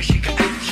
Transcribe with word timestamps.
cause 0.00 0.06
she 0.06 0.18
got 0.18 0.69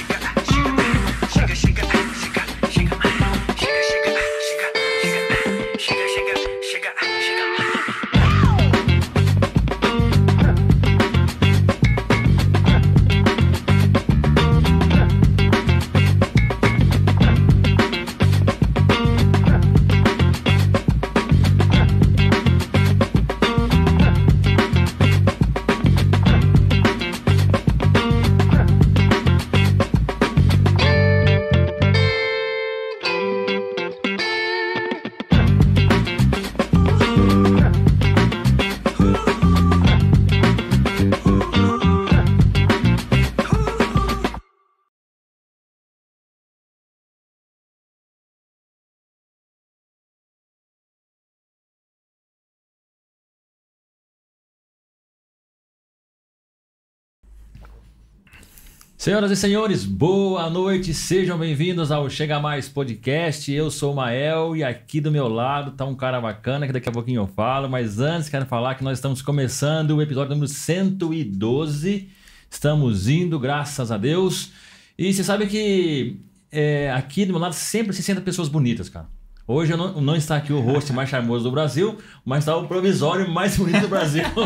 Senhoras 59.09 59.31
e 59.31 59.37
senhores, 59.37 59.87
boa 59.87 60.51
noite, 60.51 60.93
sejam 60.93 61.39
bem-vindos 61.39 61.91
ao 61.91 62.11
Chega 62.11 62.39
Mais 62.39 62.69
Podcast. 62.69 63.51
Eu 63.51 63.71
sou 63.71 63.95
o 63.95 63.97
Mael 63.97 64.55
e 64.55 64.63
aqui 64.63 65.01
do 65.01 65.11
meu 65.11 65.29
lado 65.29 65.71
tá 65.71 65.87
um 65.87 65.95
cara 65.95 66.21
bacana 66.21 66.67
que 66.67 66.75
daqui 66.75 66.91
a 66.91 66.93
pouquinho 66.93 67.23
eu 67.23 67.27
falo, 67.27 67.71
mas 67.71 68.01
antes 68.01 68.29
quero 68.29 68.45
falar 68.45 68.75
que 68.75 68.85
nós 68.85 68.99
estamos 68.99 69.23
começando 69.23 69.93
o 69.93 70.03
episódio 70.03 70.35
número 70.35 70.47
112. 70.47 72.11
Estamos 72.51 73.09
indo, 73.09 73.39
graças 73.39 73.91
a 73.91 73.97
Deus. 73.97 74.53
E 74.99 75.11
você 75.11 75.25
sabe 75.25 75.47
que 75.47 76.21
é, 76.53 76.93
aqui 76.93 77.25
do 77.25 77.33
meu 77.33 77.41
lado 77.41 77.55
sempre 77.55 77.95
se 77.95 78.03
sentam 78.03 78.23
pessoas 78.23 78.51
bonitas, 78.51 78.91
cara. 78.91 79.09
Hoje 79.50 79.75
não, 79.75 79.99
não, 79.99 80.15
está 80.15 80.37
aqui 80.37 80.53
o 80.53 80.61
host 80.61 80.93
mais 80.93 81.09
charmoso 81.09 81.45
do 81.45 81.50
Brasil, 81.50 81.97
mas 82.23 82.41
está 82.41 82.55
o 82.55 82.69
provisório 82.69 83.27
mais 83.31 83.56
bonito 83.56 83.81
do 83.81 83.89
Brasil. 83.89 84.23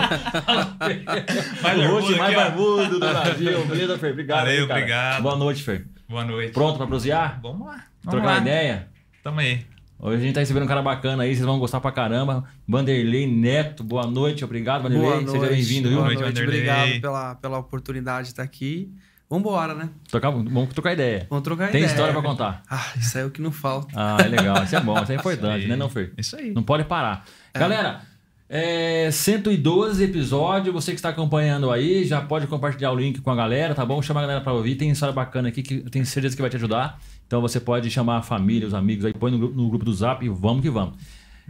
o 1.77 1.89
host 1.91 2.15
mais 2.15 2.37
barbudo 2.37 3.01
do 3.01 3.01
Brasil. 3.01 3.67
Beleza, 3.67 3.99
Fer? 3.99 4.13
Obrigado. 4.13 4.45
Valeu, 4.47 4.69
cara. 4.69 4.79
obrigado. 4.79 5.23
Boa 5.25 5.35
noite, 5.37 5.61
Fer. 5.65 5.89
Boa 6.09 6.25
noite. 6.25 6.53
Pronto 6.53 6.77
para 6.77 6.87
prosear? 6.87 7.41
Vamos 7.43 7.67
lá. 7.67 7.85
Vamos 8.05 8.11
Trocar 8.11 8.27
lá. 8.27 8.33
uma 8.35 8.41
ideia? 8.43 8.87
Tamo 9.25 9.41
aí. 9.41 9.67
Hoje 9.99 10.19
a 10.19 10.21
gente 10.21 10.35
tá 10.35 10.41
recebendo 10.41 10.63
um 10.65 10.69
cara 10.69 10.83
bacana 10.83 11.25
aí, 11.25 11.35
vocês 11.35 11.45
vão 11.45 11.59
gostar 11.59 11.81
pra 11.81 11.91
caramba. 11.91 12.45
Vanderlei 12.69 13.27
Neto, 13.27 13.83
boa 13.83 14.07
noite, 14.07 14.45
obrigado, 14.45 14.83
Vanderlei. 14.83 15.09
Boa 15.09 15.21
noite, 15.21 15.33
Seja 15.33 15.47
bem-vindo, 15.49 15.89
viu? 15.89 15.99
Boa 15.99 16.07
noite, 16.07 16.23
noite, 16.23 16.43
obrigado 16.43 16.77
Vanderlei. 16.77 17.01
pela, 17.01 17.35
pela 17.35 17.59
oportunidade 17.59 18.27
de 18.27 18.33
estar 18.35 18.45
aqui. 18.45 18.89
Vambora, 19.33 19.75
né? 19.75 19.89
Trocar, 20.11 20.29
vamos 20.29 20.75
trocar 20.75 20.93
ideia. 20.93 21.27
Vamos 21.31 21.43
trocar 21.43 21.71
Tem 21.71 21.81
ideia. 21.81 21.91
história 21.91 22.13
pra 22.13 22.21
contar. 22.21 22.63
Ah, 22.69 22.93
isso 22.99 23.17
aí 23.17 23.25
é 23.25 23.27
o 23.27 23.31
que 23.31 23.41
não 23.41 23.51
falta. 23.51 23.89
Ah, 23.97 24.19
é 24.23 24.29
legal. 24.29 24.63
Isso 24.63 24.77
é 24.77 24.81
bom, 24.81 25.03
isso 25.03 25.11
é 25.11 25.15
importante, 25.15 25.61
Isso 25.61 25.69
né, 25.71 25.75
não, 25.77 25.89
Fer? 25.89 26.13
Isso 26.19 26.37
aí. 26.37 26.53
Não 26.53 26.63
pode 26.63 26.85
parar. 26.85 27.25
Galera, 27.55 28.03
é 28.47 29.11
112 29.11 30.05
episódio. 30.05 30.71
Você 30.75 30.91
que 30.91 30.99
está 30.99 31.09
acompanhando 31.09 31.71
aí, 31.71 32.05
já 32.05 32.21
pode 32.21 32.47
compartilhar 32.47 32.93
o 32.93 32.95
link 32.95 33.23
com 33.23 33.31
a 33.31 33.35
galera, 33.35 33.75
tá 33.75 33.87
bom? 33.87 34.03
Chama 34.03 34.21
a 34.21 34.25
galera 34.25 34.43
para 34.43 34.53
ouvir. 34.53 34.75
Tem 34.75 34.91
história 34.91 35.15
bacana 35.15 35.49
aqui 35.49 35.63
que 35.63 35.77
eu 35.77 35.89
tenho 35.89 36.05
certeza 36.05 36.37
que 36.37 36.43
vai 36.43 36.51
te 36.51 36.57
ajudar. 36.57 37.01
Então 37.27 37.41
você 37.41 37.59
pode 37.59 37.91
chamar 37.91 38.19
a 38.19 38.23
família, 38.23 38.69
os 38.69 38.75
amigos 38.75 39.07
aí, 39.07 39.15
põe 39.15 39.31
no 39.31 39.39
grupo, 39.39 39.57
no 39.57 39.71
grupo 39.71 39.85
do 39.87 39.95
Zap 39.95 40.23
e 40.23 40.29
vamos 40.29 40.61
que 40.61 40.69
vamos. 40.69 40.99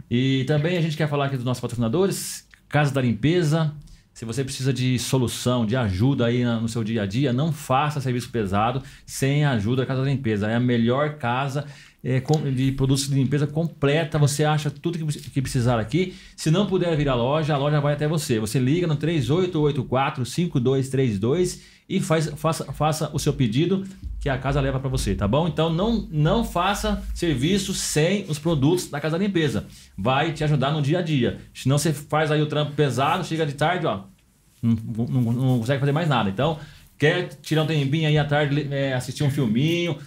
E 0.09 0.45
também 0.45 0.77
a 0.77 0.81
gente 0.81 0.95
quer 0.95 1.09
falar 1.09 1.25
aqui 1.25 1.35
dos 1.35 1.43
nossos 1.43 1.59
patrocinadores, 1.59 2.47
Casa 2.69 2.93
da 2.93 3.01
Limpeza. 3.01 3.73
Se 4.23 4.25
você 4.25 4.41
precisa 4.41 4.71
de 4.71 4.97
solução, 4.97 5.65
de 5.65 5.75
ajuda 5.75 6.27
aí 6.27 6.45
no 6.45 6.69
seu 6.69 6.81
dia 6.81 7.03
a 7.03 7.05
dia, 7.05 7.33
não 7.33 7.51
faça 7.51 7.99
serviço 7.99 8.29
pesado 8.29 8.81
sem 9.05 9.43
ajuda 9.43 9.81
da 9.81 9.85
Casa 9.85 9.99
da 9.99 10.07
Limpeza. 10.07 10.49
É 10.49 10.55
a 10.55 10.61
melhor 10.61 11.15
casa 11.15 11.65
é, 12.01 12.23
de 12.55 12.71
produtos 12.71 13.09
de 13.09 13.15
limpeza 13.15 13.45
completa. 13.45 14.17
Você 14.17 14.45
acha 14.45 14.71
tudo 14.71 14.97
que 14.97 15.41
precisar 15.41 15.77
aqui. 15.77 16.15
Se 16.37 16.49
não 16.49 16.67
puder 16.67 16.95
vir 16.95 17.09
à 17.09 17.15
loja, 17.15 17.53
a 17.53 17.57
loja 17.57 17.81
vai 17.81 17.95
até 17.95 18.07
você. 18.07 18.39
Você 18.39 18.59
liga 18.59 18.87
no 18.87 18.95
3884-5232 18.95 21.59
e 21.89 21.99
faz, 21.99 22.31
faça, 22.37 22.71
faça 22.71 23.09
o 23.11 23.19
seu 23.19 23.33
pedido 23.33 23.83
que 24.21 24.29
a 24.29 24.37
casa 24.37 24.61
leva 24.61 24.79
para 24.79 24.87
você, 24.87 25.15
tá 25.15 25.27
bom? 25.27 25.49
Então 25.49 25.69
não, 25.69 26.07
não 26.09 26.45
faça 26.45 27.03
serviço 27.13 27.73
sem 27.73 28.23
os 28.29 28.39
produtos 28.39 28.89
da 28.89 29.01
Casa 29.01 29.17
da 29.17 29.25
Limpeza. 29.25 29.65
Vai 29.97 30.31
te 30.31 30.45
ajudar 30.45 30.71
no 30.71 30.81
dia 30.81 30.99
a 30.99 31.01
dia. 31.01 31.41
Senão 31.53 31.77
você 31.77 31.91
faz 31.91 32.31
aí 32.31 32.41
o 32.41 32.45
trampo 32.45 32.71
pesado, 32.71 33.25
chega 33.25 33.45
de 33.45 33.55
tarde, 33.55 33.85
ó, 33.85 34.12
não, 34.63 35.05
não- 35.05 35.33
não 35.33 35.59
consegue 35.59 35.79
fazer 35.79 35.91
mais 35.91 36.07
nada. 36.07 36.29
Então, 36.29 36.57
quer 36.97 37.27
tirar 37.41 37.63
um 37.63 37.67
tempinho 37.67 38.07
aí 38.07 38.17
à 38.17 38.23
tarde, 38.25 38.67
é, 38.71 38.93
assistir 38.93 39.23
um 39.23 39.29
filminho, 39.29 39.97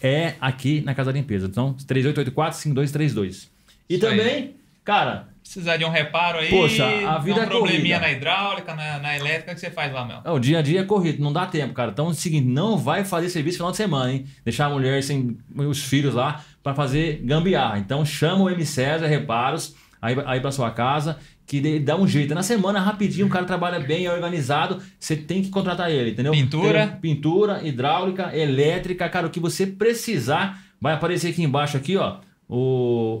é 0.00 0.34
aqui 0.40 0.80
na 0.82 0.94
Casa 0.94 1.12
da 1.12 1.18
Limpeza. 1.18 1.46
Então, 1.46 1.74
3884-5232. 1.86 3.48
E 3.88 3.94
Isso 3.96 4.06
aí. 4.06 4.16
também, 4.18 4.56
cara, 4.84 5.28
Precisar 5.42 5.76
de 5.76 5.84
um 5.84 5.90
reparo 5.90 6.38
aí. 6.38 6.48
Poxa, 6.48 6.86
a 7.06 7.18
vida 7.18 7.38
um 7.40 7.42
é 7.42 7.46
probleminha 7.46 7.98
corrida. 7.98 8.00
na 8.00 8.10
hidráulica, 8.10 8.74
na, 8.74 8.98
na 8.98 9.14
elétrica, 9.14 9.52
o 9.52 9.54
que 9.54 9.60
você 9.60 9.70
faz 9.70 9.92
lá, 9.92 10.02
meu? 10.02 10.16
é, 10.24 10.30
o 10.30 10.38
dia 10.38 10.58
a 10.60 10.62
dia 10.62 10.80
é 10.80 10.84
corrido, 10.84 11.22
não 11.22 11.34
dá 11.34 11.44
tempo, 11.44 11.74
cara. 11.74 11.90
Então 11.90 12.06
é 12.06 12.10
o 12.10 12.14
seguinte, 12.14 12.46
não 12.46 12.78
vai 12.78 13.04
fazer 13.04 13.28
serviço 13.28 13.56
no 13.56 13.58
final 13.58 13.70
de 13.72 13.76
semana, 13.76 14.10
hein? 14.10 14.24
Deixar 14.42 14.66
a 14.66 14.70
mulher 14.70 15.02
sem 15.02 15.36
os 15.54 15.82
filhos 15.84 16.14
lá 16.14 16.42
para 16.62 16.74
fazer 16.74 17.20
gambiarra. 17.22 17.78
Então 17.78 18.06
chama 18.06 18.44
o 18.44 18.48
M 18.50 18.64
César 18.64 19.06
Reparos 19.06 19.74
aí, 20.00 20.16
aí 20.24 20.40
para 20.40 20.50
sua 20.50 20.70
casa, 20.70 21.18
que 21.46 21.58
ele 21.58 21.78
dá 21.80 21.96
um 21.96 22.06
jeito. 22.08 22.34
Na 22.34 22.42
semana, 22.42 22.80
rapidinho, 22.80 23.26
o 23.26 23.30
cara 23.30 23.44
trabalha 23.44 23.78
bem, 23.80 24.06
é 24.06 24.12
organizado, 24.12 24.80
você 24.98 25.14
tem 25.16 25.42
que 25.42 25.50
contratar 25.50 25.90
ele, 25.90 26.10
entendeu? 26.10 26.32
Pintura. 26.32 26.86
Tem 26.88 27.00
pintura, 27.00 27.60
hidráulica, 27.66 28.34
elétrica, 28.36 29.08
cara, 29.08 29.26
o 29.26 29.30
que 29.30 29.40
você 29.40 29.66
precisar, 29.66 30.58
vai 30.80 30.94
aparecer 30.94 31.28
aqui 31.30 31.42
embaixo 31.42 31.76
aqui, 31.76 31.96
ó. 31.96 32.16
O, 32.48 32.56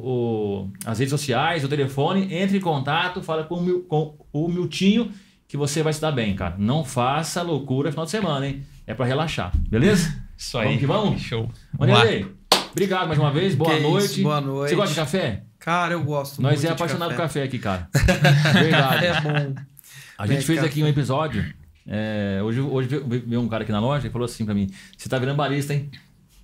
o- 0.04 0.70
as 0.84 0.98
redes 0.98 1.10
sociais, 1.10 1.64
o 1.64 1.68
telefone, 1.68 2.32
entre 2.34 2.58
em 2.58 2.60
contato, 2.60 3.22
fala 3.22 3.44
com 3.44 3.56
o, 3.56 3.62
Mil- 3.62 3.82
com 3.84 4.14
o 4.32 4.48
Miltinho 4.48 5.10
que 5.48 5.56
você 5.56 5.82
vai 5.82 5.92
se 5.92 6.00
dar 6.00 6.12
bem, 6.12 6.34
cara. 6.34 6.56
Não 6.58 6.84
faça 6.84 7.42
loucura 7.42 7.90
final 7.90 8.04
de 8.04 8.10
semana, 8.10 8.46
hein? 8.46 8.62
É 8.86 8.92
pra 8.94 9.06
relaxar, 9.06 9.52
beleza? 9.68 10.14
Isso 10.36 10.58
aí. 10.58 10.64
Vamos 10.66 10.80
que 10.80 10.86
vamos? 10.86 11.22
Show. 11.22 11.48
Vamos 11.78 11.94
lá. 11.94 12.00
Vanderlei, 12.00 12.26
obrigado 12.72 13.06
mais 13.06 13.18
uma 13.18 13.30
vez, 13.30 13.54
boa 13.54 13.70
Que 13.70 13.76
isso, 13.78 13.88
noite. 13.90 14.22
boa 14.22 14.40
noite. 14.40 14.70
Você 14.70 14.76
gosta 14.76 14.90
de 14.94 15.00
café? 15.00 15.42
Cara, 15.64 15.94
eu 15.94 16.02
gosto 16.04 16.42
Nós 16.42 16.54
muito 16.60 16.66
é 16.68 16.72
apaixonado 16.72 17.10
por 17.10 17.16
café. 17.16 17.40
café 17.40 17.42
aqui, 17.44 17.58
cara. 17.58 17.88
Verdade. 18.52 19.06
É 19.06 19.20
bom. 19.20 19.54
A 20.18 20.26
gente 20.26 20.36
Bem, 20.38 20.46
fez 20.46 20.58
café. 20.58 20.70
aqui 20.70 20.82
um 20.82 20.86
episódio. 20.86 21.44
é, 21.88 22.40
hoje 22.42 22.60
hoje 22.60 22.88
veio, 23.06 23.40
um 23.40 23.48
cara 23.48 23.62
aqui 23.62 23.72
na 23.72 23.80
loja 23.80 24.06
e 24.06 24.10
falou 24.10 24.26
assim 24.26 24.44
pra 24.44 24.54
mim: 24.54 24.70
Você 24.96 25.08
tá 25.08 25.18
virando 25.18 25.36
barista, 25.36 25.72
hein? 25.74 25.90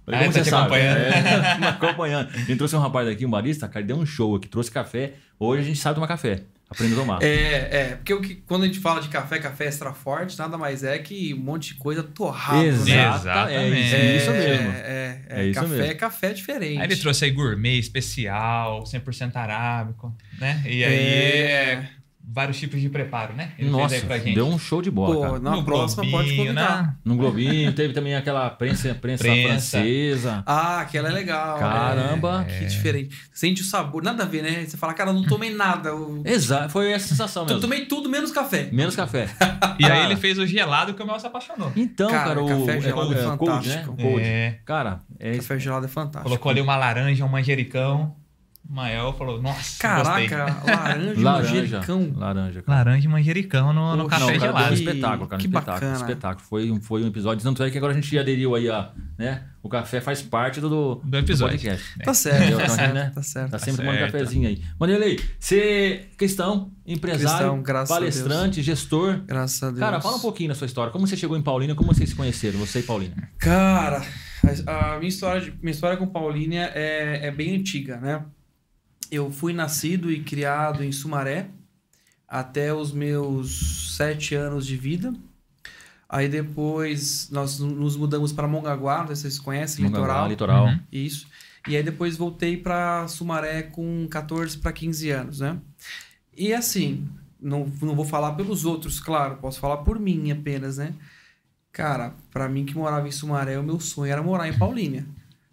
Falei, 0.07 0.21
Ah, 0.21 0.23
"Como 0.25 0.33
tá 0.35 0.43
você 0.45 0.51
sabe?" 0.51 0.63
acompanhando. 0.63 0.99
É, 0.99 1.69
acompanhando. 1.69 2.29
A 2.35 2.39
gente 2.39 2.57
trouxe 2.57 2.75
um 2.77 2.81
rapaz 2.81 3.07
aqui, 3.09 3.27
um 3.27 3.31
barista, 3.31 3.69
cara, 3.69 3.81
ele 3.81 3.89
deu 3.89 3.97
um 3.99 4.07
show 4.07 4.35
aqui, 4.37 4.49
trouxe 4.49 4.71
café. 4.71 5.13
Hoje 5.39 5.63
a 5.63 5.65
gente 5.67 5.79
sabe 5.79 5.95
tomar 5.97 6.07
café. 6.09 6.43
Aprendeu 6.71 6.99
a 6.99 7.01
tomar. 7.01 7.23
É, 7.23 7.69
é, 7.73 7.85
porque 7.97 8.15
o 8.15 8.21
que, 8.21 8.37
quando 8.47 8.63
a 8.63 8.67
gente 8.67 8.79
fala 8.79 9.01
de 9.01 9.09
café, 9.09 9.41
café 9.41 9.65
extra 9.65 9.93
forte, 9.93 10.39
nada 10.39 10.57
mais 10.57 10.85
é 10.85 10.97
que 11.01 11.35
um 11.35 11.39
monte 11.41 11.75
de 11.75 11.81
coisa 11.81 12.03
torrada. 12.03 12.63
Né? 12.63 12.71
Exatamente. 12.71 13.57
É 13.77 13.81
isso, 13.81 13.95
É, 13.97 14.17
isso 14.17 14.31
mesmo. 14.31 14.71
É, 14.73 15.21
é, 15.29 15.41
É 15.41 15.47
isso 15.47 15.61
café 15.61 15.69
mesmo. 15.75 15.85
é 15.91 15.95
café 15.95 16.33
diferente. 16.33 16.79
Aí 16.79 16.85
ele 16.87 16.97
trouxe 16.97 17.25
aí 17.25 17.33
gourmet, 17.33 17.79
especial, 17.79 18.85
100% 18.85 19.35
arábico, 19.35 20.15
né? 20.39 20.63
E 20.65 20.85
aí, 20.85 20.95
É. 20.95 21.89
é, 22.31 22.33
vários 22.33 22.59
tipos 22.59 22.81
de 22.81 22.89
preparo, 22.89 23.35
né? 23.35 23.53
Ele 23.59 23.71
Nossa, 23.71 23.89
fez 23.91 24.03
aí 24.03 24.07
pra 24.09 24.19
gente. 24.19 24.35
deu 24.35 24.47
um 24.47 24.59
show 24.59 24.81
de 24.83 24.91
bola, 24.91 25.15
Pô, 25.15 25.21
cara. 25.23 25.39
na 25.41 25.51
No 25.53 25.65
próxima 25.65 26.03
pode 26.03 26.13
globinho, 26.29 26.37
convidar. 26.47 26.83
né? 26.83 26.95
No 27.05 27.17
Globinho, 27.17 27.73
teve 27.73 27.93
também 27.95 28.15
aquela 28.15 28.49
prensa, 28.51 28.95
prensa, 28.95 29.25
Prensa. 29.25 29.49
francesa. 29.79 30.43
Ah, 30.47 30.81
aquela 30.81 31.09
é 31.09 31.13
legal. 31.13 31.59
Caramba. 31.59 32.47
É, 32.49 32.59
que 32.59 32.65
diferente. 32.67 33.17
Sente 33.33 33.63
o 33.63 33.65
sabor, 33.65 34.03
nada 34.03 34.23
a 34.23 34.27
ver, 34.27 34.43
né? 34.43 34.65
Você 34.67 34.77
fala, 34.77 34.95
cara, 34.95 35.11
eu 35.11 35.15
não 35.15 35.25
tomei 35.25 35.53
nada. 35.55 35.89
Eu, 35.91 36.23
Exato, 36.25 36.71
foi 36.71 36.93
essa 36.93 37.09
sensação 37.09 37.43
eu 37.43 37.47
mesmo. 37.49 37.61
tomei 37.61 37.87
tudo 37.87 38.09
menos 38.09 38.31
café. 38.31 38.69
Menos 38.73 38.95
café. 38.97 39.29
E 39.79 39.85
aí 39.87 40.05
ele 40.07 40.17
fez 40.17 40.39
o 40.39 40.47
gelado 40.47 40.95
que 40.95 41.03
o 41.03 41.07
Mel 41.07 41.19
se 41.19 41.27
apaixonou. 41.27 41.73
Então, 41.77 42.11
cara, 42.11 42.29
Cara, 42.31 42.43
o 42.43 42.49
café 42.49 42.81
gelado 42.81 42.91
é 42.91 42.93
cold, 42.93 43.15
né? 43.15 43.23
fantástico. 43.23 43.97
Cold. 43.97 44.21
É. 44.23 44.59
Cara, 44.65 45.01
é 45.19 45.37
Café 45.37 45.59
gelado 45.59 45.85
é 45.87 45.89
fantástico. 45.89 46.23
Colocou 46.25 46.51
ali 46.51 46.61
uma 46.61 46.77
laranja, 46.77 47.25
um 47.25 47.29
manjericão. 47.29 48.15
Mael 48.71 49.13
falou, 49.13 49.43
nossa. 49.43 49.79
Caraca, 49.81 50.47
laranja, 50.65 51.13
e 51.13 51.23
laranja. 51.23 51.55
manjericão. 51.55 52.13
Laranja, 52.17 52.63
cara. 52.63 52.79
Laranja 52.79 53.07
e 53.07 53.11
manjericão 53.11 53.73
no, 53.73 53.97
no 53.97 54.07
café 54.07 54.21
Não, 54.21 54.27
cara, 54.29 54.39
gelado. 54.41 54.65
um 54.65 54.69
Que- 54.69 54.75
espetáculo, 54.75 55.29
cara. 55.29 55.37
Um 55.37 55.41
que 55.41 55.47
espetáculo, 55.49 55.75
bacana. 55.81 55.97
espetáculo. 55.97 56.47
Foi, 56.49 56.71
um- 56.71 56.81
foi 56.81 57.03
um 57.03 57.07
episódio. 57.09 57.43
Tanto 57.43 57.63
é 57.65 57.71
que 57.71 57.77
agora 57.77 57.93
a 57.93 57.97
gente 57.97 58.17
aderiu 58.19 58.55
aí 58.55 58.71
a, 58.71 58.91
né? 59.19 59.43
O 59.63 59.69
café 59.69 60.01
faz 60.01 60.23
parte 60.23 60.61
do, 60.61 60.95
Do 61.05 61.19
episódio. 61.19 61.59
podcast. 61.59 61.99
Tá 62.03 62.15
certo, 62.15 62.39
tá 62.57 62.63
Então, 62.65 62.75
certo, 62.77 62.95
né? 62.95 63.13
tá 63.15 63.23
certo. 63.23 63.51
Tá 63.51 63.59
sempre 63.59 63.77
Tá 63.77 63.83
tomando 63.83 63.99
certo. 63.99 64.13
cafezinho 64.13 64.49
aí. 64.49 64.63
Manelei, 64.79 65.21
você 65.39 66.07
cristão, 66.17 66.71
empresário, 66.87 67.37
Cristão, 67.39 67.63
graças 67.63 67.91
a 67.91 67.95
palestrante, 67.95 68.63
gestor. 68.63 69.21
Graças 69.27 69.63
a 69.63 69.67
Deus. 69.69 69.81
Cara, 69.81 70.01
fala 70.01 70.17
um 70.17 70.21
pouquinho 70.21 70.49
da 70.49 70.55
sua 70.55 70.67
história. 70.67 70.93
Como 70.93 71.07
você 71.07 71.17
chegou 71.17 71.37
em 71.37 71.43
Paulínia? 71.43 71.75
Como 71.75 71.93
vocês 71.93 72.09
se 72.09 72.15
conheceram, 72.17 72.59
você 72.59 72.79
e 72.79 72.83
Paulínia? 72.85 73.17
Cara, 73.39 74.01
a, 74.67 74.95
a 74.95 74.99
minha, 74.99 75.09
história 75.09 75.43
de- 75.43 75.53
minha 75.61 75.73
história 75.73 75.97
com 75.99 76.07
Paulínia 76.07 76.71
é, 76.75 77.27
é 77.27 77.31
bem 77.31 77.55
antiga, 77.57 77.99
né? 77.99 78.23
Eu 79.11 79.31
fui 79.31 79.53
nascido 79.53 80.11
e 80.11 80.23
criado 80.23 80.85
em 80.85 80.93
Sumaré 80.93 81.49
até 82.29 82.73
os 82.73 82.93
meus 82.93 83.97
sete 83.97 84.35
anos 84.35 84.67
de 84.67 84.77
vida. 84.77 85.13
Aí 86.09 86.29
depois 86.29 87.29
nós 87.31 87.59
nos 87.59 87.97
mudamos 87.97 88.33
para 88.33 88.49
Mongaguá, 88.49 88.99
não 88.99 89.07
sei 89.09 89.17
se 89.17 89.23
vocês 89.23 89.39
conhecem, 89.39 89.85
litoral. 89.85 90.29
Litoral. 90.29 90.67
Uhum. 90.67 90.81
Isso. 90.91 91.27
E 91.69 91.77
aí 91.77 91.83
depois 91.83 92.17
voltei 92.17 92.57
para 92.57 93.07
Sumaré 93.07 93.63
com 93.63 94.07
14 94.09 94.59
para 94.59 94.73
15 94.73 95.11
anos, 95.11 95.41
né? 95.41 95.59
E 96.37 96.55
assim, 96.55 97.07
não, 97.41 97.71
não 97.83 97.95
vou 97.95 98.05
falar 98.05 98.33
pelos 98.33 98.65
outros, 98.65 98.99
claro, 98.99 99.37
posso 99.37 99.61
falar 99.61 99.79
por 99.79 99.99
mim 99.99 100.31
apenas, 100.31 100.79
né? 100.79 100.95
Cara, 101.73 102.15
para 102.33 102.49
mim 102.49 102.65
que 102.65 102.75
morava 102.75 103.07
em 103.07 103.13
Sumaré, 103.13 103.59
o 103.59 103.63
meu 103.63 103.79
sonho 103.79 104.11
era 104.11 104.23
morar 104.23 104.49
em 104.49 104.59
Paulínia, 104.59 105.07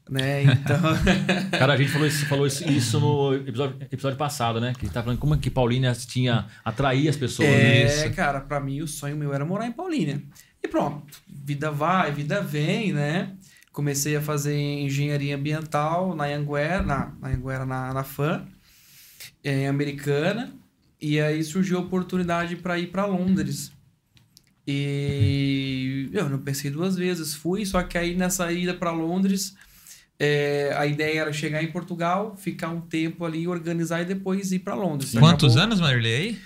né? 0.09 0.43
Então, 0.43 0.81
Cara, 1.57 1.73
a 1.73 1.77
gente 1.77 1.89
falou 1.91 2.07
isso, 2.07 2.25
falou 2.25 2.47
isso, 2.47 2.99
no 2.99 3.35
episódio, 3.35 3.77
episódio 3.91 4.17
passado, 4.17 4.59
né? 4.59 4.73
Que 4.73 4.81
a 4.81 4.83
gente 4.85 4.93
tá 4.93 5.03
falando 5.03 5.19
como 5.19 5.35
é 5.35 5.37
que 5.37 5.49
Paulínia 5.49 5.93
tinha 5.93 6.47
atraía 6.63 7.09
as 7.09 7.15
pessoas. 7.15 7.49
né? 7.49 7.81
é, 7.81 7.85
Isso. 7.85 8.15
cara, 8.15 8.41
para 8.41 8.59
mim 8.59 8.81
o 8.81 8.87
sonho 8.87 9.17
meu 9.17 9.33
era 9.33 9.45
morar 9.45 9.67
em 9.67 9.71
Paulínia. 9.71 10.21
E 10.63 10.67
pronto, 10.67 11.05
vida 11.27 11.71
vai, 11.71 12.11
vida 12.11 12.41
vem, 12.41 12.93
né? 12.93 13.33
Comecei 13.71 14.15
a 14.15 14.21
fazer 14.21 14.55
engenharia 14.57 15.35
ambiental 15.35 16.15
na 16.15 16.25
Anguera, 16.25 16.81
na, 16.81 17.13
na 17.21 17.29
Anguera, 17.29 17.65
na, 17.65 17.93
na 17.93 18.03
FAM, 18.03 18.45
em 19.43 19.67
Americana. 19.67 20.51
E 20.99 21.19
aí 21.21 21.43
surgiu 21.43 21.77
a 21.77 21.81
oportunidade 21.81 22.55
para 22.55 22.79
ir 22.79 22.87
para 22.87 23.05
Londres. 23.05 23.71
E 24.67 26.09
eu 26.11 26.27
não 26.27 26.39
pensei 26.39 26.69
duas 26.69 26.97
vezes, 26.97 27.33
fui, 27.33 27.65
só 27.65 27.81
que 27.83 27.97
aí 27.97 28.15
nessa 28.15 28.51
ida 28.51 28.73
para 28.73 28.91
Londres, 28.91 29.55
é, 30.19 30.73
a 30.77 30.85
ideia 30.85 31.21
era 31.21 31.33
chegar 31.33 31.63
em 31.63 31.71
Portugal, 31.71 32.35
ficar 32.37 32.69
um 32.69 32.81
tempo 32.81 33.23
ali, 33.25 33.47
organizar 33.47 34.01
e 34.01 34.05
depois 34.05 34.51
ir 34.51 34.59
para 34.59 34.73
Londres. 34.75 35.11
Quantos 35.13 35.53
Acabou- 35.55 35.63
anos, 35.63 35.79
Marilei? 35.79 36.15
aí? 36.15 36.39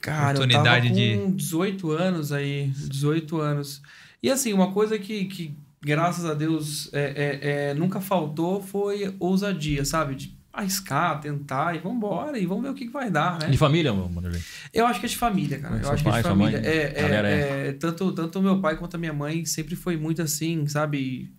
Cara, 0.00 0.36
Oportunidade 0.38 0.88
eu 0.88 0.94
de- 0.94 1.10
tava 1.16 1.22
com 1.28 1.36
18 1.36 1.90
anos 1.92 2.32
aí, 2.32 2.66
18 2.88 3.40
anos. 3.40 3.80
E 4.22 4.28
assim, 4.30 4.52
uma 4.52 4.72
coisa 4.72 4.98
que, 4.98 5.24
que 5.26 5.54
graças 5.80 6.24
a 6.24 6.34
Deus, 6.34 6.88
é, 6.92 7.40
é, 7.40 7.70
é, 7.70 7.74
nunca 7.74 8.00
faltou 8.00 8.60
foi 8.62 9.14
ousadia, 9.20 9.84
sabe? 9.84 10.14
De 10.16 10.34
arriscar, 10.52 11.18
tentar 11.20 11.74
e 11.74 11.78
vambora 11.78 12.38
e 12.38 12.44
vamos 12.44 12.62
ver 12.64 12.70
o 12.70 12.74
que, 12.74 12.86
que 12.86 12.92
vai 12.92 13.10
dar, 13.10 13.38
né? 13.40 13.48
De 13.48 13.56
família, 13.56 13.92
Wanderlei? 13.92 14.40
Eu 14.74 14.86
acho 14.86 15.00
que 15.00 15.06
é 15.06 15.08
de 15.08 15.16
família, 15.16 15.58
cara. 15.58 15.76
Seu 15.78 15.84
Eu 15.86 15.92
acho 15.92 16.02
que 16.02 16.08
é 16.08 16.12
pai, 16.12 16.22
de 16.22 16.28
família. 16.28 16.58
É, 16.58 16.92
é, 16.96 17.02
galera 17.02 17.28
é, 17.28 17.72
tanto, 17.72 18.12
tanto 18.12 18.38
o 18.38 18.42
meu 18.42 18.60
pai 18.60 18.76
quanto 18.76 18.94
a 18.96 18.98
minha 18.98 19.12
mãe 19.14 19.44
sempre 19.46 19.74
foi 19.76 19.96
muito 19.96 20.20
assim, 20.20 20.66
sabe? 20.66 21.32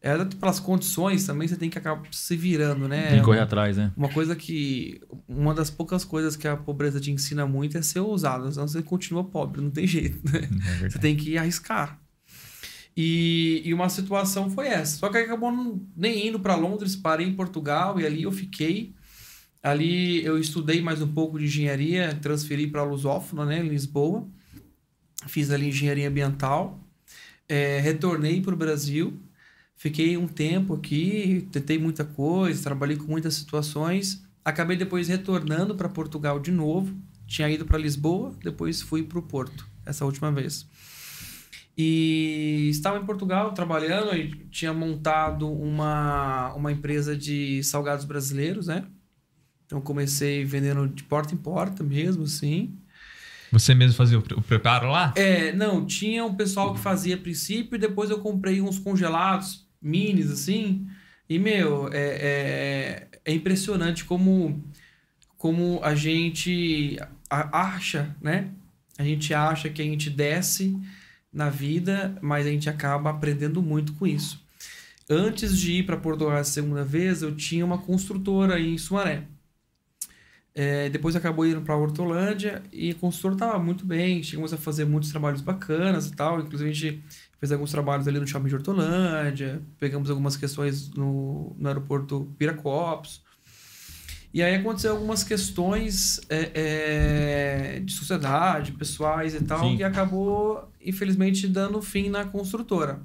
É, 0.00 0.16
pelas 0.24 0.60
condições 0.60 1.26
também 1.26 1.48
você 1.48 1.56
tem 1.56 1.68
que 1.68 1.76
acabar 1.76 2.06
se 2.12 2.36
virando, 2.36 2.86
né? 2.86 3.08
Tem 3.08 3.18
que 3.18 3.24
correr 3.24 3.40
atrás, 3.40 3.76
né? 3.76 3.92
Uma 3.96 4.08
coisa 4.08 4.36
que. 4.36 5.00
Uma 5.26 5.52
das 5.52 5.70
poucas 5.70 6.04
coisas 6.04 6.36
que 6.36 6.46
a 6.46 6.56
pobreza 6.56 7.00
te 7.00 7.10
ensina 7.10 7.46
muito 7.46 7.76
é 7.76 7.82
ser 7.82 8.00
ousado, 8.00 8.50
senão 8.52 8.68
você 8.68 8.80
continua 8.82 9.24
pobre, 9.24 9.60
não 9.60 9.70
tem 9.70 9.86
jeito, 9.88 10.20
né? 10.30 10.48
É 10.82 10.88
Você 10.90 10.98
tem 11.00 11.16
que 11.16 11.36
arriscar. 11.36 12.00
E, 12.96 13.62
e 13.64 13.72
uma 13.74 13.88
situação 13.88 14.50
foi 14.50 14.66
essa. 14.68 14.98
Só 14.98 15.08
que 15.08 15.18
acabou 15.18 15.50
não- 15.52 15.80
nem 15.96 16.28
indo 16.28 16.38
para 16.40 16.54
Londres, 16.56 16.96
parei 16.96 17.26
em 17.26 17.34
Portugal 17.34 18.00
e 18.00 18.06
ali 18.06 18.22
eu 18.22 18.32
fiquei. 18.32 18.94
Ali 19.62 20.24
eu 20.24 20.38
estudei 20.38 20.80
mais 20.80 21.02
um 21.02 21.08
pouco 21.08 21.38
de 21.38 21.44
engenharia, 21.46 22.16
transferi 22.22 22.66
para 22.68 22.82
Lusófona, 22.84 23.44
né, 23.44 23.58
em 23.64 23.68
Lisboa. 23.68 24.26
Fiz 25.26 25.50
ali 25.50 25.68
engenharia 25.68 26.08
ambiental. 26.08 26.80
É, 27.48 27.80
retornei 27.80 28.40
para 28.40 28.54
o 28.54 28.56
Brasil. 28.56 29.20
Fiquei 29.78 30.16
um 30.16 30.26
tempo 30.26 30.74
aqui, 30.74 31.46
tentei 31.52 31.78
muita 31.78 32.04
coisa, 32.04 32.64
trabalhei 32.64 32.96
com 32.96 33.06
muitas 33.06 33.34
situações. 33.34 34.24
Acabei 34.44 34.76
depois 34.76 35.06
retornando 35.06 35.76
para 35.76 35.88
Portugal 35.88 36.40
de 36.40 36.50
novo. 36.50 36.96
Tinha 37.28 37.48
ido 37.48 37.64
para 37.64 37.78
Lisboa, 37.78 38.34
depois 38.42 38.82
fui 38.82 39.04
para 39.04 39.20
o 39.20 39.22
Porto, 39.22 39.68
essa 39.86 40.04
última 40.04 40.32
vez. 40.32 40.66
E 41.76 42.66
estava 42.70 42.98
em 42.98 43.06
Portugal 43.06 43.52
trabalhando 43.52 44.16
e 44.16 44.30
tinha 44.50 44.72
montado 44.72 45.48
uma, 45.48 46.52
uma 46.54 46.72
empresa 46.72 47.16
de 47.16 47.62
salgados 47.62 48.04
brasileiros, 48.04 48.66
né? 48.66 48.84
Então 49.64 49.80
comecei 49.80 50.44
vendendo 50.44 50.88
de 50.88 51.04
porta 51.04 51.34
em 51.34 51.38
porta 51.38 51.84
mesmo, 51.84 52.24
assim. 52.24 52.76
Você 53.52 53.76
mesmo 53.76 53.96
fazia 53.96 54.18
o, 54.18 54.22
pre- 54.22 54.34
o 54.34 54.42
preparo 54.42 54.90
lá? 54.90 55.12
É, 55.14 55.52
não, 55.52 55.86
tinha 55.86 56.24
um 56.24 56.34
pessoal 56.34 56.74
que 56.74 56.80
fazia 56.80 57.14
a 57.14 57.18
princípio 57.18 57.76
e 57.76 57.78
depois 57.78 58.10
eu 58.10 58.18
comprei 58.18 58.60
uns 58.60 58.80
congelados 58.80 59.67
minis, 59.80 60.30
assim. 60.30 60.86
E, 61.28 61.38
meu, 61.38 61.88
é, 61.92 61.98
é, 62.00 63.08
é 63.24 63.32
impressionante 63.32 64.04
como, 64.04 64.64
como 65.36 65.80
a 65.82 65.94
gente 65.94 66.98
acha, 67.30 68.16
né? 68.20 68.50
A 68.98 69.04
gente 69.04 69.32
acha 69.32 69.68
que 69.70 69.82
a 69.82 69.84
gente 69.84 70.10
desce 70.10 70.76
na 71.32 71.50
vida, 71.50 72.16
mas 72.20 72.46
a 72.46 72.50
gente 72.50 72.68
acaba 72.68 73.10
aprendendo 73.10 73.62
muito 73.62 73.92
com 73.94 74.06
isso. 74.06 74.44
Antes 75.08 75.58
de 75.58 75.72
ir 75.72 75.86
para 75.86 75.96
Portugal 75.96 76.36
a 76.36 76.44
segunda 76.44 76.84
vez, 76.84 77.22
eu 77.22 77.34
tinha 77.34 77.64
uma 77.64 77.78
construtora 77.78 78.60
em 78.60 78.76
Sumaré. 78.76 79.24
É, 80.54 80.90
depois 80.90 81.14
acabou 81.14 81.46
indo 81.46 81.60
para 81.62 81.76
Hortolândia 81.76 82.62
e 82.72 82.90
a 82.90 82.94
construtora 82.94 83.34
estava 83.34 83.62
muito 83.62 83.86
bem. 83.86 84.22
Chegamos 84.22 84.52
a 84.52 84.56
fazer 84.56 84.84
muitos 84.84 85.10
trabalhos 85.10 85.40
bacanas 85.40 86.08
e 86.08 86.16
tal. 86.16 86.40
Inclusive, 86.40 86.68
a 86.68 86.72
gente 86.72 87.04
fez 87.38 87.52
alguns 87.52 87.70
trabalhos 87.70 88.06
ali 88.08 88.18
no 88.18 88.26
shopping 88.26 88.48
de 88.48 88.54
Hortolândia. 88.54 89.62
Pegamos 89.78 90.10
algumas 90.10 90.36
questões 90.36 90.90
no, 90.90 91.54
no 91.58 91.68
aeroporto 91.68 92.34
Viracopos. 92.38 93.22
E 94.32 94.42
aí 94.42 94.56
aconteceu 94.56 94.92
algumas 94.92 95.24
questões 95.24 96.20
é, 96.28 96.50
é, 96.54 97.80
de 97.80 97.92
sociedade, 97.92 98.72
pessoais 98.72 99.34
e 99.34 99.42
tal, 99.42 99.60
Sim. 99.60 99.76
que 99.78 99.82
acabou, 99.82 100.70
infelizmente, 100.84 101.48
dando 101.48 101.80
fim 101.80 102.10
na 102.10 102.26
construtora. 102.26 103.00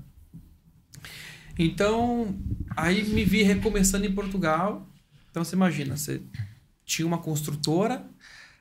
Então, 1.58 2.36
aí 2.75 3.04
me 3.06 3.24
vi 3.24 3.42
recomeçando 3.44 4.06
em 4.06 4.12
Portugal. 4.12 4.86
Então, 5.32 5.44
você 5.44 5.56
imagina, 5.56 5.96
você 5.96 6.22
tinha 6.86 7.08
uma 7.08 7.20
construtora, 7.20 8.06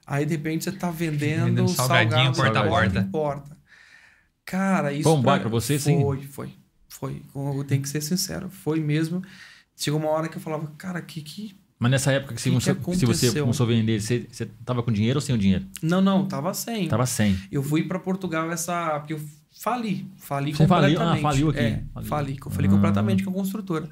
aí 0.07 0.25
de 0.25 0.33
repente 0.33 0.65
você 0.65 0.73
tá 0.73 0.91
vendendo, 0.91 1.47
Vendendo 1.47 1.69
salgadinho 1.69 2.35
salgado 2.35 2.37
porta 2.37 2.61
a 2.61 2.69
porta. 2.69 3.09
porta. 3.11 3.62
Cara, 4.45 4.93
isso 4.93 5.05
Foi 5.05 5.13
um 5.13 5.23
baque 5.23 5.43
pra 5.43 5.51
você, 5.51 5.79
sim? 5.79 6.01
Foi, 6.03 6.23
foi. 6.23 6.51
Foi. 6.89 7.23
Eu 7.35 7.65
tenho 7.65 7.81
que 7.83 7.89
ser 7.89 8.01
sincero. 8.03 8.51
Foi 8.51 8.81
mesmo. 8.81 9.23
Chegou 9.77 9.99
uma 9.99 10.11
hora 10.11 10.29
que 10.29 10.37
eu 10.37 10.41
falava, 10.41 10.67
cara, 10.77 11.01
que 11.01 11.21
que... 11.23 11.57
Mas 11.79 11.91
nessa 11.91 12.13
época 12.13 12.35
que, 12.35 12.41
você 12.41 12.51
Que 12.51 12.57
que 12.79 12.85
começou, 12.85 13.15
se 13.15 13.27
você 13.31 13.41
começou 13.41 13.65
a 13.65 13.69
vender, 13.69 14.01
você, 14.01 14.27
você 14.31 14.47
tava 14.65 14.83
com 14.85 14.93
dinheiro 14.93 15.17
ou 15.17 15.21
sem 15.21 15.35
o 15.35 15.39
dinheiro? 15.39 15.67
Não, 15.83 16.01
não, 16.01 16.27
tava 16.29 16.55
sem. 16.55 16.87
Tava 16.87 17.07
sem. 17.07 17.37
Eu 17.51 17.61
fui 17.63 17.83
para 17.83 17.99
Portugal 17.99 18.49
essa. 18.53 19.01
Porque 19.01 19.15
eu 19.15 19.21
fali. 19.59 20.07
Fali 20.17 20.55
Você 20.55 20.65
faliu? 20.67 20.97
completamente. 20.97 21.19
Ah, 21.19 21.23
faliu 21.23 21.51
aqui. 21.51 21.59
É, 21.59 21.83
Faliu. 21.93 22.09
fali. 22.09 22.39
Eu 22.45 22.51
falei 22.53 22.69
Ah. 22.71 22.73
completamente 22.73 23.25
com 23.25 23.31
a 23.31 23.35
construtora. 23.35 23.89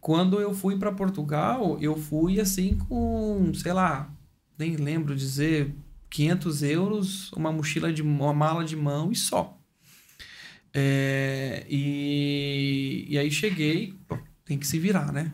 Quando 0.00 0.38
eu 0.40 0.54
fui 0.54 0.76
para 0.76 0.92
Portugal, 0.92 1.78
eu 1.80 1.96
fui 1.96 2.40
assim 2.40 2.76
com, 2.76 3.52
sei 3.54 3.72
lá, 3.72 4.10
nem 4.58 4.76
lembro 4.76 5.16
dizer, 5.16 5.74
500 6.10 6.62
euros, 6.62 7.32
uma 7.32 7.50
mochila 7.50 7.90
de 7.92 8.02
uma 8.02 8.34
mala 8.34 8.64
de 8.64 8.76
mão 8.76 9.10
e 9.10 9.16
só. 9.16 9.57
É, 10.74 11.64
e, 11.68 13.06
e 13.08 13.18
aí 13.18 13.30
cheguei, 13.30 13.94
pô, 14.06 14.18
tem 14.44 14.58
que 14.58 14.66
se 14.66 14.78
virar, 14.78 15.12
né? 15.12 15.32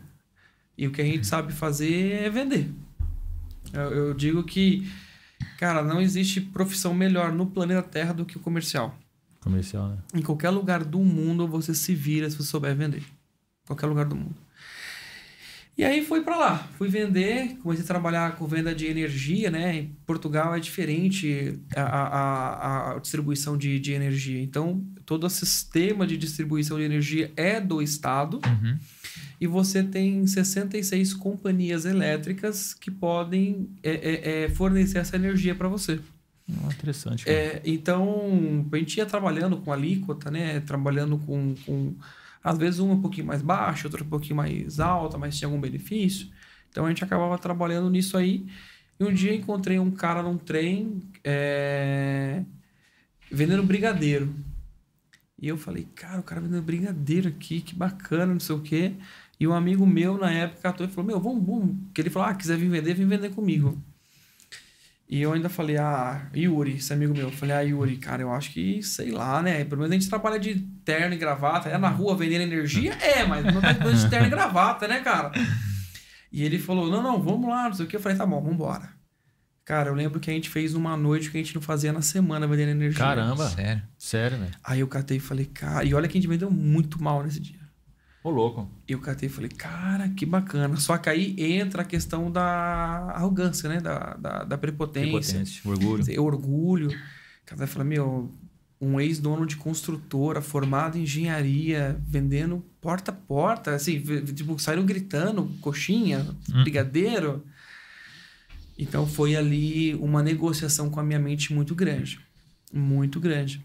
E 0.77 0.87
o 0.87 0.91
que 0.91 1.01
a 1.01 1.05
gente 1.05 1.25
sabe 1.25 1.53
fazer 1.53 2.11
é 2.23 2.29
vender. 2.29 2.69
Eu, 3.73 3.81
eu 3.93 4.13
digo 4.13 4.43
que, 4.43 4.87
cara, 5.57 5.81
não 5.81 6.01
existe 6.01 6.39
profissão 6.41 6.93
melhor 6.93 7.31
no 7.31 7.45
planeta 7.47 7.81
Terra 7.83 8.13
do 8.13 8.25
que 8.25 8.37
o 8.37 8.39
comercial. 8.41 8.97
Comercial, 9.41 9.89
né? 9.89 9.97
Em 10.13 10.21
qualquer 10.21 10.49
lugar 10.49 10.83
do 10.83 10.99
mundo 10.99 11.47
você 11.47 11.73
se 11.73 11.93
vira 11.93 12.29
se 12.29 12.35
você 12.37 12.43
souber 12.49 12.75
vender. 12.75 13.03
Qualquer 13.65 13.87
lugar 13.87 14.05
do 14.05 14.15
mundo. 14.15 14.35
E 15.77 15.83
aí 15.83 16.05
fui 16.05 16.21
para 16.21 16.37
lá, 16.37 16.57
fui 16.77 16.87
vender, 16.87 17.57
comecei 17.61 17.83
a 17.83 17.87
trabalhar 17.87 18.37
com 18.37 18.47
venda 18.47 18.73
de 18.73 18.85
energia, 18.85 19.51
né? 19.51 19.75
Em 19.75 19.95
Portugal 20.05 20.55
é 20.55 20.59
diferente 20.59 21.59
a, 21.75 21.81
a, 21.83 22.91
a- 22.95 22.99
distribuição 22.99 23.57
de, 23.57 23.77
de 23.77 23.91
energia. 23.91 24.41
Então, 24.41 24.85
todo 25.05 25.25
o 25.25 25.29
sistema 25.29 26.07
de 26.07 26.17
distribuição 26.17 26.77
de 26.77 26.83
energia 26.83 27.31
é 27.35 27.61
do 27.61 27.81
Estado 27.81 28.39
Uhum. 28.45 28.77
e 29.39 29.47
você 29.47 29.83
tem 29.83 30.25
66 30.25 31.13
companhias 31.13 31.85
elétricas 31.85 32.73
que 32.73 32.89
podem 32.89 33.69
é, 33.83 33.91
é, 33.91 34.43
é, 34.43 34.49
fornecer 34.49 34.97
essa 34.97 35.15
energia 35.15 35.53
para 35.53 35.67
você. 35.67 35.99
Ah, 36.49 36.69
interessante. 36.71 37.27
É, 37.27 37.61
então, 37.65 38.67
a 38.71 38.77
gente 38.77 38.97
ia 38.97 39.05
trabalhando 39.05 39.57
com 39.57 39.71
alíquota, 39.71 40.29
né? 40.29 40.59
Trabalhando 40.59 41.17
com, 41.17 41.55
com, 41.65 41.95
às 42.43 42.57
vezes, 42.57 42.79
uma 42.79 42.93
um 42.93 43.01
pouquinho 43.01 43.25
mais 43.25 43.41
baixa, 43.41 43.87
outra 43.87 44.03
um 44.03 44.07
pouquinho 44.07 44.35
mais 44.35 44.79
alta, 44.79 45.17
mas 45.17 45.37
tinha 45.37 45.47
algum 45.47 45.59
benefício. 45.59 46.27
Então, 46.69 46.85
a 46.85 46.89
gente 46.89 47.03
acabava 47.03 47.37
trabalhando 47.37 47.89
nisso 47.89 48.15
aí. 48.15 48.45
E 48.99 49.03
um 49.03 49.11
dia 49.11 49.33
encontrei 49.33 49.79
um 49.79 49.89
cara 49.89 50.21
num 50.21 50.37
trem 50.37 51.01
é, 51.23 52.43
vendendo 53.31 53.63
brigadeiro. 53.63 54.33
E 55.37 55.47
eu 55.47 55.57
falei, 55.57 55.87
cara, 55.95 56.19
o 56.19 56.23
cara 56.23 56.39
vendendo 56.39 56.61
brigadeiro 56.61 57.27
aqui, 57.27 57.61
que 57.61 57.75
bacana, 57.75 58.33
não 58.33 58.39
sei 58.39 58.55
o 58.55 58.61
quê. 58.61 58.93
E 59.39 59.45
um 59.45 59.53
amigo 59.53 59.85
meu, 59.85 60.17
na 60.17 60.31
época, 60.31 60.61
catou 60.61 60.85
e 60.85 60.89
falou, 60.89 61.05
meu, 61.05 61.19
vamos, 61.19 61.45
vamos. 61.45 61.75
Que 61.93 62.01
ele 62.01 62.09
falou, 62.09 62.29
ah, 62.29 62.33
quiser 62.33 62.57
vir 62.57 62.69
vender, 62.69 62.93
vem 62.93 63.05
vender 63.05 63.31
comigo. 63.31 63.77
E 65.07 65.21
eu 65.21 65.33
ainda 65.33 65.49
falei, 65.49 65.77
ah, 65.77 66.29
Yuri, 66.35 66.77
esse 66.77 66.91
amigo 66.91 67.13
meu. 67.13 67.27
Eu 67.27 67.31
falei, 67.31 67.55
ah, 67.55 67.61
Yuri, 67.61 67.97
cara, 67.97 68.23
eu 68.23 68.31
acho 68.31 68.51
que, 68.51 68.81
sei 68.81 69.11
lá, 69.11 69.41
né? 69.41 69.63
Pelo 69.65 69.81
menos 69.81 69.91
a 69.91 69.99
gente 69.99 70.09
trabalha 70.09 70.39
de 70.39 70.61
terno 70.83 71.13
e 71.13 71.17
gravata. 71.17 71.69
É 71.69 71.77
na 71.77 71.89
rua 71.89 72.15
vendendo 72.15 72.41
energia? 72.41 72.93
É, 72.93 73.23
mas 73.25 73.45
não 73.45 73.61
é 73.61 73.73
de 73.73 74.09
terno 74.09 74.27
e 74.27 74.29
gravata, 74.29 74.87
né, 74.87 75.01
cara? 75.01 75.31
E 76.31 76.43
ele 76.43 76.57
falou, 76.57 76.89
não, 76.89 77.03
não, 77.03 77.21
vamos 77.21 77.47
lá, 77.47 77.65
não 77.65 77.73
sei 77.73 77.85
o 77.85 77.87
que. 77.87 77.97
Eu 77.97 77.99
falei, 77.99 78.17
tá 78.17 78.25
bom, 78.25 78.37
vamos 78.37 78.53
embora. 78.53 78.94
Cara, 79.65 79.89
eu 79.89 79.95
lembro 79.95 80.19
que 80.19 80.29
a 80.29 80.33
gente 80.33 80.47
fez 80.49 80.75
uma 80.75 80.95
noite 80.95 81.31
que 81.31 81.37
a 81.37 81.41
gente 81.41 81.55
não 81.55 81.61
fazia 81.61 81.91
na 81.91 82.01
semana 82.03 82.45
vendendo 82.45 82.69
energia. 82.69 82.99
Caramba. 83.03 83.49
Sério. 83.49 83.81
Sério, 83.97 84.37
velho. 84.37 84.51
Aí 84.63 84.79
eu 84.79 84.87
catei 84.87 85.17
e 85.17 85.19
falei, 85.19 85.45
cara... 85.45 85.83
E 85.83 85.91
olha 85.95 86.07
que 86.07 86.15
a 86.15 86.21
gente 86.21 86.29
vendeu 86.29 86.51
muito 86.51 87.01
mal 87.01 87.23
nesse 87.23 87.39
dia. 87.39 87.59
Ô, 88.23 88.29
louco. 88.29 88.69
Eu 88.87 88.99
catei 88.99 89.27
e 89.27 89.31
falei, 89.31 89.49
cara, 89.49 90.07
que 90.09 90.23
bacana. 90.25 90.77
Só 90.77 90.97
que 90.99 91.09
aí 91.09 91.35
entra 91.39 91.81
a 91.81 91.85
questão 91.85 92.31
da 92.31 92.43
arrogância, 93.15 93.67
né? 93.67 93.79
Da, 93.79 94.13
da, 94.15 94.43
da 94.43 94.57
prepotência. 94.57 95.11
Prepotência, 95.11 95.61
orgulho. 95.65 95.99
Dizer, 95.99 96.19
orgulho. 96.19 96.87
O 96.89 97.45
cara 97.45 97.57
vai 97.57 97.67
falar, 97.67 97.85
meu, 97.85 98.31
um 98.79 98.99
ex-dono 98.99 99.47
de 99.47 99.55
construtora, 99.57 100.41
formado 100.41 100.97
em 100.97 101.01
engenharia, 101.03 101.99
vendendo 102.07 102.63
porta 102.81 103.11
a 103.11 103.15
porta, 103.15 103.73
assim, 103.75 103.99
tipo, 104.33 104.59
saíram 104.59 104.85
gritando, 104.85 105.49
coxinha, 105.61 106.19
Hum. 106.53 106.61
brigadeiro. 106.63 107.43
Então 108.77 109.07
foi 109.07 109.35
ali 109.35 109.95
uma 109.95 110.21
negociação 110.21 110.89
com 110.89 110.99
a 110.99 111.03
minha 111.03 111.19
mente 111.19 111.53
muito 111.53 111.73
grande. 111.73 112.19
Muito 112.73 113.19
grande. 113.19 113.63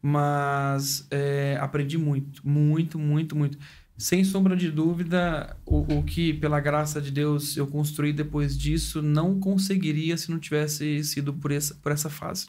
Mas 0.00 1.06
é, 1.10 1.58
aprendi 1.60 1.98
muito, 1.98 2.46
muito, 2.46 2.98
muito, 2.98 3.36
muito. 3.36 3.58
Sem 3.98 4.24
sombra 4.24 4.54
de 4.54 4.70
dúvida, 4.70 5.56
o, 5.64 5.98
o 5.98 6.02
que, 6.02 6.34
pela 6.34 6.60
graça 6.60 7.00
de 7.00 7.10
Deus, 7.10 7.56
eu 7.56 7.66
construí 7.66 8.12
depois 8.12 8.56
disso, 8.56 9.00
não 9.00 9.40
conseguiria 9.40 10.16
se 10.18 10.30
não 10.30 10.38
tivesse 10.38 11.02
sido 11.02 11.32
por 11.32 11.50
essa, 11.50 11.74
por 11.76 11.92
essa 11.92 12.10
fase. 12.10 12.48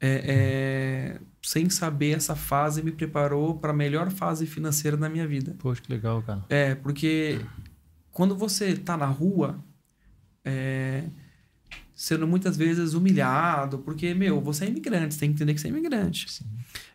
É, 0.00 0.24
é, 0.26 1.20
sem 1.40 1.70
saber 1.70 2.16
essa 2.16 2.34
fase 2.34 2.82
me 2.82 2.90
preparou 2.90 3.56
para 3.56 3.70
a 3.70 3.74
melhor 3.74 4.10
fase 4.10 4.44
financeira 4.44 4.96
da 4.96 5.08
minha 5.08 5.26
vida. 5.26 5.54
Poxa, 5.58 5.80
que 5.80 5.92
legal, 5.92 6.20
cara. 6.20 6.44
É, 6.48 6.74
porque 6.74 7.40
quando 8.10 8.36
você 8.36 8.76
tá 8.76 8.96
na 8.96 9.06
rua, 9.06 9.62
é, 10.44 11.04
sendo 11.94 12.26
muitas 12.26 12.56
vezes 12.56 12.94
humilhado, 12.94 13.78
porque, 13.78 14.12
meu, 14.14 14.40
você 14.40 14.64
é 14.64 14.68
imigrante, 14.68 15.14
você 15.14 15.20
tem 15.20 15.28
que 15.30 15.34
entender 15.36 15.54
que 15.54 15.60
você 15.60 15.68
é 15.68 15.70
imigrante. 15.70 16.30
Sim. 16.30 16.44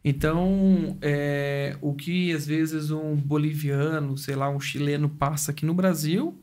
Então, 0.03 0.97
é, 1.01 1.77
o 1.81 1.93
que 1.93 2.31
às 2.33 2.45
vezes 2.45 2.91
um 2.91 3.15
boliviano, 3.15 4.17
sei 4.17 4.35
lá, 4.35 4.49
um 4.49 4.59
chileno 4.59 5.09
passa 5.09 5.51
aqui 5.51 5.65
no 5.65 5.73
Brasil, 5.73 6.41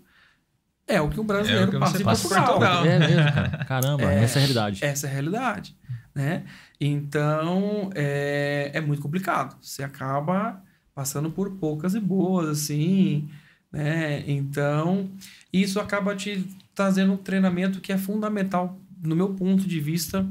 é 0.89 1.01
o 1.01 1.09
que 1.09 1.19
um 1.21 1.25
brasileiro 1.25 1.65
É 1.65 1.69
o 1.69 1.71
que 1.73 1.79
passa 1.79 1.97
você 1.97 2.03
em 2.03 2.05
passa 2.05 2.27
em 2.27 2.31
Portugal. 2.31 2.59
Portugal. 2.59 2.87
É 2.87 2.99
mesmo, 2.99 3.33
cara. 3.33 3.65
Caramba, 3.65 4.13
É. 4.13 4.23
essa 4.23 4.39
é 4.39 4.39
a 4.39 4.41
realidade. 4.43 4.85
Essa 4.85 5.07
é 5.07 5.11
a 5.11 5.13
realidade, 5.13 5.77
né? 6.15 6.45
Então, 6.81 7.91
é, 7.95 8.71
é 8.73 8.81
muito 8.81 9.03
complicado. 9.03 9.57
Você 9.61 9.83
acaba 9.83 10.63
passando 10.95 11.31
por 11.31 11.51
poucas 11.57 11.95
e 11.95 12.01
boas, 12.01 12.49
assim, 12.49 13.29
né? 13.73 14.23
Então, 14.27 15.11
isso 15.53 15.81
acaba 15.81 16.15
te 16.15 16.47
trazendo 16.77 17.15
um 17.15 17.17
treinamento 17.17 17.81
que 17.81 17.91
é 17.93 17.99
fundamental, 17.99 18.79
no 19.03 19.17
meu 19.17 19.31
ponto 19.35 19.67
de 19.67 19.81
vista, 19.81 20.25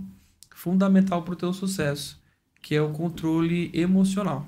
fundamental 0.56 1.24
para 1.24 1.34
o 1.34 1.36
teu 1.36 1.52
sucesso, 1.52 2.22
que 2.62 2.76
é 2.76 2.82
o 2.82 2.92
controle 2.92 3.70
emocional. 3.74 4.48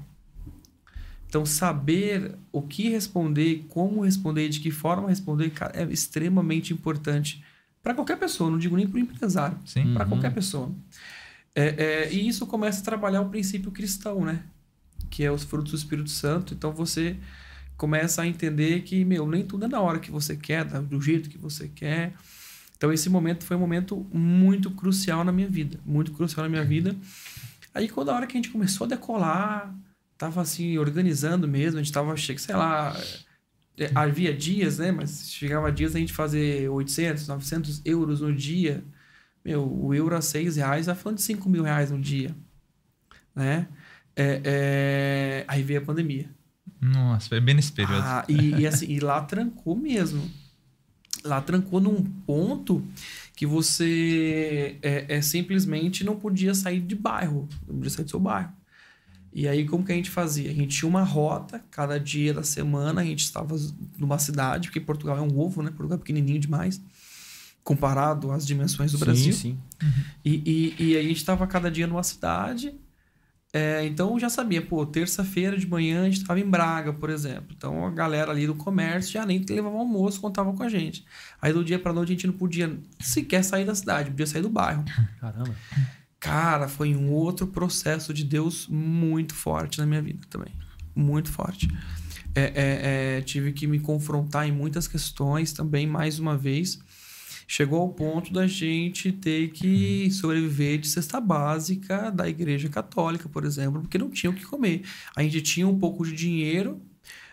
Então, 1.27 1.45
saber 1.45 2.35
o 2.51 2.61
que 2.61 2.87
responder, 2.87 3.65
como 3.67 4.05
responder 4.05 4.47
de 4.47 4.59
que 4.61 4.71
forma 4.71 5.09
responder 5.09 5.51
é 5.73 5.83
extremamente 5.91 6.71
importante 6.71 7.43
para 7.83 7.93
qualquer 7.93 8.17
pessoa, 8.17 8.49
não 8.49 8.57
digo 8.57 8.77
nem 8.77 8.87
para 8.87 8.97
o 8.97 8.99
empresário 8.99 9.57
para 9.93 10.03
Uhum. 10.03 10.09
qualquer 10.09 10.33
pessoa. 10.33 10.71
É, 11.55 11.65
é, 11.83 12.13
e 12.13 12.27
isso 12.27 12.45
começa 12.45 12.81
a 12.81 12.83
trabalhar 12.85 13.21
o 13.21 13.29
princípio 13.29 13.71
cristão, 13.71 14.23
né? 14.23 14.43
Que 15.09 15.23
é 15.23 15.31
os 15.31 15.43
frutos 15.43 15.71
do 15.71 15.77
Espírito 15.77 16.09
Santo. 16.09 16.53
Então 16.53 16.71
você 16.71 17.17
começa 17.77 18.21
a 18.23 18.27
entender 18.27 18.81
que, 18.83 19.05
meu, 19.05 19.27
nem 19.27 19.45
tudo 19.45 19.65
é 19.65 19.67
na 19.67 19.79
hora 19.81 19.99
que 19.99 20.11
você 20.11 20.35
quer, 20.35 20.65
da- 20.65 20.81
do 20.81 21.01
jeito 21.01 21.29
que 21.29 21.37
você 21.37 21.67
quer. 21.69 22.13
Então 22.77 22.91
esse 22.93 23.09
momento 23.09 23.43
foi 23.45 23.57
um 23.57 23.59
momento 23.59 24.07
muito 24.13 24.71
crucial 24.71 25.23
na 25.23 25.31
minha 25.31 25.49
vida, 25.49 25.79
muito 25.85 26.11
crucial 26.13 26.43
na 26.43 26.49
minha 26.49 26.63
vida. 26.63 26.95
Aí 27.73 27.89
quando 27.89 28.09
a 28.11 28.15
hora 28.15 28.27
que 28.27 28.33
a 28.37 28.39
gente 28.39 28.49
começou 28.51 28.85
a 28.85 28.89
decolar, 28.89 29.75
tava 30.17 30.41
assim 30.41 30.77
organizando 30.77 31.47
mesmo, 31.47 31.79
a 31.79 31.83
gente 31.83 31.93
tava, 31.93 32.15
sei 32.17 32.55
lá, 32.55 32.95
é, 33.77 33.91
havia 33.95 34.33
dias, 34.33 34.79
né? 34.79 34.91
Mas 34.91 35.31
chegava 35.31 35.71
dias 35.71 35.95
a 35.95 35.99
gente 35.99 36.13
fazer 36.13 36.69
800, 36.69 37.27
900 37.27 37.81
euros 37.85 38.21
no 38.21 38.33
dia. 38.33 38.83
Meu, 39.45 39.63
o 39.67 39.93
euro 39.93 40.15
a 40.15 40.21
6 40.21 40.57
reais, 40.57 40.87
tá 40.87 40.95
falando 40.95 41.17
de 41.17 41.23
5 41.23 41.49
mil 41.49 41.63
reais 41.63 41.91
no 41.91 41.99
dia, 41.99 42.35
né? 43.35 43.67
É, 44.15 44.41
é, 44.43 45.45
Aí 45.47 45.61
veio 45.63 45.79
a 45.81 45.83
pandemia. 45.85 46.29
Nossa, 46.79 47.29
foi 47.29 47.39
bem 47.39 47.55
nesse 47.55 47.71
período. 47.71 48.01
Ah, 48.03 48.25
e, 48.27 48.61
e 48.61 48.67
assim, 48.67 48.87
e 48.87 48.99
lá 48.99 49.21
trancou 49.21 49.75
mesmo. 49.75 50.29
Lá 51.23 51.41
trancou 51.41 51.79
num 51.79 52.03
ponto 52.03 52.85
que 53.35 53.45
você 53.45 54.77
é, 54.81 55.17
é, 55.17 55.21
simplesmente 55.21 56.03
não 56.03 56.15
podia 56.15 56.53
sair 56.53 56.79
de 56.79 56.95
bairro, 56.95 57.47
não 57.67 57.75
podia 57.75 57.89
sair 57.89 58.05
do 58.05 58.09
seu 58.09 58.19
bairro. 58.19 58.51
E 59.33 59.47
aí, 59.47 59.65
como 59.65 59.83
que 59.83 59.91
a 59.91 59.95
gente 59.95 60.09
fazia? 60.09 60.49
A 60.49 60.53
gente 60.53 60.75
tinha 60.75 60.89
uma 60.89 61.03
rota, 61.03 61.63
cada 61.69 61.99
dia 61.99 62.33
da 62.33 62.43
semana 62.43 63.01
a 63.01 63.03
gente 63.03 63.23
estava 63.23 63.55
numa 63.97 64.17
cidade, 64.17 64.69
porque 64.69 64.79
Portugal 64.79 65.17
é 65.17 65.21
um 65.21 65.37
ovo, 65.37 65.61
né? 65.61 65.69
Portugal 65.69 65.97
é 65.97 65.99
pequenininho 65.99 66.39
demais, 66.39 66.81
comparado 67.63 68.31
às 68.31 68.47
dimensões 68.47 68.91
do 68.91 68.97
Brasil. 68.97 69.33
Sim, 69.33 69.39
sim. 69.39 69.59
E, 70.25 70.75
e, 70.79 70.83
e 70.83 70.97
a 70.97 71.03
gente 71.03 71.17
estava 71.17 71.45
cada 71.45 71.69
dia 71.69 71.85
numa 71.85 72.01
cidade. 72.01 72.73
É, 73.57 73.83
então 73.87 74.13
eu 74.13 74.19
já 74.19 74.29
sabia, 74.29 74.61
pô, 74.61 74.85
terça-feira 74.85 75.57
de 75.57 75.67
manhã 75.67 76.01
a 76.01 76.05
gente 76.05 76.17
estava 76.17 76.39
em 76.39 76.47
Braga, 76.47 76.93
por 76.93 77.09
exemplo. 77.09 77.55
Então 77.57 77.87
a 77.87 77.89
galera 77.89 78.29
ali 78.29 78.45
do 78.45 78.53
comércio 78.53 79.13
já 79.13 79.25
nem 79.25 79.43
levava 79.49 79.75
almoço, 79.75 80.21
contava 80.21 80.53
com 80.53 80.61
a 80.61 80.69
gente. 80.69 81.03
Aí 81.41 81.51
do 81.51 81.63
dia 81.63 81.79
para 81.79 81.91
noite 81.91 82.09
a 82.09 82.13
gente 82.13 82.27
não 82.27 82.35
podia 82.35 82.77
sequer 82.99 83.43
sair 83.43 83.65
da 83.65 83.73
cidade, 83.73 84.11
podia 84.11 84.27
sair 84.27 84.43
do 84.43 84.49
bairro. 84.49 84.85
Caramba. 85.19 85.55
Cara, 86.19 86.67
foi 86.67 86.95
um 86.95 87.11
outro 87.11 87.47
processo 87.47 88.13
de 88.13 88.23
Deus 88.23 88.67
muito 88.67 89.33
forte 89.33 89.79
na 89.79 89.87
minha 89.87 90.03
vida 90.03 90.27
também. 90.29 90.53
Muito 90.95 91.31
forte. 91.31 91.67
É, 92.35 92.41
é, 92.41 93.17
é, 93.17 93.21
tive 93.21 93.53
que 93.53 93.65
me 93.65 93.79
confrontar 93.79 94.47
em 94.47 94.51
muitas 94.51 94.87
questões 94.87 95.51
também, 95.51 95.87
mais 95.87 96.19
uma 96.19 96.37
vez. 96.37 96.77
Chegou 97.49 97.79
ao 97.79 97.89
ponto 97.89 98.33
da 98.33 98.45
gente 98.45 99.09
ter 99.11 99.49
que 99.51 100.11
sobreviver 100.11 100.79
de 100.79 100.87
cesta 100.89 101.19
básica 101.21 102.11
da 102.11 102.27
igreja 102.27 102.67
católica, 102.67 103.29
por 103.29 103.45
exemplo, 103.45 103.79
porque 103.81 103.97
não 103.97 104.09
tinha 104.09 104.29
o 104.29 104.33
que 104.33 104.43
comer. 104.45 104.81
A 105.15 105.23
gente 105.23 105.41
tinha 105.41 105.65
um 105.65 105.79
pouco 105.79 106.05
de 106.05 106.11
dinheiro, 106.11 106.81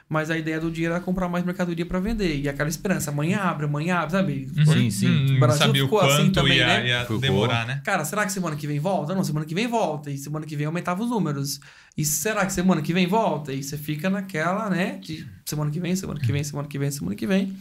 mas 0.08 0.30
a 0.30 0.38
ideia 0.38 0.60
do 0.60 0.70
dinheiro 0.70 0.94
era 0.94 1.02
comprar 1.02 1.28
mais 1.28 1.44
mercadoria 1.44 1.84
para 1.84 1.98
vender. 1.98 2.38
E 2.38 2.48
aquela 2.48 2.68
esperança, 2.68 3.10
amanhã 3.10 3.38
abre, 3.38 3.66
amanhã 3.66 3.96
abre, 3.96 4.12
sabe? 4.12 4.48
Sim, 4.64 4.88
sim. 4.88 5.08
Hum, 5.08 5.36
O 5.36 5.40
Brasil 5.40 5.66
sabia 5.66 5.82
o 5.82 5.86
ficou 5.86 6.00
assim 6.00 6.16
quanto 6.26 6.32
também, 6.34 6.58
ia, 6.58 6.66
né? 6.66 6.86
ia 6.86 7.04
demorar, 7.18 7.66
né? 7.66 7.82
Cara, 7.84 8.04
será 8.04 8.24
que 8.24 8.30
semana 8.32 8.54
que 8.54 8.68
vem 8.68 8.78
volta? 8.78 9.16
Não, 9.16 9.24
semana 9.24 9.44
que 9.44 9.54
vem 9.54 9.66
volta. 9.66 10.12
E 10.12 10.16
semana 10.16 10.46
que 10.46 10.54
vem 10.54 10.66
aumentava 10.66 11.02
os 11.02 11.10
números. 11.10 11.58
E 11.96 12.04
será 12.04 12.46
que 12.46 12.52
semana 12.52 12.82
que 12.82 12.92
vem 12.92 13.08
volta? 13.08 13.52
E 13.52 13.64
você 13.64 13.76
fica 13.76 14.08
naquela, 14.08 14.70
né? 14.70 14.98
De 14.98 15.26
semana 15.44 15.72
que 15.72 15.80
vem, 15.80 15.96
semana 15.96 16.20
que 16.20 16.30
vem, 16.30 16.44
semana 16.44 16.68
que 16.68 16.78
vem, 16.78 16.90
semana 16.92 17.16
que 17.16 17.26
vem. 17.26 17.56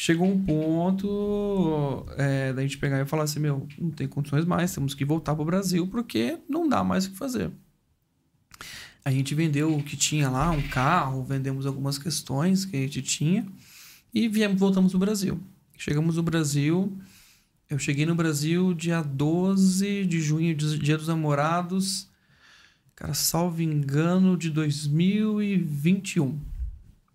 Chegou 0.00 0.28
um 0.28 0.40
ponto 0.44 2.06
é, 2.16 2.52
da 2.52 2.62
gente 2.62 2.78
pegar 2.78 3.00
e 3.00 3.04
falar 3.04 3.24
assim: 3.24 3.40
meu, 3.40 3.66
não 3.76 3.90
tem 3.90 4.06
condições 4.06 4.44
mais, 4.44 4.72
temos 4.72 4.94
que 4.94 5.04
voltar 5.04 5.34
pro 5.34 5.44
Brasil 5.44 5.88
porque 5.88 6.38
não 6.48 6.68
dá 6.68 6.84
mais 6.84 7.06
o 7.06 7.10
que 7.10 7.16
fazer. 7.16 7.50
A 9.04 9.10
gente 9.10 9.34
vendeu 9.34 9.74
o 9.74 9.82
que 9.82 9.96
tinha 9.96 10.30
lá, 10.30 10.52
um 10.52 10.62
carro, 10.68 11.24
vendemos 11.24 11.66
algumas 11.66 11.98
questões 11.98 12.64
que 12.64 12.76
a 12.76 12.80
gente 12.80 13.02
tinha 13.02 13.44
e 14.14 14.28
viemos, 14.28 14.60
voltamos 14.60 14.92
pro 14.92 15.00
Brasil. 15.00 15.40
Chegamos 15.76 16.14
no 16.14 16.22
Brasil. 16.22 16.96
Eu 17.68 17.76
cheguei 17.76 18.06
no 18.06 18.14
Brasil 18.14 18.72
dia 18.74 19.02
12 19.02 20.06
de 20.06 20.20
junho, 20.20 20.54
dia 20.54 20.96
dos 20.96 21.08
namorados. 21.08 22.08
Cara, 22.94 23.14
salvo 23.14 23.62
engano, 23.62 24.36
de 24.36 24.48
2021. 24.48 26.38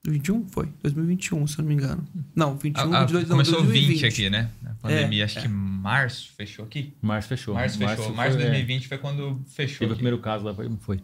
21 0.06 0.48
foi? 0.50 0.68
2021, 0.82 1.48
se 1.48 1.58
eu 1.58 1.62
não 1.64 1.70
me 1.70 1.76
engano. 1.76 2.06
Não, 2.36 2.58
21 2.58 2.94
Ah, 2.94 3.02
ah, 3.02 3.06
de 3.06 3.14
dois, 3.14 3.24
não, 3.26 3.32
começou 3.32 3.62
2020. 3.64 3.94
20 4.02 4.06
aqui, 4.06 4.30
né? 4.30 4.50
A 4.66 4.74
pandemia, 4.76 5.22
É, 5.22 5.26
acho 5.26 5.42
que 5.42 5.48
março 5.48 6.32
fechou 6.36 6.66
aqui. 6.66 6.94
Março 7.02 7.30
fechou. 7.30 7.54
Março 7.54 7.78
fechou. 7.78 7.96
foi- 8.06 8.16
Março 8.16 8.38
de 8.38 8.44
é, 8.44 8.48
2020 8.48 8.88
foi 8.90 8.98
quando 8.98 9.42
fechou. 9.48 9.80
Teve 9.80 9.92
o 9.92 9.94
aqui. 9.94 9.96
primeiro 9.96 10.18
caso 10.20 10.44
lá, 10.44 10.54
foi- 10.54 10.70
foi. 10.82 11.00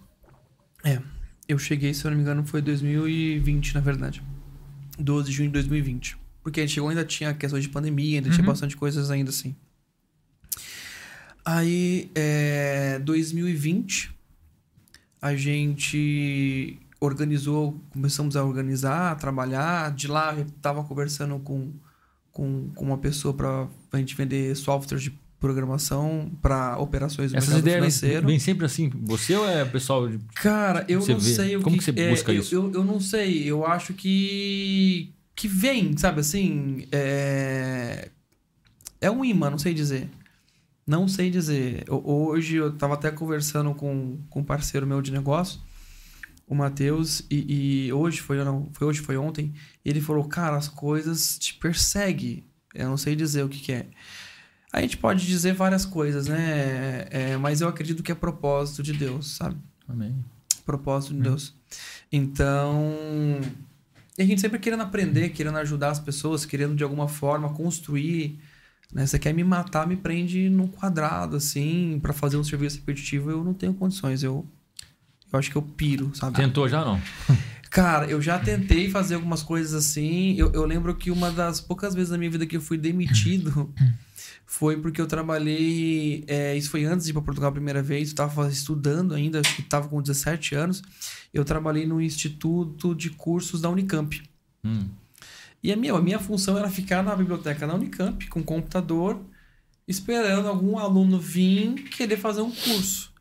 Eu 1.48 1.58
cheguei, 1.58 1.94
se 1.94 2.06
eu 2.06 2.12
não 2.12 2.18
me 2.18 2.24
engano, 2.24 2.46
foi 2.46 2.62
2020, 2.62 3.74
na 3.74 3.80
verdade. 3.80 4.22
12 5.00 5.30
de 5.30 5.36
junho 5.38 5.50
de 5.50 5.54
2020. 5.54 6.18
Porque 6.44 6.60
a 6.60 6.64
gente 6.66 6.74
chegou 6.76 6.90
ainda 6.90 7.04
tinha 7.06 7.34
questões 7.34 7.64
de 7.64 7.70
pandemia, 7.70 8.20
ainda 8.20 8.30
tinha 8.30 8.42
Uhum. 8.42 8.48
bastante 8.48 8.76
coisas 8.78 9.10
ainda 9.10 9.30
assim. 9.30 9.56
Aí, 11.46 12.12
é, 12.14 13.00
2020, 13.00 14.12
a 15.22 15.36
gente 15.36 16.78
organizou, 17.00 17.80
começamos 17.92 18.36
a 18.36 18.44
organizar, 18.44 19.12
a 19.12 19.16
trabalhar. 19.16 19.92
De 19.94 20.08
lá, 20.08 20.34
eu 20.38 20.46
tava 20.62 20.84
conversando 20.84 21.40
com, 21.40 21.72
com, 22.32 22.70
com 22.76 22.86
uma 22.86 22.98
pessoa 22.98 23.34
para 23.34 23.68
a 23.92 23.98
gente 23.98 24.16
vender 24.16 24.56
software 24.56 24.98
de 24.98 25.12
programação 25.40 26.30
para 26.42 26.78
operações 26.78 27.32
do 27.32 27.38
Essas 27.38 27.50
mercado 27.54 27.62
ideias 27.68 27.78
financeiro. 28.00 28.28
vem, 28.28 28.40
sempre 28.40 28.66
assim. 28.66 28.90
Você 29.06 29.34
ou 29.36 29.48
é 29.50 29.64
pessoal 29.64 30.08
de. 30.10 30.20
Cara, 30.36 30.84
eu 30.90 31.00
não 31.00 31.18
vê? 31.20 31.34
sei 31.34 31.56
o 31.56 31.62
Como 31.62 31.78
que, 31.78 31.86
que 31.86 31.92
você 31.94 32.00
é, 32.02 32.10
busca 32.10 32.34
eu, 32.34 32.40
isso? 32.42 32.54
Eu, 32.56 32.72
eu 32.74 32.84
não 32.84 33.00
sei. 33.00 33.44
Eu 33.50 33.66
acho 33.66 33.94
que 33.94 35.14
que 35.36 35.48
vem, 35.48 35.96
sabe 35.96 36.20
assim, 36.20 36.86
é 36.92 38.10
é 39.00 39.10
um 39.10 39.24
imã, 39.24 39.50
não 39.50 39.58
sei 39.58 39.74
dizer. 39.74 40.10
Não 40.86 41.08
sei 41.08 41.30
dizer. 41.30 41.86
Eu- 41.88 42.04
Hoje 42.06 42.58
eu 42.58 42.74
tava 42.74 42.96
até 42.96 43.10
conversando 43.10 43.74
com, 43.74 44.18
com 44.30 44.42
um 44.42 44.44
parceiro 44.44 44.86
meu 44.86 45.02
de 45.02 45.10
negócio, 45.14 45.62
o 46.50 46.56
Matheus, 46.56 47.22
e, 47.30 47.86
e 47.88 47.94
hoje 47.94 48.20
foi 48.22 48.44
não, 48.44 48.70
foi 48.74 48.88
hoje 48.88 49.00
foi 49.02 49.16
ontem, 49.18 49.54
ele 49.86 50.02
falou: 50.02 50.26
"Cara, 50.26 50.58
as 50.58 50.68
coisas 50.68 51.38
te 51.40 51.54
perseguem". 51.54 52.44
Eu 52.74 52.90
não 52.90 52.98
sei 52.98 53.16
dizer 53.16 53.44
o 53.44 53.50
que 53.50 53.60
que 53.60 53.72
é. 53.72 53.88
A 54.72 54.82
gente 54.82 54.98
pode 54.98 55.26
dizer 55.26 55.54
várias 55.54 55.86
coisas, 55.86 56.28
né? 56.28 57.08
É, 57.10 57.38
mas 57.38 57.62
eu 57.62 57.68
acredito 57.68 58.04
que 58.04 58.12
é 58.12 58.16
propósito 58.16 58.84
de 58.84 58.94
Deus, 58.94 59.36
sabe? 59.36 59.58
Amém. 59.88 60.24
propósito 60.66 61.14
de 61.16 61.22
Deus. 61.22 61.56
Então, 62.12 62.96
e 64.18 64.22
a 64.22 64.26
gente 64.26 64.42
sempre 64.42 64.60
querendo 64.60 64.84
aprender, 64.84 65.30
querendo 65.30 65.58
ajudar 65.60 65.90
as 65.92 66.00
pessoas, 66.00 66.46
querendo 66.46 66.76
de 66.76 66.84
alguma 66.84 67.08
forma 67.08 67.54
construir 67.54 68.40
Né? 68.94 69.06
Você 69.06 69.20
quer 69.20 69.34
me 69.34 69.44
matar, 69.44 69.88
me 69.88 69.96
prende 69.98 70.50
num 70.50 70.68
quadrado, 70.68 71.38
assim, 71.38 72.00
pra 72.02 72.14
fazer 72.14 72.38
um 72.38 72.44
serviço 72.44 72.78
repetitivo, 72.80 73.30
eu 73.32 73.44
não 73.44 73.54
tenho 73.54 73.74
condições. 73.74 74.24
Eu, 74.24 74.46
eu 75.32 75.40
acho 75.40 75.52
que 75.52 75.56
eu 75.56 75.62
piro, 75.62 76.12
sabe? 76.14 76.36
Tentou 76.36 76.68
já 76.68 76.84
não? 76.84 77.02
Cara, 77.70 78.08
eu 78.08 78.20
já 78.20 78.40
tentei 78.40 78.90
fazer 78.90 79.16
algumas 79.16 79.44
coisas 79.44 79.74
assim. 79.74 80.34
Eu, 80.36 80.52
eu 80.54 80.66
lembro 80.66 80.96
que 80.96 81.12
uma 81.12 81.32
das 81.32 81.62
poucas 81.62 81.94
vezes 81.94 82.10
na 82.10 82.18
minha 82.18 82.32
vida 82.32 82.46
que 82.48 82.58
eu 82.58 82.62
fui 82.62 82.78
demitido 82.78 83.72
foi 84.46 84.76
porque 84.76 85.00
eu 85.00 85.06
trabalhei. 85.06 86.24
é, 86.28 86.58
isso 86.58 86.72
foi 86.72 86.84
antes 86.86 87.06
de 87.06 87.12
ir 87.12 87.14
para 87.14 87.22
Portugal 87.22 87.50
a 87.50 87.54
primeira 87.54 87.84
vez. 87.84 88.10
Eu 88.10 88.14
estava 88.14 88.50
estudando 88.50 89.14
ainda, 89.14 89.40
acho 89.40 89.56
que 89.56 89.62
estava 89.62 89.88
com 89.88 90.02
17 90.02 90.56
anos. 90.56 90.82
Eu 91.32 91.46
trabalhei 91.46 91.86
no 91.86 92.02
Instituto 92.02 92.96
de 92.96 93.12
Cursos 93.12 93.62
da 93.62 93.70
Unicamp. 93.70 94.20
Hum. 94.64 94.88
E 95.62 95.72
a 95.72 95.76
minha, 95.76 95.94
a 95.94 96.02
minha 96.02 96.20
função 96.20 96.58
era 96.58 96.70
ficar 96.70 97.04
na 97.04 97.16
biblioteca 97.16 97.68
da 97.68 97.76
Unicamp 97.76 98.26
com 98.28 98.42
computador, 98.42 99.22
esperando 99.88 100.48
algum 100.48 100.80
aluno 100.80 101.20
vir 101.20 101.76
querer 101.90 102.18
fazer 102.18 102.42
um 102.42 102.52
curso. 102.52 103.14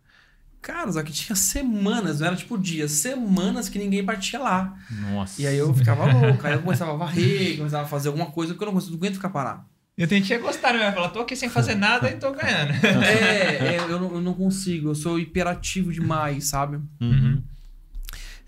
Cara, 0.60 0.90
só 0.92 1.02
que 1.02 1.12
tinha 1.12 1.34
semanas, 1.36 2.20
não 2.20 2.26
era 2.26 2.36
tipo 2.36 2.58
dias, 2.58 2.90
semanas 2.92 3.68
que 3.68 3.78
ninguém 3.78 4.02
batia 4.04 4.38
lá. 4.38 4.76
Nossa. 4.90 5.40
E 5.40 5.46
aí 5.46 5.56
eu 5.56 5.72
ficava 5.72 6.04
louco, 6.12 6.46
aí 6.46 6.52
eu 6.54 6.62
começava 6.62 6.92
a 6.92 6.96
varrer, 6.96 7.56
começava 7.56 7.84
a 7.84 7.88
fazer 7.88 8.08
alguma 8.08 8.26
coisa, 8.26 8.52
porque 8.52 8.64
eu 8.64 8.66
não, 8.66 8.74
consigo- 8.74 8.92
não 8.92 8.98
aguento 8.98 9.14
ficar 9.14 9.30
parado. 9.30 9.62
Eu 9.96 10.06
tentei 10.06 10.38
gostar, 10.38 10.74
né? 10.74 10.92
Falar, 10.92 11.08
tô 11.08 11.20
aqui 11.20 11.34
sem 11.34 11.48
fazer 11.48 11.74
nada 11.74 12.08
e 12.10 12.16
tô 12.16 12.30
ganhando. 12.32 12.72
É, 12.84 13.76
é, 13.76 13.86
eu, 13.88 13.98
não, 14.00 14.12
eu 14.14 14.20
não 14.20 14.34
consigo, 14.34 14.90
eu 14.90 14.94
sou 14.94 15.18
hiperativo 15.18 15.92
demais, 15.92 16.44
sabe? 16.46 16.78
Uhum. 17.00 17.42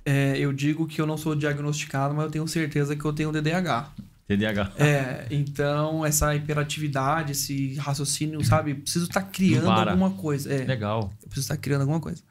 É, 0.04 0.36
eu 0.38 0.52
digo 0.52 0.86
que 0.86 1.00
eu 1.00 1.06
não 1.06 1.16
sou 1.16 1.34
diagnosticado, 1.34 2.14
mas 2.14 2.24
eu 2.26 2.30
tenho 2.30 2.46
certeza 2.48 2.96
que 2.96 3.04
eu 3.04 3.12
tenho 3.12 3.32
DDAH. 3.32 3.88
TDAH. 4.36 4.72
É, 4.78 5.26
então 5.30 6.06
essa 6.06 6.34
hiperatividade, 6.34 7.32
esse 7.32 7.74
raciocínio, 7.74 8.44
sabe? 8.44 8.74
Preciso 8.74 9.06
estar 9.06 9.22
criando 9.22 9.64
Não 9.64 9.74
para. 9.74 9.90
alguma 9.90 10.10
coisa. 10.12 10.52
É, 10.52 10.64
Legal. 10.64 11.12
eu 11.22 11.28
preciso 11.28 11.46
estar 11.46 11.56
criando 11.56 11.80
alguma 11.82 12.00
coisa. 12.00 12.22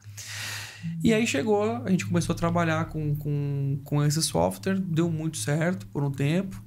E 1.04 1.12
aí 1.12 1.26
chegou, 1.26 1.76
a 1.84 1.90
gente 1.90 2.06
começou 2.06 2.34
a 2.34 2.36
trabalhar 2.36 2.86
com, 2.86 3.14
com, 3.16 3.80
com 3.84 4.02
esse 4.02 4.22
software, 4.22 4.78
deu 4.78 5.10
muito 5.10 5.36
certo 5.36 5.86
por 5.88 6.02
um 6.02 6.10
tempo. 6.10 6.62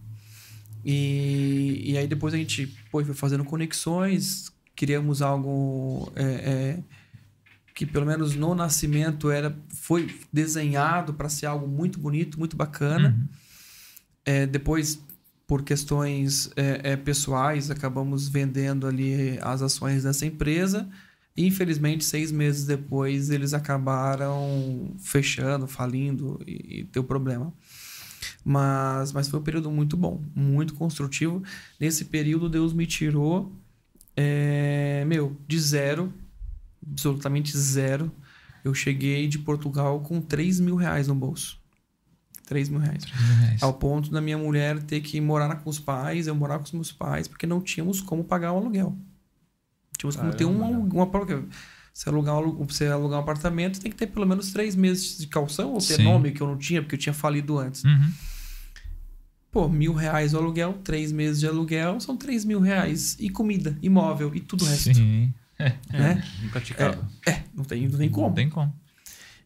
E, 0.85 1.81
e 1.83 1.97
aí 1.97 2.05
depois 2.05 2.33
a 2.33 2.37
gente 2.37 2.67
pô, 2.91 3.03
foi 3.03 3.15
fazendo 3.15 3.43
conexões, 3.43 4.51
criamos 4.75 5.23
algo 5.23 6.11
é, 6.15 6.23
é, 6.23 6.79
que 7.73 7.87
pelo 7.87 8.05
menos 8.05 8.35
no 8.35 8.53
nascimento 8.53 9.31
era 9.31 9.57
foi 9.69 10.15
desenhado 10.31 11.13
para 11.13 11.27
ser 11.27 11.47
algo 11.47 11.67
muito 11.67 11.99
bonito, 11.99 12.37
muito 12.37 12.55
bacana. 12.55 13.17
Uhum. 13.17 13.27
É, 14.25 14.45
depois, 14.45 15.03
por 15.47 15.63
questões 15.63 16.49
é, 16.55 16.91
é, 16.91 16.97
pessoais, 16.97 17.69
acabamos 17.69 18.27
vendendo 18.27 18.87
ali 18.87 19.37
as 19.41 19.61
ações 19.61 20.03
dessa 20.03 20.25
empresa. 20.25 20.89
Infelizmente, 21.35 22.03
seis 22.05 22.31
meses 22.31 22.65
depois, 22.65 23.29
eles 23.29 23.53
acabaram 23.53 24.93
fechando, 24.99 25.67
falindo 25.67 26.39
e, 26.47 26.79
e 26.79 26.83
deu 26.83 27.03
problema. 27.03 27.53
Mas, 28.43 29.11
mas 29.11 29.27
foi 29.27 29.39
um 29.39 29.43
período 29.43 29.71
muito 29.71 29.97
bom, 29.97 30.21
muito 30.35 30.73
construtivo. 30.75 31.41
Nesse 31.79 32.05
período, 32.05 32.49
Deus 32.49 32.73
me 32.73 32.85
tirou, 32.85 33.51
é, 34.15 35.03
meu, 35.05 35.37
de 35.47 35.59
zero, 35.59 36.13
absolutamente 36.89 37.57
zero. 37.57 38.11
Eu 38.63 38.73
cheguei 38.73 39.27
de 39.27 39.39
Portugal 39.39 39.99
com 40.01 40.21
3 40.21 40.59
mil 40.59 40.75
reais 40.75 41.07
no 41.07 41.15
bolso. 41.15 41.62
3 42.53 42.69
mil 42.69 42.79
reais. 42.79 43.03
Ao 43.61 43.73
ponto 43.73 44.11
da 44.11 44.21
minha 44.21 44.37
mulher 44.37 44.81
ter 44.83 45.01
que 45.01 45.19
morar 45.19 45.55
com 45.55 45.69
os 45.69 45.79
pais, 45.79 46.27
eu 46.27 46.35
morar 46.35 46.59
com 46.59 46.65
os 46.65 46.71
meus 46.71 46.91
pais, 46.91 47.27
porque 47.27 47.47
não 47.47 47.59
tínhamos 47.59 47.99
como 47.99 48.23
pagar 48.23 48.51
o 48.53 48.57
aluguel. 48.57 48.95
Tínhamos 49.97 50.15
como 50.15 50.31
ter 50.33 50.45
Caramba, 50.45 50.65
uma, 50.65 50.77
uma, 50.93 51.07
porque 51.07 51.39
você 51.93 52.09
alugar, 52.09 52.35
um 52.35 52.37
alu- 52.37 52.65
você 52.65 52.87
alugar 52.87 53.19
um 53.19 53.23
apartamento, 53.23 53.79
tem 53.79 53.89
que 53.91 53.97
ter 53.97 54.07
pelo 54.07 54.25
menos 54.27 54.51
três 54.51 54.75
meses 54.75 55.17
de 55.17 55.27
calção 55.27 55.71
ou 55.73 55.77
ter 55.79 55.95
Sim. 55.97 56.03
nome 56.03 56.31
que 56.31 56.41
eu 56.41 56.47
não 56.47 56.57
tinha, 56.57 56.81
porque 56.81 56.95
eu 56.95 56.99
tinha 56.99 57.13
falido 57.13 57.57
antes. 57.57 57.83
Uhum. 57.83 58.11
Pô, 59.51 59.67
mil 59.69 59.93
reais 59.93 60.33
o 60.33 60.37
aluguel, 60.37 60.73
três 60.83 61.11
meses 61.11 61.39
de 61.39 61.47
aluguel, 61.47 61.99
são 61.99 62.17
três 62.17 62.43
mil 62.43 62.59
reais. 62.59 63.15
E 63.19 63.29
comida, 63.29 63.77
imóvel 63.81 64.33
e 64.35 64.39
tudo 64.39 64.63
o 64.65 64.67
resto. 64.67 64.93
Sim. 64.93 65.31
Né? 65.91 66.23
Nunca 66.41 66.59
te 66.59 66.73
cabe. 66.73 66.97
É, 67.27 67.43
não 67.55 67.63
tem, 67.63 67.87
não 67.87 67.97
tem 67.97 68.09
como. 68.09 68.27
Não 68.27 68.33
tem 68.33 68.49
como. 68.49 68.73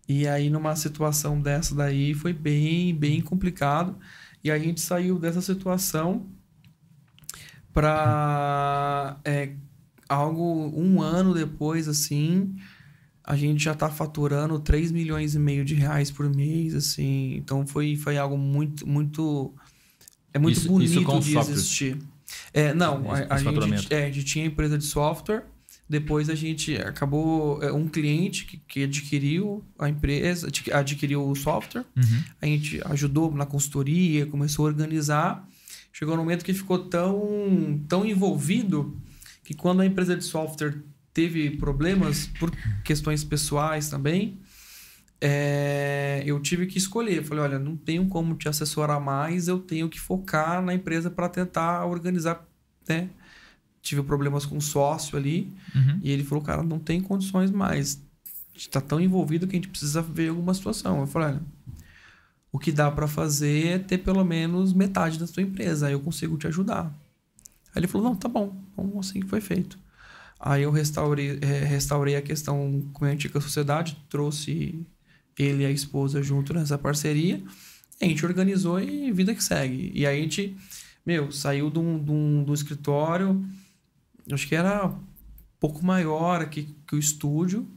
E 0.08 0.28
aí, 0.28 0.50
numa 0.50 0.76
situação 0.76 1.42
dessa 1.42 1.76
daí, 1.76 2.14
foi 2.14 2.32
bem, 2.34 2.96
bem 2.96 3.22
complicado. 3.22 3.98
E 4.44 4.50
a 4.50 4.58
gente 4.58 4.80
saiu 4.80 5.20
dessa 5.20 5.42
situação 5.42 6.28
para 7.74 9.18
algo 10.08 10.72
um 10.76 11.02
ano 11.02 11.34
depois, 11.34 11.88
assim, 11.88 12.56
a 13.24 13.36
gente 13.36 13.64
já 13.64 13.74
tá 13.74 13.90
faturando 13.90 14.58
3 14.60 14.92
milhões 14.92 15.36
e 15.36 15.40
meio 15.40 15.66
de 15.66 15.76
reais 15.76 16.10
por 16.10 16.34
mês, 16.34 16.74
assim. 16.74 17.36
Então 17.36 17.68
foi, 17.68 17.96
foi 17.96 18.18
algo 18.18 18.38
muito, 18.38 18.88
muito. 18.88 19.54
É 20.34 20.40
muito 20.40 20.58
Isso- 20.58 20.68
bonito 20.70 20.92
isso 20.92 21.20
de 21.20 21.34
software? 21.34 21.52
existir. 21.54 21.98
É, 22.54 22.74
não, 22.74 23.04
a, 23.12 23.36
a 23.36 23.38
gente, 23.38 23.94
é, 23.94 24.06
a 24.06 24.12
gente 24.12 24.24
tinha 24.26 24.46
empresa 24.46 24.78
de 24.78 24.84
software. 24.86 25.46
Depois 25.90 26.30
a 26.30 26.36
gente 26.36 26.76
acabou. 26.76 27.62
é, 27.64 27.72
Um 27.72 27.88
cliente 27.88 28.46
que, 28.46 28.58
que 28.58 28.84
adquiriu 28.84 29.64
a 29.80 29.88
empresa, 29.90 30.48
adqui- 30.48 30.72
adquiriu 30.72 31.28
o 31.28 31.36
software. 31.36 31.86
Uhum. 31.96 32.24
A 32.42 32.46
gente 32.46 32.82
ajudou 32.86 33.34
na 33.34 33.46
consultoria, 33.46 34.26
começou 34.26 34.66
a 34.66 34.70
organizar. 34.70 35.48
Chegou 35.94 36.16
no 36.16 36.22
momento 36.24 36.44
que 36.46 36.54
ficou 36.54 36.78
tão, 36.80 37.82
tão 37.88 38.06
envolvido 38.06 38.96
que 39.44 39.54
quando 39.54 39.82
a 39.82 39.86
empresa 39.86 40.16
de 40.16 40.24
software 40.24 40.76
teve 41.14 41.52
problemas 41.52 42.28
por 42.40 42.52
questões 42.84 43.24
pessoais 43.24 43.90
também, 43.90 44.38
é, 45.20 46.22
eu 46.26 46.40
tive 46.40 46.68
que 46.68 46.78
escolher. 46.78 47.18
Eu 47.18 47.24
falei, 47.24 47.44
olha, 47.44 47.58
não 47.60 47.76
tenho 47.76 48.08
como 48.08 48.36
te 48.36 48.48
assessorar 48.48 49.00
mais, 49.02 49.48
eu 49.48 49.58
tenho 49.60 49.90
que 49.90 50.00
focar 50.00 50.62
na 50.62 50.74
empresa 50.74 51.10
para 51.10 51.28
tentar 51.30 51.86
organizar, 51.86 52.46
né? 52.88 53.10
Tive 53.88 54.04
problemas 54.04 54.46
com 54.46 54.58
o 54.58 54.62
sócio 54.62 55.18
ali 55.18 55.54
Uhum. 55.76 56.00
e 56.04 56.12
ele 56.12 56.24
falou, 56.24 56.44
cara, 56.44 56.62
não 56.64 56.80
tem 56.80 57.00
condições 57.02 57.52
mais. 57.52 58.02
A 58.54 58.58
gente 58.58 58.70
tá 58.70 58.82
tão 58.82 59.00
envolvido 59.00 59.48
que 59.48 59.56
a 59.56 59.60
gente 59.60 59.70
precisa 59.70 60.02
ver 60.02 60.30
alguma 60.30 60.54
situação. 60.54 61.00
Eu 61.00 61.08
falei, 61.08 61.30
olha, 61.30 61.42
o 62.52 62.60
que 62.60 62.72
dá 62.72 62.90
para 62.90 63.08
fazer 63.08 63.68
é 63.68 63.80
ter 63.80 64.00
pelo 64.00 64.24
menos 64.24 64.74
metade 64.74 65.20
da 65.20 65.28
sua 65.28 65.44
empresa, 65.44 65.88
aí 65.88 65.94
eu 65.94 66.00
consigo 66.00 66.38
te 66.38 66.48
ajudar. 66.48 66.86
Aí 67.74 67.80
ele 67.80 67.88
falou, 67.88 68.08
não, 68.10 68.16
tá 68.16 68.28
bom, 68.28 68.56
então 68.74 69.00
assim 69.00 69.20
que 69.20 69.28
foi 69.28 69.42
feito. 69.42 69.78
Aí 70.40 70.64
eu 70.64 70.72
restaurei, 70.72 71.40
eh, 71.42 71.64
restaurei 71.66 72.16
a 72.16 72.22
questão 72.22 72.84
com 72.94 73.06
a 73.06 73.10
antiga 73.10 73.40
sociedade, 73.42 73.98
trouxe 74.10 74.86
ele 75.38 75.64
e 75.64 75.66
a 75.66 75.72
esposa 75.72 76.22
junto 76.24 76.54
nessa 76.54 76.78
parceria, 76.78 77.42
a 78.02 78.06
gente 78.06 78.26
organizou 78.26 78.80
e 78.80 79.12
vida 79.12 79.34
que 79.36 79.44
segue. 79.44 79.92
E 79.94 80.06
aí 80.06 80.20
a 80.20 80.22
gente, 80.22 80.56
meu, 81.06 81.32
saiu 81.32 81.70
de 81.70 81.80
um, 81.80 82.04
de 82.04 82.12
um, 82.12 82.44
de 82.44 82.52
um 82.52 82.54
escritório, 82.54 83.44
acho 84.36 84.48
que 84.48 84.56
era 84.56 84.86
um 84.88 85.00
pouco 85.60 85.84
maior 85.86 86.42
aqui 86.42 86.76
que 86.88 86.96
o 86.96 87.00
estúdio, 87.00 87.68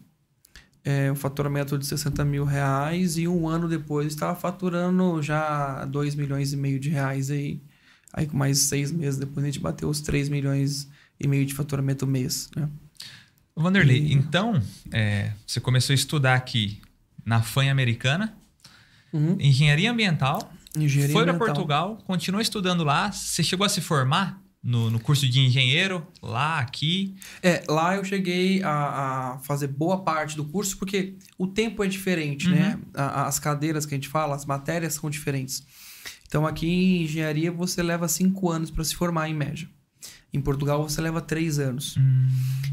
é, 0.85 1.11
o 1.11 1.15
faturamento 1.15 1.77
de 1.79 1.87
60 1.87 2.25
mil 2.25 2.45
reais 2.45 3.17
e 3.19 3.29
um 3.29 3.49
ano 3.49 3.69
depois 3.69 4.09
estava 4.09 4.35
faturando 4.35 5.23
já 5.23 5.85
2 5.85 6.15
milhões 6.15 6.53
e 6.53 6.57
meio 6.57 6.81
de 6.81 6.89
reais 6.89 7.31
aí. 7.31 7.61
Aí 8.13 8.27
com 8.27 8.37
mais 8.37 8.59
seis 8.59 8.91
meses 8.91 9.19
depois 9.19 9.45
a 9.45 9.49
gente 9.49 9.61
bateu 9.61 9.89
os 9.89 10.01
3 10.01 10.29
milhões 10.29 10.89
e 11.19 11.29
meio 11.29 11.45
de 11.47 11.55
faturamento 11.55 12.07
mês, 12.07 12.51
né? 12.57 12.69
Vanderlei, 13.55 13.99
E- 13.99 14.13
então, 14.15 14.61
é, 14.91 15.33
você 15.47 15.61
começou 15.61 15.93
a 15.93 15.95
estudar 15.95 16.35
aqui 16.35 16.81
na 17.25 17.43
FAM 17.43 17.71
americana, 17.71 18.35
Uhum. 19.13 19.37
engenharia 19.39 19.91
ambiental, 19.91 20.53
Engenharia 20.77 21.13
foi 21.15 21.25
para. 21.25 21.35
Portugal, 21.37 21.99
continuou 22.07 22.41
estudando 22.41 22.83
lá, 22.85 23.11
você 23.13 23.43
chegou 23.43 23.67
a 23.67 23.69
se 23.69 23.81
formar 23.81 24.41
no, 24.63 24.91
no 24.91 25.01
curso 25.01 25.27
de 25.29 25.41
engenheiro, 25.41 26.07
lá, 26.23 26.59
aqui. 26.59 27.15
É, 27.43 27.63
lá 27.69 27.97
eu 27.97 28.05
cheguei 28.05 28.63
a, 28.63 28.71
a 29.35 29.39
fazer 29.39 29.69
boa 29.69 30.03
parte 30.03 30.37
do 30.37 30.45
curso, 30.45 30.77
porque 30.77 31.15
o 31.39 31.47
tempo 31.47 31.83
é 31.83 31.89
diferente, 31.89 32.47
Uhum. 32.49 32.55
né? 32.55 32.79
A- 32.95 33.27
as 33.27 33.39
cadeiras 33.39 33.87
que 33.87 33.95
a 33.95 33.97
gente 33.97 34.09
fala, 34.09 34.35
as 34.35 34.45
matérias 34.45 34.95
são 34.95 35.09
diferentes. 35.09 35.63
Então, 36.27 36.47
aqui 36.47 36.69
em 36.69 37.03
engenharia, 37.05 37.51
você 37.51 37.83
leva 37.83 38.07
cinco 38.07 38.51
anos 38.51 38.71
para 38.71 38.85
se 38.85 38.95
formar, 38.95 39.29
em 39.29 39.35
média. 39.35 39.69
Em 40.33 40.41
Portugal, 40.41 40.83
você 40.89 41.01
leva 41.01 41.21
três 41.21 41.59
anos. 41.59 41.97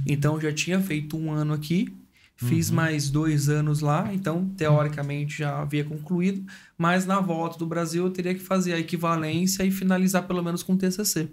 Então, 0.06 0.36
eu 0.36 0.42
já 0.42 0.54
tinha 0.54 0.80
feito 0.80 1.18
um 1.18 1.32
ano 1.32 1.54
aqui, 1.54 1.92
fiz 2.36 2.70
mais 2.70 3.10
dois 3.10 3.50
anos 3.50 3.80
lá, 3.80 4.14
então, 4.14 4.48
teoricamente, 4.56 5.40
já 5.40 5.60
havia 5.60 5.84
concluído. 5.84 6.46
Mas 6.78 7.06
na 7.08 7.20
volta 7.20 7.58
do 7.58 7.66
Brasil, 7.66 8.04
eu 8.06 8.12
teria 8.12 8.36
que 8.36 8.40
fazer 8.42 8.74
a 8.74 8.80
equivalência 8.80 9.64
e 9.64 9.72
finalizar 9.72 10.28
pelo 10.28 10.44
menos 10.44 10.62
com 10.62 10.78
TCC. 10.78 11.30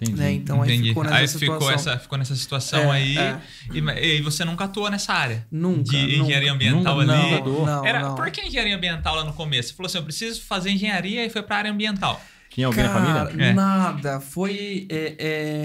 Entendi. 0.00 0.18
Né? 0.20 0.32
Então, 0.32 0.60
aí 0.60 0.72
Entendi. 0.72 0.88
ficou 0.88 1.04
nessa 1.04 1.16
Aí 1.16 1.28
situação. 1.28 1.54
ficou, 1.60 1.70
essa, 1.72 1.98
ficou 1.98 2.18
nessa 2.18 2.34
situação 2.34 2.80
É, 2.80 2.96
aí. 2.96 3.16
é. 3.18 3.40
E, 3.72 3.78
e 4.18 4.22
você 4.22 4.44
nunca 4.44 4.64
atuou 4.64 4.90
nessa 4.90 5.12
área 5.12 5.46
Nunca. 5.50 5.84
de 5.84 5.96
engenharia 6.18 6.52
nunca. 6.52 6.64
ambiental 6.66 7.00
Nunca- 7.00 7.12
ali. 7.14 7.40
não, 7.42 7.64
Não, 7.66 7.86
Era, 7.86 8.00
não. 8.00 8.14
Por 8.16 8.28
que 8.32 8.40
engenharia 8.42 8.76
ambiental 8.76 9.14
lá 9.14 9.24
no 9.24 9.32
começo? 9.32 9.68
Você 9.68 9.74
falou 9.74 9.86
assim: 9.86 9.98
eu 9.98 10.04
preciso 10.04 10.42
fazer 10.42 10.70
engenharia 10.70 11.24
e 11.24 11.30
foi 11.30 11.42
para 11.42 11.56
área 11.58 11.70
ambiental. 11.70 12.20
Tinha 12.50 12.66
alguém 12.66 12.82
na 12.84 12.90
Cara, 12.90 13.26
família? 13.26 13.46
É. 13.46 13.52
nada. 13.52 14.20
Foi 14.20 14.86
é, 14.90 15.14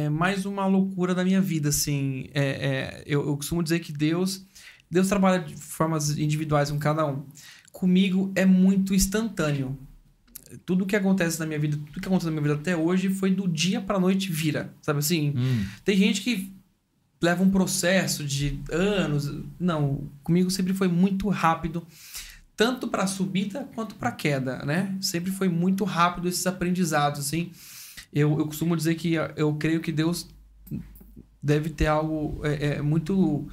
é, 0.06 0.10
mais 0.10 0.46
uma 0.46 0.66
loucura 0.68 1.14
da 1.16 1.24
minha 1.24 1.42
vida, 1.42 1.70
assim. 1.70 2.28
É, 2.34 2.42
é, 2.44 3.04
eu, 3.08 3.28
eu 3.28 3.36
costumo 3.36 3.62
dizer 3.64 3.80
que 3.80 3.92
Deus, 3.92 4.44
Deus 4.92 5.08
trabalha 5.08 5.40
de 5.40 5.56
formas 5.56 6.18
individuais 6.18 6.70
com 6.72 6.78
cada 6.80 7.06
um. 7.06 7.26
Comigo 7.72 8.32
é 8.36 8.46
muito 8.46 8.94
instantâneo. 8.94 9.78
Tudo 10.66 10.86
que 10.86 10.96
acontece 10.96 11.40
na 11.40 11.46
minha 11.46 11.60
vida, 11.60 11.78
tudo 11.78 12.00
que 12.00 12.08
aconteceu 12.08 12.32
na 12.32 12.40
minha 12.40 12.54
vida 12.54 12.62
até 12.62 12.76
hoje 12.76 13.10
foi 13.10 13.32
do 13.32 13.48
dia 13.48 13.82
pra 13.82 14.00
noite 14.00 14.32
vira, 14.32 14.74
sabe 14.82 15.00
assim? 15.00 15.34
Hum. 15.36 15.66
Tem 15.84 15.96
gente 15.98 16.22
que 16.22 16.54
leva 17.22 17.44
um 17.44 17.50
processo 17.50 18.24
de 18.24 18.60
anos. 18.72 19.32
Não, 19.60 20.10
comigo 20.24 20.50
sempre 20.50 20.74
foi 20.74 20.88
muito 20.88 21.30
rápido, 21.30 21.86
tanto 22.56 22.88
para 22.88 23.08
subida 23.08 23.70
quanto 23.76 23.96
para 23.96 24.12
queda, 24.12 24.66
né? 24.66 24.98
Sempre 25.02 25.32
foi 25.32 25.50
muito 25.50 25.84
rápido 25.84 26.28
esses 26.28 26.46
aprendizados, 26.48 27.20
assim. 27.20 27.52
Eu, 28.12 28.40
eu 28.40 28.46
costumo 28.46 28.76
dizer 28.76 28.96
que 28.96 29.14
eu 29.36 29.54
creio 29.56 29.82
que 29.82 29.92
Deus 29.92 30.28
deve 31.42 31.70
ter 31.70 31.88
algo 31.88 32.42
é, 32.44 32.66
é, 32.66 32.82
muito, 32.82 33.48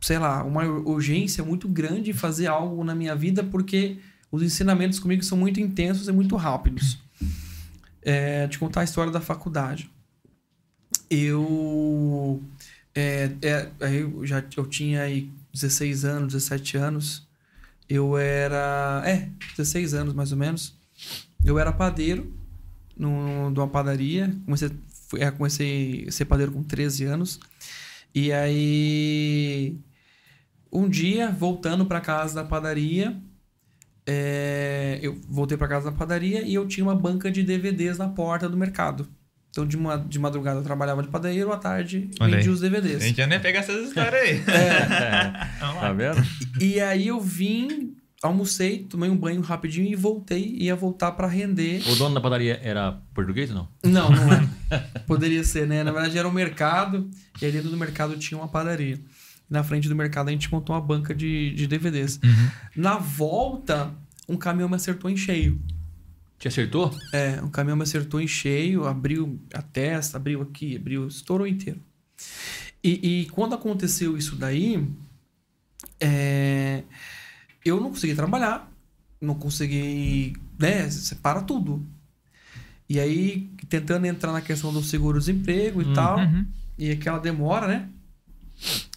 sei 0.00 0.18
lá, 0.18 0.44
uma 0.44 0.64
urgência 0.64 1.44
muito 1.44 1.68
grande 1.68 2.10
em 2.10 2.14
fazer 2.14 2.46
algo 2.46 2.84
na 2.84 2.94
minha 2.94 3.14
vida, 3.14 3.42
porque 3.42 3.98
os 4.36 4.42
ensinamentos 4.42 4.98
comigo 4.98 5.22
são 5.24 5.36
muito 5.38 5.60
intensos 5.60 6.08
e 6.08 6.12
muito 6.12 6.36
rápidos. 6.36 6.98
É, 8.02 8.46
te 8.48 8.58
contar 8.58 8.82
a 8.82 8.84
história 8.84 9.10
da 9.12 9.20
faculdade 9.20 9.90
eu 11.10 12.42
é, 12.94 13.30
é, 13.42 13.70
eu 14.00 14.24
já 14.26 14.42
eu 14.56 14.66
tinha 14.66 15.02
aí 15.02 15.30
16 15.52 16.04
anos, 16.04 16.32
17 16.32 16.76
anos. 16.76 17.26
Eu 17.88 18.16
era, 18.18 19.02
é, 19.06 19.28
16 19.56 19.94
anos 19.94 20.14
mais 20.14 20.32
ou 20.32 20.38
menos. 20.38 20.74
Eu 21.44 21.58
era 21.58 21.72
padeiro 21.72 22.32
no, 22.96 23.50
de 23.52 23.60
uma 23.60 23.68
padaria. 23.68 24.34
Comecei, 24.44 24.70
fui- 25.08 25.20
é, 25.20 25.30
comecei 25.30 26.04
a 26.08 26.10
ser 26.10 26.24
padeiro 26.24 26.52
com 26.52 26.62
13 26.62 27.04
anos. 27.04 27.38
E 28.14 28.32
aí 28.32 29.76
um 30.72 30.88
dia, 30.88 31.30
voltando 31.30 31.86
para 31.86 32.00
casa 32.00 32.34
da 32.34 32.44
padaria, 32.44 33.16
é, 34.06 34.98
eu 35.02 35.18
voltei 35.28 35.56
para 35.58 35.68
casa 35.68 35.90
da 35.90 35.96
padaria 35.96 36.42
e 36.42 36.54
eu 36.54 36.66
tinha 36.66 36.84
uma 36.84 36.94
banca 36.94 37.30
de 37.30 37.42
DVDs 37.42 37.98
na 37.98 38.08
porta 38.08 38.48
do 38.48 38.56
mercado. 38.56 39.08
Então, 39.50 39.66
de, 39.66 39.76
ma- 39.76 39.96
de 39.96 40.18
madrugada 40.18 40.60
eu 40.60 40.62
trabalhava 40.62 41.02
de 41.02 41.08
padeiro, 41.08 41.50
à 41.52 41.56
tarde 41.56 42.10
Olha 42.20 42.36
vendia 42.36 42.50
aí. 42.50 42.54
os 42.54 42.60
DVDs. 42.60 43.02
A 43.02 43.06
gente 43.06 43.16
já 43.16 43.26
nem 43.26 43.36
ia 43.38 43.42
pegar 43.42 43.60
essas 43.60 43.88
histórias 43.88 44.22
aí. 44.22 44.36
É, 44.48 45.46
Vamos 45.60 45.80
Tá 45.80 45.92
vendo? 45.94 46.22
e 46.60 46.78
aí 46.78 47.06
eu 47.08 47.18
vim, 47.18 47.94
almocei, 48.22 48.80
tomei 48.88 49.08
um 49.08 49.16
banho 49.16 49.40
rapidinho 49.40 49.90
e 49.90 49.94
voltei. 49.96 50.54
Ia 50.60 50.76
voltar 50.76 51.12
para 51.12 51.26
render. 51.26 51.80
O 51.90 51.94
dono 51.96 52.14
da 52.14 52.20
padaria 52.20 52.60
era 52.62 52.98
português 53.14 53.48
ou 53.50 53.56
não? 53.56 53.68
Não, 53.82 54.10
não 54.10 54.32
é. 54.34 54.46
Poderia 55.06 55.42
ser, 55.42 55.66
né? 55.66 55.82
Na 55.82 55.90
verdade 55.90 56.18
era 56.18 56.28
um 56.28 56.32
mercado 56.32 57.08
e 57.40 57.44
ali 57.46 57.52
dentro 57.54 57.70
do 57.70 57.78
mercado 57.78 58.14
tinha 58.18 58.36
uma 58.38 58.48
padaria. 58.48 59.00
Na 59.48 59.62
frente 59.62 59.88
do 59.88 59.94
mercado 59.94 60.28
a 60.28 60.32
gente 60.32 60.50
montou 60.50 60.74
uma 60.74 60.82
banca 60.82 61.14
de, 61.14 61.54
de 61.54 61.66
DVDs. 61.66 62.18
Uhum. 62.22 62.50
Na 62.74 62.96
volta, 62.98 63.92
um 64.28 64.36
caminhão 64.36 64.68
me 64.68 64.74
acertou 64.76 65.08
em 65.10 65.16
cheio. 65.16 65.60
Te 66.38 66.48
acertou? 66.48 66.92
É, 67.12 67.40
um 67.42 67.48
caminhão 67.48 67.76
me 67.76 67.82
acertou 67.84 68.20
em 68.20 68.26
cheio, 68.28 68.86
abriu 68.86 69.40
a 69.54 69.62
testa, 69.62 70.16
abriu 70.18 70.42
aqui, 70.42 70.76
abriu, 70.76 71.06
estourou 71.06 71.46
inteiro. 71.46 71.80
E, 72.82 73.22
e 73.22 73.26
quando 73.26 73.54
aconteceu 73.54 74.18
isso 74.18 74.36
daí, 74.36 74.86
é, 76.00 76.82
eu 77.64 77.80
não 77.80 77.90
consegui 77.90 78.14
trabalhar, 78.14 78.70
não 79.20 79.34
consegui, 79.34 80.34
né, 80.58 80.88
separa 80.90 81.40
tudo. 81.42 81.84
E 82.88 83.00
aí, 83.00 83.50
tentando 83.68 84.06
entrar 84.06 84.32
na 84.32 84.40
questão 84.40 84.72
do 84.72 84.82
seguro-desemprego 84.82 85.82
e 85.82 85.86
Hum. 85.86 85.92
tal, 85.94 86.18
Uhum. 86.18 86.46
e 86.78 86.90
aquela 86.90 87.18
demora, 87.18 87.66
né? 87.66 87.88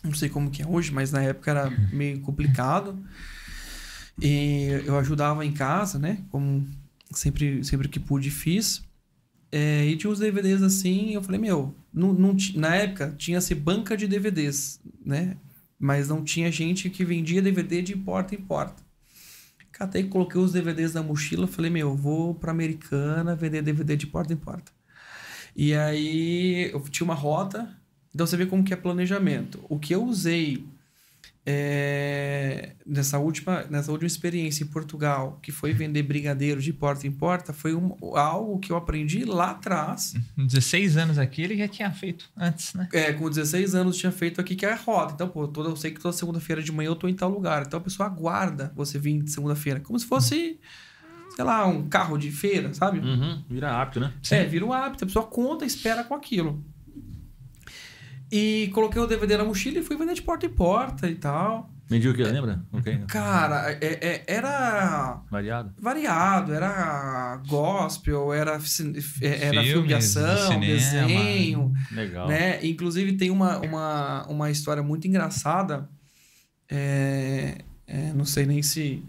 Não 0.03 0.13
sei 0.13 0.29
como 0.29 0.49
que 0.49 0.61
é 0.61 0.67
hoje, 0.67 0.91
mas 0.91 1.11
na 1.11 1.21
época 1.21 1.51
era 1.51 1.69
meio 1.91 2.19
complicado. 2.21 2.97
E 4.21 4.67
eu 4.85 4.97
ajudava 4.97 5.45
em 5.45 5.51
casa, 5.51 5.97
né? 5.97 6.23
Como 6.29 6.67
sempre, 7.11 7.63
sempre 7.63 7.87
que 7.87 7.99
pude, 7.99 8.29
fiz. 8.29 8.83
É, 9.51 9.85
e 9.85 9.97
tinha 9.97 10.11
uns 10.11 10.19
DVDs 10.19 10.61
assim, 10.61 11.13
eu 11.13 11.23
falei, 11.23 11.39
meu, 11.39 11.73
não, 11.91 12.13
não 12.13 12.35
na 12.55 12.75
época 12.75 13.15
tinha-se 13.17 13.55
banca 13.55 13.97
de 13.97 14.07
DVDs, 14.07 14.79
né? 15.03 15.37
Mas 15.79 16.07
não 16.07 16.23
tinha 16.23 16.51
gente 16.51 16.89
que 16.89 17.05
vendia 17.05 17.41
DVD 17.41 17.81
de 17.81 17.95
porta 17.95 18.35
em 18.35 18.37
porta. 18.37 18.83
Catei, 19.71 20.03
coloquei 20.03 20.39
os 20.39 20.51
DVDs 20.51 20.93
na 20.93 21.01
mochila, 21.01 21.47
falei, 21.47 21.71
meu, 21.71 21.95
vou 21.95 22.35
pra 22.35 22.51
Americana 22.51 23.35
vender 23.35 23.61
DVD 23.61 23.95
de 23.95 24.07
porta 24.07 24.33
em 24.33 24.37
porta. 24.37 24.71
E 25.55 25.73
aí 25.73 26.69
eu 26.71 26.81
tinha 26.81 27.05
uma 27.05 27.15
rota, 27.15 27.73
então 28.13 28.25
você 28.25 28.37
vê 28.37 28.45
como 28.45 28.63
que 28.63 28.73
é 28.73 28.77
planejamento. 28.77 29.63
O 29.69 29.77
que 29.77 29.93
eu 29.93 30.03
usei 30.03 30.65
é, 31.51 32.73
nessa, 32.85 33.17
última, 33.17 33.63
nessa 33.71 33.91
última 33.91 34.05
experiência 34.05 34.63
em 34.63 34.67
Portugal, 34.67 35.39
que 35.41 35.51
foi 35.51 35.73
vender 35.73 36.03
brigadeiro 36.03 36.61
de 36.61 36.71
porta 36.71 37.07
em 37.07 37.11
porta, 37.11 37.53
foi 37.53 37.73
um, 37.73 37.95
algo 38.15 38.59
que 38.59 38.71
eu 38.71 38.77
aprendi 38.77 39.25
lá 39.25 39.51
atrás. 39.51 40.13
16 40.37 40.97
anos 40.97 41.17
aqui, 41.17 41.41
ele 41.41 41.57
já 41.57 41.67
tinha 41.67 41.89
feito 41.91 42.29
antes, 42.37 42.75
né? 42.75 42.87
É, 42.93 43.13
com 43.13 43.27
16 43.27 43.73
anos 43.73 43.97
tinha 43.97 44.11
feito 44.11 44.39
aqui 44.39 44.55
que 44.55 44.63
é 44.63 44.73
a 44.73 44.75
rota. 44.75 45.13
Então, 45.13 45.27
pô, 45.27 45.47
toda, 45.47 45.69
eu 45.69 45.75
sei 45.75 45.89
que 45.89 45.99
toda 45.99 46.15
segunda-feira 46.15 46.61
de 46.61 46.71
manhã 46.71 46.89
eu 46.89 46.95
tô 46.95 47.07
em 47.07 47.15
tal 47.15 47.29
lugar. 47.29 47.63
Então 47.65 47.79
a 47.79 47.83
pessoa 47.83 48.07
aguarda 48.07 48.71
você 48.75 48.99
vir 48.99 49.19
de 49.23 49.31
segunda-feira. 49.31 49.79
Como 49.79 49.97
se 49.97 50.05
fosse, 50.05 50.59
sei 51.35 51.43
lá, 51.43 51.65
um 51.65 51.89
carro 51.89 52.15
de 52.17 52.31
feira, 52.31 52.71
sabe? 52.75 52.99
Uhum. 52.99 53.43
Vira 53.49 53.71
hábito, 53.71 53.99
né? 53.99 54.13
É, 54.29 54.45
vira 54.45 54.65
um 54.65 54.73
hábito. 54.73 55.03
A 55.03 55.07
pessoa 55.07 55.25
conta, 55.25 55.65
espera 55.65 56.03
com 56.03 56.13
aquilo. 56.13 56.63
E 58.31 58.69
coloquei 58.73 59.01
o 59.01 59.07
DVD 59.07 59.37
na 59.37 59.43
mochila 59.43 59.79
e 59.79 59.83
fui 59.83 59.97
vender 59.97 60.13
de 60.13 60.21
porta 60.21 60.45
em 60.45 60.49
porta 60.49 61.09
e 61.09 61.15
tal. 61.15 61.69
Vendia 61.87 62.11
o 62.11 62.13
que, 62.13 62.21
lembra? 62.23 62.63
Ok. 62.71 62.99
Cara, 63.07 63.71
é- 63.71 63.77
é- 63.81 64.23
era 64.27 65.23
Variado. 65.31 65.73
variado. 65.81 66.53
Era 66.53 67.41
gospel, 67.47 68.31
era, 68.31 68.59
é, 69.21 69.45
era 69.47 69.63
filme 69.63 69.87
de 69.87 69.93
ação, 69.95 70.37
cinema. 70.51 70.65
desenho. 70.65 71.73
Legal. 71.91 72.27
Né? 72.27 72.63
Inclusive 72.63 73.13
tem 73.13 73.31
uma, 73.31 73.57
uma, 73.57 74.27
uma 74.27 74.51
história 74.51 74.83
muito 74.83 75.07
engraçada. 75.07 75.89
É, 76.69 77.57
é, 77.87 78.13
não 78.13 78.25
sei 78.25 78.45
nem 78.45 78.61
se. 78.61 79.03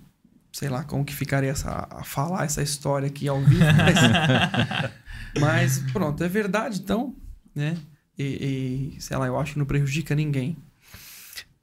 Sei 0.50 0.68
lá 0.70 0.82
como 0.82 1.04
que 1.04 1.14
ficaria 1.14 1.50
essa, 1.50 1.86
a 1.90 2.02
falar 2.02 2.44
essa 2.44 2.62
história 2.62 3.06
aqui 3.06 3.28
ao 3.28 3.40
vivo. 3.42 3.60
Mas, 3.62 5.38
mas 5.38 5.92
pronto, 5.92 6.24
é 6.24 6.28
verdade 6.28 6.80
então. 6.80 7.14
Né? 7.54 7.76
E, 8.20 8.94
e, 8.96 9.00
sei 9.00 9.16
lá, 9.16 9.26
eu 9.26 9.38
acho 9.38 9.54
que 9.54 9.58
não 9.58 9.64
prejudica 9.64 10.14
ninguém. 10.14 10.56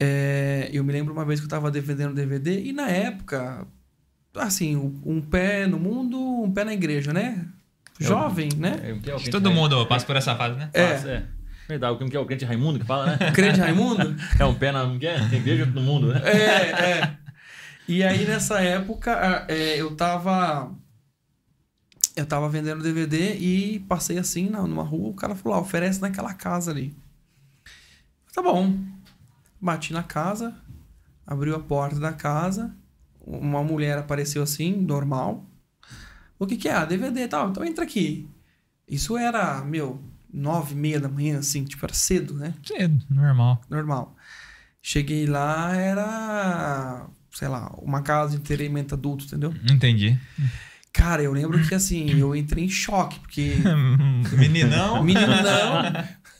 É, 0.00 0.68
eu 0.72 0.82
me 0.82 0.92
lembro 0.92 1.12
uma 1.12 1.24
vez 1.24 1.38
que 1.38 1.46
eu 1.46 1.50
tava 1.50 1.70
vendendo 1.70 2.14
DVD 2.14 2.60
e 2.60 2.72
na 2.72 2.88
época, 2.88 3.66
assim, 4.34 4.74
um, 4.76 5.00
um 5.04 5.20
pé 5.20 5.66
no 5.66 5.78
mundo, 5.78 6.18
um 6.18 6.52
pé 6.52 6.64
na 6.64 6.72
igreja, 6.72 7.12
né? 7.12 7.46
Jovem, 8.00 8.48
né? 8.56 8.80
É, 8.82 8.92
o 8.92 9.00
que 9.00 9.10
é 9.10 9.14
o 9.14 9.30
todo 9.30 9.50
mundo 9.50 9.86
passa 9.86 10.04
por 10.04 10.16
essa 10.16 10.34
fase, 10.34 10.56
né? 10.56 10.70
É. 10.72 10.92
Passa, 10.94 11.10
é. 11.10 11.24
Verdade, 11.68 11.92
o 11.92 12.08
que 12.08 12.16
é 12.16 12.20
o 12.20 12.24
crente 12.24 12.44
Raimundo 12.44 12.78
que 12.78 12.86
fala, 12.86 13.06
né? 13.06 13.30
Crente 13.34 13.60
Raimundo? 13.60 14.16
É 14.38 14.44
um 14.44 14.54
pé 14.54 14.72
na. 14.72 14.84
Tem 15.28 15.38
igreja 15.38 15.66
no 15.66 15.82
mundo, 15.82 16.14
né? 16.14 16.22
É, 16.24 17.00
é. 17.00 17.16
E 17.86 18.02
aí, 18.02 18.24
nessa 18.24 18.60
época, 18.60 19.46
é, 19.48 19.76
eu 19.76 19.94
tava. 19.94 20.72
Eu 22.18 22.26
tava 22.26 22.48
vendendo 22.48 22.82
DVD 22.82 23.36
e 23.36 23.78
passei 23.88 24.18
assim 24.18 24.48
na- 24.48 24.66
numa 24.66 24.82
rua, 24.82 25.10
o 25.10 25.14
cara 25.14 25.34
falou: 25.36 25.56
ah, 25.56 25.60
oferece 25.60 26.00
naquela 26.00 26.34
casa 26.34 26.70
ali. 26.72 26.94
Tá 28.34 28.42
bom. 28.42 28.76
Bati 29.60 29.92
na 29.92 30.02
casa, 30.02 30.54
abriu 31.26 31.54
a 31.54 31.60
porta 31.60 31.98
da 31.98 32.12
casa, 32.12 32.74
uma 33.24 33.62
mulher 33.62 33.98
apareceu 33.98 34.42
assim, 34.42 34.74
normal. 34.76 35.44
O 36.38 36.46
que 36.46 36.56
que 36.56 36.68
é? 36.68 36.72
Ah, 36.72 36.84
DVD 36.84 37.22
e 37.22 37.28
tal. 37.28 37.50
Então 37.50 37.64
entra 37.64 37.84
aqui. 37.84 38.28
Isso 38.86 39.16
era, 39.16 39.60
meu, 39.64 40.00
nove 40.32 40.74
e 40.74 40.76
meia 40.76 41.00
da 41.00 41.08
manhã, 41.08 41.38
assim, 41.38 41.64
tipo, 41.64 41.84
era 41.84 41.94
cedo, 41.94 42.34
né? 42.34 42.54
Cedo, 42.64 43.04
normal. 43.10 43.60
normal. 43.68 44.16
Cheguei 44.80 45.26
lá, 45.26 45.74
era, 45.76 47.06
sei 47.32 47.48
lá, 47.48 47.68
uma 47.82 48.02
casa 48.02 48.30
de 48.32 48.36
entretenimento 48.38 48.94
adulto, 48.94 49.24
entendeu? 49.24 49.52
Entendi. 49.70 50.18
Cara, 50.98 51.22
eu 51.22 51.32
lembro 51.32 51.62
que 51.66 51.74
assim, 51.74 52.18
eu 52.18 52.34
entrei 52.34 52.64
em 52.64 52.68
choque, 52.68 53.20
porque 53.20 53.52
Meninão. 54.36 55.02
meninão, 55.04 55.82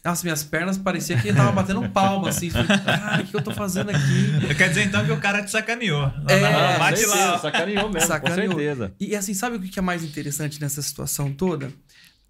nossa, 0.05 0.23
minhas 0.25 0.43
pernas 0.43 0.77
pareciam 0.77 1.21
que 1.21 1.33
tava 1.33 1.53
batendo 1.53 1.89
palma, 1.91 2.29
assim. 2.31 2.51
Falei, 2.51 2.67
cara, 2.67 3.23
o 3.23 3.27
que 3.27 3.37
eu 3.37 3.43
tô 3.43 3.53
fazendo 3.53 3.91
aqui? 3.91 4.55
Quer 4.57 4.69
dizer 4.69 4.85
então 4.87 5.05
que 5.05 5.13
o 5.13 5.19
cara 5.19 5.43
te 5.45 5.51
sacaneou. 5.51 6.01
Lá 6.01 6.23
É, 6.29 6.41
na- 6.41 6.79
bate 6.79 6.99
certeza, 7.01 7.25
lá. 7.31 7.39
Sacaneou 7.39 7.89
mesmo, 7.91 8.09
Sacaneou. 8.09 8.53
com 8.53 8.59
certeza. 8.59 8.93
E 8.99 9.15
assim, 9.15 9.35
sabe 9.35 9.57
o 9.57 9.61
que 9.61 9.79
é 9.79 9.83
mais 9.83 10.03
interessante 10.03 10.61
nessa 10.61 10.83
situação 10.83 11.33
toda? 11.33 11.71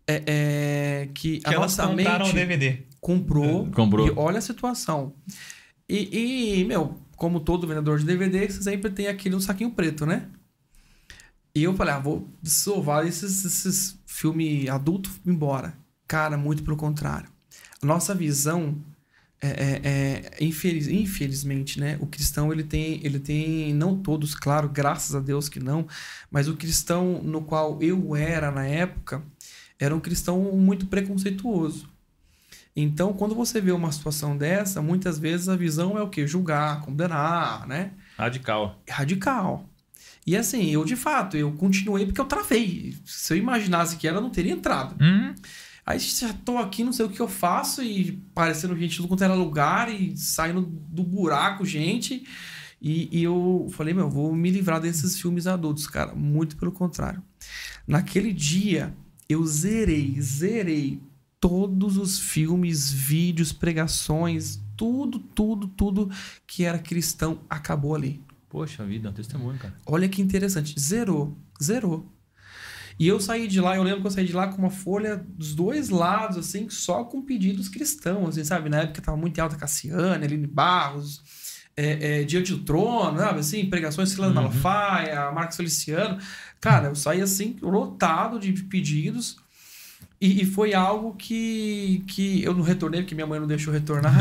É, 0.07 0.23
é 0.27 1.09
que, 1.15 1.39
Que 1.39 1.49
a 1.49 1.53
elas 1.55 1.77
nossa 1.77 1.87
compraram 1.89 2.25
o 2.25 2.29
mente 2.29 2.35
DVD. 2.35 2.79
comprou, 3.01 3.67
Comprou. 3.69 4.07
e 4.07 4.13
olha 4.17 4.39
a 4.39 4.43
situação. 4.43 5.15
E, 5.89 6.61
e, 6.61 6.65
meu, 6.65 6.99
como 7.17 7.41
todo 7.41 7.67
vendedor 7.67 7.99
de 7.99 8.05
DVD, 8.05 8.49
você 8.51 8.63
sempre 8.63 8.91
tem 8.91 9.07
aquele 9.09 9.35
um 9.37 9.41
saquinho 9.41 9.71
preto, 9.71 10.05
né? 10.05 10.23
E 11.59 11.65
eu 11.65 11.75
falei, 11.75 11.93
ah, 11.93 11.99
vou 11.99 12.29
salvar 12.45 13.05
esses, 13.05 13.45
esses 13.45 13.99
filmes 14.07 14.69
adultos 14.69 15.21
embora. 15.27 15.77
Cara, 16.07 16.37
muito 16.37 16.63
pelo 16.63 16.77
contrário. 16.77 17.29
A 17.83 17.87
nossa 17.87 18.15
visão 18.15 18.77
é, 19.43 19.49
é, 19.49 20.31
é 20.39 20.45
infeliz, 20.45 20.87
infelizmente, 20.87 21.81
né? 21.81 21.99
O 22.01 22.07
cristão 22.07 22.53
ele 22.53 22.63
tem, 22.63 23.05
ele 23.05 23.19
tem, 23.19 23.75
não 23.75 23.97
todos, 23.97 24.37
claro, 24.37 24.69
graças 24.69 25.17
a 25.17 25.21
Deus 25.21 25.49
que 25.49 25.59
não, 25.59 25.85
mas 26.31 26.47
o 26.47 26.57
cristão 26.57 27.21
no 27.25 27.43
qual 27.43 27.83
eu 27.83 28.15
era 28.15 28.53
na 28.53 28.65
época 28.65 29.21
era 29.81 29.95
um 29.95 30.01
cristão 30.01 30.41
muito 30.53 30.87
preconceituoso. 30.87 31.89
Então, 32.77 33.13
quando 33.13 33.35
você 33.35 33.61
vê 33.61 33.73
uma 33.73 33.91
situação 33.91 34.37
dessa, 34.37 34.81
muitas 34.81 35.19
vezes 35.19 35.49
a 35.49 35.57
visão 35.57 35.99
é 35.99 36.03
o 36.03 36.09
quê? 36.09 36.25
Julgar, 36.25 36.83
condenar, 36.83 37.67
né? 37.67 37.91
Radical. 38.17 38.81
Radical. 38.89 39.69
E 40.29 40.37
assim, 40.37 40.69
eu 40.69 40.85
de 40.85 40.95
fato, 40.95 41.39
eu 41.39 41.51
continuei 41.53 42.05
porque 42.05 42.21
eu 42.21 42.27
travei. 42.27 42.95
Se 43.07 43.33
eu 43.33 43.39
imaginasse 43.39 43.97
que 43.97 44.07
era, 44.07 44.19
eu 44.19 44.21
não 44.21 44.29
teria 44.29 44.53
entrado. 44.53 44.95
Uhum. 45.03 45.35
Aí 45.87 45.99
já 45.99 46.35
tô 46.35 46.59
aqui, 46.59 46.85
não 46.85 46.93
sei 46.93 47.07
o 47.07 47.09
que 47.09 47.19
eu 47.19 47.27
faço, 47.27 47.83
e 47.83 48.13
parecendo 48.35 48.77
gente 48.77 48.99
tudo 48.99 49.09
quanto 49.09 49.25
era 49.25 49.33
lugar, 49.33 49.91
e 49.91 50.15
saindo 50.19 50.61
do 50.61 51.03
buraco, 51.03 51.65
gente. 51.65 52.27
E, 52.79 53.09
e, 53.11 53.25
eu 53.25 53.69
falei, 53.71 53.95
meu, 53.95 54.11
vou 54.11 54.35
me 54.35 54.51
livrar 54.51 54.83
desses 54.83 55.19
filmes 55.19 55.47
adultos, 55.47 55.87
cara. 55.87 56.15
Muito 56.15 56.59
pelo 56.59 56.73
contrário. 56.73 57.23
Naquele 57.87 58.31
dia, 58.31 58.95
eu 59.31 59.47
zerei, 59.47 60.21
zerei 60.21 61.01
todos 61.41 61.97
os 61.97 62.21
filmes, 62.21 62.93
vídeos, 62.93 63.51
pregações, 63.51 64.61
tudo, 64.77 65.19
tudo, 65.19 65.69
tudo 65.69 66.11
que 66.47 66.65
era 66.65 66.79
cristão 66.79 67.41
acabou 67.49 67.95
ali. 67.95 68.28
Poxa 68.49 68.85
vida, 68.85 69.09
é 69.09 69.11
um 69.11 69.15
testemunho, 69.15 69.59
cara. 69.59 69.75
Olha 69.87 70.09
que 70.09 70.23
interessante. 70.23 70.79
Zerou, 70.79 71.37
zerou. 71.63 72.11
E 72.99 73.07
eu 73.07 73.21
saí 73.21 73.47
de 73.47 73.61
lá, 73.61 73.77
eu 73.77 73.83
lembro 73.83 74.01
que 74.01 74.07
eu 74.09 74.11
saí 74.11 74.27
de 74.27 74.33
lá 74.33 74.49
com 74.49 74.59
uma 74.59 74.71
folha 74.71 75.17
dos 75.17 75.55
dois 75.55 75.89
lados, 75.89 76.37
assim, 76.37 76.69
só 76.69 77.05
com 77.05 77.23
pedidos 77.23 77.69
cristãos, 77.69 78.31
assim, 78.31 78.45
sabe? 78.45 78.69
Na 78.69 78.79
época 78.79 79.01
tava 79.01 79.17
muito 79.17 79.39
em 79.39 79.41
alta 79.41 79.55
Cassiane, 79.55 80.25
Aline 80.25 80.49
Barros, 80.49 81.23
é, 81.77 82.23
é, 82.23 82.25
Diante 82.25 82.53
do 82.53 82.65
Trono, 82.65 83.17
sabe? 83.19 83.39
Assim, 83.39 83.71
pregações 83.71 84.09
Silas 84.09 84.31
uhum. 84.31 84.35
Malafaia, 84.35 85.31
Marcos 85.31 85.57
Feliciano. 85.57 86.19
Cara, 86.61 86.89
eu 86.89 86.97
saí 86.97 87.21
assim, 87.21 87.57
lotado 87.63 88.41
de 88.41 88.53
pedidos. 88.65 89.37
E, 90.21 90.43
e, 90.43 90.45
foi 90.45 90.75
algo 90.75 91.15
que, 91.15 92.03
que 92.09 92.43
eu 92.43 92.53
não 92.53 92.63
retornei, 92.63 93.03
porque 93.03 93.15
minha 93.15 93.27
mãe 93.27 93.39
não 93.39 93.47
deixou 93.47 93.73
retornar. 93.73 94.13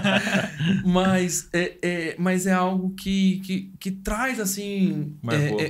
mas, 0.82 1.46
é, 1.52 1.76
é, 1.82 2.16
mas 2.18 2.46
é 2.46 2.54
algo 2.54 2.90
que, 2.94 3.40
que, 3.40 3.72
que 3.78 3.90
traz, 3.90 4.40
assim. 4.40 5.14
É, 5.28 5.64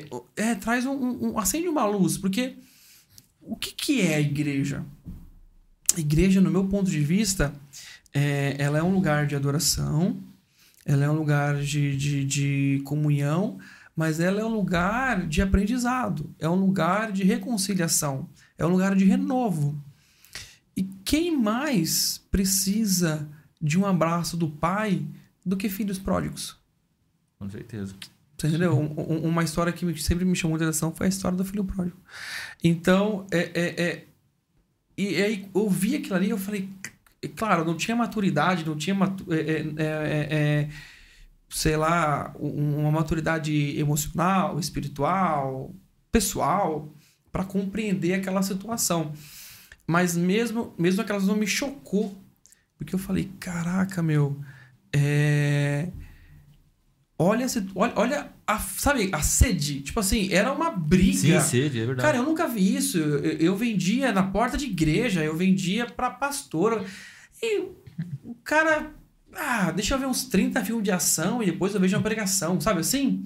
é, 0.44 0.50
é, 0.50 0.54
traz 0.54 0.86
um, 0.86 0.92
um, 1.32 1.38
acende 1.38 1.66
uma 1.66 1.84
luz. 1.84 2.16
Porque 2.16 2.54
o 3.42 3.56
que, 3.56 3.72
que 3.72 4.00
é 4.00 4.14
a 4.14 4.20
igreja? 4.20 4.84
A 5.96 6.00
igreja, 6.00 6.40
no 6.40 6.50
meu 6.50 6.68
ponto 6.68 6.88
de 6.88 7.00
vista, 7.00 7.52
é, 8.14 8.54
ela 8.56 8.78
é 8.78 8.82
um 8.84 8.94
lugar 8.94 9.26
de 9.26 9.34
adoração, 9.34 10.16
ela 10.86 11.04
é 11.04 11.10
um 11.10 11.14
lugar 11.14 11.56
de, 11.56 11.96
de, 11.96 12.24
de 12.24 12.82
comunhão, 12.84 13.58
mas 13.96 14.20
ela 14.20 14.40
é 14.40 14.44
um 14.44 14.54
lugar 14.54 15.26
de 15.26 15.42
aprendizado, 15.42 16.32
é 16.38 16.48
um 16.48 16.54
lugar 16.54 17.10
de 17.10 17.24
reconciliação 17.24 18.28
é 18.60 18.66
um 18.66 18.70
lugar 18.70 18.94
de 18.94 19.04
renovo. 19.04 19.82
E 20.76 20.84
quem 21.04 21.36
mais 21.36 22.18
precisa 22.30 23.26
de 23.60 23.78
um 23.78 23.86
abraço 23.86 24.36
do 24.36 24.48
pai 24.48 25.04
do 25.44 25.56
que 25.56 25.68
filhos 25.68 25.98
pródigos? 25.98 26.56
Com 27.38 27.48
certeza. 27.48 27.94
Você 28.36 28.48
entendeu? 28.48 28.78
Um, 28.78 29.28
uma 29.28 29.42
história 29.42 29.72
que 29.72 30.00
sempre 30.00 30.24
me 30.24 30.36
chamou 30.36 30.56
a 30.56 30.62
atenção 30.62 30.94
foi 30.94 31.06
a 31.06 31.08
história 31.08 31.36
do 31.36 31.44
filho 31.44 31.64
pródigo. 31.64 31.96
Então, 32.62 33.26
é, 33.30 33.50
é, 33.54 33.82
é 33.82 34.04
e 34.96 35.22
aí 35.22 35.48
eu 35.54 35.68
vi 35.68 35.96
aquilo 35.96 36.16
ali 36.16 36.30
eu 36.30 36.38
falei, 36.38 36.68
claro, 37.36 37.64
não 37.64 37.76
tinha 37.76 37.96
maturidade, 37.96 38.66
não 38.66 38.76
tinha 38.76 38.96
é, 39.30 39.36
é, 39.36 39.74
é, 39.78 40.28
é 40.30 40.68
sei 41.48 41.76
lá, 41.76 42.34
uma 42.38 42.90
maturidade 42.90 43.78
emocional, 43.78 44.58
espiritual, 44.58 45.74
pessoal, 46.12 46.94
para 47.32 47.44
compreender 47.44 48.14
aquela 48.14 48.42
situação. 48.42 49.12
Mas 49.86 50.16
mesmo, 50.16 50.74
mesmo 50.78 51.02
aquelas 51.02 51.26
não 51.26 51.36
me 51.36 51.46
chocou. 51.46 52.16
Porque 52.76 52.94
eu 52.94 52.98
falei, 52.98 53.30
caraca, 53.38 54.02
meu. 54.02 54.40
É... 54.92 55.88
Olha, 57.18 57.46
olha, 57.74 57.92
olha 57.96 58.32
a, 58.46 58.58
sabe, 58.58 59.10
a 59.12 59.20
sede. 59.20 59.82
Tipo 59.82 60.00
assim, 60.00 60.32
era 60.32 60.50
uma 60.52 60.70
briga. 60.70 61.18
Sim, 61.18 61.40
sede, 61.40 61.78
é 61.80 61.86
verdade. 61.86 62.00
Cara, 62.00 62.16
eu 62.16 62.22
nunca 62.22 62.48
vi 62.48 62.74
isso. 62.74 62.98
Eu, 62.98 63.18
eu 63.18 63.56
vendia 63.56 64.10
na 64.10 64.22
porta 64.22 64.56
de 64.56 64.64
igreja, 64.64 65.22
eu 65.22 65.36
vendia 65.36 65.86
pra 65.86 66.08
pastora. 66.08 66.84
E 67.42 67.60
o 68.24 68.34
cara. 68.42 68.94
Ah, 69.34 69.70
deixa 69.70 69.94
eu 69.94 69.98
ver 69.98 70.06
uns 70.06 70.24
30 70.24 70.64
filmes 70.64 70.82
de 70.84 70.90
ação 70.90 71.42
e 71.42 71.46
depois 71.46 71.74
eu 71.74 71.80
vejo 71.80 71.96
uma 71.96 72.02
pregação, 72.02 72.60
sabe 72.60 72.80
assim? 72.80 73.24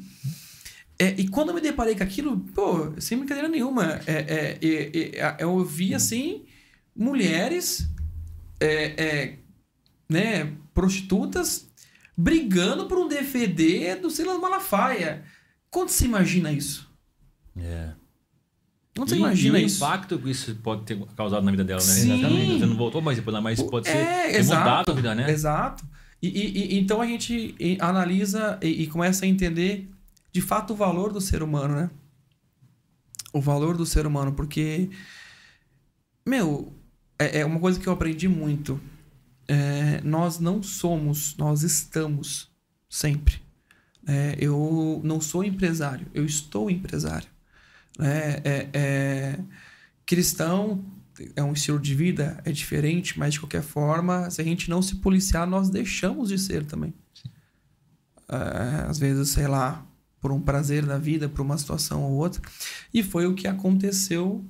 É, 0.98 1.08
e 1.18 1.28
quando 1.28 1.48
eu 1.48 1.54
me 1.54 1.60
deparei 1.60 1.94
com 1.96 2.02
aquilo, 2.02 2.38
pô, 2.54 2.92
sem 2.98 3.18
brincadeira 3.18 3.48
nenhuma, 3.48 4.00
é, 4.06 4.58
é, 4.62 5.18
é 5.18 5.36
eu 5.40 5.64
vi 5.64 5.94
assim 5.94 6.44
mulheres, 6.94 7.88
é, 8.60 9.34
né, 10.08 10.52
prostitutas 10.72 11.68
brigando 12.16 12.86
por 12.86 12.98
um 12.98 13.08
DVD 13.08 13.96
do 13.96 14.10
Silas 14.10 14.40
Malafaia. 14.40 15.24
Quando 15.70 15.88
você 15.88 16.04
imagina 16.04 16.52
isso? 16.52 16.88
É. 17.56 17.90
Não 18.96 19.06
você 19.06 19.16
imagina 19.16 19.58
e 19.58 19.64
o 19.64 19.66
isso? 19.66 19.84
impacto 19.84 20.18
que 20.18 20.30
isso 20.30 20.54
pode 20.56 20.84
ter 20.84 20.96
causado 21.16 21.42
na 21.42 21.50
vida 21.50 21.64
dela, 21.64 21.80
né? 21.80 21.86
Sim. 21.86 22.12
Exatamente. 22.12 22.60
Você 22.60 22.66
não 22.66 22.76
voltou 22.76 23.02
mais 23.02 23.18
depois, 23.18 23.42
mas 23.42 23.60
pode 23.60 23.88
ser 23.88 23.96
é, 23.96 24.36
exato, 24.36 24.60
mudado 24.60 24.92
a 24.92 24.94
vida, 24.94 25.14
né? 25.16 25.30
Exato. 25.30 25.84
E, 26.22 26.28
e, 26.28 26.74
e, 26.74 26.78
então 26.78 27.02
a 27.02 27.06
gente 27.06 27.56
analisa 27.80 28.58
e, 28.62 28.84
e 28.84 28.86
começa 28.86 29.24
a 29.24 29.28
entender 29.28 29.90
de 30.34 30.40
fato 30.40 30.72
o 30.72 30.76
valor 30.76 31.12
do 31.12 31.20
ser 31.20 31.44
humano, 31.44 31.76
né? 31.76 31.90
O 33.32 33.40
valor 33.40 33.76
do 33.76 33.86
ser 33.86 34.04
humano, 34.04 34.32
porque, 34.32 34.90
meu, 36.26 36.76
é, 37.16 37.38
é 37.38 37.44
uma 37.46 37.60
coisa 37.60 37.78
que 37.78 37.86
eu 37.86 37.92
aprendi 37.92 38.26
muito. 38.26 38.80
É, 39.46 40.00
nós 40.02 40.40
não 40.40 40.60
somos, 40.60 41.36
nós 41.36 41.62
estamos 41.62 42.50
sempre. 42.90 43.40
É, 44.08 44.36
eu 44.40 45.00
não 45.04 45.20
sou 45.20 45.44
empresário, 45.44 46.08
eu 46.12 46.24
estou 46.26 46.68
empresário. 46.68 47.28
É, 48.00 48.42
é, 48.44 48.70
é, 48.72 49.38
cristão 50.04 50.84
é 51.36 51.44
um 51.44 51.52
estilo 51.52 51.78
de 51.78 51.94
vida, 51.94 52.40
é 52.44 52.50
diferente, 52.50 53.16
mas 53.16 53.34
de 53.34 53.40
qualquer 53.40 53.62
forma, 53.62 54.28
se 54.30 54.40
a 54.40 54.44
gente 54.44 54.68
não 54.68 54.82
se 54.82 54.96
policiar, 54.96 55.46
nós 55.46 55.70
deixamos 55.70 56.28
de 56.28 56.40
ser 56.40 56.64
também. 56.64 56.92
É, 58.28 58.86
às 58.88 58.98
vezes, 58.98 59.28
sei 59.28 59.46
lá, 59.46 59.86
por 60.24 60.32
um 60.32 60.40
prazer 60.40 60.86
da 60.86 60.96
vida, 60.96 61.28
por 61.28 61.42
uma 61.42 61.58
situação 61.58 62.02
ou 62.02 62.12
outra. 62.12 62.40
E 62.94 63.02
foi 63.02 63.26
o 63.26 63.34
que 63.34 63.46
aconteceu, 63.46 64.42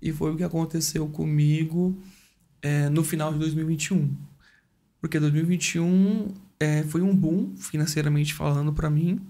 e 0.00 0.10
foi 0.10 0.32
o 0.32 0.36
que 0.38 0.42
aconteceu 0.42 1.06
comigo 1.06 2.02
é, 2.62 2.88
no 2.88 3.04
final 3.04 3.30
de 3.30 3.38
2021. 3.38 4.10
Porque 4.98 5.20
2021 5.20 6.28
é, 6.58 6.82
foi 6.84 7.02
um 7.02 7.14
boom, 7.14 7.54
financeiramente 7.58 8.32
falando, 8.32 8.72
para 8.72 8.88
mim. 8.88 9.20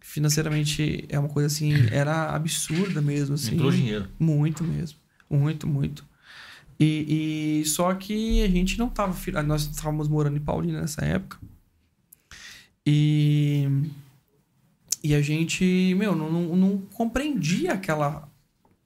Financeiramente 0.00 1.04
é 1.10 1.18
uma 1.18 1.28
coisa 1.28 1.48
assim, 1.48 1.74
era 1.92 2.34
absurda 2.34 3.02
mesmo. 3.02 3.34
Assim, 3.34 3.56
Entrou 3.56 3.70
dinheiro. 3.70 4.08
Muito 4.18 4.64
mesmo. 4.64 4.98
Muito, 5.28 5.66
muito. 5.66 6.06
E, 6.80 7.60
e 7.60 7.66
só 7.66 7.92
que 7.92 8.42
a 8.42 8.48
gente 8.48 8.78
não 8.78 8.88
tava. 8.88 9.14
Nós 9.42 9.68
estávamos 9.70 10.08
morando 10.08 10.38
em 10.38 10.40
Paulina 10.40 10.80
nessa 10.80 11.04
época. 11.04 11.36
E 12.86 13.68
e 15.08 15.14
a 15.14 15.22
gente, 15.22 15.94
meu, 15.96 16.14
não, 16.14 16.30
não, 16.30 16.54
não 16.54 16.78
compreendia 16.92 17.72
aquela, 17.72 18.28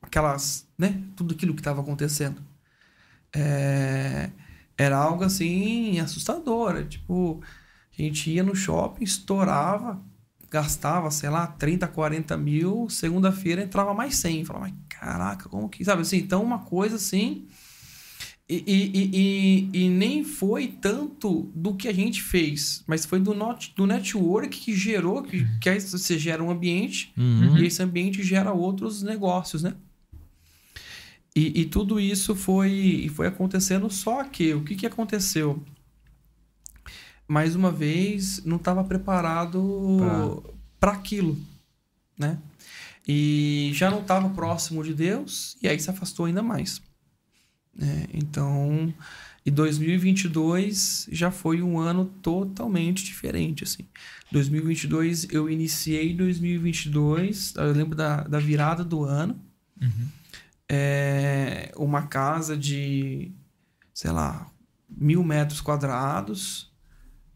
aquelas, 0.01 0.68
né? 0.79 1.03
Tudo 1.16 1.35
aquilo 1.35 1.53
que 1.53 1.61
estava 1.61 1.81
acontecendo. 1.81 2.41
É, 3.35 4.31
era 4.79 4.97
algo 4.97 5.25
assim 5.25 5.99
assustador. 5.99 6.87
Tipo, 6.87 7.43
a 7.93 8.01
gente 8.01 8.31
ia 8.31 8.45
no 8.45 8.55
shopping, 8.55 9.03
estourava, 9.03 10.01
gastava, 10.49 11.11
sei 11.11 11.29
lá, 11.29 11.45
30, 11.45 11.89
40 11.89 12.37
mil, 12.37 12.89
segunda-feira 12.89 13.61
entrava 13.61 13.93
mais 13.93 14.14
100. 14.16 14.45
Falava, 14.45 14.66
mas 14.66 14.75
caraca, 14.89 15.49
como 15.49 15.68
que. 15.68 15.85
Sabe 15.85 16.03
assim? 16.03 16.18
Então, 16.18 16.45
uma 16.45 16.61
coisa 16.61 16.95
assim 16.95 17.49
e, 18.55 18.91
e, 18.95 19.11
e, 19.13 19.85
e, 19.85 19.89
nem 19.89 20.23
foi 20.23 20.67
tanto 20.69 21.51
do 21.55 21.75
que 21.75 21.89
a 21.89 21.93
gente 21.93 22.23
fez, 22.23 22.85
mas 22.87 23.07
foi 23.07 23.19
do, 23.19 23.33
not, 23.33 23.73
do 23.75 23.87
network 23.87 24.59
que 24.59 24.77
gerou, 24.77 25.23
que, 25.23 25.47
que 25.59 25.81
você 25.81 26.19
gera 26.19 26.43
um 26.43 26.51
ambiente 26.51 27.13
uhum. 27.17 27.57
e 27.57 27.65
esse 27.65 27.83
ambiente 27.83 28.23
gera 28.23 28.53
outros 28.53 29.03
negócios, 29.03 29.63
né? 29.63 29.75
E, 31.35 31.63
e 31.63 31.65
tudo 31.65 31.99
isso 31.99 32.35
foi, 32.35 33.11
foi 33.15 33.27
acontecendo, 33.27 33.89
só 33.89 34.23
que 34.25 34.53
o 34.53 34.63
que, 34.63 34.75
que 34.75 34.87
aconteceu? 34.87 35.63
Mais 37.27 37.57
uma 37.57 37.73
vez, 37.73 38.45
não 38.45 38.59
estava 38.59 38.85
preparado 38.85 40.43
para 40.79 40.93
aquilo, 40.93 41.39
né? 42.19 42.39
E 43.09 43.71
já 43.73 43.91
não 43.91 44.01
estava 44.01 44.29
próximo 44.29 44.85
de 44.85 44.93
Deus, 44.93 45.57
e 45.63 45.69
aí 45.69 45.81
se 45.81 45.89
afastou 45.89 46.27
ainda 46.27 46.43
mais. 46.43 46.83
É, 47.81 48.09
então, 48.12 48.93
e 49.45 49.51
2022 49.51 51.09
já 51.11 51.31
foi 51.31 51.62
um 51.62 51.79
ano 51.79 52.05
totalmente 52.23 53.05
diferente, 53.05 53.64
assim. 53.64 53.87
2022, 54.31 55.29
eu 55.31 55.51
iniciei 55.51 56.14
2022, 56.14 57.55
eu 57.57 57.73
lembro 57.73 57.97
da, 57.97 58.23
da 58.23 58.39
virada 58.39 58.85
do 58.85 59.05
ano. 59.05 59.39
Uhum. 59.81 60.09
É, 60.68 61.73
uma 61.77 62.03
casa 62.03 62.57
de, 62.57 63.31
sei 63.93 64.11
lá, 64.11 64.47
mil 64.89 65.23
metros 65.23 65.61
quadrados, 65.61 66.73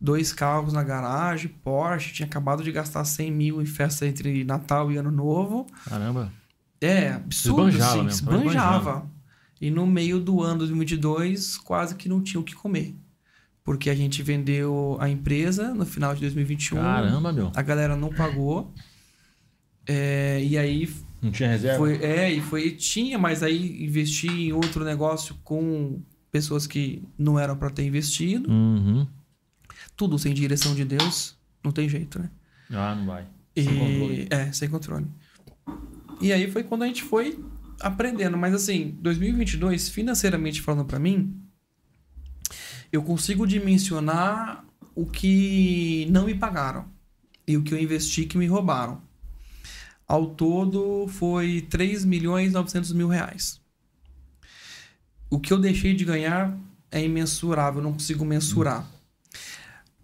dois 0.01 0.33
carros 0.33 0.73
na 0.73 0.83
garagem, 0.83 1.49
Porsche, 1.63 2.15
tinha 2.15 2.27
acabado 2.27 2.63
de 2.63 2.71
gastar 2.71 3.05
100 3.05 3.33
mil 3.33 3.61
em 3.61 3.67
festa 3.67 4.07
entre 4.07 4.45
Natal 4.45 4.91
e 4.93 4.97
Ano 4.97 5.11
Novo. 5.11 5.67
Caramba. 5.85 6.33
É, 6.81 7.15
absurdo, 7.15 7.69
Esbanjava 7.69 7.93
assim, 7.93 8.05
mesmo, 8.05 8.33
esbanjava. 8.33 9.11
E 9.61 9.71
no 9.71 9.87
meio 9.87 10.21
do 10.21 10.43
ano 10.43 10.59
2022, 10.59 11.57
quase 11.59 11.95
que 11.95 12.09
não 12.09 12.23
tinha 12.23 12.41
o 12.41 12.45
que 12.45 12.55
comer. 12.55 12.95
Porque 13.65 13.91
a 13.91 13.95
gente 13.95 14.23
vendeu 14.23 14.97
a 15.01 15.09
empresa 15.09 15.75
no 15.75 15.85
final 15.85 16.15
de 16.15 16.21
2021. 16.21 16.77
Caramba, 16.77 17.33
meu. 17.33 17.51
A 17.55 17.63
galera 17.63 17.97
não 17.97 18.11
pagou. 18.11 18.73
É, 19.89 20.43
e 20.45 20.57
aí 20.59 20.89
Não 21.23 21.31
tinha 21.31 21.49
reserva? 21.49 21.79
foi, 21.79 21.97
é, 21.97 22.33
e 22.33 22.41
foi, 22.41 22.71
tinha, 22.73 23.19
mas 23.19 23.43
aí 23.43 23.85
investi 23.85 24.29
em 24.29 24.53
outro 24.53 24.85
negócio 24.85 25.37
com 25.43 26.01
pessoas 26.31 26.67
que 26.67 27.03
não 27.19 27.39
eram 27.39 27.57
para 27.57 27.71
ter 27.71 27.85
investido. 27.85 28.51
Uhum. 28.51 29.07
Tudo 29.97 30.19
sem 30.19 30.35
direção 30.35 30.75
de 30.75 30.85
Deus, 30.85 31.37
não 31.65 31.73
tem 31.73 31.89
jeito, 31.89 32.19
né? 32.19 32.31
Ah, 32.71 32.95
não 32.95 33.07
vai. 33.07 33.27
E, 33.55 33.63
Sem 33.65 33.79
controle. 33.79 34.29
É, 34.31 34.53
sem 34.53 34.69
controle. 34.69 35.07
E 36.21 36.33
aí 36.33 36.51
foi 36.51 36.63
quando 36.63 36.83
a 36.83 36.87
gente 36.87 37.03
foi 37.03 37.39
aprendendo. 37.81 38.37
Mas 38.37 38.55
assim, 38.55 38.97
2022, 39.01 39.89
financeiramente 39.89 40.63
falando 40.63 40.87
para 40.87 40.99
mim, 40.99 41.41
eu 42.93 43.03
consigo 43.03 43.47
dimensionar 43.47 44.65
o 44.95 45.07
que 45.07 46.07
não 46.11 46.27
me 46.27 46.35
pagaram 46.35 46.87
e 47.47 47.57
o 47.57 47.63
que 47.63 47.75
eu 47.75 47.79
investi 47.79 48.25
que 48.25 48.39
me 48.39 48.47
roubaram. 48.47 49.01
Ao 50.09 50.27
todo 50.27 51.07
foi 51.09 51.63
3 51.63 52.05
milhões 52.05 52.51
e 52.51 52.55
900 52.55 52.93
mil 52.93 53.09
reais. 53.09 53.61
O 55.29 55.41
que 55.41 55.53
eu 55.53 55.59
deixei 55.59 55.95
de 55.95 56.05
ganhar 56.05 56.57
é 56.91 57.03
imensurável, 57.03 57.83
não 57.83 57.93
consigo 57.93 58.25
mensurar. 58.25 58.89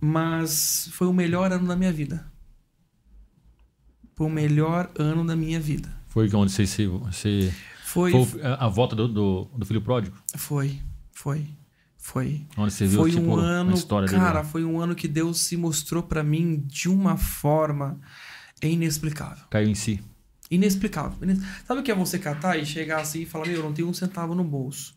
Mas 0.01 0.89
foi 0.93 1.07
o 1.07 1.13
melhor 1.13 1.53
ano 1.53 1.69
da 1.69 1.77
minha 1.77 1.93
vida. 1.93 2.27
Foi 4.17 4.27
o 4.27 4.31
melhor 4.31 4.91
ano 4.99 5.25
da 5.25 5.37
minha 5.37 5.61
vida. 5.61 6.02
Foi 6.13 6.29
onde 6.35 6.53
você, 6.53 6.67
se- 6.67 7.53
Foi, 7.85 8.13
foi 8.13 8.43
a 8.43 8.67
a 8.67 8.69
volta 8.69 8.95
do, 8.95 9.09
do, 9.09 9.45
do 9.57 9.65
filho 9.67 9.81
pródigo? 9.81 10.15
foi, 10.37 10.79
foi, 11.13 11.47
foi. 11.97 12.47
Onde 12.57 12.73
você 12.73 12.87
viu 12.87 13.01
Foi 13.01 13.11
tipo, 13.11 13.23
um 13.23 13.35
ano, 13.37 13.73
história 13.73 14.07
dele? 14.07 14.21
cara, 14.21 14.41
lá? 14.41 14.45
foi 14.45 14.63
um 14.65 14.79
ano 14.81 14.95
que 14.95 15.09
Deus 15.09 15.41
se 15.41 15.57
mostrou 15.57 16.03
pra 16.03 16.23
mim 16.23 16.63
de 16.67 16.89
uma 16.89 17.17
forma 17.17 17.99
inexplicável. 18.63 19.45
Caiu 19.51 19.69
em 19.69 19.75
si. 19.75 20.03
Inexplicável. 20.51 21.17
Sabe 21.67 21.81
o 21.81 21.83
que 21.83 21.91
é 21.91 21.95
você 21.95 22.19
catar 22.19 22.59
e 22.59 22.67
chegar 22.67 23.01
assim 23.01 23.23
e 23.23 23.27
falar, 23.27 23.47
meu, 23.47 23.57
eu 23.57 23.63
não 23.63 23.73
tenho 23.73 23.89
um 23.89 23.95
centavo 23.95 24.35
no 24.35 24.45
bolso. 24.45 24.95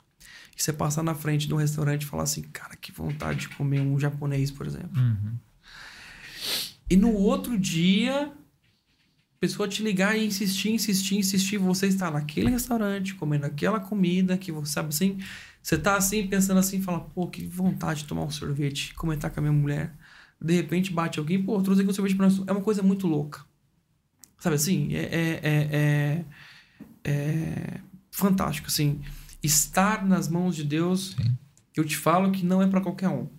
E 0.57 0.61
você 0.61 0.73
passar 0.73 1.01
na 1.03 1.15
frente 1.15 1.47
de 1.47 1.53
um 1.53 1.57
restaurante 1.57 2.03
e 2.03 2.05
falar 2.05 2.23
assim, 2.23 2.41
cara, 2.41 2.75
que 2.75 2.91
vontade 2.91 3.39
de 3.41 3.49
comer 3.49 3.79
um 3.79 3.97
japonês, 3.99 4.51
por 4.51 4.67
exemplo. 4.67 4.91
Uhum. 5.01 5.35
E 6.89 6.95
no 6.95 7.13
outro 7.13 7.57
dia, 7.57 8.31
pessoa 9.45 9.67
te 9.67 9.83
ligar 9.83 10.17
e 10.17 10.25
insistir, 10.25 10.71
insistir, 10.71 11.17
insistir, 11.17 11.57
você 11.57 11.85
está 11.85 12.09
naquele 12.09 12.49
restaurante, 12.49 13.13
comendo 13.13 13.45
aquela 13.45 13.79
comida 13.79 14.37
que 14.37 14.51
você 14.51 14.73
sabe 14.73 14.89
assim, 14.89 15.19
você 15.61 15.77
tá 15.77 15.95
assim, 15.95 16.25
pensando 16.27 16.57
assim, 16.57 16.81
fala, 16.81 16.99
pô, 16.99 17.27
que 17.27 17.45
vontade 17.45 18.01
de 18.01 18.07
tomar 18.07 18.23
um 18.23 18.29
sorvete, 18.31 18.95
comentar 18.95 19.29
com 19.29 19.39
a 19.39 19.43
minha 19.43 19.53
mulher. 19.53 19.95
De 20.41 20.53
repente 20.53 20.91
bate 20.91 21.19
alguém, 21.19 21.41
pô, 21.41 21.61
trouxe 21.61 21.81
aqui 21.81 21.89
um 21.89 21.93
sorvete 21.93 22.15
pra 22.15 22.27
nós. 22.27 22.41
É 22.47 22.51
uma 22.51 22.61
coisa 22.61 22.81
muito 22.81 23.07
louca. 23.07 23.45
Sabe 24.39 24.55
assim? 24.55 24.93
É, 24.93 25.03
é, 25.03 25.39
é, 25.43 26.25
é, 27.03 27.11
é 27.11 27.81
fantástico, 28.11 28.67
assim. 28.67 29.01
Estar 29.41 30.05
nas 30.05 30.27
mãos 30.27 30.55
de 30.55 30.63
Deus, 30.63 31.15
Sim. 31.15 31.37
eu 31.75 31.85
te 31.85 31.97
falo 31.97 32.31
que 32.31 32.45
não 32.45 32.61
é 32.61 32.67
para 32.67 32.81
qualquer 32.81 33.09
um. 33.09 33.29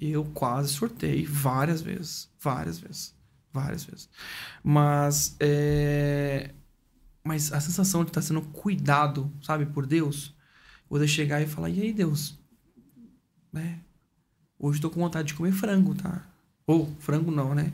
Eu 0.00 0.24
quase 0.26 0.72
sortei 0.72 1.24
várias 1.24 1.82
vezes. 1.82 2.30
Várias 2.40 2.78
vezes. 2.78 3.17
Várias 3.52 3.84
vezes. 3.84 4.08
Mas, 4.62 5.36
é... 5.40 6.54
Mas 7.24 7.52
a 7.52 7.60
sensação 7.60 8.04
de 8.04 8.10
estar 8.10 8.22
sendo 8.22 8.42
cuidado, 8.42 9.30
sabe, 9.42 9.66
por 9.66 9.86
Deus. 9.86 10.34
Você 10.88 11.06
chegar 11.06 11.42
e 11.42 11.46
falar, 11.46 11.68
e 11.68 11.82
aí, 11.82 11.92
Deus? 11.92 12.38
Né? 13.52 13.80
Hoje 14.58 14.80
tô 14.80 14.90
com 14.90 15.00
vontade 15.00 15.28
de 15.28 15.34
comer 15.34 15.52
frango, 15.52 15.94
tá? 15.94 16.26
Ou, 16.66 16.94
frango 16.98 17.30
não, 17.30 17.54
né? 17.54 17.72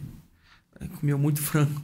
É, 0.81 0.87
Comeu 0.89 1.18
muito 1.18 1.41
frango. 1.43 1.83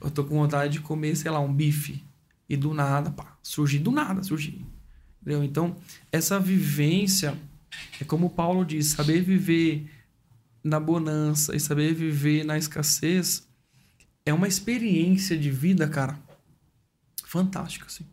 Eu 0.00 0.10
tô 0.10 0.24
com 0.24 0.34
vontade 0.36 0.74
de 0.74 0.80
comer, 0.80 1.16
sei 1.16 1.30
lá, 1.30 1.40
um 1.40 1.52
bife. 1.52 2.04
E 2.48 2.56
do 2.56 2.74
nada, 2.74 3.10
pá, 3.10 3.36
surgir 3.42 3.78
do 3.78 3.90
nada, 3.90 4.22
surgir. 4.22 4.64
Entendeu? 5.20 5.44
Então, 5.44 5.76
essa 6.10 6.38
vivência 6.38 7.38
é 8.00 8.04
como 8.04 8.26
o 8.26 8.30
Paulo 8.30 8.64
diz, 8.64 8.88
saber 8.88 9.22
viver 9.22 9.88
na 10.62 10.78
bonança 10.78 11.56
e 11.56 11.60
saber 11.60 11.94
viver 11.94 12.44
na 12.44 12.56
escassez 12.56 13.46
é 14.24 14.32
uma 14.32 14.46
experiência 14.46 15.36
de 15.36 15.50
vida, 15.50 15.88
cara, 15.88 16.18
fantástica, 17.24 17.86
assim. 17.86 18.04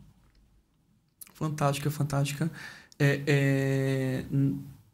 Fantástica, 1.33 1.91
fantástica. 1.91 2.51
É, 2.97 3.21
é, 3.27 4.25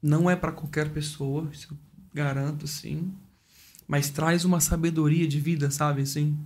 não 0.02 0.30
é 0.30 0.36
para 0.36 0.52
qualquer 0.52 0.90
pessoa, 0.90 1.50
isso 1.52 1.70
eu 1.72 1.78
garanto, 2.14 2.66
assim. 2.66 3.12
Mas 3.88 4.10
traz 4.10 4.46
uma 4.46 4.60
sabedoria 4.60 5.28
de 5.28 5.40
vida, 5.40 5.72
sabe, 5.72 6.02
assim? 6.02 6.38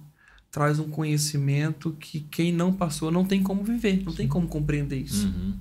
Traz 0.51 0.79
um 0.79 0.89
conhecimento 0.89 1.91
que 1.99 2.21
quem 2.21 2.51
não 2.51 2.73
passou 2.73 3.11
não 3.11 3.25
tem 3.25 3.41
como 3.41 3.63
viver, 3.63 4.03
não 4.03 4.13
tem 4.13 4.27
como 4.27 4.47
compreender 4.47 4.97
isso. 4.97 5.27
Uhum. 5.27 5.57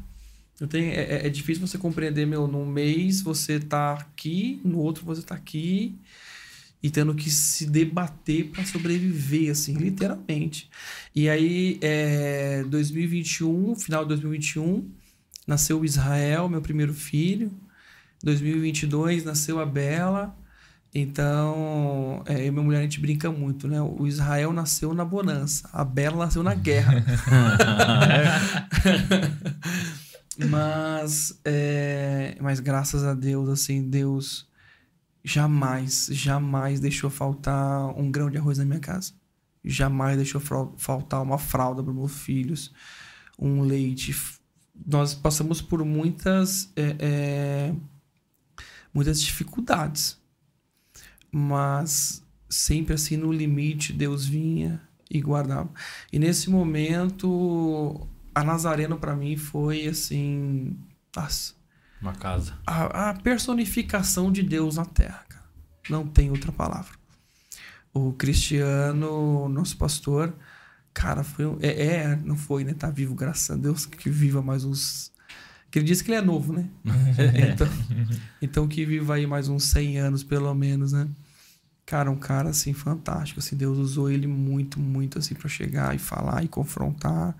Tem, 0.66 0.90
é, 0.90 1.22
é- 1.22 1.26
é 1.26 1.30
difícil 1.30 1.66
você 1.66 1.78
compreender, 1.78 2.26
meu, 2.26 2.46
num 2.48 2.66
mês 2.66 3.20
você 3.22 3.60
tá 3.60 3.92
aqui, 3.94 4.60
no 4.64 4.78
outro 4.78 5.04
você 5.04 5.22
tá 5.22 5.34
aqui, 5.34 5.96
e 6.82 6.90
tendo 6.90 7.14
que 7.14 7.30
se 7.30 7.66
debater 7.66 8.46
para 8.50 8.64
sobreviver, 8.64 9.50
assim, 9.50 9.74
literalmente. 9.74 10.68
E 11.14 11.28
aí, 11.28 11.78
é, 11.82 12.62
2021, 12.64 13.74
final 13.76 14.02
de 14.04 14.08
2021, 14.10 14.88
nasceu 15.46 15.80
o 15.80 15.84
Israel, 15.84 16.48
meu 16.48 16.62
primeiro 16.62 16.94
filho. 16.94 17.50
2022 18.22 19.24
nasceu 19.24 19.58
a 19.60 19.66
Bela. 19.66 20.36
Então, 20.94 22.22
é, 22.26 22.40
eu 22.42 22.46
e 22.46 22.50
minha 22.50 22.62
mulher 22.64 22.78
a 22.80 22.82
gente 22.82 23.00
brinca 23.00 23.30
muito, 23.30 23.68
né? 23.68 23.80
O 23.82 24.06
Israel 24.06 24.52
nasceu 24.52 24.94
na 24.94 25.04
bonança, 25.04 25.68
a 25.72 25.84
Bela 25.84 26.16
nasceu 26.24 26.42
na 26.42 26.54
guerra. 26.54 27.04
mas, 30.46 31.40
é, 31.44 32.36
mas 32.40 32.60
graças 32.60 33.02
a 33.04 33.14
Deus, 33.14 33.48
assim, 33.48 33.88
Deus 33.88 34.46
jamais, 35.24 36.08
jamais 36.12 36.80
deixou 36.80 37.10
faltar 37.10 37.88
um 37.98 38.10
grão 38.10 38.30
de 38.30 38.38
arroz 38.38 38.58
na 38.58 38.64
minha 38.64 38.80
casa. 38.80 39.12
Jamais 39.64 40.16
deixou 40.16 40.40
faltar 40.76 41.22
uma 41.22 41.38
fralda 41.38 41.82
para 41.82 41.92
meus 41.92 42.16
filhos, 42.20 42.72
um 43.38 43.62
leite. 43.62 44.14
Nós 44.86 45.14
passamos 45.14 45.60
por 45.60 45.84
muitas, 45.84 46.72
é, 46.76 46.96
é, 46.98 47.74
muitas 48.94 49.20
dificuldades, 49.20 50.16
mas 51.32 52.24
sempre 52.48 52.94
assim 52.94 53.16
no 53.16 53.32
limite 53.32 53.92
Deus 53.92 54.24
vinha 54.24 54.80
e 55.10 55.20
guardava. 55.20 55.70
E 56.12 56.18
nesse 56.18 56.48
momento 56.48 58.06
a 58.38 58.44
Nazareno 58.44 58.96
para 58.98 59.16
mim 59.16 59.36
foi 59.36 59.88
assim, 59.88 60.78
nossa, 61.14 61.54
Uma 62.00 62.12
casa. 62.14 62.54
a, 62.64 63.10
a 63.10 63.14
personificação 63.14 64.30
de 64.30 64.44
Deus 64.44 64.76
na 64.76 64.84
Terra, 64.84 65.24
cara. 65.28 65.44
Não 65.90 66.06
tem 66.06 66.30
outra 66.30 66.52
palavra. 66.52 66.92
O 67.92 68.12
Cristiano, 68.12 69.48
nosso 69.48 69.76
pastor, 69.76 70.32
cara, 70.94 71.24
foi 71.24 71.46
um, 71.46 71.58
é, 71.60 71.86
é, 71.86 72.16
não 72.16 72.36
foi, 72.36 72.62
né? 72.62 72.74
Tá 72.74 72.90
vivo, 72.90 73.14
graças 73.14 73.50
a 73.50 73.58
Deus, 73.58 73.86
que 73.86 74.08
viva 74.08 74.40
mais 74.40 74.64
uns. 74.64 75.10
Que 75.68 75.80
ele 75.80 75.86
disse 75.86 76.04
que 76.04 76.10
ele 76.10 76.18
é 76.18 76.22
novo, 76.22 76.52
né? 76.52 76.68
Então, 77.52 77.68
então 78.40 78.68
que 78.68 78.86
viva 78.86 79.14
aí 79.14 79.26
mais 79.26 79.48
uns 79.48 79.64
100 79.64 79.98
anos, 79.98 80.22
pelo 80.22 80.54
menos, 80.54 80.92
né? 80.92 81.08
Cara, 81.88 82.10
um 82.10 82.16
cara 82.18 82.50
assim 82.50 82.74
fantástico, 82.74 83.40
assim, 83.40 83.56
Deus 83.56 83.78
usou 83.78 84.10
ele 84.10 84.26
muito, 84.26 84.78
muito 84.78 85.18
assim 85.18 85.34
para 85.34 85.48
chegar 85.48 85.96
e 85.96 85.98
falar 85.98 86.44
e 86.44 86.46
confrontar 86.46 87.34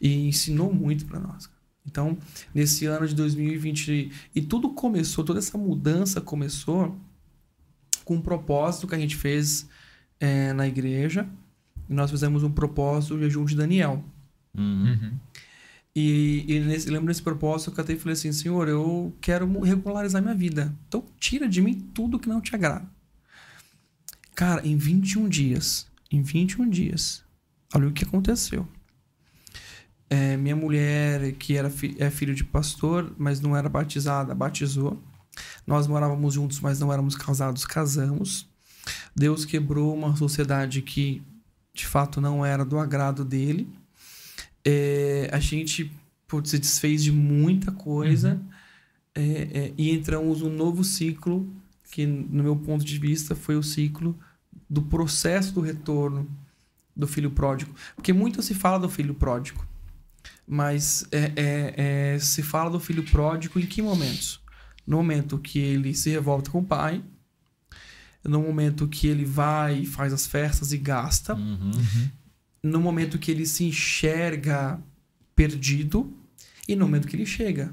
e 0.00 0.28
ensinou 0.28 0.72
muito 0.72 1.04
para 1.06 1.18
nós. 1.18 1.50
Então, 1.84 2.16
nesse 2.54 2.86
ano 2.86 3.08
de 3.08 3.16
2020 3.16 4.12
e 4.32 4.42
tudo 4.42 4.70
começou, 4.70 5.24
toda 5.24 5.40
essa 5.40 5.58
mudança 5.58 6.20
começou 6.20 6.96
com 8.04 8.14
um 8.14 8.20
propósito 8.20 8.86
que 8.86 8.94
a 8.94 8.98
gente 8.98 9.16
fez 9.16 9.68
é, 10.20 10.52
na 10.52 10.68
igreja 10.68 11.28
E 11.88 11.92
nós 11.92 12.12
fizemos 12.12 12.44
um 12.44 12.50
propósito, 12.52 13.16
o 13.16 13.18
jejum 13.18 13.44
de 13.44 13.56
Daniel. 13.56 14.04
Uhum. 14.56 14.84
Uhum. 14.84 15.12
E, 15.96 16.44
e 16.46 16.60
nesse, 16.60 16.88
lembro 16.88 17.08
desse 17.08 17.22
propósito, 17.22 17.70
eu 17.70 17.74
catei 17.74 17.96
e 17.96 17.98
falei 17.98 18.12
assim: 18.12 18.30
Senhor, 18.30 18.68
eu 18.68 19.12
quero 19.20 19.48
regularizar 19.62 20.22
minha 20.22 20.34
vida. 20.36 20.72
Então, 20.86 21.04
tira 21.18 21.48
de 21.48 21.60
mim 21.60 21.74
tudo 21.92 22.20
que 22.20 22.28
não 22.28 22.40
te 22.40 22.54
agrada. 22.54 22.99
Cara, 24.40 24.66
em 24.66 24.74
21 24.74 25.28
dias, 25.28 25.86
em 26.10 26.22
21 26.22 26.70
dias, 26.70 27.22
olha 27.74 27.88
o 27.88 27.92
que 27.92 28.06
aconteceu. 28.06 28.66
É, 30.08 30.34
minha 30.34 30.56
mulher, 30.56 31.32
que 31.32 31.58
era 31.58 31.68
fi, 31.68 31.94
é 31.98 32.10
filho 32.10 32.34
de 32.34 32.42
pastor, 32.42 33.14
mas 33.18 33.38
não 33.38 33.54
era 33.54 33.68
batizada, 33.68 34.34
batizou. 34.34 34.98
Nós 35.66 35.86
morávamos 35.86 36.32
juntos, 36.32 36.58
mas 36.58 36.80
não 36.80 36.90
éramos 36.90 37.14
casados, 37.16 37.66
casamos. 37.66 38.48
Deus 39.14 39.44
quebrou 39.44 39.94
uma 39.94 40.16
sociedade 40.16 40.80
que, 40.80 41.22
de 41.74 41.86
fato, 41.86 42.18
não 42.18 42.42
era 42.42 42.64
do 42.64 42.78
agrado 42.78 43.26
dele. 43.26 43.68
É, 44.64 45.28
a 45.30 45.38
gente 45.38 45.92
putz, 46.26 46.48
se 46.48 46.58
desfez 46.58 47.04
de 47.04 47.12
muita 47.12 47.72
coisa 47.72 48.40
é, 49.14 49.22
é, 49.22 49.74
e 49.76 49.90
entramos 49.90 50.40
num 50.40 50.56
novo 50.56 50.82
ciclo 50.82 51.46
que, 51.90 52.06
no 52.06 52.42
meu 52.42 52.56
ponto 52.56 52.82
de 52.82 52.98
vista, 52.98 53.36
foi 53.36 53.56
o 53.56 53.62
ciclo 53.62 54.18
do 54.70 54.80
processo 54.82 55.52
do 55.52 55.60
retorno 55.60 56.30
do 56.96 57.06
filho 57.06 57.30
pródigo. 57.32 57.74
Porque 57.96 58.12
muito 58.12 58.40
se 58.42 58.54
fala 58.54 58.78
do 58.78 58.88
filho 58.88 59.14
pródigo, 59.14 59.66
mas 60.46 61.04
é, 61.10 61.32
é, 61.36 61.74
é, 62.14 62.18
se 62.20 62.42
fala 62.42 62.70
do 62.70 62.78
filho 62.80 63.02
pródigo 63.02 63.58
em 63.58 63.66
que 63.66 63.82
momentos? 63.82 64.40
No 64.86 64.98
momento 64.98 65.38
que 65.38 65.58
ele 65.58 65.92
se 65.94 66.10
revolta 66.10 66.50
com 66.50 66.60
o 66.60 66.64
pai, 66.64 67.02
no 68.24 68.40
momento 68.42 68.86
que 68.86 69.06
ele 69.06 69.24
vai 69.24 69.80
e 69.80 69.86
faz 69.86 70.12
as 70.12 70.26
festas 70.26 70.72
e 70.72 70.78
gasta, 70.78 71.34
Uhum. 71.34 71.72
no 72.62 72.80
momento 72.80 73.18
que 73.18 73.30
ele 73.30 73.46
se 73.46 73.64
enxerga 73.64 74.78
perdido 75.34 76.12
e 76.68 76.76
no 76.76 76.84
momento 76.84 77.08
que 77.08 77.16
ele 77.16 77.26
chega. 77.26 77.72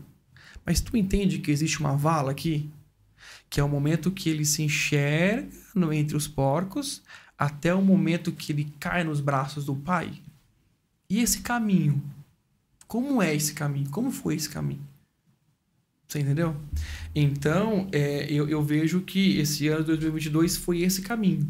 Mas 0.65 0.79
tu 0.81 0.95
entende 0.97 1.39
que 1.39 1.51
existe 1.51 1.79
uma 1.79 1.95
vala 1.95 2.31
aqui? 2.31 2.69
Que 3.49 3.59
é 3.59 3.63
o 3.63 3.69
momento 3.69 4.11
que 4.11 4.29
ele 4.29 4.45
se 4.45 4.61
enxerga 4.63 5.47
no, 5.73 5.93
entre 5.93 6.15
os 6.17 6.27
porcos 6.27 7.01
até 7.37 7.73
o 7.73 7.81
momento 7.81 8.31
que 8.31 8.51
ele 8.51 8.73
cai 8.79 9.03
nos 9.03 9.19
braços 9.19 9.65
do 9.65 9.75
pai. 9.75 10.21
E 11.09 11.19
esse 11.19 11.41
caminho? 11.41 12.03
Como 12.87 13.21
é 13.21 13.35
esse 13.35 13.53
caminho? 13.53 13.89
Como 13.89 14.11
foi 14.11 14.35
esse 14.35 14.49
caminho? 14.49 14.85
Você 16.07 16.19
entendeu? 16.19 16.55
Então, 17.13 17.89
é, 17.91 18.31
eu, 18.31 18.47
eu 18.47 18.63
vejo 18.63 19.01
que 19.01 19.37
esse 19.37 19.67
ano 19.67 19.81
de 19.81 19.87
2022 19.87 20.57
foi 20.57 20.81
esse 20.81 21.01
caminho. 21.01 21.47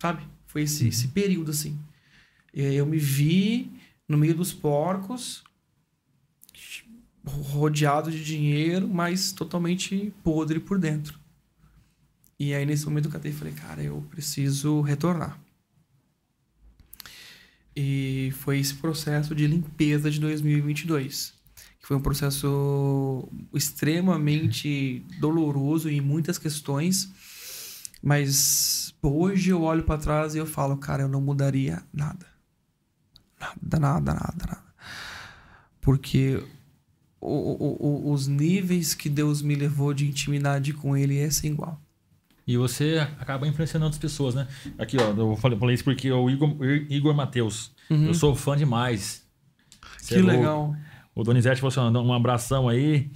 Sabe? 0.00 0.26
Foi 0.46 0.62
esse, 0.62 0.88
esse 0.88 1.08
período 1.08 1.50
assim. 1.50 1.78
É, 2.54 2.74
Eu 2.74 2.84
me 2.84 2.98
vi 2.98 3.72
no 4.06 4.18
meio 4.18 4.34
dos 4.34 4.52
porcos, 4.52 5.42
rodeado 7.24 8.10
de 8.10 8.22
dinheiro, 8.24 8.88
mas 8.88 9.32
totalmente 9.32 10.12
podre 10.22 10.58
por 10.58 10.78
dentro. 10.78 11.18
E 12.38 12.52
aí, 12.52 12.66
nesse 12.66 12.84
momento, 12.86 13.06
eu 13.06 13.12
catei 13.12 13.30
e 13.30 13.34
falei, 13.34 13.54
cara, 13.54 13.82
eu 13.82 14.04
preciso 14.10 14.80
retornar. 14.80 15.38
E 17.74 18.32
foi 18.38 18.58
esse 18.58 18.74
processo 18.74 19.34
de 19.34 19.46
limpeza 19.46 20.10
de 20.10 20.20
2022, 20.20 21.32
que 21.80 21.86
foi 21.86 21.96
um 21.96 22.00
processo 22.00 23.28
extremamente 23.54 25.06
doloroso 25.20 25.88
em 25.88 26.00
muitas 26.00 26.36
questões, 26.36 27.10
mas 28.02 28.92
hoje 29.00 29.50
eu 29.50 29.62
olho 29.62 29.84
para 29.84 30.00
trás 30.00 30.34
e 30.34 30.38
eu 30.38 30.46
falo, 30.46 30.76
cara, 30.76 31.04
eu 31.04 31.08
não 31.08 31.20
mudaria 31.20 31.82
nada. 31.92 32.26
Nada, 33.40 33.78
nada, 33.78 34.14
nada, 34.14 34.46
nada. 34.46 34.64
Porque 35.80 36.42
o- 37.30 37.76
o- 38.08 38.12
os 38.12 38.26
níveis 38.26 38.94
que 38.94 39.08
Deus 39.08 39.42
me 39.42 39.54
levou 39.54 39.92
de 39.94 40.06
intimidade 40.06 40.72
com 40.72 40.96
Ele 40.96 41.18
é 41.18 41.30
sem 41.30 41.52
igual. 41.52 41.80
E 42.46 42.56
você 42.56 42.98
acaba 43.20 43.46
influenciando 43.46 43.84
outras 43.84 44.00
pessoas, 44.00 44.34
né? 44.34 44.48
Aqui, 44.76 44.96
ó, 45.00 45.12
eu 45.16 45.36
falei, 45.36 45.56
falei 45.58 45.74
isso 45.74 45.84
porque 45.84 46.10
o 46.10 46.28
Igor, 46.28 46.56
Igor 46.90 47.14
Matheus. 47.14 47.70
Eu 47.88 48.14
sou 48.14 48.34
fã 48.34 48.56
demais. 48.56 49.22
Uhum. 49.82 50.06
Que 50.08 50.14
é 50.14 50.22
legal. 50.22 50.76
O 51.14 51.22
Donizete 51.22 51.60
falou 51.60 51.68
assim: 51.88 51.96
um 51.98 52.12
abração 52.12 52.68
aí. 52.68 53.10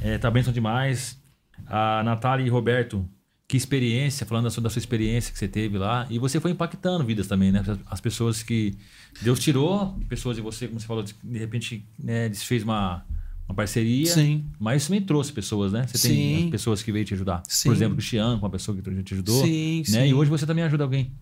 É, 0.00 0.18
tá 0.18 0.30
bênção 0.30 0.52
demais. 0.52 1.20
A 1.66 2.02
Natália 2.02 2.44
e 2.44 2.48
Roberto, 2.48 3.08
que 3.46 3.56
experiência, 3.56 4.26
falando 4.26 4.44
da 4.44 4.50
sua, 4.50 4.62
da 4.62 4.70
sua 4.70 4.80
experiência 4.80 5.32
que 5.32 5.38
você 5.38 5.46
teve 5.46 5.78
lá. 5.78 6.06
E 6.10 6.18
você 6.18 6.40
foi 6.40 6.50
impactando 6.50 7.04
vidas 7.04 7.28
também, 7.28 7.52
né? 7.52 7.62
As 7.86 8.00
pessoas 8.00 8.42
que 8.42 8.74
Deus 9.20 9.38
tirou, 9.38 9.96
pessoas 10.08 10.34
de 10.36 10.42
você, 10.42 10.66
como 10.66 10.80
você 10.80 10.86
falou, 10.86 11.04
de 11.04 11.38
repente 11.38 11.86
né, 12.02 12.28
desfez 12.28 12.64
uma, 12.64 13.04
uma 13.48 13.54
parceria. 13.54 14.06
Sim. 14.06 14.44
Mas 14.58 14.82
isso 14.82 14.90
também 14.90 15.02
trouxe 15.04 15.32
pessoas, 15.32 15.72
né? 15.72 15.86
Você 15.86 15.98
Sim. 15.98 16.08
tem 16.08 16.50
pessoas 16.50 16.82
que 16.82 16.90
veio 16.90 17.04
te 17.04 17.14
ajudar. 17.14 17.42
Sim. 17.48 17.68
Por 17.68 17.74
exemplo, 17.74 17.94
o 17.94 17.96
Cristiano, 17.96 18.38
uma 18.38 18.50
pessoa 18.50 18.76
que 18.76 19.02
te 19.02 19.14
ajudou. 19.14 19.44
Sim, 19.44 19.78
né? 19.78 19.84
sim. 19.84 20.08
E 20.08 20.14
hoje 20.14 20.30
você 20.30 20.46
também 20.46 20.64
ajuda 20.64 20.84
alguém. 20.84 21.12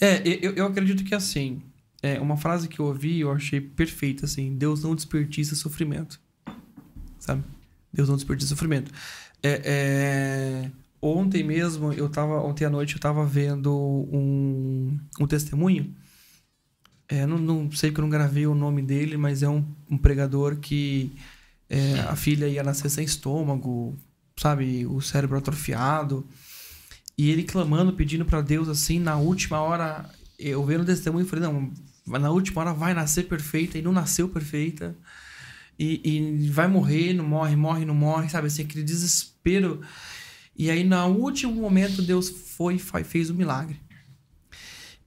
É, 0.00 0.22
eu, 0.24 0.52
eu 0.54 0.66
acredito 0.66 1.04
que 1.04 1.14
assim, 1.14 1.62
é 2.02 2.18
uma 2.18 2.36
frase 2.36 2.68
que 2.68 2.80
eu 2.80 2.86
ouvi 2.86 3.20
eu 3.20 3.30
achei 3.30 3.60
perfeita, 3.60 4.24
assim, 4.24 4.56
Deus 4.56 4.82
não 4.82 4.94
desperdiça 4.94 5.54
sofrimento. 5.54 6.20
Sabe? 7.18 7.44
Deus 7.92 8.08
não 8.08 8.16
desperdiça 8.16 8.48
sofrimento. 8.48 8.90
É, 9.42 9.62
é, 9.64 10.70
ontem 11.00 11.44
mesmo, 11.44 11.92
eu 11.92 12.08
tava, 12.08 12.40
ontem 12.40 12.64
à 12.64 12.70
noite 12.70 12.94
eu 12.94 13.00
tava 13.00 13.24
vendo 13.24 13.72
um, 13.72 14.98
um 15.20 15.26
testemunho. 15.26 15.94
É, 17.08 17.26
não, 17.26 17.38
não 17.38 17.72
sei 17.72 17.90
que 17.90 17.98
eu 17.98 18.02
não 18.02 18.10
gravei 18.10 18.46
o 18.46 18.54
nome 18.54 18.82
dele, 18.82 19.16
mas 19.16 19.42
é 19.42 19.48
um, 19.48 19.64
um 19.90 19.98
pregador 19.98 20.56
que 20.56 21.12
é, 21.70 22.00
a 22.00 22.16
filha 22.16 22.48
ia 22.48 22.64
nascer 22.64 22.90
sem 22.90 23.04
estômago, 23.04 23.96
sabe? 24.36 24.84
O 24.86 25.00
cérebro 25.00 25.38
atrofiado. 25.38 26.26
E 27.16 27.30
ele 27.30 27.44
clamando, 27.44 27.92
pedindo 27.92 28.24
pra 28.24 28.40
Deus 28.40 28.68
assim, 28.68 28.98
na 28.98 29.16
última 29.16 29.60
hora, 29.60 30.10
eu 30.36 30.64
vendo 30.64 30.82
o 30.82 30.86
testemunho, 30.86 31.26
falei, 31.26 31.44
não, 31.44 31.72
na 32.18 32.30
última 32.30 32.62
hora 32.62 32.74
vai 32.74 32.92
nascer 32.92 33.28
perfeita, 33.28 33.78
e 33.78 33.82
não 33.82 33.92
nasceu 33.92 34.28
perfeita. 34.28 34.96
E, 35.78 36.00
e 36.04 36.48
vai 36.50 36.66
morrer, 36.66 37.14
não 37.14 37.24
morre, 37.24 37.54
morre, 37.54 37.84
não 37.84 37.94
morre, 37.94 38.28
sabe? 38.28 38.48
Assim, 38.48 38.62
aquele 38.62 38.82
desespero. 38.82 39.80
E 40.56 40.70
aí, 40.70 40.82
no 40.82 41.06
último 41.06 41.54
momento, 41.54 42.02
Deus 42.02 42.28
foi 42.28 42.74
e 42.74 43.04
fez 43.04 43.30
o 43.30 43.34
milagre. 43.34 43.80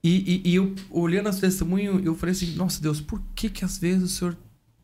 E, 0.02 0.42
e, 0.44 0.50
e 0.50 0.54
eu, 0.54 0.74
olhando 0.90 1.28
esse 1.28 1.40
testemunho, 1.40 2.00
eu 2.04 2.14
falei 2.16 2.32
assim, 2.32 2.54
nossa 2.54 2.80
Deus, 2.80 3.00
por 3.00 3.22
que 3.34 3.50
que 3.50 3.64
às 3.64 3.78
vezes 3.78 4.02
o 4.02 4.08
Senhor 4.08 4.36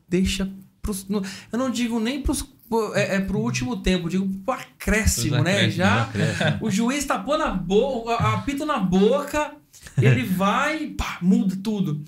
deixa 0.09 0.51
pros, 0.91 1.09
no- 1.09 1.23
eu 1.53 1.59
não 1.59 1.71
digo 1.71 1.99
nem 2.01 2.21
pros, 2.21 2.45
é, 2.95 3.17
é 3.17 3.21
pro 3.21 3.39
último 3.39 3.77
tempo, 3.79 4.09
digo 4.09 4.29
pro 4.45 4.55
acréscimo, 4.55 5.31
Pros 5.37 5.45
né? 5.45 5.71
Já 5.71 6.07
né? 6.15 6.59
o 6.61 6.71
juiz 6.71 7.05
tapou 7.05 7.39
na 7.39 7.49
boca, 7.51 8.15
apita 8.15 8.65
na 8.67 8.79
boca, 8.79 9.55
ele 10.01 10.23
vai 10.37 10.85
e 10.85 10.87
pá, 10.89 11.19
muda 11.23 11.57
tudo. 11.63 12.03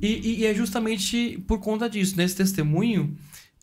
E, 0.00 0.06
e- 0.06 0.40
e 0.40 0.46
é 0.46 0.54
justamente 0.54 1.42
por 1.46 1.58
conta 1.58 1.88
disso. 1.88 2.16
Nesse 2.16 2.36
testemunho, 2.36 3.16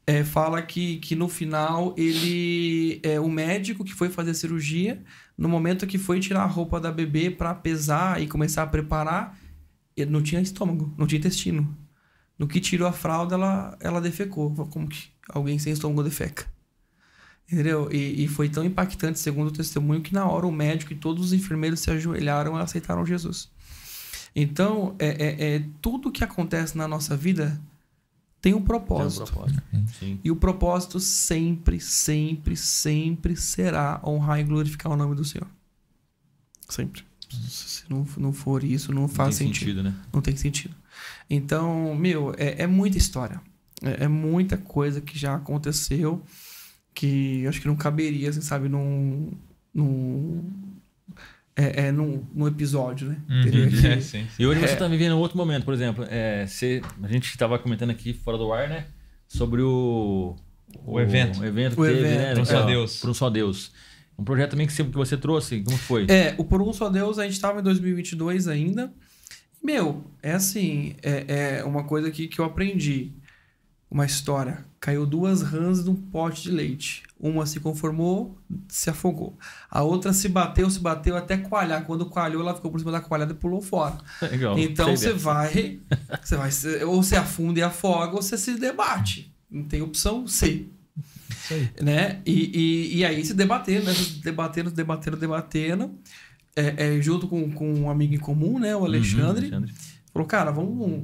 é, 0.08 0.24
fala 0.24 0.62
que, 0.62 0.98
que 0.98 1.16
no 1.16 1.28
final 1.28 1.94
ele 1.98 3.00
é 3.04 3.20
o 3.20 3.30
médico 3.30 3.84
que 3.84 3.94
foi 3.94 4.10
fazer 4.10 4.32
a 4.32 4.34
cirurgia, 4.34 5.02
no 5.38 5.48
momento 5.50 5.86
que 5.88 5.98
foi 5.98 6.20
tirar 6.20 6.42
a 6.44 6.46
roupa 6.48 6.80
da 6.80 6.92
bebê 6.92 7.30
para 7.30 7.54
pesar 7.54 8.22
e 8.22 8.28
começar 8.28 8.64
a 8.64 8.68
preparar, 8.68 9.38
ele 9.96 10.10
não 10.12 10.22
tinha 10.22 10.42
estômago, 10.42 10.94
não 10.98 11.06
tinha 11.06 11.20
intestino. 11.20 11.78
No 12.40 12.48
que 12.48 12.62
tirou 12.62 12.88
a 12.88 12.94
fralda, 12.94 13.36
ela, 13.36 13.78
ela 13.82 14.02
defecou. 14.02 14.50
Como 14.68 14.88
que 14.88 15.10
alguém 15.28 15.60
sem 15.60 15.74
estômago 15.74 16.02
defeca? 16.02 16.48
Entendeu? 17.52 17.92
E, 17.92 18.24
e 18.24 18.28
foi 18.30 18.48
tão 18.48 18.64
impactante, 18.64 19.20
segundo 19.20 19.50
o 19.50 19.54
testemunho, 19.54 20.02
que 20.02 20.14
na 20.14 20.26
hora 20.26 20.48
o 20.48 20.52
médico 20.52 20.94
e 20.94 20.96
todos 20.96 21.26
os 21.26 21.34
enfermeiros 21.34 21.82
se 21.82 21.92
ajoelharam 21.92 22.58
e 22.58 22.62
aceitaram 22.62 23.06
Jesus. 23.06 23.50
Então, 24.36 24.96
é, 25.00 25.08
é, 25.08 25.56
é 25.56 25.66
tudo 25.82 26.12
que 26.12 26.24
acontece 26.24 26.78
na 26.78 26.88
nossa 26.88 27.18
vida 27.18 27.60
tem 28.42 28.54
um 28.54 28.62
propósito. 28.62 29.26
Tem 29.26 29.34
um 29.34 29.36
propósito. 29.36 29.64
Sim. 30.00 30.20
E 30.24 30.32
o 30.32 30.36
propósito 30.36 31.00
sempre, 31.00 31.80
sempre, 31.80 32.56
sempre 32.56 33.36
será 33.36 34.00
honrar 34.06 34.40
e 34.40 34.44
glorificar 34.44 34.92
o 34.92 34.96
nome 34.96 35.16
do 35.16 35.26
Senhor. 35.26 35.48
Sempre. 36.70 37.04
Se 37.48 37.84
não, 37.90 38.08
não 38.18 38.32
for 38.32 38.64
isso, 38.64 38.94
não 38.94 39.04
Não 39.04 39.08
faz 39.10 39.38
tem 39.38 39.48
sentido. 39.48 39.82
sentido, 39.82 39.84
né? 39.84 39.96
Não 40.14 40.22
tem 40.22 40.36
sentido. 40.36 40.76
Então, 41.30 41.94
meu, 41.96 42.34
é, 42.38 42.64
é 42.64 42.68
muita 42.68 42.98
história. 42.98 43.40
É, 43.84 44.06
é 44.06 44.08
muita 44.08 44.58
coisa 44.58 45.00
que 45.00 45.18
já 45.18 45.36
aconteceu 45.36 46.22
que 46.94 47.42
eu 47.44 47.50
acho 47.50 47.62
que 47.62 47.68
não 47.68 47.76
caberia, 47.76 48.30
assim, 48.30 48.42
sabe, 48.42 48.68
num. 48.68 49.32
num 49.74 50.44
é, 51.56 51.88
é 51.88 51.92
num, 51.92 52.26
num 52.34 52.48
episódio, 52.48 53.08
né? 53.10 53.18
Uhum. 53.30 53.70
que- 53.70 53.88
É, 53.88 54.00
sim. 54.02 54.26
E 54.40 54.46
hoje 54.48 54.60
você 54.62 54.68
É. 54.72 54.74
está 54.74 54.88
vivendo 54.88 55.18
outro 55.18 55.38
momento, 55.38 55.66
por 55.66 55.74
exemplo. 55.74 56.06
É, 56.10 56.46
você, 56.48 56.82
a 57.04 57.08
gente 57.08 57.26
estava 57.30 57.60
comentando 57.60 57.90
aqui 57.92 58.14
fora 58.14 58.38
do 58.38 58.52
ar, 58.54 58.68
né? 58.70 58.86
Sobre 59.28 59.62
o. 59.62 60.36
O 60.86 61.00
evento. 61.00 61.40
O 61.42 61.46
evento 61.46 61.76
que 61.76 61.82
O 61.82 61.86
teve, 61.86 62.00
evento. 62.00 62.18
né? 62.20 62.34
Por 62.34 62.42
um 62.42 62.46
só 62.46 62.64
Ó, 62.64 62.66
Deus. 62.66 63.00
Por 63.00 63.10
um 63.10 63.14
só 63.14 63.30
Deus. 63.30 63.72
Um 64.18 64.24
projeto 64.24 64.52
também 64.52 64.68
que 64.68 64.74
você, 64.74 64.84
que 64.84 64.96
você 64.96 65.18
trouxe, 65.18 65.62
como 65.62 65.78
foi? 65.78 66.06
É, 66.10 66.36
o 66.38 66.44
Por 66.44 66.62
Um 66.62 66.74
Só 66.74 66.90
Deus, 66.90 67.18
a 67.18 67.24
gente 67.24 67.34
estava 67.34 67.60
em 67.60 67.64
2022 67.64 68.48
ainda. 68.50 68.92
Meu, 69.64 70.04
é 70.22 70.32
assim, 70.34 70.96
é, 71.02 71.58
é 71.60 71.64
uma 71.66 71.84
coisa 71.84 72.10
que, 72.12 72.28
que 72.28 72.40
eu 72.40 72.46
aprendi. 72.46 73.12
Uma 73.92 74.06
história. 74.06 74.66
Caiu 74.80 75.06
duas 75.06 75.42
rãs 75.42 75.84
num 75.84 75.96
pote 75.96 76.44
de 76.44 76.52
leite. 76.52 77.04
Uma 77.20 77.46
se 77.46 77.60
conformou, 77.60 78.38
se 78.68 78.90
afogou. 78.90 79.36
A 79.70 79.82
outra 79.82 80.14
se 80.14 80.30
bateu, 80.30 80.70
se 80.70 80.80
bateu 80.80 81.18
até 81.18 81.36
coalhar. 81.38 81.84
Quando 81.86 82.06
coalhou, 82.06 82.42
ela 82.42 82.56
ficou 82.56 82.72
por 82.72 82.80
cima 82.80 82.92
da 82.92 83.02
coalhada 83.02 83.34
e 83.34 83.36
pulou 83.36 83.62
fora. 83.62 83.98
Legal. 84.22 84.58
Então 84.58 84.96
você 84.96 85.12
vai, 85.14 85.80
você 86.24 86.36
vai, 86.38 86.52
se- 86.52 86.84
ou 86.84 87.02
você 87.04 87.16
afunda 87.16 87.60
e 87.60 87.64
afoga, 87.64 88.16
ou 88.16 88.22
você 88.22 88.38
se 88.38 88.56
debate. 88.60 89.34
Não 89.50 89.64
tem 89.64 89.82
opção 89.82 90.28
C. 90.28 90.68
Isso 91.30 91.54
aí. 91.56 91.70
Né? 91.82 92.22
E, 92.26 92.92
e, 92.94 92.98
e 93.00 93.06
aí 93.06 93.26
se 93.26 93.34
debatendo, 93.34 93.88
né? 93.88 93.94
Debatendo, 94.24 94.70
debatendo, 94.72 95.18
debatendo. 95.18 95.96
É, 96.60 96.98
é, 96.98 97.02
junto 97.02 97.28
com, 97.28 97.50
com 97.52 97.72
um 97.74 97.90
amigo 97.90 98.14
em 98.16 98.20
comum, 98.20 98.60
né? 98.60 98.76
O 98.76 98.86
Alexandre. 98.86 99.48
Uhum, 99.48 99.56
Alexandre. 99.58 99.74
Falou, 100.14 100.28
cara, 100.28 100.52
vamos, 100.52 101.04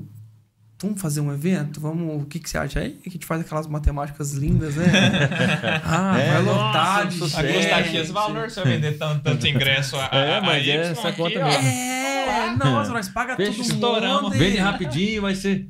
vamos 0.82 1.02
fazer 1.02 1.22
um 1.22 1.32
evento? 1.34 1.80
Vamos, 1.80 2.24
o 2.24 2.26
que, 2.26 2.40
que 2.40 2.50
você 2.50 2.58
acha 2.58 2.80
aí? 2.80 2.92
Que 2.92 3.10
a 3.10 3.12
gente 3.12 3.26
faz 3.26 3.42
aquelas 3.42 3.68
matemáticas 3.68 4.34
lindas, 4.34 4.76
né? 4.76 4.86
ah, 5.84 6.18
É, 6.20 6.34
vai 6.34 6.42
lotar 6.44 7.08
de 7.08 7.20
gente. 7.20 7.32
custar 7.54 7.84
X 7.86 8.10
valor 8.12 8.50
se 8.50 8.60
eu 8.60 8.64
vender 8.66 8.98
tanto, 8.98 9.22
tanto 9.24 9.46
ingresso 9.48 9.96
a, 9.96 10.10
a, 10.12 10.18
É, 10.18 10.42
mas 10.42 10.50
a 10.50 10.58
é 10.58 10.76
Y 10.76 10.92
essa 10.92 11.08
aqui, 11.10 11.18
conta 11.18 11.40
ó. 11.40 11.46
mesmo. 11.46 11.68
É, 11.68 12.56
nossa, 12.58 12.92
nós 12.92 13.08
paga 13.10 13.36
Fecha, 13.36 13.52
tudo 13.52 13.62
estouramos. 13.62 14.24
mundo. 14.24 14.38
Vende 14.38 14.58
rapidinho, 14.58 15.22
vai 15.22 15.36
ser. 15.36 15.70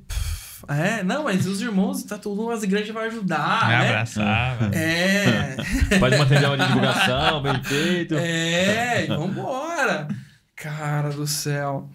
É, 0.68 1.04
não, 1.04 1.24
mas 1.24 1.46
os 1.46 1.62
irmãos, 1.62 2.04
tá 2.04 2.18
tudo, 2.18 2.50
as 2.50 2.64
igrejas 2.64 2.90
vão 2.94 3.04
ajudar, 3.04 3.66
Me 3.66 3.72
né? 3.72 3.88
abraçar, 3.90 4.58
velho. 4.58 4.76
É, 4.76 5.58
Faz 6.00 6.18
material 6.18 6.58
de 6.58 6.66
divulgação, 6.68 7.42
bem 7.42 7.64
feito. 7.64 8.16
é, 8.16 9.06
e 9.06 9.08
vambora. 9.08 10.08
Cara 10.56 11.10
do 11.10 11.28
céu. 11.28 11.90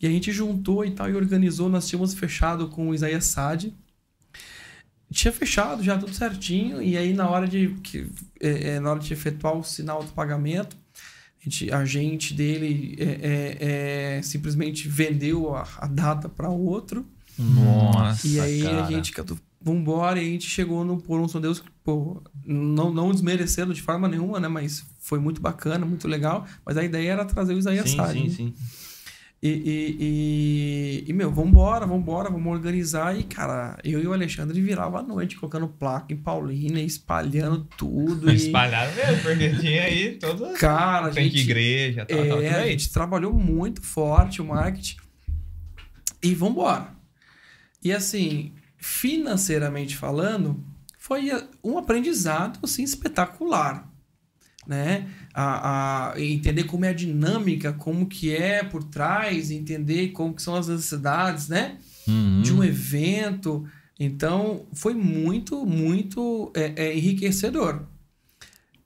E 0.00 0.06
a 0.06 0.10
gente 0.10 0.32
juntou 0.32 0.84
e 0.84 0.90
tal, 0.90 1.08
e 1.08 1.14
organizou, 1.14 1.68
nós 1.68 1.88
tínhamos 1.88 2.14
fechado 2.14 2.68
com 2.68 2.88
o 2.88 2.94
Isaías 2.94 3.24
Sade. 3.26 3.74
Tinha 5.12 5.32
fechado 5.32 5.82
já 5.82 5.96
tudo 5.96 6.12
certinho, 6.12 6.82
e 6.82 6.96
aí 6.96 7.14
na 7.14 7.28
hora 7.28 7.46
de, 7.46 7.68
que, 7.82 8.10
é, 8.40 8.70
é, 8.70 8.80
na 8.80 8.90
hora 8.90 9.00
de 9.00 9.12
efetuar 9.12 9.54
o 9.56 9.62
sinal 9.62 10.02
do 10.02 10.12
pagamento, 10.12 10.76
a 11.40 11.44
gente, 11.44 11.72
a 11.72 11.84
gente 11.84 12.34
dele 12.34 12.96
é, 12.98 13.04
é, 13.04 14.16
é, 14.18 14.22
simplesmente 14.22 14.88
vendeu 14.88 15.54
a, 15.54 15.66
a 15.78 15.86
data 15.86 16.28
para 16.28 16.48
outro. 16.48 17.06
Nossa, 17.38 18.26
E 18.26 18.40
aí 18.40 18.62
cara. 18.62 18.84
a 18.86 18.90
gente 18.90 19.12
cantou, 19.12 19.38
vambora, 19.60 20.20
e 20.20 20.26
a 20.26 20.30
gente 20.30 20.48
chegou 20.48 20.84
no 20.84 20.96
Por 20.98 21.20
um 21.20 21.28
São 21.28 21.40
Deus, 21.40 21.62
pô, 21.84 22.22
não, 22.44 22.92
não 22.92 23.10
desmerecendo 23.12 23.74
de 23.74 23.82
forma 23.82 24.08
nenhuma, 24.08 24.40
né? 24.40 24.48
Mas 24.48 24.84
foi 25.00 25.18
muito 25.18 25.40
bacana, 25.40 25.84
muito 25.84 26.08
legal. 26.08 26.46
Mas 26.64 26.76
a 26.76 26.84
ideia 26.84 27.12
era 27.12 27.24
trazer 27.24 27.54
o 27.54 27.58
Isaías 27.58 27.90
Sim, 27.90 27.96
Sade, 27.96 28.12
sim, 28.18 28.24
né? 28.24 28.30
sim. 28.30 28.54
E, 29.42 29.48
e, 29.48 29.96
e, 30.00 31.10
e, 31.10 31.12
meu, 31.12 31.30
vambora, 31.30 31.86
vambora, 31.86 32.30
vamos 32.30 32.50
organizar. 32.50 33.16
E, 33.16 33.22
cara, 33.22 33.78
eu 33.84 34.00
e 34.02 34.06
o 34.06 34.12
Alexandre 34.14 34.60
virava 34.62 34.98
a 35.00 35.02
noite 35.02 35.36
colocando 35.36 35.68
placa 35.68 36.12
em 36.12 36.16
Paulínia, 36.16 36.82
espalhando 36.82 37.68
tudo. 37.76 38.30
e, 38.32 38.34
Espalhado 38.34 38.96
mesmo, 38.96 39.22
porque 39.22 39.50
tinha 39.60 39.82
aí 39.82 40.12
todas. 40.18 40.58
cara, 40.58 41.08
a 41.08 41.10
Tem 41.10 41.28
que 41.28 41.40
igreja, 41.40 42.06
tal, 42.06 42.26
tal, 42.26 42.40
é, 42.40 42.48
a 42.48 42.56
aí. 42.60 42.70
gente 42.70 42.90
trabalhou 42.90 43.32
muito 43.34 43.82
forte 43.82 44.40
o 44.40 44.44
marketing. 44.46 44.96
E 46.22 46.34
vambora. 46.34 46.95
E 47.86 47.92
assim, 47.92 48.52
financeiramente 48.76 49.96
falando, 49.96 50.60
foi 50.98 51.30
um 51.62 51.78
aprendizado 51.78 52.58
assim, 52.64 52.82
espetacular. 52.82 53.88
Né? 54.66 55.06
A, 55.32 56.10
a 56.14 56.20
entender 56.20 56.64
como 56.64 56.84
é 56.84 56.88
a 56.88 56.92
dinâmica, 56.92 57.72
como 57.72 58.06
que 58.06 58.34
é 58.34 58.64
por 58.64 58.82
trás, 58.82 59.52
entender 59.52 60.08
como 60.08 60.34
que 60.34 60.42
são 60.42 60.56
as 60.56 60.66
necessidades, 60.66 61.46
né? 61.48 61.78
Uhum. 62.08 62.42
De 62.42 62.52
um 62.52 62.64
evento. 62.64 63.64
Então, 64.00 64.66
foi 64.72 64.92
muito, 64.92 65.64
muito 65.64 66.50
é, 66.56 66.72
é, 66.74 66.96
enriquecedor. 66.96 67.86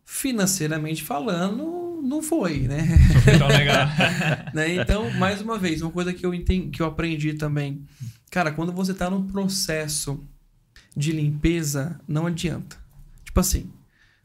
Financeiramente 0.05 1.03
falando, 1.03 2.03
não 2.03 2.23
foi, 2.23 2.69
né? 2.69 2.87
Então, 3.35 3.49
legal. 3.49 3.87
né? 4.53 4.75
Então, 4.75 5.11
mais 5.13 5.41
uma 5.41 5.59
vez, 5.59 5.81
uma 5.81 5.91
coisa 5.91 6.13
que 6.13 6.27
eu 6.27 6.35
entendi, 6.35 6.69
que 6.69 6.83
eu 6.83 6.87
aprendi 6.87 7.33
também. 7.33 7.83
Cara, 8.31 8.53
quando 8.53 8.73
você 8.73 8.95
tá 8.95 9.11
num 9.11 9.27
processo 9.27 10.23
de 10.97 11.13
limpeza, 11.13 12.01
não 12.07 12.27
adianta. 12.27 12.77
Tipo 13.25 13.41
assim, 13.41 13.71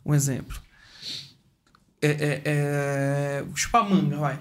um 0.06 0.14
exemplo. 0.14 0.60
É, 2.02 2.08
é, 2.08 2.42
é... 2.46 3.46
Chupar 3.56 3.90
manga, 3.90 4.18
vai. 4.18 4.40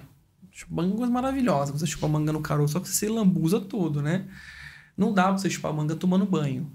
Chupar 0.53 0.77
manga 0.77 0.89
é 0.89 0.91
uma 0.91 0.99
coisa 0.99 1.13
maravilhosa. 1.13 1.73
Você 1.73 1.87
chupa 1.87 2.07
manga 2.07 2.33
no 2.33 2.41
caroço, 2.41 2.75
só 2.75 2.81
que 2.81 2.89
você 2.89 2.95
se 2.95 3.09
lambuza 3.09 3.61
todo, 3.61 4.03
né? 4.03 4.27
Não 4.97 5.13
dá 5.13 5.25
pra 5.25 5.39
você 5.39 5.49
chupar 5.49 5.73
manga 5.73 5.97
tomando 5.97 6.27
banho. 6.27 6.71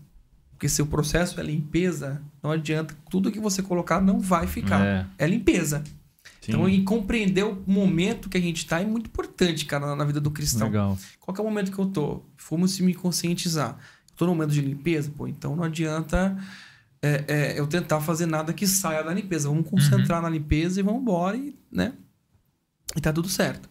Porque 0.51 0.67
se 0.67 0.81
o 0.81 0.87
processo 0.87 1.39
é 1.39 1.43
limpeza, 1.43 2.21
não 2.43 2.51
adianta. 2.51 2.95
Tudo 3.09 3.31
que 3.31 3.39
você 3.39 3.61
colocar 3.61 4.01
não 4.01 4.19
vai 4.19 4.47
ficar. 4.47 4.85
É, 4.85 5.05
É 5.17 5.27
limpeza. 5.27 5.83
Sim. 6.51 6.57
Então, 6.57 6.69
e 6.69 6.83
compreender 6.83 7.43
o 7.45 7.63
momento 7.67 8.29
que 8.29 8.37
a 8.37 8.41
gente 8.41 8.65
tá 8.65 8.81
é 8.81 8.85
muito 8.85 9.07
importante, 9.07 9.65
cara, 9.65 9.85
na- 9.87 9.95
na 9.95 10.05
vida 10.05 10.19
do 10.21 10.31
cristão. 10.31 10.67
Legal. 10.67 10.97
Qual 11.19 11.35
é 11.37 11.41
o 11.41 11.43
momento 11.43 11.71
que 11.71 11.79
eu 11.79 11.85
tô? 11.87 12.23
Fomos 12.37 12.71
se 12.71 12.83
me 12.83 12.93
conscientizar. 12.93 13.77
Tô 14.15 14.25
no 14.25 14.31
momento 14.35 14.51
de 14.51 14.61
limpeza? 14.61 15.11
Pô, 15.15 15.27
então 15.27 15.55
não 15.55 15.63
adianta 15.63 16.37
é, 17.01 17.23
é, 17.27 17.59
eu 17.59 17.65
tentar 17.67 18.01
fazer 18.01 18.25
nada 18.25 18.51
que 18.53 18.67
saia 18.67 19.01
da 19.03 19.13
limpeza. 19.13 19.47
Vamos 19.47 19.69
concentrar 19.69 20.21
na 20.21 20.29
limpeza 20.29 20.79
e 20.79 20.83
vamos 20.83 21.01
embora, 21.01 21.37
e, 21.37 21.55
né? 21.71 21.93
E 22.95 22.99
tá 22.99 23.13
tudo 23.13 23.29
certo. 23.29 23.69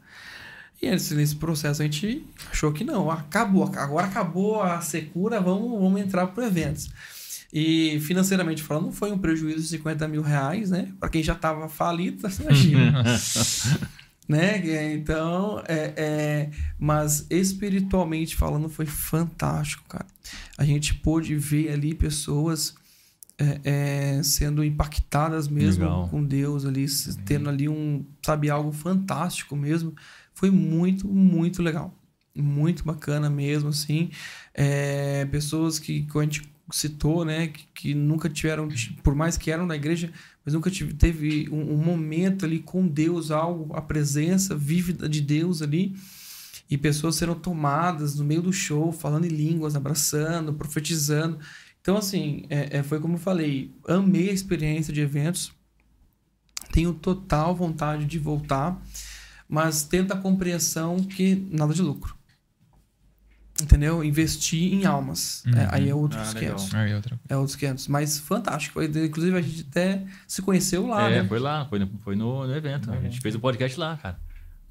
E 0.81 0.89
nesse, 0.89 1.13
nesse 1.15 1.35
processo 1.37 1.83
a 1.83 1.85
gente 1.85 2.25
achou 2.51 2.73
que 2.73 2.85
não, 2.85 3.11
acabou. 3.11 3.65
Agora 3.77 4.07
acabou 4.07 4.63
a 4.63 4.81
secura, 4.81 5.41
vamos, 5.41 5.71
vamos 5.81 6.01
entrar 6.01 6.29
pro 6.29 6.45
eventos. 6.45 6.89
E 7.53 7.99
financeiramente 8.01 8.63
falando, 8.63 8.87
não 8.87 8.93
foi 8.93 9.11
um 9.11 9.19
prejuízo 9.19 9.63
de 9.63 9.69
50 9.69 10.07
mil 10.07 10.23
reais, 10.23 10.71
né? 10.71 10.93
Para 11.01 11.09
quem 11.09 11.23
já 11.23 11.35
tava 11.35 11.69
falido, 11.69 12.21
você 12.29 12.43
imagina 12.43 13.03
né? 14.29 14.93
Então, 14.93 15.63
é, 15.67 15.95
é, 15.97 16.51
mas 16.79 17.27
espiritualmente 17.31 18.37
falando, 18.37 18.69
foi 18.69 18.85
fantástico, 18.85 19.85
cara. 19.89 20.07
A 20.59 20.65
gente 20.65 20.95
pôde 20.95 21.35
ver 21.35 21.73
ali 21.73 21.95
pessoas 21.95 22.75
é, 23.39 23.61
é, 24.19 24.23
sendo 24.23 24.63
impactadas 24.63 25.49
mesmo 25.49 25.85
Legal. 25.85 26.09
com 26.09 26.23
Deus 26.23 26.67
ali, 26.67 26.85
tendo 27.25 27.49
ali 27.49 27.69
um, 27.69 28.05
sabe, 28.23 28.51
algo 28.51 28.73
fantástico 28.73 29.57
mesmo. 29.57 29.95
Foi 30.35 30.51
muito, 30.51 31.09
muito 31.09 31.63
legal. 31.63 31.95
Muito 32.37 32.85
bacana 32.85 33.31
mesmo, 33.31 33.71
assim. 33.71 34.11
É, 34.53 35.25
pessoas 35.27 35.79
que, 35.79 36.03
que 36.03 36.19
a 36.19 36.23
gente 36.23 36.43
citou, 36.71 37.25
né, 37.25 37.49
que, 37.49 37.67
que 37.75 37.95
nunca 37.95 38.29
tiveram, 38.29 38.69
por 39.03 39.15
mais 39.15 39.37
que 39.37 39.51
eram 39.51 39.67
da 39.67 39.77
igreja, 39.77 40.13
mas 40.45 40.55
nunca 40.55 40.71
tive, 40.71 40.95
teve 40.95 41.49
um, 41.51 41.75
um 41.75 41.77
momento 41.77 42.45
ali 42.45 42.59
com 42.59 42.87
Deus, 42.87 43.31
algo, 43.31 43.75
a 43.75 43.81
presença 43.81 44.55
vívida 44.55 45.09
de 45.09 45.21
Deus 45.21 45.63
ali, 45.63 45.97
e 46.71 46.77
pessoas 46.77 47.17
sendo 47.17 47.35
tomadas 47.35 48.17
no 48.17 48.25
meio 48.25 48.43
do 48.43 48.53
show, 48.53 48.93
falando 48.93 49.25
em 49.25 49.31
línguas, 49.31 49.75
abraçando, 49.75 50.53
profetizando. 50.53 51.39
Então, 51.81 51.97
assim, 51.97 52.45
é, 52.51 52.79
é, 52.79 52.83
foi 52.83 53.01
como 53.01 53.15
eu 53.15 53.19
falei, 53.19 53.75
amei 53.87 54.29
a 54.29 54.33
experiência 54.33 54.93
de 54.93 55.01
eventos, 55.01 55.53
tenho 56.71 56.93
total 56.93 57.57
vontade 57.57 58.05
de 58.05 58.19
voltar, 58.19 58.81
mas 59.49 59.83
tenta 59.85 60.13
a 60.13 60.21
compreensão 60.21 60.99
que 60.99 61.35
nada 61.51 61.73
de 61.73 61.81
lucro. 61.81 62.18
Entendeu? 63.61 64.05
Investir 64.05 64.73
em 64.73 64.87
almas. 64.87 65.43
Uhum. 65.47 65.59
É, 65.59 65.69
aí 65.73 65.89
é 65.89 65.95
outros 65.95 66.21
Ah, 66.21 66.33
legal. 66.39 66.55
500. 66.57 66.75
Aí 66.75 66.95
outra 66.95 67.21
É 67.29 67.37
outros 67.37 67.57
500. 67.57 67.89
Mas 67.89 68.19
fantástico. 68.21 68.75
Foi- 68.75 68.85
Inclusive, 68.87 69.37
a 69.37 69.41
gente 69.43 69.67
até 69.69 70.05
se 70.29 70.41
conheceu 70.43 70.87
lá, 70.87 71.11
é, 71.11 71.23
né? 71.23 71.29
foi 71.29 71.39
lá, 71.41 71.65
foi 71.65 71.79
no, 71.81 71.91
foi 72.05 72.15
no, 72.15 72.47
no 72.47 72.55
evento. 72.55 72.91
A 72.93 72.97
gente 73.01 73.21
fez 73.21 73.35
um 73.35 73.41
podcast 73.41 73.79
lá, 73.79 73.97
cara. 73.97 74.19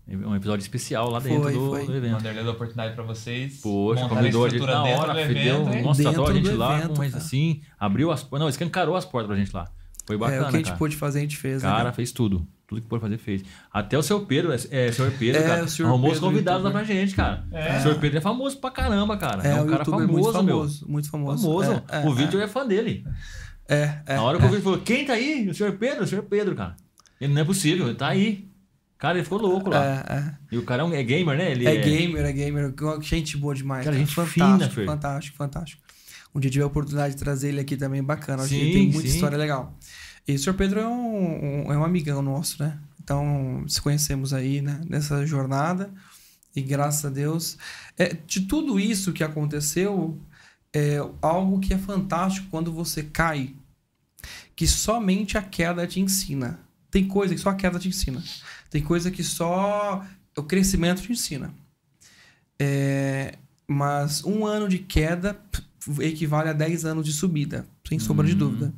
Um 0.09 0.33
episódio 0.33 0.61
especial 0.63 1.09
lá 1.09 1.19
Foi, 1.19 1.31
dentro 1.31 1.51
do, 1.51 1.69
foi. 1.69 1.85
do 1.85 1.93
evento. 1.97 2.25
A 2.25 2.49
oportunidade 2.51 2.95
pra 2.95 3.03
vocês. 3.03 3.59
Poxa, 3.59 4.07
convidou 4.07 4.45
a 4.45 4.49
gente 4.49 4.65
na 4.65 4.83
dentro 4.83 5.01
hora, 5.01 5.13
do 5.13 5.33
deu, 5.33 5.55
evento, 5.57 5.75
hein? 5.75 5.83
nossa, 5.83 6.01
tratou 6.01 6.27
a 6.27 6.33
gente 6.33 6.49
lá, 6.51 6.77
evento, 6.79 6.97
mas 6.97 7.11
cara. 7.11 7.23
assim, 7.25 7.61
abriu 7.77 8.09
as 8.09 8.23
portas. 8.23 8.39
Não, 8.39 8.47
escancarou 8.47 8.95
as 8.95 9.03
portas 9.03 9.27
pra 9.27 9.35
gente 9.35 9.53
lá. 9.53 9.67
Foi 10.05 10.15
É, 10.15 10.19
bacana, 10.19 10.47
o 10.47 10.49
que 10.49 10.55
a 10.55 10.59
gente 10.59 10.65
cara. 10.67 10.77
pôde 10.77 10.95
fazer, 10.95 11.19
a 11.19 11.21
gente 11.23 11.35
fez. 11.35 11.61
né, 11.61 11.67
Cara, 11.67 11.83
cara? 11.83 11.91
fez 11.93 12.13
tudo. 12.13 12.47
Tudo 12.67 12.81
que 12.81 12.87
pôde 12.89 13.01
fazer, 13.01 13.17
fez. 13.17 13.43
Até 13.71 13.97
o 13.97 14.03
seu 14.03 14.25
Pedro, 14.25 14.51
é, 14.51 14.57
é 14.69 14.91
senhor 14.91 15.09
Pedro, 15.17 15.41
É, 15.41 15.47
cara, 15.47 15.63
o 15.63 15.69
senhor 15.69 15.87
arrumou 15.87 16.11
os 16.11 16.15
Pedro, 16.17 16.29
convidados 16.29 16.63
lá 16.63 16.69
youtuber. 16.69 16.85
pra 16.87 16.95
gente, 16.95 17.15
cara. 17.15 17.45
É. 17.53 17.77
O 17.77 17.81
senhor 17.81 17.95
Pedro 17.99 18.17
é 18.17 18.21
famoso 18.21 18.57
pra 18.57 18.69
caramba, 18.71 19.15
cara. 19.17 19.47
É, 19.47 19.51
É, 19.51 19.61
um 19.61 19.67
cara 19.67 19.85
famoso, 19.85 20.07
muito 20.11 20.23
meu. 20.25 20.33
famoso. 20.33 20.85
Muito 20.89 21.09
famoso. 21.09 21.43
Famoso. 21.43 21.83
É, 21.89 22.03
é, 22.03 22.05
o 22.05 22.13
vídeo 22.13 22.41
é 22.41 22.47
fã 22.47 22.67
dele. 22.67 23.05
É, 23.69 23.99
é. 24.05 24.15
Na 24.15 24.23
hora 24.23 24.37
que 24.37 24.45
o 24.45 24.49
vídeo 24.49 24.61
falou, 24.63 24.79
quem 24.79 25.05
tá 25.05 25.13
aí? 25.13 25.47
O 25.49 25.53
senhor 25.53 25.71
Pedro, 25.77 26.03
o 26.03 26.07
senhor 26.07 26.23
Pedro, 26.23 26.55
cara. 26.55 26.75
Ele 27.21 27.33
não 27.33 27.41
é 27.41 27.45
possível, 27.45 27.87
ele 27.87 27.95
tá 27.95 28.09
aí. 28.09 28.49
Cara, 28.97 29.15
ele 29.17 29.23
ficou 29.23 29.39
louco 29.39 29.69
lá. 29.69 29.85
É, 29.85 30.13
é. 30.17 30.33
E 30.51 30.57
o 30.57 30.63
cara 30.63 30.81
é, 30.81 30.85
um, 30.85 30.93
é 30.93 31.03
gamer, 31.03 31.37
né? 31.37 31.51
Ele 31.51 31.67
É 31.67 31.75
gamer, 31.77 32.25
é 32.25 32.31
gamer. 32.33 32.73
Gente 33.01 33.37
boa 33.37 33.55
demais. 33.55 33.85
Cara, 33.85 33.95
Cara, 33.95 34.05
gente 34.05 34.13
fantástico, 34.13 34.73
fina, 34.73 34.85
fantástico, 34.91 35.37
fantástico. 35.37 35.83
Um 36.35 36.39
dia 36.39 36.51
tiver 36.51 36.63
a 36.63 36.67
oportunidade 36.67 37.13
de 37.15 37.19
trazer 37.19 37.49
ele 37.49 37.59
aqui 37.61 37.77
também, 37.77 38.03
bacana. 38.03 38.43
Acho 38.43 38.49
que 38.49 38.55
Sim, 38.59 38.61
ele 38.61 38.73
tem 38.73 38.83
muita 38.91 39.07
sim. 39.07 39.15
história 39.15 39.37
legal. 39.37 39.77
E 40.27 40.35
o 40.35 40.39
Sr. 40.39 40.53
Pedro 40.55 40.79
é 40.79 40.87
um, 40.87 41.67
um- 41.67 41.73
é 41.73 41.77
um 41.77 41.83
amigão 41.85 42.21
nosso, 42.21 42.61
né? 42.61 42.77
Então, 43.01 43.63
se 43.67 43.81
conhecemos 43.81 44.33
aí 44.33 44.61
né, 44.61 44.81
nessa 44.89 45.25
jornada. 45.25 45.89
E 46.55 46.61
graças 46.61 47.05
a 47.05 47.09
Deus. 47.09 47.57
É, 47.97 48.13
de 48.25 48.41
tudo 48.41 48.79
isso 48.79 49.13
que 49.13 49.23
aconteceu, 49.23 50.19
é 50.73 50.97
algo 51.21 51.59
que 51.59 51.73
é 51.73 51.77
fantástico 51.77 52.47
quando 52.49 52.71
você 52.73 53.03
cai, 53.03 53.55
que 54.55 54.67
somente 54.67 55.37
a 55.37 55.41
queda 55.41 55.85
te 55.87 55.99
ensina. 56.01 56.59
Tem 56.91 57.07
coisa 57.07 57.33
que 57.35 57.39
só 57.39 57.49
a 57.51 57.55
queda 57.55 57.79
te 57.79 57.87
ensina. 57.87 58.21
Tem 58.69 58.81
coisa 58.83 59.09
que 59.11 59.23
só 59.23 60.03
o 60.35 60.43
crescimento 60.43 61.01
te 61.01 61.11
ensina. 61.11 61.53
É, 62.59 63.37
mas 63.67 64.23
um 64.25 64.45
ano 64.45 64.67
de 64.67 64.79
queda 64.79 65.39
equivale 66.01 66.49
a 66.49 66.53
10 66.53 66.85
anos 66.85 67.05
de 67.05 67.13
subida, 67.13 67.65
sem 67.87 67.99
sombra 67.99 68.25
de 68.25 68.33
Hum. 68.33 68.37
dúvida. 68.39 68.73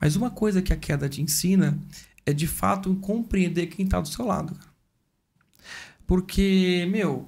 Mas 0.00 0.16
uma 0.16 0.30
coisa 0.30 0.60
que 0.62 0.72
a 0.72 0.76
queda 0.76 1.08
te 1.08 1.22
ensina 1.22 1.78
é 2.24 2.32
de 2.32 2.46
fato 2.46 2.94
compreender 2.96 3.66
quem 3.66 3.84
está 3.84 4.00
do 4.00 4.08
seu 4.08 4.26
lado. 4.26 4.54
cara. 4.54 4.70
Porque, 6.06 6.86
meu, 6.90 7.26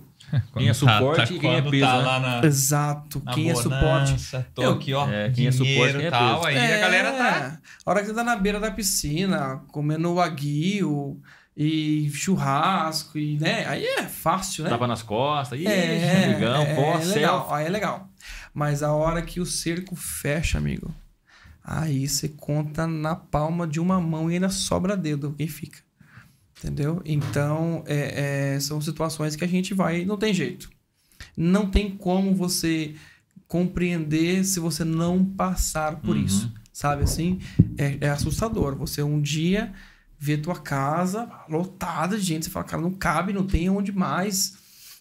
Quem 0.56 0.68
é 0.68 0.74
suporte 0.74 1.34
e 1.34 1.38
quem 1.38 1.54
é 1.54 1.60
quando 1.62 1.70
peso, 1.70 1.86
tá 1.86 1.98
né? 1.98 2.02
lá 2.04 2.20
na, 2.20 2.46
exato, 2.46 3.22
na 3.24 3.32
quem 3.32 3.50
é 3.50 3.54
suporte. 3.54 3.80
bonança, 4.10 4.46
Tô 4.54 4.62
Eu- 4.62 4.72
aqui, 4.74 4.92
ó. 4.94 5.08
É, 5.08 5.30
quem 5.30 5.46
é 5.46 5.50
suporte, 5.52 5.94
quem 5.96 6.04
é 6.04 6.08
e 6.08 6.10
tal. 6.10 6.36
peso. 6.42 6.46
Aí 6.58 6.74
a 6.74 6.78
galera 6.78 7.12
tá. 7.12 7.60
A 7.84 7.90
hora 7.90 8.00
que 8.00 8.06
você 8.06 8.14
tá 8.14 8.22
na 8.24 8.36
beira 8.36 8.60
da 8.60 8.70
piscina, 8.70 9.62
comendo 9.68 10.20
aguio 10.20 11.20
e 11.56 12.08
churrasco, 12.14 13.18
e, 13.18 13.36
né? 13.38 13.66
Aí 13.66 13.84
é 13.84 14.02
fácil, 14.04 14.62
né? 14.64 14.70
Tapa 14.70 14.86
nas 14.86 15.02
costas, 15.02 15.58
ih, 15.58 15.66
É, 15.66 16.24
amigão, 16.26 16.62
é, 16.62 16.74
pó, 16.76 16.98
é 17.00 17.04
legal, 17.04 17.52
aí 17.54 17.66
é 17.66 17.68
legal. 17.70 18.08
Mas 18.54 18.82
a 18.82 18.92
hora 18.92 19.22
que 19.22 19.40
o 19.40 19.46
cerco 19.46 19.96
fecha, 19.96 20.58
amigo, 20.58 20.94
aí 21.70 22.08
você 22.08 22.28
conta 22.28 22.86
na 22.86 23.14
palma 23.14 23.66
de 23.66 23.78
uma 23.80 24.00
mão 24.00 24.30
e 24.30 24.34
ainda 24.34 24.48
sobra 24.48 24.96
dedo 24.96 25.34
quem 25.36 25.46
fica. 25.48 25.80
Entendeu? 26.58 27.00
Então, 27.04 27.84
é- 27.86 28.54
é, 28.54 28.60
são 28.60 28.80
situações 28.80 29.36
que 29.36 29.44
a 29.44 29.48
gente 29.48 29.74
vai. 29.74 30.04
Não 30.04 30.16
tem 30.16 30.32
jeito. 30.34 30.68
Não 31.36 31.70
tem 31.70 31.90
como 31.96 32.34
você 32.34 32.94
compreender 33.46 34.44
se 34.44 34.60
você 34.60 34.84
não 34.84 35.24
passar 35.24 35.96
por 36.00 36.16
Uhum. 36.16 36.24
isso. 36.24 36.52
Sabe 36.72 37.02
assim? 37.04 37.40
É, 37.76 37.98
é 38.00 38.08
assustador. 38.10 38.76
Você 38.76 39.02
um 39.02 39.20
dia 39.20 39.72
vê 40.18 40.36
tua 40.36 40.56
casa 40.58 41.28
lotada 41.48 42.16
de 42.18 42.24
gente, 42.24 42.44
você 42.46 42.50
fala, 42.50 42.64
cara, 42.64 42.82
não 42.82 42.92
cabe, 42.92 43.32
não 43.32 43.46
tem 43.46 43.70
onde 43.70 43.92
mais. 43.92 44.54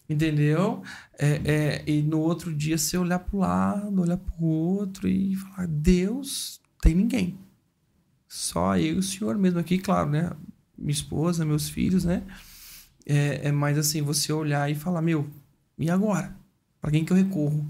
Entendeu? 0.10 0.82
É, 1.20 1.42
é, 1.44 1.84
e 1.86 2.02
no 2.02 2.20
outro 2.20 2.54
dia 2.54 2.78
você 2.78 2.98
olhar 2.98 3.20
pro 3.20 3.40
lado, 3.40 4.00
olhar 4.02 4.16
pro 4.18 4.46
outro 4.46 5.08
e 5.08 5.36
falar, 5.36 5.68
Deus, 5.68 6.57
tem 6.82 6.96
ninguém. 6.96 7.38
Só 8.28 8.78
eu 8.78 8.96
e 8.96 8.98
o 8.98 9.04
senhor 9.04 9.38
mesmo 9.38 9.60
aqui, 9.60 9.78
claro, 9.78 10.10
né? 10.10 10.32
Minha 10.78 10.92
esposa, 10.92 11.46
meus 11.46 11.70
filhos, 11.70 12.04
né? 12.04 12.24
É, 13.06 13.48
é 13.48 13.52
mais 13.52 13.78
assim, 13.78 14.02
você 14.02 14.34
olhar 14.34 14.70
e 14.70 14.76
falar, 14.76 15.02
meu, 15.02 15.28
e 15.78 15.90
agora? 15.90 16.36
Para 16.82 16.92
quem 16.92 17.06
que 17.06 17.12
eu 17.12 17.18
recorro? 17.18 17.66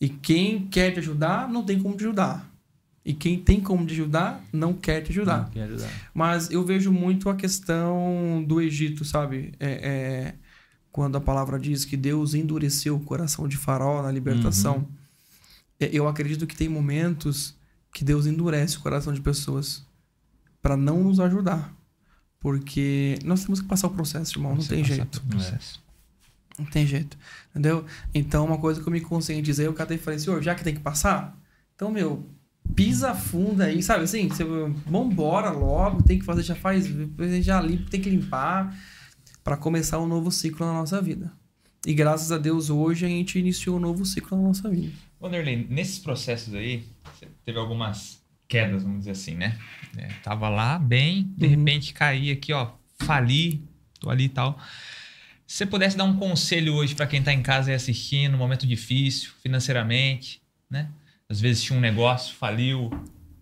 E 0.00 0.08
quem 0.08 0.66
quer 0.66 0.92
te 0.92 0.98
ajudar, 0.98 1.48
não 1.48 1.64
tem 1.64 1.80
como 1.80 1.96
te 1.96 2.04
ajudar. 2.04 2.50
E 3.04 3.14
quem 3.14 3.38
tem 3.38 3.60
como 3.60 3.86
te 3.86 3.94
ajudar, 3.94 4.44
não 4.52 4.74
quer 4.74 5.00
te 5.00 5.10
ajudar. 5.10 5.50
Quem 5.50 5.62
ajudar. 5.62 5.88
Mas 6.12 6.50
eu 6.50 6.64
vejo 6.64 6.92
muito 6.92 7.28
a 7.30 7.34
questão 7.34 8.44
do 8.46 8.60
Egito, 8.60 9.04
sabe? 9.04 9.52
É, 9.58 9.70
é, 9.70 10.34
quando 10.92 11.16
a 11.16 11.20
palavra 11.20 11.58
diz 11.58 11.84
que 11.84 11.96
Deus 11.96 12.34
endureceu 12.34 12.96
o 12.96 13.00
coração 13.00 13.48
de 13.48 13.56
Faraó 13.56 14.02
na 14.02 14.12
libertação. 14.12 14.86
É, 15.78 15.88
Eu 15.92 16.06
acredito 16.06 16.46
que 16.46 16.56
tem 16.56 16.68
momentos 16.68 17.58
que 17.92 18.04
Deus 18.04 18.26
endurece 18.26 18.76
o 18.76 18.80
coração 18.80 19.12
de 19.12 19.20
pessoas 19.20 19.84
para 20.62 20.76
não 20.76 21.04
nos 21.04 21.20
ajudar. 21.20 21.74
Porque 22.38 23.18
nós 23.24 23.42
temos 23.44 23.60
que 23.60 23.68
passar 23.68 23.88
o 23.88 23.90
processo, 23.90 24.38
irmão. 24.38 24.54
Não 24.54 24.62
Você 24.62 24.74
tem 24.74 24.84
jeito. 24.84 25.22
Não 26.58 26.66
tem 26.66 26.86
jeito. 26.86 27.18
Entendeu? 27.50 27.84
Então, 28.14 28.46
uma 28.46 28.58
coisa 28.58 28.80
que 28.80 28.88
eu 28.88 28.92
me 28.92 29.00
conscientizei, 29.00 29.66
eu 29.66 29.74
catei 29.74 29.96
e 29.96 30.00
falei, 30.00 30.18
senhor, 30.18 30.42
já 30.42 30.54
que 30.54 30.64
tem 30.64 30.74
que 30.74 30.80
passar, 30.80 31.38
então, 31.74 31.90
meu, 31.90 32.26
pisa 32.74 33.14
fundo 33.14 33.62
aí, 33.62 33.82
sabe 33.82 34.04
assim? 34.04 34.28
Você, 34.28 34.44
vambora 34.86 35.50
logo, 35.50 36.02
tem 36.02 36.18
que 36.18 36.24
fazer, 36.24 36.42
já 36.42 36.54
faz, 36.54 36.86
já 37.42 37.60
limpa, 37.60 37.90
tem 37.90 38.00
que 38.00 38.10
limpar 38.10 38.78
para 39.42 39.56
começar 39.56 39.98
um 39.98 40.06
novo 40.06 40.30
ciclo 40.30 40.66
na 40.66 40.72
nossa 40.72 41.00
vida. 41.00 41.32
E 41.86 41.94
graças 41.94 42.30
a 42.30 42.38
Deus, 42.38 42.68
hoje 42.68 43.06
a 43.06 43.08
gente 43.08 43.38
iniciou 43.38 43.76
um 43.76 43.80
novo 43.80 44.04
ciclo 44.04 44.36
na 44.36 44.44
nossa 44.44 44.68
vida. 44.68 44.92
Wanderlei, 45.20 45.66
nesses 45.68 45.98
processos 45.98 46.54
aí, 46.54 46.84
você 47.04 47.26
teve 47.44 47.58
algumas 47.58 48.22
quedas, 48.48 48.82
vamos 48.82 49.00
dizer 49.00 49.12
assim, 49.12 49.34
né? 49.34 49.58
É, 49.96 50.08
tava 50.22 50.48
lá 50.48 50.78
bem, 50.78 51.32
de 51.36 51.46
Uhum. 51.46 51.50
repente 51.58 51.92
caí 51.92 52.30
aqui, 52.30 52.52
ó, 52.52 52.72
fali, 53.00 53.62
tô 54.00 54.08
ali 54.10 54.24
e 54.24 54.28
tal. 54.28 54.58
Se 55.46 55.58
você 55.58 55.66
pudesse 55.66 55.96
dar 55.96 56.04
um 56.04 56.16
conselho 56.16 56.74
hoje 56.74 56.94
para 56.94 57.06
quem 57.06 57.22
tá 57.22 57.32
em 57.32 57.42
casa 57.42 57.70
aí 57.70 57.74
assistindo, 57.76 58.34
um 58.34 58.38
momento 58.38 58.66
difícil, 58.66 59.30
financeiramente, 59.42 60.40
né? 60.70 60.88
Às 61.28 61.40
vezes 61.40 61.62
tinha 61.62 61.76
um 61.76 61.82
negócio, 61.82 62.34
faliu, 62.36 62.90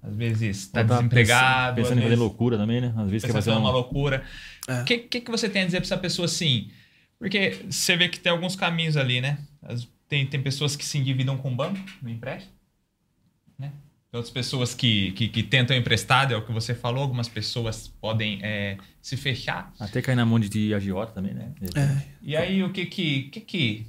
às 0.02 0.14
vezes 0.14 0.68
tá 0.68 0.82
desempregado, 0.82 1.76
Pensando, 1.76 1.84
pensando 1.84 1.98
em 2.00 2.02
fazer 2.02 2.16
loucura 2.16 2.56
também, 2.58 2.80
né? 2.80 2.92
Às 2.96 3.10
vezes 3.10 3.26
quer 3.26 3.32
fazer 3.32 3.50
uma 3.50 3.60
uma... 3.60 3.70
loucura. 3.70 4.24
É. 4.66 4.82
O 4.82 4.84
que, 4.84 4.98
que, 4.98 5.20
que 5.20 5.30
você 5.30 5.48
tem 5.48 5.62
a 5.62 5.64
dizer 5.66 5.78
para 5.78 5.86
essa 5.86 5.98
pessoa 5.98 6.26
assim? 6.26 6.70
Porque 7.18 7.64
você 7.70 7.96
vê 7.96 8.08
que 8.08 8.18
tem 8.20 8.30
alguns 8.32 8.56
caminhos 8.56 8.96
ali, 8.96 9.20
né? 9.20 9.38
As- 9.62 9.88
Tem, 10.09 10.26
tem 10.26 10.42
pessoas 10.42 10.74
que 10.74 10.84
se 10.84 10.96
endividam 10.98 11.36
com 11.36 11.52
o 11.52 11.54
banco, 11.54 11.78
no 12.02 12.09
empréstimo, 12.09 12.52
né? 13.59 13.72
Tem 14.11 14.16
outras 14.16 14.32
pessoas 14.32 14.74
que, 14.74 15.12
que, 15.12 15.28
que 15.28 15.42
tentam 15.42 15.76
emprestado, 15.76 16.32
é 16.32 16.36
o 16.36 16.44
que 16.44 16.50
você 16.50 16.74
falou. 16.74 17.02
Algumas 17.02 17.28
pessoas 17.28 17.88
podem 18.00 18.38
é, 18.42 18.78
se 19.02 19.18
fechar. 19.18 19.70
Até 19.78 20.00
cair 20.00 20.16
na 20.16 20.24
mão 20.24 20.40
de- 20.40 20.72
agiota 20.72 21.12
também, 21.12 21.34
né? 21.34 21.52
É. 21.74 22.02
E 22.22 22.34
aí, 22.34 22.62
o 22.62 22.72
que 22.72 22.86
que, 22.86 23.22
que, 23.24 23.40
que 23.42 23.86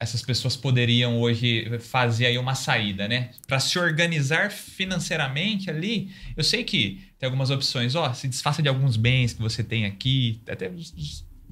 essas 0.00 0.22
pessoas 0.22 0.56
poderiam 0.56 1.20
hoje 1.20 1.78
fazer 1.80 2.24
aí 2.24 2.38
uma 2.38 2.54
saída, 2.54 3.06
né? 3.06 3.32
Para 3.46 3.60
se 3.60 3.78
organizar 3.78 4.50
financeiramente 4.50 5.68
ali. 5.68 6.10
Eu 6.34 6.42
sei 6.42 6.64
que 6.64 7.00
tem 7.18 7.26
algumas 7.26 7.50
opções. 7.50 7.94
Ó, 7.94 8.10
se 8.14 8.28
desfaça 8.28 8.62
de 8.62 8.68
alguns 8.68 8.96
bens 8.96 9.34
que 9.34 9.42
você 9.42 9.62
tem 9.62 9.84
aqui. 9.84 10.40
Até 10.48 10.70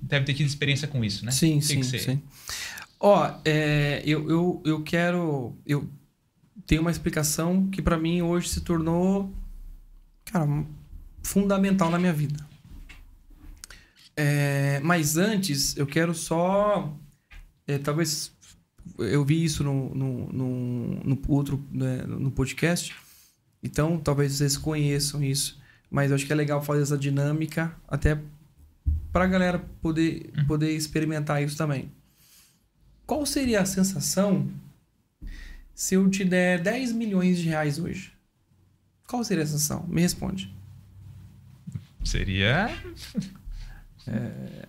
deve 0.01 0.25
ter 0.25 0.33
tido 0.35 0.47
experiência 0.47 0.89
com 0.89 1.05
isso, 1.05 1.27
né? 1.27 1.31
Sim, 1.33 1.59
que 1.59 1.65
sim, 1.67 1.81
que 1.81 1.99
sim. 1.99 2.23
Ó, 2.99 3.31
é, 3.45 4.03
eu, 4.05 4.29
eu, 4.31 4.63
eu 4.65 4.83
quero. 4.83 5.55
Eu 5.67 5.89
tenho 6.67 6.81
uma 6.81 6.91
explicação 6.91 7.69
que 7.69 7.83
pra 7.83 7.97
mim 7.99 8.23
hoje 8.23 8.49
se 8.49 8.61
tornou, 8.63 9.33
cara, 10.25 10.65
fundamental 11.23 11.91
na 11.91 11.99
minha 11.99 12.13
vida. 12.13 12.45
É, 14.17 14.81
mas 14.81 15.17
antes, 15.17 15.77
eu 15.77 15.87
quero 15.87 16.15
só. 16.15 16.97
é, 17.67 17.79
talvez 17.79 18.35
eu 18.99 19.25
vi 19.25 19.45
isso 19.45 19.63
no, 19.63 19.95
no, 19.95 20.33
no, 20.33 21.05
no 21.05 21.23
outro 21.29 21.63
né, 21.71 22.03
no 22.07 22.31
podcast, 22.31 22.95
então 23.63 23.99
talvez 23.99 24.33
vocês 24.33 24.57
conheçam 24.57 25.23
isso. 25.23 25.61
Mas 25.91 26.11
eu 26.11 26.17
acho 26.17 26.27
que 26.27 26.33
é 26.33 26.37
legal 26.37 26.63
fazer 26.63 26.83
essa 26.83 26.99
dinâmica 26.99 27.75
até 27.87 28.19
pra 29.13 29.27
galera 29.27 29.59
poder, 29.81 30.33
poder 30.47 30.73
experimentar 30.73 31.43
isso 31.43 31.57
também. 31.57 31.91
Qual 33.07 33.25
seria 33.25 33.61
a 33.61 33.67
sensação 33.67 34.49
se 35.75 35.95
eu 35.95 36.09
te 36.11 36.25
der 36.25 36.61
10 36.61 36.93
milhões 36.93 37.39
de 37.39 37.49
reais 37.49 37.79
hoje? 37.79 38.13
Qual 39.09 39.23
seria 39.23 39.45
a 39.45 39.47
sensação? 39.47 39.85
Me 39.89 40.01
responde. 40.01 40.53
Seria. 42.05 42.69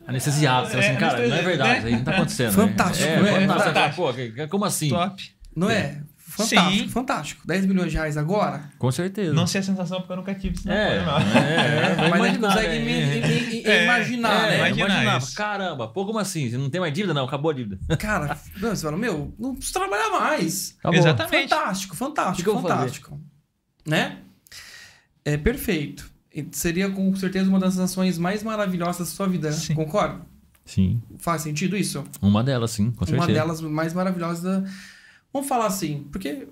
Anestesiado. 0.08 0.70
Você 0.70 0.78
assim, 0.78 0.88
É, 0.90 0.96
cara, 0.96 1.28
não 1.28 1.36
é 1.36 1.42
verdade, 1.42 1.70
né? 1.72 1.78
isso 1.80 1.88
aí 1.88 1.96
não 1.96 2.04
tá 2.04 2.12
acontecendo. 2.12 2.54
Fantástico, 2.54 3.08
É, 3.10 3.22
né? 3.22 3.30
é, 3.30 3.48
fantástico. 3.48 3.64
Fantástico. 4.06 4.36
Pô, 4.44 4.48
como 4.50 4.66
assim? 4.66 4.90
Top. 4.90 5.32
Não 5.56 5.70
é? 5.70 6.02
Fantástico, 6.30 6.84
Sim. 6.84 6.90
fantástico. 6.90 7.48
10 7.48 7.66
milhões 7.66 7.90
de 7.92 7.98
reais 7.98 8.18
agora? 8.18 8.70
Com 8.78 8.92
certeza. 8.92 9.34
Não 9.34 9.48
sei 9.48 9.62
a 9.62 9.64
sensação 9.64 10.00
porque 10.02 10.12
eu 10.14 10.18
nunca 10.18 10.36
tive 10.36 10.56
isso 10.56 10.70
É, 10.70 11.04
não. 11.06 11.18
é, 11.18 11.96
vai 11.96 12.10
mas 12.10 12.22
a 12.22 12.28
gente 12.28 12.38
imaginar, 12.38 12.48
consegue 12.54 12.80
né? 12.80 12.86
me- 12.86 13.06
me- 13.06 13.22
me- 13.52 13.64
É, 13.66 13.84
imaginar, 13.86 14.34
é, 14.46 14.50
né? 14.50 14.58
imagina 14.58 14.86
imaginava. 14.88 15.18
isso. 15.26 15.36
Caramba, 15.36 15.88
pô, 15.88 16.06
como 16.06 16.20
assim? 16.20 16.50
Você 16.50 16.58
não 16.58 16.70
tem 16.70 16.82
mais 16.82 16.94
dívida? 16.94 17.14
Não, 17.14 17.24
acabou 17.26 17.50
a 17.52 17.54
dívida. 17.54 17.80
Cara, 17.98 18.38
não, 18.60 18.70
você 18.76 18.84
fala, 18.86 18.98
meu, 18.98 19.34
não 19.40 19.56
preciso 19.56 19.80
trabalhar 19.80 20.10
mais. 20.12 20.76
Acabou. 20.80 21.00
Exatamente. 21.00 21.50
Fantástico, 21.50 21.96
fantástico, 21.96 22.52
fantástico. 22.62 23.22
Né? 23.86 24.18
É 25.26 25.38
perfeito. 25.38 26.10
Seria 26.52 26.90
com 26.90 27.16
certeza 27.16 27.50
uma 27.50 27.60
das 27.60 27.74
sensações 27.74 28.18
mais 28.18 28.44
maravilhosas 28.44 28.98
da 29.10 29.16
sua 29.16 29.28
vida, 29.28 29.52
Sim. 29.52 29.74
concorda? 29.74 30.22
Sim. 30.66 31.02
Faz 31.18 31.42
sentido 31.42 31.76
isso? 31.78 32.04
Uma 32.22 32.44
delas, 32.44 32.72
sim, 32.72 32.92
com 32.92 33.06
certeza. 33.06 33.26
uma 33.28 33.34
delas 33.34 33.62
mais 33.62 33.94
maravilhosas 33.94 34.44
da... 34.44 34.70
Vamos 35.32 35.48
falar 35.48 35.68
assim, 35.68 36.08
porque 36.12 36.48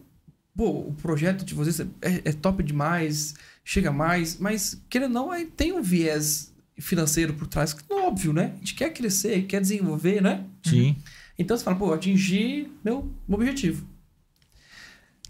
pô, 0.55 0.69
o 0.69 0.93
projeto 0.93 1.43
de 1.43 1.53
vocês 1.53 1.79
é, 1.79 1.87
é 2.01 2.31
top 2.31 2.63
demais, 2.63 3.35
chega 3.63 3.91
mais, 3.91 4.37
mas 4.37 4.81
querendo 4.89 5.19
ou 5.19 5.27
não, 5.27 5.45
tem 5.51 5.73
um 5.73 5.81
viés 5.81 6.53
financeiro 6.77 7.33
por 7.33 7.47
trás, 7.47 7.73
que 7.73 7.81
é 7.91 7.95
óbvio, 7.95 8.33
né? 8.33 8.53
A 8.55 8.57
gente 8.57 8.75
quer 8.75 8.91
crescer, 8.93 9.43
quer 9.43 9.61
desenvolver, 9.61 10.21
né? 10.21 10.45
Sim. 10.63 10.95
Então 11.37 11.57
você 11.57 11.63
fala, 11.63 11.77
pô, 11.77 11.93
atingi 11.93 12.71
meu 12.83 13.11
objetivo. 13.27 13.87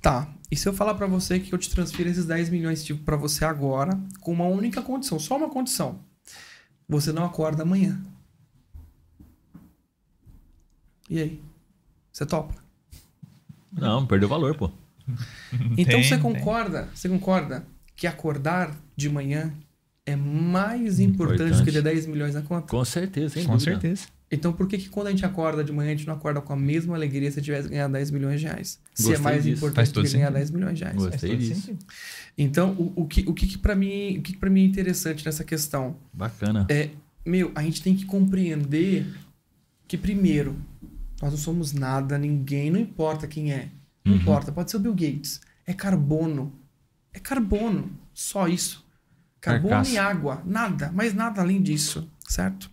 Tá. 0.01 0.31
E 0.51 0.55
se 0.55 0.67
eu 0.67 0.73
falar 0.73 0.93
pra 0.93 1.07
você 1.07 1.39
que 1.39 1.51
eu 1.51 1.57
te 1.57 1.69
transfiro 1.69 2.07
esses 2.07 2.25
10 2.25 2.49
milhões 2.49 2.83
tipo, 2.83 3.03
pra 3.03 3.15
você 3.15 3.43
agora, 3.43 3.99
com 4.21 4.31
uma 4.31 4.45
única 4.45 4.81
condição, 4.81 5.17
só 5.17 5.35
uma 5.35 5.49
condição. 5.49 5.99
Você 6.87 7.11
não 7.11 7.25
acorda 7.25 7.63
amanhã. 7.63 7.99
E 11.09 11.19
aí? 11.19 11.41
Você 12.11 12.25
topa? 12.25 12.64
Não, 13.77 14.05
perdeu 14.05 14.27
valor, 14.29 14.55
pô. 14.55 14.71
Então 15.77 15.85
Tem, 15.99 16.03
você 16.03 16.09
tem. 16.17 16.19
concorda? 16.19 16.87
Você 16.93 17.07
concorda 17.07 17.63
que 17.95 18.07
acordar 18.07 18.75
de 18.95 19.07
manhã 19.09 19.53
é 20.05 20.15
mais 20.15 20.99
importante, 20.99 21.41
Importante. 21.43 21.63
que 21.65 21.71
ter 21.71 21.81
10 21.81 22.07
milhões 22.07 22.33
na 22.33 22.41
conta? 22.41 22.67
Com 22.67 22.83
certeza, 22.85 23.35
sem 23.35 23.43
Com 23.45 23.53
dúvida. 23.53 23.71
certeza. 23.71 24.07
Então 24.31 24.51
por 24.51 24.67
que, 24.67 24.77
que 24.79 24.89
quando 24.89 25.07
a 25.07 25.11
gente 25.11 25.23
acorda 25.25 25.63
de 25.63 25.71
manhã 25.71 25.91
a 25.91 25.95
gente 25.95 26.07
não 26.07 26.15
acorda 26.15 26.41
com 26.41 26.51
a 26.51 26.55
mesma 26.55 26.95
alegria 26.95 27.29
se 27.31 27.39
tivesse 27.41 27.69
ganhado 27.69 27.93
10 27.93 28.09
milhões 28.11 28.39
de 28.41 28.47
reais? 28.47 28.79
se 28.93 29.03
é 29.03 29.09
Gostei 29.09 29.23
mais 29.23 29.43
disso. 29.43 29.61
Faz 29.61 29.71
importante 29.71 29.93
do 29.93 30.03
que 30.03 30.09
ganhar 30.13 30.25
sentido. 30.25 30.37
10 30.39 30.51
milhões 30.51 30.77
de 30.77 30.83
reais. 30.83 30.97
Gostei 30.97 31.37
disso. 31.37 31.77
Então, 32.37 32.71
o, 32.71 33.03
o 33.03 33.07
que, 33.07 33.23
o 33.27 33.33
que, 33.33 33.45
que 33.47 33.57
para 33.59 33.75
mim, 33.75 34.17
o 34.17 34.21
que, 34.23 34.33
que 34.33 34.39
para 34.39 34.49
mim 34.49 34.61
é 34.61 34.65
interessante 34.65 35.23
nessa 35.23 35.43
questão 35.43 35.95
Bacana. 36.11 36.65
é, 36.69 36.89
meu, 37.25 37.51
a 37.55 37.61
gente 37.61 37.81
tem 37.83 37.95
que 37.95 38.05
compreender 38.05 39.05
que 39.87 39.97
primeiro, 39.97 40.55
nós 41.21 41.31
não 41.31 41.37
somos 41.37 41.73
nada, 41.73 42.17
ninguém, 42.17 42.69
não 42.71 42.79
importa 42.79 43.27
quem 43.27 43.51
é. 43.53 43.69
Não 44.03 44.13
Uhum. 44.13 44.19
importa, 44.21 44.51
pode 44.51 44.69
ser 44.69 44.77
o 44.77 44.79
Bill 44.79 44.93
Gates. 44.93 45.41
É 45.65 45.73
carbono. 45.73 46.53
É 47.13 47.19
carbono, 47.19 47.89
só 48.13 48.47
isso. 48.47 48.85
Carbono 49.41 49.69
Carcaça. 49.69 49.91
e 49.91 49.97
água, 49.97 50.41
nada, 50.45 50.91
mais 50.91 51.13
nada 51.13 51.41
além 51.41 51.61
disso, 51.61 52.09
certo? 52.27 52.69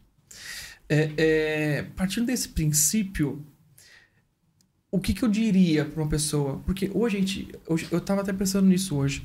É, 0.88 1.12
é, 1.16 1.82
partindo 1.97 2.26
desse 2.26 2.49
princípio, 2.49 3.45
o 4.90 4.99
que, 4.99 5.14
que 5.14 5.22
eu 5.22 5.28
diria 5.28 5.84
para 5.84 6.03
uma 6.03 6.09
pessoa? 6.09 6.59
Porque 6.66 6.90
hoje 6.93 7.16
a 7.16 7.20
gente, 7.20 7.49
hoje, 7.66 7.88
eu 7.90 7.99
estava 7.99 8.20
até 8.20 8.32
pensando 8.32 8.66
nisso 8.66 8.97
hoje. 8.97 9.22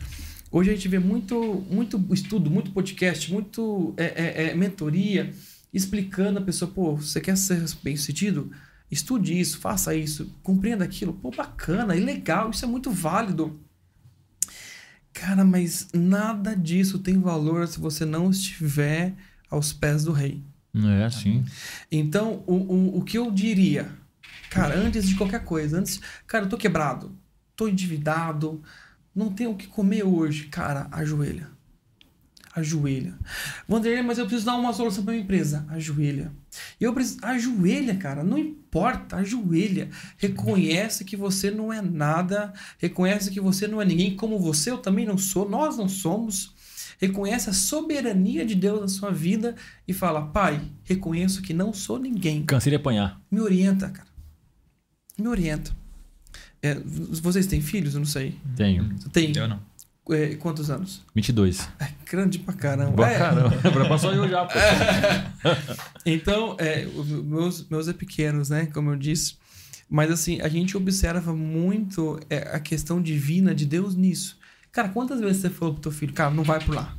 Hoje 0.51 0.69
a 0.69 0.73
gente 0.73 0.87
vê 0.87 0.99
muito, 0.99 1.65
muito 1.69 2.01
estudo, 2.13 2.49
muito 2.49 2.71
podcast, 2.71 3.31
muito 3.33 3.93
é, 3.97 4.05
é, 4.05 4.43
é, 4.51 4.55
mentoria 4.55 5.33
explicando 5.73 6.39
a 6.39 6.41
pessoa, 6.41 6.71
pô, 6.71 6.95
você 6.95 7.19
quer 7.19 7.35
ser 7.35 7.61
bem 7.83 7.97
sucedido? 7.97 8.49
Estude 8.89 9.37
isso, 9.37 9.59
faça 9.59 9.93
isso, 9.93 10.33
compreenda 10.41 10.83
aquilo. 10.83 11.13
Pô, 11.13 11.29
bacana 11.29 11.95
e 11.95 11.99
legal, 11.99 12.49
isso 12.49 12.63
é 12.63 12.67
muito 12.67 12.89
válido. 12.89 13.59
Cara, 15.11 15.43
mas 15.43 15.89
nada 15.93 16.55
disso 16.55 16.99
tem 16.99 17.19
valor 17.19 17.67
se 17.67 17.79
você 17.79 18.05
não 18.05 18.29
estiver 18.29 19.15
aos 19.49 19.73
pés 19.73 20.03
do 20.03 20.11
rei. 20.11 20.43
É 20.73 21.05
assim. 21.05 21.43
Então, 21.91 22.43
o, 22.45 22.53
o, 22.53 22.97
o 22.99 23.03
que 23.03 23.17
eu 23.17 23.31
diria? 23.31 23.89
Cara, 24.49 24.77
antes 24.77 25.07
de 25.07 25.15
qualquer 25.15 25.43
coisa, 25.43 25.79
antes. 25.79 25.99
Cara, 26.25 26.45
eu 26.45 26.49
tô 26.49 26.57
quebrado, 26.57 27.15
tô 27.55 27.67
endividado, 27.67 28.61
não 29.13 29.33
tenho 29.33 29.51
o 29.51 29.55
que 29.55 29.67
comer 29.67 30.03
hoje. 30.03 30.45
Cara, 30.47 30.87
ajoelha. 30.91 31.49
Ajoelha. 32.57 33.13
Wanderlei, 33.69 34.01
mas 34.01 34.17
eu 34.17 34.25
preciso 34.25 34.47
dar 34.47 34.55
uma 34.55 34.73
solução 34.73 35.03
para 35.03 35.13
minha 35.13 35.23
empresa. 35.23 35.63
Ajoelha. 35.69 36.31
Eu 36.81 36.91
preciso. 36.91 37.19
Ajoelha, 37.21 37.95
cara. 37.95 38.23
Não 38.23 38.37
importa. 38.37 39.17
Ajoelha. 39.17 39.89
Reconhece 40.17 41.05
que 41.05 41.15
você 41.15 41.51
não 41.51 41.71
é 41.71 41.81
nada. 41.83 42.51
Reconhece 42.79 43.29
que 43.29 43.39
você 43.39 43.67
não 43.67 43.79
é 43.79 43.85
ninguém. 43.85 44.15
Como 44.15 44.39
você, 44.39 44.71
eu 44.71 44.79
também 44.79 45.05
não 45.05 45.19
sou. 45.19 45.47
Nós 45.47 45.77
não 45.77 45.87
somos. 45.87 46.55
Reconhece 46.99 47.47
a 47.47 47.53
soberania 47.53 48.43
de 48.43 48.55
Deus 48.55 48.81
na 48.81 48.87
sua 48.87 49.11
vida 49.11 49.55
e 49.87 49.93
fala: 49.93 50.25
Pai, 50.25 50.59
reconheço 50.83 51.43
que 51.43 51.53
não 51.53 51.71
sou 51.71 51.99
ninguém. 51.99 52.43
Cansei 52.43 52.71
de 52.71 52.77
apanhar. 52.77 53.21
Me 53.29 53.39
orienta, 53.39 53.87
cara. 53.87 54.09
Me 55.15 55.27
orienta. 55.27 55.71
É, 56.59 56.73
vocês 56.73 57.45
têm 57.45 57.61
filhos? 57.61 57.93
Eu 57.93 57.99
não 57.99 58.07
sei. 58.07 58.35
Tenho. 58.55 58.95
Tem 59.13 59.31
Eu 59.35 59.47
não. 59.47 59.59
É, 60.11 60.35
quantos 60.35 60.69
anos? 60.69 61.01
22. 61.15 61.67
É 61.79 61.87
grande 62.09 62.39
pra 62.39 62.53
caramba. 62.53 62.91
Boa 62.91 63.09
É, 63.09 63.17
caramba. 63.17 63.51
Passou 63.89 64.13
eu 64.13 64.27
já. 64.27 64.47
Então, 66.05 66.55
é, 66.59 66.85
meus, 66.85 67.67
meus 67.69 67.87
é 67.87 67.93
pequenos, 67.93 68.49
né? 68.49 68.65
Como 68.67 68.91
eu 68.91 68.95
disse. 68.95 69.35
Mas 69.89 70.11
assim, 70.11 70.41
a 70.41 70.47
gente 70.49 70.75
observa 70.75 71.33
muito 71.33 72.19
é, 72.29 72.49
a 72.55 72.59
questão 72.59 73.01
divina 73.01 73.53
de 73.55 73.65
Deus 73.65 73.95
nisso. 73.95 74.37
Cara, 74.71 74.89
quantas 74.89 75.19
vezes 75.19 75.41
você 75.41 75.49
falou 75.49 75.73
pro 75.73 75.83
teu 75.83 75.91
filho, 75.91 76.13
cara, 76.13 76.29
não 76.33 76.43
vai 76.43 76.59
por 76.63 76.75
lá. 76.75 76.95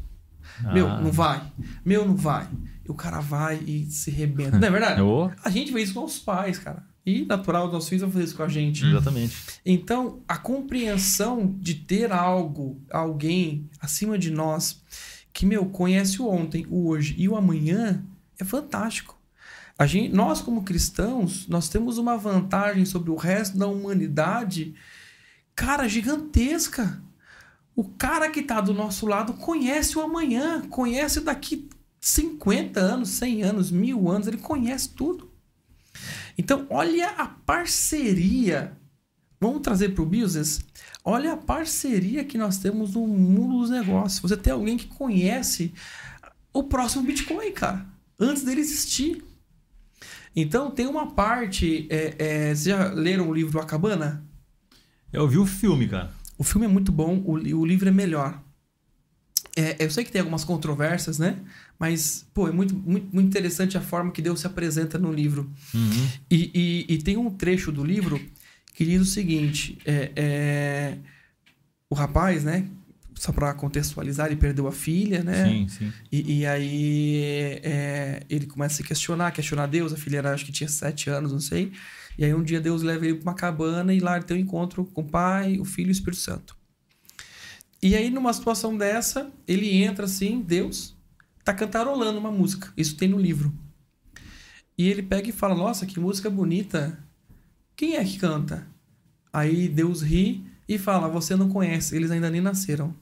Meu, 0.73 0.89
Ah. 0.89 1.01
não 1.01 1.13
vai. 1.13 1.43
Meu, 1.85 2.07
não 2.07 2.17
vai. 2.17 2.49
E 2.87 2.91
o 2.91 2.95
cara 2.95 3.21
vai 3.21 3.57
e 3.67 3.87
se 3.91 4.11
rebenta. 4.11 4.59
Não 4.59 4.69
é 4.69 4.71
verdade? 4.71 5.01
Ô, 5.03 5.31
A 5.45 5.51
gente 5.51 5.73
vê 5.73 5.83
isso 5.83 5.95
com 5.95 6.05
os 6.05 6.19
pais, 6.19 6.59
cara. 6.59 6.83
E 7.09 7.25
natural, 7.25 7.69
os 7.69 7.73
nossos 7.73 7.89
filhos 7.89 8.03
vão 8.03 8.11
fazer 8.11 8.25
isso 8.25 8.37
com 8.37 8.43
a 8.43 8.49
gente. 8.49 8.85
Exatamente. 8.85 9.35
Então, 9.65 10.21
a 10.29 10.37
compreensão 10.37 11.57
de 11.59 11.75
ter 11.75 12.13
algo, 12.13 12.79
alguém 12.91 13.67
acima 13.81 14.19
de 14.19 14.31
nós, 14.31 14.83
que, 15.33 15.47
meu, 15.47 15.65
conhece 15.65 16.21
o 16.21 16.29
ontem, 16.29 16.67
o 16.69 16.87
hoje 16.87 17.15
e 17.17 17.27
o 17.27 17.35
amanhã, 17.35 18.05
é 18.39 18.45
fantástico. 18.45 19.19
A 19.79 19.87
gente, 19.87 20.15
nós, 20.15 20.43
como 20.43 20.65
cristãos, 20.65 21.49
nós 21.49 21.71
temos 21.71 21.97
uma 21.97 22.19
vantagem 22.19 22.85
sobre 22.85 23.11
o 23.11 23.17
resto 23.17 23.57
da 23.57 23.67
humanidade, 23.67 24.75
cara, 25.57 25.89
gigantesca. 25.89 27.03
O 27.75 27.85
cara 27.85 28.29
que 28.29 28.41
está 28.41 28.61
do 28.61 28.75
nosso 28.75 29.07
lado 29.07 29.33
conhece 29.33 29.97
o 29.97 30.03
amanhã, 30.03 30.61
conhece 30.69 31.23
daqui 31.23 31.71
50 31.99 32.79
anos, 32.79 33.09
100 33.11 33.43
anos, 33.45 33.71
mil 33.71 34.11
anos, 34.11 34.27
ele 34.27 34.37
conhece 34.37 34.91
tudo. 34.91 35.28
Então, 36.39 36.67
olha 36.71 37.09
a 37.11 37.27
parceria 37.27 38.79
Vamos 39.41 39.61
trazer 39.63 39.91
para 39.91 40.03
o 40.03 40.07
business? 40.07 40.61
Olha 41.05 41.35
a 41.35 41.37
parceria 41.37 42.25
que 42.25 42.37
nós 42.37 42.59
temos 42.59 42.95
no 42.95 43.07
mundo 43.07 43.61
dos 43.61 43.71
negócios. 43.71 44.21
Você 44.21 44.37
tem 44.37 44.53
alguém 44.53 44.77
que 44.77 44.87
conhece 44.87 45.73
o 46.53 46.65
próximo 46.65 47.05
Bitcoin, 47.05 47.53
cara, 47.53 47.87
antes 48.19 48.43
dele 48.43 48.61
existir. 48.61 49.25
Então 50.35 50.71
tem 50.71 50.87
uma 50.87 51.13
parte. 51.13 51.87
É, 51.89 52.15
é, 52.19 52.55
vocês 52.55 52.65
já 52.65 52.93
leram 52.93 53.29
o 53.29 53.35
livro 53.35 53.53
do 53.53 53.61
Acabana? 53.61 54.25
Eu 55.13 55.29
vi 55.29 55.39
o 55.39 55.47
filme, 55.47 55.87
cara. 55.87 56.11
O 56.37 56.43
filme 56.43 56.67
é 56.67 56.69
muito 56.69 56.91
bom, 56.91 57.23
o, 57.25 57.35
o 57.35 57.67
livro 57.67 57.89
é 57.89 57.93
melhor. 57.93 58.43
É, 59.61 59.77
eu 59.85 59.91
sei 59.91 60.05
que 60.05 60.13
tem 60.13 60.21
algumas 60.21 60.45
controvérsias, 60.45 61.19
né? 61.19 61.37
Mas, 61.79 62.25
pô, 62.33 62.47
é 62.47 62.53
muito, 62.53 62.75
muito, 62.77 63.09
muito 63.13 63.27
interessante 63.27 63.77
a 63.77 63.81
forma 63.81 64.13
que 64.13 64.23
Deus 64.23 64.39
se 64.41 64.47
apresenta 64.47 64.99
no 64.99 65.13
livro. 65.13 65.51
Uhum. 65.75 66.09
E, 66.31 66.51
e- 66.89 66.95
e 66.95 66.99
tem 67.03 67.17
um 67.17 67.29
trecho 67.31 67.73
do 67.73 67.83
livro 67.85 68.21
que 68.75 68.85
diz 68.85 69.01
o 69.03 69.05
seguinte: 69.05 69.77
é, 69.85 70.13
é, 70.15 70.99
o 71.91 71.95
rapaz, 71.97 72.45
né? 72.45 72.67
Só 73.17 73.33
para 73.33 73.53
contextualizar, 73.53 74.27
ele 74.29 74.37
perdeu 74.37 74.69
a 74.69 74.73
filha, 74.73 75.25
né? 75.25 75.45
Sim, 75.45 75.69
sim. 75.69 75.93
E, 76.13 76.39
e 76.39 76.47
aí 76.47 77.61
é, 77.65 78.23
ele 78.31 78.47
começa 78.47 78.75
a 78.75 78.77
se 78.77 78.85
questionar, 78.85 79.33
questionar 79.33 79.67
Deus. 79.67 79.93
A 79.93 79.97
filha 79.97 80.19
era, 80.19 80.33
acho 80.33 80.47
que 80.47 80.53
tinha 80.53 80.69
sete 80.69 81.11
anos, 81.11 81.33
não 81.33 81.41
sei. 81.41 81.73
E 82.17 82.25
aí 82.25 82.33
um 82.33 82.45
dia 82.45 82.61
Deus 82.61 82.83
leva 82.83 83.05
ele 83.05 83.15
para 83.17 83.31
uma 83.31 83.35
cabana 83.35 83.93
e 83.93 83.99
lá 83.99 84.15
ele 84.17 84.25
tem 84.25 84.37
um 84.37 84.41
encontro 84.41 84.85
com 84.85 85.01
o 85.01 85.05
Pai, 85.05 85.59
o 85.59 85.65
Filho 85.65 85.89
e 85.89 85.91
o 85.91 85.93
Espírito 85.93 86.21
Santo. 86.21 86.57
E 87.83 87.95
aí, 87.95 88.11
numa 88.11 88.33
situação 88.33 88.77
dessa, 88.77 89.31
ele 89.47 89.83
entra 89.83 90.05
assim, 90.05 90.41
Deus 90.41 90.97
tá 91.45 91.55
cantarolando 91.55 92.19
uma 92.19 92.31
música. 92.31 92.73
Isso 92.77 92.97
tem 92.97 93.09
no 93.09 93.19
livro. 93.19 93.53
E 94.77 94.89
ele 94.89 95.03
pega 95.03 95.29
e 95.29 95.33
fala: 95.33 95.55
Nossa, 95.55 95.87
que 95.87 95.99
música 96.01 96.31
bonita. 96.31 97.03
Quem 97.77 97.97
é 97.97 98.05
que 98.05 98.19
canta? 98.19 98.67
Aí 99.33 99.69
Deus 99.69 100.03
ri 100.03 100.45
e 100.69 100.79
fala: 100.79 101.09
Você 101.09 101.37
não 101.37 101.49
conhece, 101.49 101.95
eles 101.97 102.11
ainda 102.11 102.31
nem 102.31 102.41
nasceram. 102.41 102.95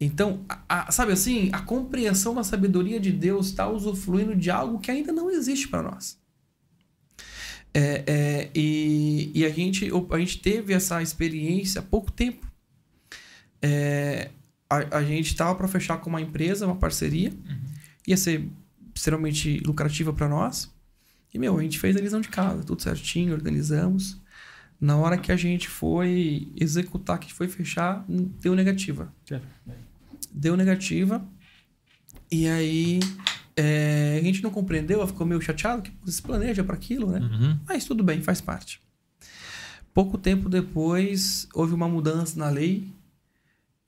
Então, 0.00 0.44
a- 0.48 0.88
a- 0.88 0.92
sabe 0.92 1.12
assim, 1.12 1.50
a 1.52 1.60
compreensão 1.60 2.34
da 2.34 2.44
sabedoria 2.44 3.00
de 3.00 3.10
Deus 3.12 3.46
está 3.48 3.68
usufruindo 3.68 4.34
de 4.36 4.50
algo 4.50 4.78
que 4.78 4.90
ainda 4.90 5.12
não 5.12 5.30
existe 5.30 5.66
para 5.68 5.82
nós. 5.82 6.16
É, 7.74 8.04
é, 8.06 8.50
e 8.54 9.30
e 9.34 9.44
a, 9.44 9.50
gente, 9.50 9.90
a 10.10 10.18
gente 10.18 10.38
teve 10.40 10.72
essa 10.72 11.02
experiência 11.02 11.80
há 11.80 11.84
pouco 11.84 12.10
tempo. 12.10 12.47
É, 13.60 14.30
a, 14.68 14.98
a 14.98 15.04
gente 15.04 15.26
estava 15.26 15.54
para 15.54 15.68
fechar 15.68 15.98
com 15.98 16.10
uma 16.10 16.20
empresa, 16.20 16.66
uma 16.66 16.76
parceria, 16.76 17.32
ia 18.06 18.16
ser 18.16 18.48
extremamente 18.94 19.58
lucrativa 19.60 20.12
para 20.12 20.28
nós. 20.28 20.72
E, 21.32 21.38
meu, 21.38 21.58
a 21.58 21.62
gente 21.62 21.78
fez 21.78 21.96
a 21.96 22.00
lição 22.00 22.20
de 22.20 22.28
casa, 22.28 22.62
tudo 22.64 22.82
certinho, 22.82 23.32
organizamos. 23.34 24.20
Na 24.80 24.96
hora 24.96 25.18
que 25.18 25.32
a 25.32 25.36
gente 25.36 25.68
foi 25.68 26.50
executar, 26.56 27.18
que 27.18 27.32
foi 27.32 27.48
fechar, 27.48 28.04
deu 28.08 28.54
negativa. 28.54 29.12
Deu 30.32 30.56
negativa. 30.56 31.26
E 32.30 32.46
aí 32.46 33.00
é, 33.56 34.18
a 34.20 34.24
gente 34.24 34.42
não 34.42 34.50
compreendeu, 34.50 35.04
ficou 35.06 35.26
meio 35.26 35.40
chateado, 35.40 35.82
que 35.82 35.92
se 36.06 36.22
planeja 36.22 36.62
para 36.62 36.76
aquilo, 36.76 37.10
né? 37.10 37.18
Uhum. 37.18 37.58
Mas 37.66 37.84
tudo 37.84 38.04
bem, 38.04 38.22
faz 38.22 38.40
parte. 38.40 38.80
Pouco 39.92 40.16
tempo 40.16 40.48
depois, 40.48 41.48
houve 41.52 41.74
uma 41.74 41.88
mudança 41.88 42.38
na 42.38 42.48
lei. 42.48 42.86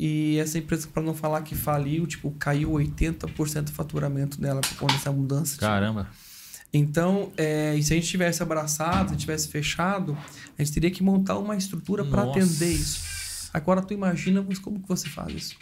E 0.03 0.39
essa 0.39 0.57
empresa, 0.57 0.89
para 0.89 1.03
não 1.03 1.15
falar 1.15 1.43
que 1.43 1.55
faliu, 1.55 2.07
tipo, 2.07 2.31
caiu 2.39 2.71
80% 2.71 3.65
do 3.65 3.73
faturamento 3.73 4.41
dela 4.41 4.63
por 4.63 4.75
conta 4.79 4.95
dessa 4.95 5.13
mudança. 5.13 5.59
Caramba. 5.59 6.09
Então, 6.73 7.31
é, 7.37 7.77
e 7.77 7.83
se 7.83 7.93
a 7.93 7.97
gente 7.97 8.09
tivesse 8.09 8.43
abraçado, 8.43 9.11
se 9.11 9.17
tivesse 9.19 9.49
fechado, 9.49 10.17
a 10.59 10.63
gente 10.63 10.73
teria 10.73 10.91
que 10.91 11.03
montar 11.03 11.37
uma 11.37 11.55
estrutura 11.55 12.03
para 12.03 12.23
atender 12.23 12.73
isso. 12.73 13.51
Agora 13.53 13.83
tu 13.83 13.93
imagina 13.93 14.43
mas 14.49 14.59
como 14.59 14.81
que 14.81 14.89
você 14.89 15.07
faz 15.07 15.35
isso. 15.35 15.57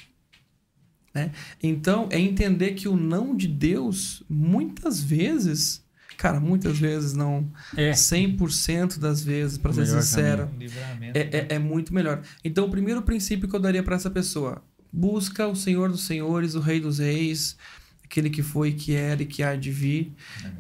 Né? 1.13 1.33
Então, 1.61 2.07
é 2.09 2.21
entender 2.21 2.75
que 2.75 2.87
o 2.87 2.97
não 2.97 3.35
de 3.37 3.49
Deus, 3.49 4.23
muitas 4.29 5.03
vezes, 5.03 5.85
Cara, 6.19 6.41
muitas 6.41 6.77
vezes 6.77 7.15
não. 7.15 7.49
É. 7.77 7.93
100% 7.93 8.99
das 8.99 9.23
vezes, 9.23 9.57
para 9.57 9.73
ser 9.73 9.87
sincero, 9.87 10.51
Um 10.53 10.59
livramento. 10.59 11.17
é, 11.17 11.21
é, 11.21 11.47
é 11.51 11.59
muito 11.61 11.95
melhor. 11.95 12.21
Então, 12.45 12.67
o 12.67 12.71
primeiro 12.71 13.01
princípio 13.03 13.49
que 13.49 13.55
eu 13.55 13.61
daria 13.61 13.85
para 13.85 13.95
essa 13.95 14.11
pessoa: 14.11 14.61
busca 14.93 15.47
o 15.47 15.55
Senhor 15.55 15.89
dos 15.89 16.05
Senhores, 16.05 16.57
o 16.57 16.61
Rei 16.61 16.81
dos 16.81 16.99
Reis, 16.99 17.57
aquele 18.05 18.29
que 18.31 18.43
foi, 18.43 18.73
que 18.73 18.95
era 18.95 19.23
e 19.23 19.27
que 19.27 19.45
há 19.45 19.55
de 19.55 19.71
vir. 19.71 20.13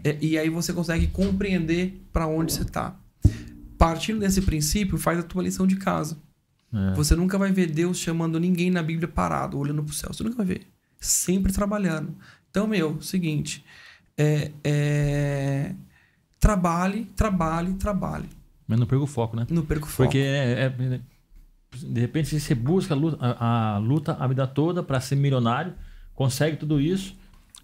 É, 0.05 0.17
e 0.21 0.39
aí 0.39 0.49
você 0.49 0.73
consegue 0.73 1.09
compreender 1.09 2.01
para 2.13 2.29
onde 2.29 2.53
você 2.53 2.63
está. 2.63 2.97
Partindo 3.77 4.21
desse 4.21 4.41
princípio, 4.43 4.97
faz 4.97 5.19
a 5.19 5.23
tua 5.25 5.43
lição 5.43 5.67
de 5.67 5.75
casa. 5.75 6.17
É. 6.73 6.95
Você 6.95 7.17
nunca 7.17 7.37
vai 7.37 7.51
ver 7.51 7.67
Deus 7.67 7.99
chamando 7.99 8.39
ninguém 8.39 8.71
na 8.71 8.83
Bíblia 8.83 9.09
parado, 9.09 9.59
olhando 9.59 9.83
pro 9.83 9.93
céu. 9.93 10.13
Você 10.13 10.23
nunca 10.23 10.37
vai 10.37 10.47
ver. 10.47 10.67
Sempre 11.01 11.53
trabalhando. 11.53 12.15
Então, 12.49 12.67
meu, 12.69 13.03
seguinte. 13.03 13.65
É, 14.19 14.51
é, 14.65 15.75
trabalhe, 16.41 17.05
trabalhe, 17.17 17.75
trabalhe. 17.75 18.29
Mas 18.67 18.79
não 18.79 18.87
perca 18.87 19.05
o 19.05 19.07
foco, 19.07 19.37
né? 19.37 19.47
Não 19.49 19.65
perca 19.65 19.87
o 19.87 19.89
foco. 19.89 20.05
Porque 20.05 20.19
é, 20.19 20.65
é- 20.65 21.01
de 21.77 22.01
repente 22.01 22.39
você 22.39 22.55
busca 22.55 22.95
a 22.95 22.97
luta 22.97 23.19
a, 23.21 23.75
a 23.75 23.79
luta 23.79 24.17
a 24.19 24.27
vida 24.27 24.47
toda 24.47 24.83
para 24.83 25.01
ser 25.01 25.17
milionário, 25.17 25.75
consegue 26.15 26.57
tudo 26.57 26.81
isso, 26.81 27.15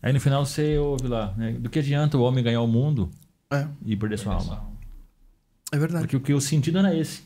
aí 0.03 0.13
no 0.13 0.21
final 0.21 0.45
você 0.47 0.79
ouve 0.79 1.09
lá, 1.09 1.33
né? 1.37 1.53
do 1.53 1.69
que 1.71 1.79
adianta 1.79 2.17
o 2.17 2.23
homem 2.23 2.45
ganhar 2.45 2.61
o 2.61 2.67
mundo 2.69 3.11
É, 3.51 3.67
e 3.85 3.97
perder 3.97 4.19
sua 4.19 4.35
alma? 4.35 4.71
é 5.73 5.79
verdade. 5.79 6.05
Porque 6.05 6.17
o 6.17 6.21
que 6.21 6.33
o 6.35 6.41
sentido 6.41 6.79
era 6.79 6.95
esse. 6.95 7.23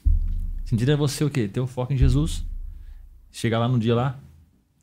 O 0.65 0.69
sentido 0.69 0.93
é 0.93 0.97
você 0.97 1.25
o 1.25 1.31
quê? 1.31 1.49
Ter 1.49 1.61
o 1.61 1.67
foco 1.67 1.93
em 1.93 1.97
Jesus, 1.97 2.45
chegar 3.31 3.59
lá 3.59 3.69
no 3.69 3.79
dia 3.79 3.95
lá, 3.95 4.19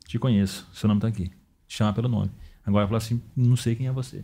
te 0.06 0.18
conheço, 0.18 0.68
seu 0.72 0.86
nome 0.88 1.00
tá 1.00 1.08
aqui, 1.08 1.30
te 1.66 1.76
chamar 1.76 1.92
pelo 1.94 2.08
nome. 2.08 2.30
Agora 2.64 2.86
falar 2.86 2.98
assim, 2.98 3.20
não 3.34 3.56
sei 3.56 3.74
quem 3.74 3.86
é 3.86 3.92
você. 3.92 4.22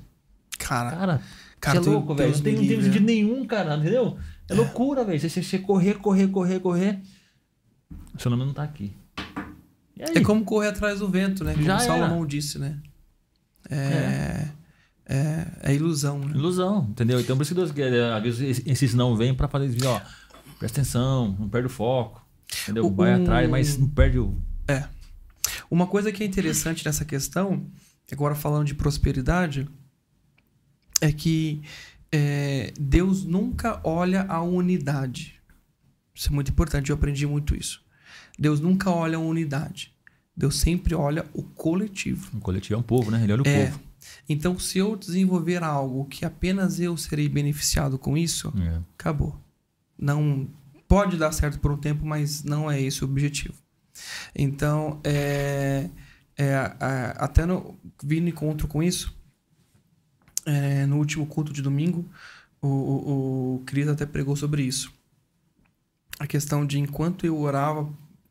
Cara, 0.62 0.90
Cara, 0.90 1.20
cara, 1.60 1.78
é 1.78 1.80
louco, 1.80 2.14
velho. 2.14 2.32
Não 2.32 2.40
tem, 2.40 2.54
não 2.56 2.66
tem 2.66 2.82
sentido 2.82 3.04
nenhum, 3.04 3.46
cara, 3.46 3.76
entendeu? 3.76 4.16
É 4.48 4.54
loucura, 4.54 5.04
velho. 5.04 5.18
Você, 5.20 5.42
você, 5.42 5.58
correr, 5.58 5.94
correr, 5.94 6.28
correr, 6.28 6.60
correr. 6.60 7.00
Seu 8.18 8.30
nome 8.30 8.44
não 8.44 8.52
tá 8.52 8.62
aqui. 8.62 8.92
É 9.98 10.20
como 10.20 10.44
correr 10.44 10.68
atrás 10.68 10.98
do 11.00 11.08
vento, 11.08 11.44
né? 11.44 11.52
Como 11.52 11.64
Já 11.64 11.78
Salomão 11.78 12.26
disse, 12.26 12.58
né? 12.58 12.78
É, 13.70 14.48
é, 15.06 15.46
é 15.62 15.74
ilusão, 15.74 16.18
né? 16.18 16.32
Ilusão, 16.34 16.88
entendeu? 16.90 17.20
Então 17.20 17.36
por 17.36 17.42
isso 17.42 17.54
que 17.54 17.60
Deus 17.60 17.70
quer. 17.72 18.12
Às 18.12 18.22
vezes 18.22 18.62
esses 18.66 18.94
não 18.94 19.16
vêm 19.16 19.32
pra 19.34 19.48
fazer 19.48 19.66
isso, 19.66 19.86
ó. 19.88 20.00
Presta 20.58 20.80
atenção, 20.80 21.36
não 21.38 21.48
perde 21.48 21.66
o 21.66 21.70
foco. 21.70 22.20
Entendeu? 22.64 22.86
O- 22.86 22.94
Vai 22.94 23.18
o- 23.18 23.22
atrás, 23.22 23.48
mas 23.48 23.78
não 23.78 23.88
perde 23.88 24.18
o. 24.18 24.36
Uma 25.70 25.86
coisa 25.86 26.12
que 26.12 26.22
é 26.22 26.26
interessante 26.26 26.84
nessa 26.84 27.04
questão, 27.04 27.66
agora 28.10 28.34
falando 28.34 28.66
de 28.66 28.74
prosperidade, 28.74 29.68
é 31.02 31.12
que 31.12 31.60
é, 32.10 32.72
Deus 32.80 33.24
nunca 33.24 33.80
olha 33.84 34.22
a 34.28 34.40
unidade. 34.40 35.34
Isso 36.14 36.28
é 36.28 36.32
muito 36.32 36.50
importante, 36.52 36.90
eu 36.90 36.96
aprendi 36.96 37.26
muito 37.26 37.54
isso. 37.56 37.82
Deus 38.38 38.60
nunca 38.60 38.90
olha 38.90 39.16
a 39.18 39.20
unidade. 39.20 39.92
Deus 40.36 40.58
sempre 40.60 40.94
olha 40.94 41.26
o 41.34 41.42
coletivo. 41.42 42.30
O 42.36 42.40
coletivo 42.40 42.74
é 42.74 42.78
um 42.78 42.82
povo, 42.82 43.10
né? 43.10 43.22
Ele 43.22 43.32
olha 43.32 43.42
o 43.42 43.48
É. 43.48 43.66
povo. 43.66 43.80
Então, 44.28 44.58
se 44.58 44.78
eu 44.78 44.96
desenvolver 44.96 45.62
algo 45.62 46.04
que 46.06 46.24
apenas 46.24 46.80
eu 46.80 46.96
serei 46.96 47.28
beneficiado 47.28 47.98
com 47.98 48.16
isso, 48.16 48.52
É. 48.58 48.80
acabou. 48.98 49.38
Não 49.98 50.48
pode 50.88 51.16
dar 51.16 51.32
certo 51.32 51.58
por 51.60 51.70
um 51.72 51.76
tempo, 51.76 52.04
mas 52.06 52.42
não 52.44 52.70
é 52.70 52.80
esse 52.80 53.04
o 53.04 53.08
objetivo. 53.08 53.54
Então, 54.34 55.00
é, 55.04 55.88
é, 56.36 56.54
até 57.16 57.44
no, 57.46 57.76
vindo 58.02 58.26
em 58.26 58.30
encontro 58.30 58.66
com 58.66 58.82
isso, 58.82 59.14
é, 60.46 60.86
no 60.86 60.98
último 60.98 61.26
culto 61.26 61.52
de 61.52 61.62
domingo, 61.62 62.04
o, 62.60 62.68
o, 62.68 63.54
o 63.56 63.62
Cris 63.66 63.88
até 63.88 64.06
pregou 64.06 64.36
sobre 64.36 64.62
isso. 64.62 64.92
A 66.18 66.26
questão 66.26 66.64
de 66.64 66.78
enquanto 66.78 67.26
eu 67.26 67.38
orava 67.40 67.88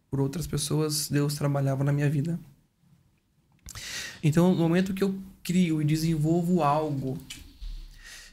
por 0.09 0.19
outras 0.19 0.47
pessoas, 0.47 1.09
Deus 1.09 1.35
trabalhava 1.35 1.83
na 1.83 1.91
minha 1.91 2.09
vida. 2.09 2.39
Então, 4.23 4.53
no 4.53 4.61
momento 4.61 4.93
que 4.93 5.03
eu 5.03 5.15
crio 5.43 5.81
e 5.81 5.85
desenvolvo 5.85 6.61
algo 6.61 7.17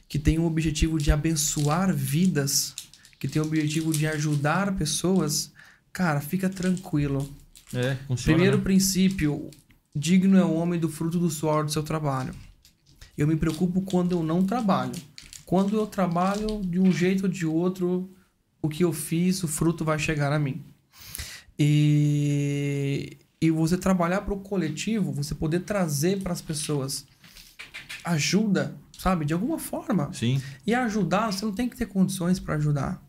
que 0.07 0.19
tem 0.19 0.39
o 0.39 0.45
objetivo 0.45 0.97
de 0.97 1.11
abençoar 1.11 1.93
vidas, 1.93 2.73
que 3.19 3.27
tem 3.27 3.41
o 3.41 3.45
objetivo 3.45 3.91
de 3.91 4.07
ajudar 4.07 4.75
pessoas, 4.75 5.51
cara, 5.91 6.19
fica 6.19 6.49
tranquilo. 6.49 7.29
É, 7.73 7.95
funciona. 8.07 8.35
Primeiro 8.35 8.57
né? 8.57 8.63
princípio, 8.63 9.49
digno 9.95 10.37
é 10.37 10.43
o 10.43 10.53
homem 10.53 10.79
do 10.79 10.89
fruto 10.89 11.19
do 11.19 11.29
suor 11.29 11.65
do 11.65 11.71
seu 11.71 11.83
trabalho. 11.83 12.33
Eu 13.19 13.27
me 13.27 13.35
preocupo 13.35 13.81
quando 13.81 14.13
eu 14.13 14.23
não 14.23 14.45
trabalho. 14.45 14.93
Quando 15.45 15.75
eu 15.75 15.85
trabalho 15.85 16.61
de 16.63 16.79
um 16.79 16.91
jeito 16.91 17.23
ou 17.23 17.29
de 17.29 17.45
outro, 17.45 18.09
o 18.61 18.69
que 18.69 18.83
eu 18.83 18.93
fiz, 18.93 19.43
o 19.43 19.47
fruto 19.47 19.83
vai 19.83 19.99
chegar 19.99 20.31
a 20.31 20.39
mim. 20.39 20.63
E, 21.57 23.17
e 23.41 23.51
você 23.51 23.77
trabalhar 23.77 24.21
para 24.21 24.33
o 24.33 24.39
coletivo, 24.39 25.11
você 25.11 25.35
poder 25.35 25.59
trazer 25.61 26.21
para 26.21 26.31
as 26.33 26.41
pessoas 26.41 27.05
ajuda, 28.03 28.75
sabe? 28.97 29.25
De 29.25 29.33
alguma 29.33 29.59
forma. 29.59 30.11
Sim. 30.13 30.41
E 30.65 30.73
ajudar, 30.73 31.31
você 31.33 31.43
não 31.45 31.51
tem 31.53 31.67
que 31.67 31.75
ter 31.75 31.87
condições 31.87 32.39
para 32.39 32.55
ajudar. 32.55 33.03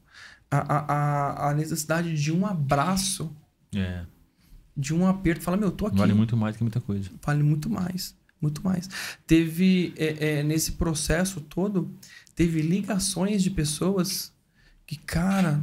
A, 0.50 0.58
a, 0.58 1.50
a- 1.50 1.54
necessidade 1.54 2.12
de 2.20 2.32
um 2.32 2.44
abraço, 2.44 3.30
É. 3.72 4.04
de 4.76 4.92
um 4.92 5.06
aperto, 5.06 5.42
fala, 5.44 5.56
meu, 5.56 5.70
tô 5.70 5.86
aqui. 5.86 5.96
Vale 5.98 6.12
muito 6.14 6.36
mais 6.36 6.56
que 6.56 6.64
muita 6.64 6.80
coisa. 6.80 7.08
Vale 7.24 7.42
muito 7.44 7.70
mais. 7.70 8.18
Muito 8.40 8.64
mais. 8.64 8.88
Teve, 9.26 9.92
é, 9.96 10.38
é, 10.38 10.42
nesse 10.42 10.72
processo 10.72 11.40
todo, 11.40 11.90
teve 12.34 12.62
ligações 12.62 13.42
de 13.42 13.50
pessoas 13.50 14.32
que, 14.86 14.96
cara, 14.96 15.62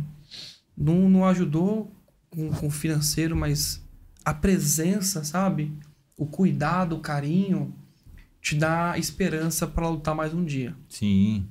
não, 0.78 1.10
não 1.10 1.26
ajudou 1.26 1.92
com, 2.30 2.52
com 2.52 2.68
o 2.68 2.72
financeiro, 2.72 3.36
mas 3.36 3.84
a 4.24 4.34
presença, 4.34 5.24
sabe? 5.24 5.74
O 6.16 6.26
cuidado, 6.26 6.96
o 6.96 7.00
carinho, 7.00 7.74
te 8.42 8.56
dá 8.56 8.98
esperança 8.98 9.66
para 9.66 9.90
lutar 9.90 10.14
mais 10.14 10.34
um 10.34 10.46
dia. 10.46 10.76
Sim. 10.88 11.48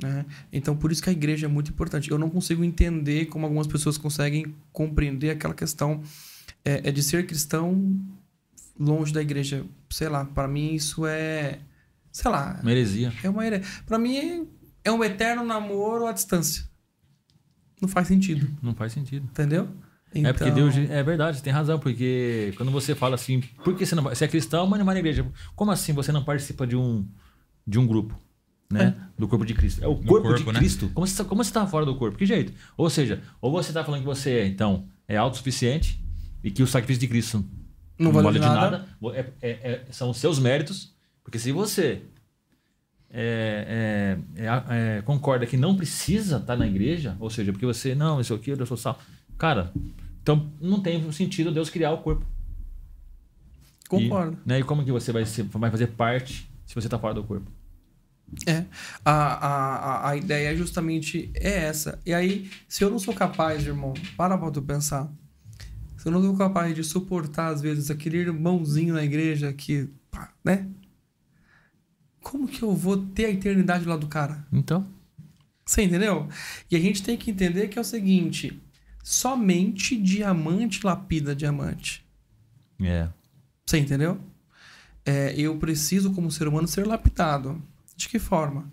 né? 0.00 0.24
Então, 0.52 0.76
por 0.76 0.92
isso 0.92 1.02
que 1.02 1.10
a 1.10 1.12
igreja 1.12 1.46
é 1.46 1.48
muito 1.48 1.72
importante. 1.72 2.10
Eu 2.10 2.18
não 2.18 2.30
consigo 2.30 2.62
entender 2.62 3.26
como 3.26 3.46
algumas 3.46 3.66
pessoas 3.66 3.98
conseguem 3.98 4.54
compreender 4.72 5.30
aquela 5.30 5.54
questão 5.54 6.02
é, 6.64 6.88
é 6.88 6.92
de 6.92 7.02
ser 7.02 7.26
cristão 7.26 7.98
longe 8.84 9.12
da 9.12 9.22
igreja. 9.22 9.64
Sei 9.90 10.08
lá, 10.08 10.24
para 10.24 10.48
mim 10.48 10.74
isso 10.74 11.06
é, 11.06 11.60
sei 12.10 12.30
lá, 12.30 12.58
Uma 12.62 12.70
heresia. 12.72 13.12
é 13.22 13.28
uma 13.30 13.46
ire- 13.46 13.62
Para 13.86 13.98
mim 13.98 14.48
é 14.84 14.90
um 14.90 15.02
eterno 15.04 15.44
namoro 15.44 16.06
à 16.06 16.12
distância. 16.12 16.64
Não 17.80 17.88
faz 17.88 18.06
sentido, 18.08 18.48
Não 18.62 18.74
faz 18.74 18.92
sentido. 18.92 19.24
entendeu? 19.24 19.68
É 20.14 20.30
porque 20.32 20.44
Então, 20.50 20.54
Deus. 20.68 20.76
É 20.90 21.02
verdade, 21.02 21.38
você 21.38 21.42
tem 21.42 21.52
razão, 21.52 21.78
porque 21.78 22.52
quando 22.56 22.70
você 22.70 22.94
fala 22.94 23.14
assim, 23.14 23.40
por 23.64 23.74
que 23.74 23.86
você 23.86 23.94
não 23.94 24.02
vai. 24.02 24.14
Você 24.14 24.24
é 24.26 24.28
cristão, 24.28 24.66
mas 24.66 24.78
não 24.78 24.84
vai 24.84 24.94
na 24.94 25.00
igreja. 25.00 25.26
Como 25.56 25.70
assim 25.70 25.92
você 25.94 26.12
não 26.12 26.22
participa 26.22 26.66
de 26.66 26.76
um, 26.76 27.08
de 27.66 27.78
um 27.78 27.86
grupo? 27.86 28.14
Né? 28.70 28.94
Do 29.18 29.26
corpo 29.28 29.44
de 29.44 29.52
Cristo. 29.54 29.82
É 29.82 29.86
o 29.86 29.96
corpo, 29.96 30.28
corpo, 30.28 30.44
de 30.44 30.52
né? 30.52 30.58
Cristo. 30.58 30.90
Como 30.94 31.06
você, 31.06 31.16
tá- 31.16 31.24
como 31.28 31.42
você 31.44 31.52
tá 31.52 31.66
fora 31.66 31.84
do 31.86 31.94
corpo? 31.96 32.16
Que 32.18 32.24
jeito? 32.26 32.52
Ou 32.76 32.88
seja, 32.90 33.22
ou 33.40 33.50
você 33.50 33.72
tá 33.72 33.82
falando 33.84 34.00
que 34.00 34.06
você, 34.06 34.46
então, 34.46 34.86
é 35.08 35.16
autossuficiente 35.16 36.02
e 36.44 36.50
que 36.50 36.62
o 36.62 36.66
sacrifício 36.66 37.00
de 37.00 37.08
Cristo 37.08 37.44
não, 37.98 38.12
vale, 38.12 38.38
de 38.38 38.46
nada. 38.46 38.86
É- 39.14 39.32
é- 39.40 39.50
é- 39.50 39.86
são 39.90 40.10
os 40.10 40.16
seus 40.18 40.38
méritos. 40.38 40.94
Porque 41.22 41.38
se 41.38 41.52
você 41.52 42.02
é, 43.10 44.16
é, 44.70 45.02
concorda 45.02 45.46
que 45.46 45.56
não 45.56 45.76
precisa 45.76 46.38
estar 46.38 46.56
na 46.56 46.66
igreja, 46.66 47.16
ou 47.20 47.28
seja, 47.30 47.52
porque 47.52 47.66
você, 47.66 47.94
não, 47.94 48.20
isso 48.20 48.34
aqui, 48.34 48.50
eu 48.50 48.66
sou 48.66 48.76
sal. 48.76 48.98
Cara, 49.38 49.72
então 50.22 50.50
não 50.60 50.80
tem 50.80 51.10
sentido 51.12 51.52
Deus 51.52 51.68
criar 51.68 51.92
o 51.92 51.98
corpo. 51.98 52.24
Concordo. 53.88 54.38
E, 54.44 54.48
né, 54.48 54.60
e 54.60 54.62
como 54.64 54.84
que 54.84 54.90
você 54.92 55.12
vai, 55.12 55.26
ser, 55.26 55.42
vai 55.44 55.70
fazer 55.70 55.88
parte 55.88 56.50
se 56.66 56.74
você 56.74 56.86
está 56.86 56.98
fora 56.98 57.14
do 57.14 57.22
corpo? 57.22 57.50
É. 58.46 58.64
A, 59.04 59.12
a, 59.12 60.08
a- 60.10 60.16
ideia 60.16 60.52
é 60.52 60.56
justamente 60.56 61.30
é 61.34 61.64
essa. 61.64 62.00
E 62.06 62.14
aí, 62.14 62.50
se 62.66 62.82
eu 62.82 62.88
não 62.88 62.98
sou 62.98 63.12
capaz, 63.12 63.66
irmão, 63.66 63.92
para 64.16 64.38
pra 64.38 64.50
tu 64.50 64.62
pensar. 64.62 65.12
Se 66.02 66.08
eu 66.08 66.10
não 66.10 66.20
sou 66.20 66.36
capaz 66.36 66.74
de 66.74 66.82
suportar, 66.82 67.52
às 67.52 67.62
vezes, 67.62 67.88
aquele 67.88 68.16
irmãozinho 68.16 68.94
na 68.94 69.04
igreja 69.04 69.52
que, 69.52 69.88
pá, 70.10 70.32
né? 70.44 70.68
Como 72.20 72.48
que 72.48 72.60
eu 72.60 72.74
vou 72.74 72.96
ter 72.96 73.26
a 73.26 73.30
eternidade 73.30 73.84
lá 73.84 73.96
do 73.96 74.08
cara? 74.08 74.44
Então, 74.52 74.84
Você 75.64 75.82
entendeu? 75.82 76.28
E 76.68 76.74
a 76.74 76.80
gente 76.80 77.04
tem 77.04 77.16
que 77.16 77.30
entender 77.30 77.68
que 77.68 77.78
é 77.78 77.80
o 77.80 77.84
seguinte: 77.84 78.60
somente 79.00 79.96
diamante 79.96 80.84
lapida 80.84 81.36
diamante. 81.36 82.04
é. 82.80 83.08
Você 83.64 83.78
entendeu? 83.78 84.20
É, 85.06 85.32
eu 85.40 85.56
preciso, 85.56 86.12
como 86.12 86.32
ser 86.32 86.48
humano, 86.48 86.66
ser 86.66 86.84
lapidado. 86.84 87.62
De 87.96 88.08
que 88.08 88.18
forma? 88.18 88.72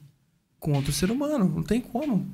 Com 0.59 0.73
outro 0.73 0.91
ser 0.91 1.11
humano. 1.11 1.47
Não 1.47 1.61
tem 1.61 1.79
como. 1.79 2.27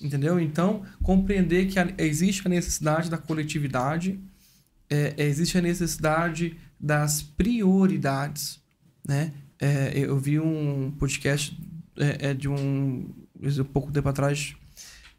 Entendeu? 0.00 0.38
Então, 0.38 0.84
compreender 1.02 1.66
que 1.66 1.78
existe 2.02 2.46
a 2.46 2.50
necessidade 2.50 3.08
da 3.08 3.16
coletividade, 3.16 4.20
é, 4.90 5.14
existe 5.16 5.56
a 5.56 5.62
necessidade 5.62 6.56
das 6.78 7.22
prioridades. 7.22 8.60
Né? 9.06 9.32
É, 9.58 9.92
eu 9.98 10.18
vi 10.18 10.38
um 10.38 10.90
podcast 10.98 11.58
é, 11.96 12.30
é 12.30 12.34
de 12.34 12.48
um. 12.48 13.10
Um 13.38 13.64
pouco 13.64 13.92
tempo 13.92 14.08
atrás, 14.08 14.56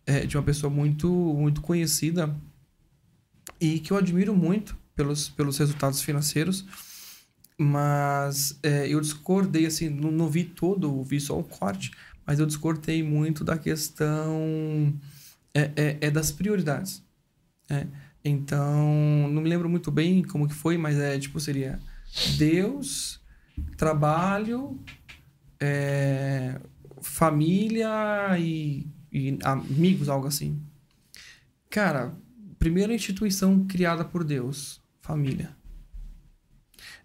é 0.04 0.26
de 0.26 0.36
uma 0.36 0.44
pessoa 0.44 0.74
muito, 0.74 1.08
muito 1.08 1.62
conhecida 1.62 2.36
e 3.60 3.80
que 3.80 3.92
eu 3.92 3.98
admiro 3.98 4.36
muito 4.36 4.78
pelos, 4.96 5.30
pelos 5.30 5.58
resultados 5.58 6.02
financeiros. 6.02 6.66
Mas 7.60 8.58
é, 8.62 8.88
eu 8.88 9.02
discordei, 9.02 9.66
assim, 9.66 9.90
não, 9.90 10.12
não 10.12 10.30
vi 10.30 10.44
todo, 10.44 11.04
vi 11.04 11.20
só 11.20 11.40
o 11.40 11.44
corte, 11.44 11.92
mas 12.28 12.40
eu 12.40 12.46
discordei 12.46 13.02
muito 13.02 13.46
da 13.46 13.58
questão 13.58 14.94
é, 15.54 15.72
é, 15.78 15.98
é 16.02 16.12
das 16.12 16.30
prioridades. 16.30 17.02
É. 17.70 17.88
Então, 18.24 19.30
não 19.30 19.42
me 19.42 19.48
lembro 19.48 19.70
muito 19.70 19.90
bem 19.90 20.22
como 20.22 20.48
que 20.48 20.54
foi, 20.54 20.78
mas 20.78 20.98
é 20.98 21.18
tipo, 21.18 21.40
seria 21.40 21.80
Deus, 22.38 23.22
trabalho, 23.78 24.78
é, 25.58 26.60
família 27.02 28.38
e, 28.38 28.86
e 29.10 29.40
amigos, 29.44 30.10
algo 30.10 30.28
assim. 30.28 30.62
Cara, 31.70 32.14
primeira 32.60 32.94
instituição 32.94 33.66
criada 33.66 34.04
por 34.04 34.26
Deus, 34.26 34.82
família. 35.02 35.56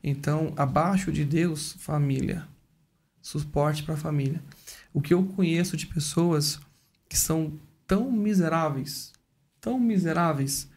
Então, 0.03 0.53
abaixo 0.57 1.13
de 1.13 1.25
Deus, 1.25 1.77
família. 1.79 2.49
Suporte 3.21 3.85
para 3.85 3.97
família. 3.97 4.43
O 4.93 5.01
que 5.01 5.15
eu 5.15 5.25
conheço 5.25 5.77
de 5.77 5.87
pessoas 5.87 6.61
que 7.09 7.19
são 7.19 7.59
tão 7.87 8.11
miseráveis, 8.11 9.13
tão 9.61 9.79
miseráveis, 9.79 10.69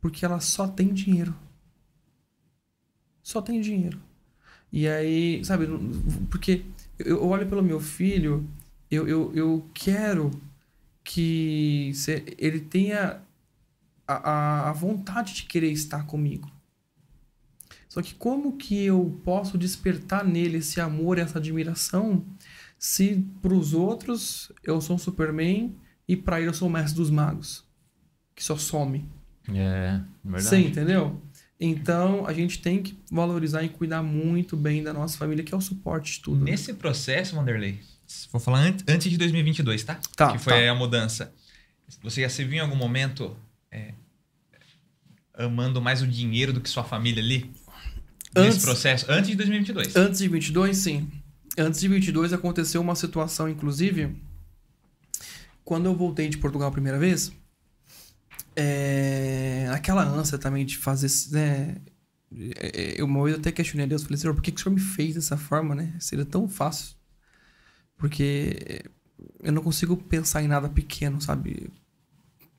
porque 0.00 0.24
elas 0.24 0.44
só 0.44 0.66
têm 0.66 0.92
dinheiro. 0.92 1.34
Só 3.22 3.42
tem 3.42 3.60
dinheiro. 3.60 4.00
E 4.70 4.86
aí, 4.86 5.44
sabe, 5.44 5.66
porque 6.30 6.64
eu 6.98 7.24
olho 7.24 7.48
pelo 7.48 7.62
meu 7.62 7.80
filho, 7.80 8.46
eu, 8.90 9.08
eu, 9.08 9.34
eu 9.34 9.70
quero 9.72 10.30
que 11.02 11.92
ele 12.36 12.60
tenha 12.60 13.20
a, 14.06 14.68
a 14.68 14.72
vontade 14.72 15.34
de 15.34 15.42
querer 15.44 15.70
estar 15.70 16.06
comigo. 16.06 16.50
Só 17.88 18.02
que 18.02 18.14
como 18.14 18.56
que 18.56 18.84
eu 18.84 19.18
posso 19.24 19.56
despertar 19.56 20.24
nele 20.24 20.58
esse 20.58 20.80
amor, 20.80 21.18
essa 21.18 21.38
admiração, 21.38 22.24
se 22.78 23.24
para 23.42 23.52
os 23.52 23.74
outros 23.74 24.52
eu 24.62 24.80
sou 24.80 24.96
um 24.96 24.98
Superman 24.98 25.74
e 26.06 26.16
para 26.16 26.40
ele 26.40 26.48
eu 26.48 26.54
sou 26.54 26.68
o 26.68 26.70
mestre 26.70 26.94
dos 26.94 27.10
magos, 27.10 27.64
que 28.34 28.42
só 28.42 28.56
some. 28.56 29.04
É, 29.48 30.00
verdade. 30.24 30.44
Você 30.44 30.58
entendeu? 30.58 31.20
Então, 31.60 32.24
a 32.24 32.32
gente 32.32 32.60
tem 32.60 32.80
que 32.80 32.96
valorizar 33.10 33.64
e 33.64 33.68
cuidar 33.68 34.02
muito 34.02 34.56
bem 34.56 34.82
da 34.82 34.92
nossa 34.92 35.18
família, 35.18 35.42
que 35.42 35.52
é 35.52 35.56
o 35.56 35.60
suporte 35.60 36.12
de 36.12 36.20
tudo. 36.20 36.44
Né? 36.44 36.52
Nesse 36.52 36.72
né? 36.72 36.78
processo, 36.78 37.34
Wanderlei, 37.36 37.80
vou 38.30 38.40
falar 38.40 38.60
antes 38.86 39.10
de 39.10 39.18
2022, 39.18 39.82
tá? 39.82 39.98
Tá. 40.14 40.32
Que 40.32 40.38
foi 40.38 40.64
tá. 40.64 40.70
a 40.70 40.74
mudança. 40.74 41.34
Você 42.02 42.20
já 42.20 42.28
se 42.28 42.44
viu 42.44 42.58
em 42.58 42.60
algum 42.60 42.76
momento 42.76 43.36
é, 43.72 43.92
amando 45.34 45.82
mais 45.82 46.00
o 46.00 46.06
dinheiro 46.06 46.52
do 46.52 46.60
que 46.60 46.68
sua 46.68 46.84
família 46.84 47.22
ali? 47.22 47.50
Antes, 48.36 48.54
nesse 48.54 48.60
processo? 48.60 49.06
Antes 49.08 49.30
de 49.30 49.36
2022? 49.36 49.96
Antes 49.96 50.18
de 50.18 50.28
2022, 50.28 50.76
sim. 50.76 51.10
Antes 51.58 51.80
de 51.80 51.88
2022 51.88 52.32
aconteceu 52.32 52.80
uma 52.80 52.94
situação, 52.94 53.48
inclusive, 53.48 54.16
quando 55.64 55.86
eu 55.86 55.94
voltei 55.96 56.28
de 56.28 56.38
Portugal 56.38 56.68
a 56.68 56.72
primeira 56.72 56.98
vez, 56.98 57.32
é, 58.54 59.68
aquela 59.72 60.04
ânsia 60.04 60.38
também 60.38 60.64
de 60.64 60.78
fazer, 60.78 61.08
né? 61.32 61.76
Eu 62.96 63.06
uma 63.06 63.24
vez 63.24 63.36
até 63.36 63.50
questionei 63.50 63.86
a 63.86 63.88
Deus, 63.88 64.02
falei, 64.02 64.18
Senhor, 64.18 64.34
por 64.34 64.42
que, 64.42 64.52
que 64.52 64.60
o 64.60 64.62
Senhor 64.62 64.74
me 64.74 64.80
fez 64.80 65.14
dessa 65.14 65.36
forma, 65.36 65.74
né? 65.74 65.94
Seria 65.98 66.24
tão 66.24 66.48
fácil. 66.48 66.94
Porque 67.96 68.84
eu 69.42 69.52
não 69.52 69.62
consigo 69.62 69.96
pensar 69.96 70.42
em 70.42 70.48
nada 70.48 70.68
pequeno, 70.68 71.20
sabe? 71.20 71.70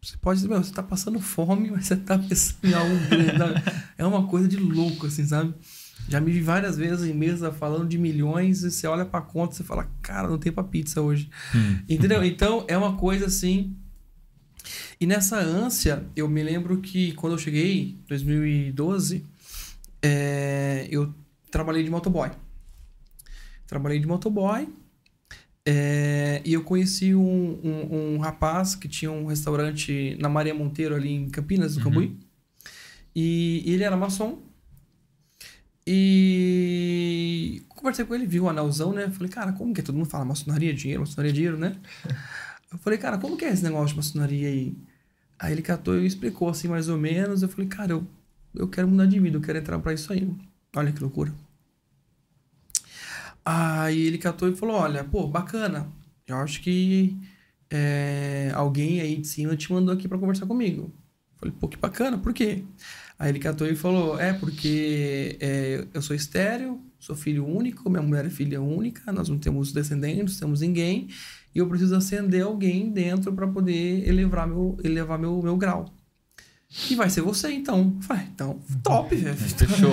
Você 0.02 0.18
pode 0.18 0.40
dizer, 0.40 0.50
meu, 0.50 0.64
você 0.64 0.74
tá 0.74 0.84
passando 0.84 1.20
fome, 1.20 1.72
mas 1.72 1.86
você 1.86 1.96
tá 1.96 2.18
pensando 2.18 2.66
em 2.66 2.74
algo 2.74 2.96
grande. 3.10 3.64
é 3.98 4.06
uma 4.06 4.28
coisa 4.28 4.48
de 4.48 4.58
louco, 4.58 5.08
assim, 5.08 5.26
sabe? 5.26 5.54
Já 6.10 6.20
me 6.20 6.32
vi 6.32 6.42
várias 6.42 6.76
vezes 6.76 7.08
em 7.08 7.14
mesa 7.14 7.52
falando 7.52 7.88
de 7.88 7.98
milhões 7.98 8.64
e 8.64 8.72
você 8.72 8.88
olha 8.88 9.06
pra 9.06 9.22
conta 9.22 9.54
e 9.54 9.58
você 9.58 9.64
fala, 9.64 9.90
cara, 10.02 10.28
não 10.28 10.38
tem 10.38 10.52
pra 10.52 10.64
pizza 10.64 11.02
hoje. 11.02 11.30
Hum. 11.56 11.80
Entendeu? 11.88 12.24
Então, 12.30 12.66
é 12.68 12.78
uma 12.78 12.96
coisa 12.96 13.28
assim. 13.28 13.76
E 15.00 15.06
nessa 15.06 15.38
ânsia, 15.38 16.04
eu 16.16 16.28
me 16.28 16.42
lembro 16.44 16.80
que 16.80 17.14
quando 17.14 17.34
eu 17.34 17.40
cheguei, 17.40 17.98
2012, 18.08 19.24
é, 20.02 20.88
eu 20.90 21.14
trabalhei 21.52 21.84
de 21.84 21.90
motoboy. 21.90 22.30
Trabalhei 23.68 24.00
de 24.00 24.08
motoboy 24.08 24.68
é, 25.66 26.42
e 26.44 26.54
eu 26.54 26.64
conheci 26.64 27.14
um, 27.14 27.60
um, 27.64 28.16
um, 28.16 28.18
rapaz 28.18 28.74
que 28.74 28.88
tinha 28.88 29.12
um 29.12 29.28
restaurante 29.28 30.18
na 30.20 30.28
Maria 30.28 30.54
Monteiro, 30.54 30.96
ali 30.96 31.12
em 31.12 31.30
Campinas, 31.30 31.76
no 31.76 31.84
uhum. 31.84 31.84
Cambuí. 31.84 32.18
E 33.16 33.64
ele 33.68 33.84
era 33.84 33.96
maçom. 33.96 34.42
E 35.92 37.64
conversei 37.70 38.06
com 38.06 38.14
ele, 38.14 38.28
viu 38.28 38.44
o 38.44 38.50
anelzão, 38.50 38.94
né? 38.94 39.10
Falei, 39.10 39.28
cara, 39.32 39.54
como 39.54 39.74
que 39.74 39.82
é? 39.82 39.84
Todo 39.84 39.96
mundo 39.96 40.08
fala 40.08 40.24
maçonaria, 40.24 40.72
dinheiro, 40.72 41.02
maçonaria, 41.02 41.34
dinheiro, 41.34 41.58
né? 41.58 41.76
Eu 42.72 42.78
falei, 42.78 43.00
cara, 43.00 43.18
como 43.18 43.36
que 43.36 43.44
é 43.44 43.50
esse 43.50 43.64
negócio 43.64 43.90
de 43.90 43.96
maçonaria 43.96 44.48
aí? 44.48 44.78
Aí 45.40 45.52
ele 45.52 45.64
catou 45.64 45.98
e 45.98 46.06
explicou 46.06 46.48
assim 46.48 46.68
mais 46.68 46.88
ou 46.90 46.98
menos. 47.00 47.42
Eu 47.42 47.50
falei, 47.50 47.68
cara, 47.68 47.94
eu, 47.94 48.08
eu 48.54 48.68
quero 48.68 48.88
mudar 48.88 49.08
de 49.08 49.20
vida, 49.20 49.38
eu 49.38 49.42
quero 49.42 49.58
entrar 49.58 49.80
para 49.80 49.92
isso 49.92 50.14
aí. 50.14 50.32
Olha 50.76 50.92
que 50.92 51.02
loucura. 51.02 51.34
Aí 53.44 54.00
ele 54.00 54.20
catou 54.20 54.48
e 54.48 54.56
falou: 54.56 54.76
Olha, 54.76 55.04
pô, 55.04 55.28
bacana. 55.28 55.92
Eu 56.28 56.36
acho 56.38 56.62
que 56.62 57.18
é, 57.72 58.52
alguém 58.54 59.02
aí 59.02 59.18
de 59.18 59.28
cima 59.28 59.56
te 59.56 59.72
mandou 59.74 59.96
aqui 59.96 60.08
para 60.08 60.20
conversar 60.20 60.46
comigo. 60.46 60.84
Eu 60.84 61.40
falei, 61.40 61.56
pô, 61.60 61.68
que 61.68 61.78
bacana, 61.78 62.18
por 62.20 62.34
quê? 62.34 62.64
Aí 63.20 63.30
ele 63.30 63.40
catou 63.40 63.68
e 63.68 63.76
falou: 63.76 64.18
É, 64.18 64.32
porque 64.32 65.38
é, 65.42 65.84
eu 65.94 66.02
sou 66.02 66.16
estéreo, 66.16 66.80
sou 66.98 67.18
filho 67.18 67.46
único, 67.46 67.90
minha 67.90 68.02
mulher 68.02 68.26
é 68.26 68.30
filha 68.30 68.62
única, 68.62 69.12
nós 69.12 69.28
não 69.28 69.38
temos 69.38 69.74
descendentes, 69.74 70.36
não 70.36 70.48
temos 70.48 70.62
ninguém, 70.62 71.10
e 71.54 71.60
eu 71.60 71.68
preciso 71.68 71.94
acender 71.96 72.44
alguém 72.44 72.90
dentro 72.90 73.34
para 73.34 73.46
poder 73.46 74.08
elevar 74.08 74.48
meu, 74.48 74.78
elevar 74.86 75.20
meu, 75.20 75.42
meu 75.44 75.58
grau. 75.58 75.94
E 76.90 76.96
vai 76.96 77.10
ser 77.10 77.22
você, 77.22 77.52
então. 77.52 77.98
Vai, 78.00 78.28
então, 78.32 78.60
top, 78.84 79.16
velho. 79.16 79.36
Fechou. 79.36 79.92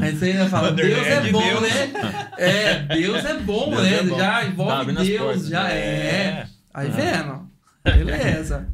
Aí 0.00 0.16
você 0.16 0.24
ainda 0.26 0.48
fala, 0.48 0.72
Deus 0.72 1.06
é 1.06 1.30
bom, 1.30 1.40
Deus. 1.40 1.62
né? 1.62 2.30
É, 2.36 2.82
Deus 2.96 3.24
é 3.24 3.34
bom, 3.34 3.70
Deus 3.70 3.82
né? 3.84 3.98
É 3.98 4.02
bom. 4.02 4.18
Já 4.18 4.44
envolve 4.44 4.94
tá 4.94 5.02
Deus, 5.02 5.22
portas, 5.22 5.46
já 5.46 5.62
né? 5.62 5.78
é. 5.78 6.48
Aí 6.74 6.90
vendo. 6.90 7.48
Beleza. 7.84 8.68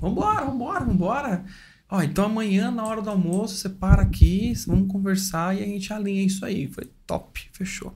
Vambora, 0.00 0.44
vambora, 0.44 0.84
vambora. 0.84 1.44
Ó, 1.92 2.02
então 2.02 2.24
amanhã, 2.24 2.70
na 2.70 2.86
hora 2.86 3.02
do 3.02 3.10
almoço, 3.10 3.54
você 3.54 3.68
para 3.68 4.00
aqui, 4.00 4.54
vamos 4.66 4.90
conversar 4.90 5.54
e 5.54 5.62
a 5.62 5.66
gente 5.66 5.92
alinha 5.92 6.24
isso 6.24 6.42
aí. 6.42 6.66
Foi 6.66 6.90
top, 7.06 7.50
fechou. 7.52 7.94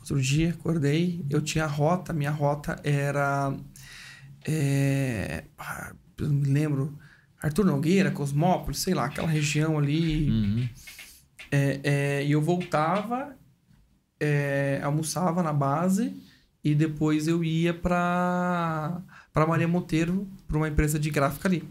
Outro 0.00 0.20
dia, 0.20 0.50
acordei, 0.50 1.24
eu 1.30 1.40
tinha 1.40 1.64
a 1.64 1.66
rota, 1.66 2.12
minha 2.12 2.30
rota 2.30 2.78
era. 2.84 3.56
É, 4.46 5.44
eu 6.18 6.28
me 6.28 6.46
lembro 6.46 6.98
Arthur 7.42 7.64
Nogueira, 7.64 8.10
Cosmópolis, 8.10 8.80
sei 8.80 8.92
lá, 8.92 9.06
aquela 9.06 9.28
região 9.28 9.78
ali. 9.78 10.28
Uhum. 10.28 10.68
É, 11.50 11.80
é, 11.82 12.26
e 12.26 12.32
eu 12.32 12.42
voltava, 12.42 13.34
é, 14.20 14.82
almoçava 14.84 15.42
na 15.42 15.54
base 15.54 16.22
e 16.62 16.74
depois 16.74 17.28
eu 17.28 17.42
ia 17.42 17.72
para 17.72 19.00
para 19.32 19.46
Maria 19.46 19.66
Monteiro, 19.66 20.28
para 20.46 20.58
uma 20.58 20.68
empresa 20.68 20.98
de 20.98 21.08
gráfica 21.08 21.48
ali. 21.48 21.66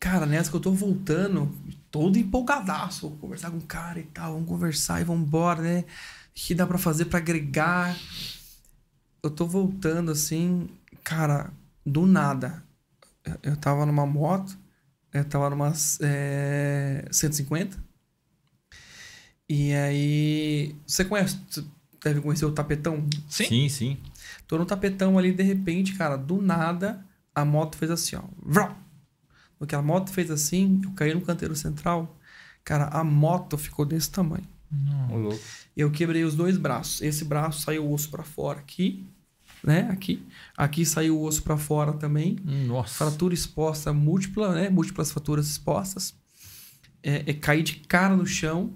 Cara, 0.00 0.26
nessa 0.26 0.50
que 0.50 0.56
eu 0.56 0.60
tô 0.60 0.72
voltando, 0.72 1.54
todo 1.90 2.18
empolgadaço, 2.18 3.10
vou 3.10 3.18
conversar 3.18 3.50
com 3.50 3.58
o 3.58 3.66
cara 3.66 4.00
e 4.00 4.04
tal, 4.04 4.32
vamos 4.32 4.48
conversar 4.48 5.00
e 5.00 5.04
vamos 5.04 5.28
embora, 5.28 5.62
né? 5.62 5.80
O 5.80 5.84
que 6.34 6.54
dá 6.54 6.66
para 6.66 6.78
fazer 6.78 7.04
para 7.04 7.18
agregar? 7.18 7.94
Eu 9.22 9.30
tô 9.30 9.46
voltando 9.46 10.10
assim, 10.10 10.68
cara, 11.04 11.52
do 11.84 12.06
nada 12.06 12.64
eu 13.42 13.56
tava 13.56 13.86
numa 13.86 14.06
moto, 14.06 14.58
eu 15.12 15.24
tava 15.24 15.50
numa 15.50 15.72
é, 16.00 17.06
150. 17.10 17.78
E 19.48 19.74
aí. 19.74 20.76
Você 20.86 21.04
conhece? 21.04 21.38
Você 21.48 21.64
deve 22.02 22.20
conhecer 22.20 22.44
o 22.44 22.52
tapetão? 22.52 23.04
Sim. 23.28 23.44
Sim, 23.46 23.68
sim. 23.68 23.98
Tô 24.46 24.56
no 24.58 24.66
tapetão 24.66 25.18
ali, 25.18 25.32
de 25.32 25.42
repente, 25.42 25.94
cara, 25.96 26.16
do 26.16 26.40
nada, 26.40 27.04
a 27.34 27.44
moto 27.44 27.76
fez 27.76 27.90
assim, 27.90 28.16
ó. 28.16 28.22
Vrau! 28.42 28.76
No 29.60 29.66
que 29.66 29.74
a 29.74 29.82
moto 29.82 30.10
fez 30.10 30.30
assim, 30.30 30.80
eu 30.82 30.90
caí 30.92 31.14
no 31.14 31.20
canteiro 31.20 31.54
central. 31.54 32.18
Cara, 32.64 32.86
a 32.86 33.04
moto 33.04 33.58
ficou 33.58 33.84
desse 33.84 34.10
tamanho. 34.10 34.48
Não. 34.70 35.38
Eu 35.76 35.90
quebrei 35.90 36.24
os 36.24 36.34
dois 36.34 36.56
braços. 36.56 37.02
Esse 37.02 37.24
braço 37.24 37.60
saiu 37.60 37.84
o 37.84 37.92
osso 37.92 38.08
para 38.08 38.22
fora 38.22 38.60
aqui 38.60 39.06
né? 39.62 39.88
Aqui, 39.90 40.26
aqui 40.56 40.84
saiu 40.84 41.18
o 41.18 41.24
osso 41.24 41.42
para 41.42 41.56
fora 41.56 41.92
também. 41.92 42.36
Nossa. 42.44 42.94
Fratura 42.94 43.34
exposta 43.34 43.92
múltipla, 43.92 44.54
né? 44.54 44.70
Múltiplas 44.70 45.12
fraturas 45.12 45.46
expostas. 45.46 46.14
É, 47.02 47.30
é 47.30 47.34
cair 47.34 47.62
de 47.62 47.76
cara 47.76 48.16
no 48.16 48.26
chão. 48.26 48.72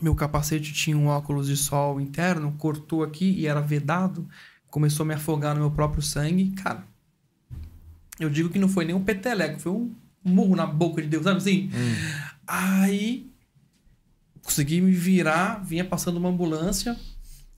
Meu 0.00 0.14
capacete 0.14 0.72
tinha 0.72 0.96
um 0.96 1.06
óculos 1.06 1.46
de 1.46 1.56
sol 1.56 2.00
interno, 2.00 2.52
cortou 2.58 3.02
aqui 3.02 3.30
e 3.32 3.46
era 3.46 3.60
vedado, 3.60 4.28
começou 4.68 5.04
a 5.04 5.06
me 5.06 5.14
afogar 5.14 5.54
no 5.54 5.60
meu 5.60 5.70
próprio 5.70 6.02
sangue. 6.02 6.50
Cara, 6.52 6.84
eu 8.18 8.28
digo 8.30 8.48
que 8.48 8.58
não 8.58 8.68
foi 8.68 8.84
nem 8.84 8.94
um 8.94 9.02
peteleco, 9.02 9.60
foi 9.60 9.72
um 9.72 9.94
murro 10.24 10.54
na 10.54 10.66
boca 10.66 11.02
de 11.02 11.08
Deus, 11.08 11.24
sabe 11.24 11.38
assim? 11.38 11.70
Aí 12.46 13.30
consegui 14.42 14.80
me 14.80 14.92
virar, 14.92 15.64
vinha 15.64 15.84
passando 15.84 16.16
uma 16.16 16.28
ambulância, 16.28 16.96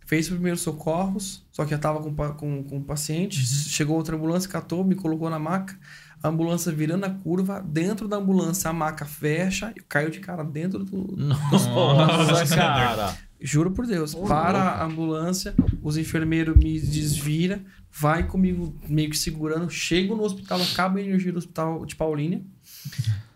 fez 0.07 0.27
os 0.27 0.33
primeiros 0.35 0.61
socorros, 0.61 1.45
só 1.51 1.65
que 1.65 1.75
eu 1.75 1.79
tava 1.79 2.01
com, 2.01 2.15
com, 2.15 2.63
com 2.65 2.79
o 2.79 2.85
paciente, 2.85 3.45
chegou 3.45 3.97
outra 3.97 4.17
ambulância, 4.17 4.49
catou, 4.49 4.85
me 4.85 4.95
colocou 4.95 5.29
na 5.31 5.39
maca, 5.39 5.79
a 6.23 6.29
ambulância 6.29 6.73
virando 6.73 7.05
a 7.05 7.11
curva, 7.11 7.61
dentro 7.61 8.09
da 8.09 8.17
ambulância 8.17 8.71
a 8.71 8.73
maca 8.73 9.05
fecha 9.05 9.73
e 9.77 9.81
caiu 9.81 10.11
de 10.11 10.21
cara 10.21 10.43
dentro 10.43 10.85
do... 10.85 11.17
Nossa, 11.17 12.57
cara. 12.57 13.17
Juro 13.47 13.73
por 13.73 13.87
Deus, 13.87 14.15
para 14.15 14.59
a 14.59 14.85
ambulância, 14.87 15.55
os 15.83 15.99
enfermeiros 15.99 16.57
me 16.57 16.81
desvira, 16.81 17.63
vai 17.93 18.27
comigo 18.27 18.75
meio 18.89 19.11
que 19.11 19.19
segurando, 19.19 19.69
chego 19.69 20.17
no 20.17 20.23
hospital, 20.23 20.63
acabo 20.63 20.97
a 20.97 21.03
energia 21.03 21.31
do 21.31 21.37
hospital 21.37 21.85
de 21.85 21.95
Paulínia, 21.95 22.41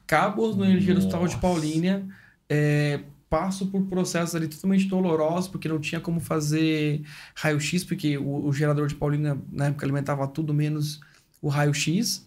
cabo 0.06 0.50
a 0.50 0.66
energia 0.66 0.94
do 0.94 1.00
hospital 1.00 1.28
de. 1.28 1.36
Paulínia, 1.36 2.06
é, 2.48 3.00
passo 3.28 3.66
por 3.66 3.82
processos 3.82 4.34
ali 4.34 4.48
totalmente 4.48 4.86
dolorosos, 4.86 5.46
porque 5.46 5.68
não 5.68 5.78
tinha 5.78 6.00
como 6.00 6.20
fazer 6.20 7.02
raio-x, 7.34 7.84
porque 7.84 8.16
o, 8.16 8.46
o 8.46 8.52
gerador 8.52 8.88
de 8.88 8.94
Paulínia 8.94 9.36
na 9.52 9.66
época 9.66 9.84
alimentava 9.84 10.26
tudo 10.26 10.54
menos 10.54 11.00
o 11.42 11.48
raio-x. 11.48 12.26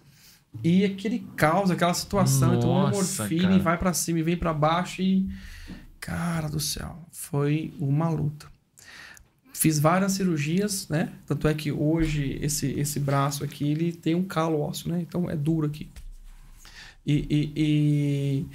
E 0.63 0.83
aquele 0.83 1.25
caos, 1.35 1.71
aquela 1.71 1.93
situação, 1.93 2.55
então 2.55 2.69
uma 2.69 2.91
Nossa, 2.91 3.23
morfina 3.23 3.43
cara. 3.43 3.55
e 3.55 3.59
vai 3.59 3.77
pra 3.77 3.93
cima 3.93 4.19
e 4.19 4.23
vem 4.23 4.37
pra 4.37 4.53
baixo 4.53 5.01
e. 5.01 5.27
Cara 6.01 6.49
do 6.49 6.59
céu, 6.59 6.97
foi 7.11 7.73
uma 7.79 8.09
luta. 8.09 8.47
Fiz 9.53 9.77
várias 9.77 10.13
cirurgias, 10.13 10.87
né? 10.89 11.13
Tanto 11.27 11.47
é 11.47 11.53
que 11.53 11.71
hoje 11.71 12.39
esse, 12.41 12.67
esse 12.71 12.99
braço 12.99 13.43
aqui 13.43 13.69
ele 13.71 13.93
tem 13.93 14.15
um 14.15 14.23
calo 14.23 14.59
ósseo, 14.59 14.89
né? 14.91 14.99
Então 14.99 15.29
é 15.29 15.35
duro 15.35 15.67
aqui. 15.67 15.87
E, 17.05 17.13
e- 17.29 17.53
e 17.55 18.45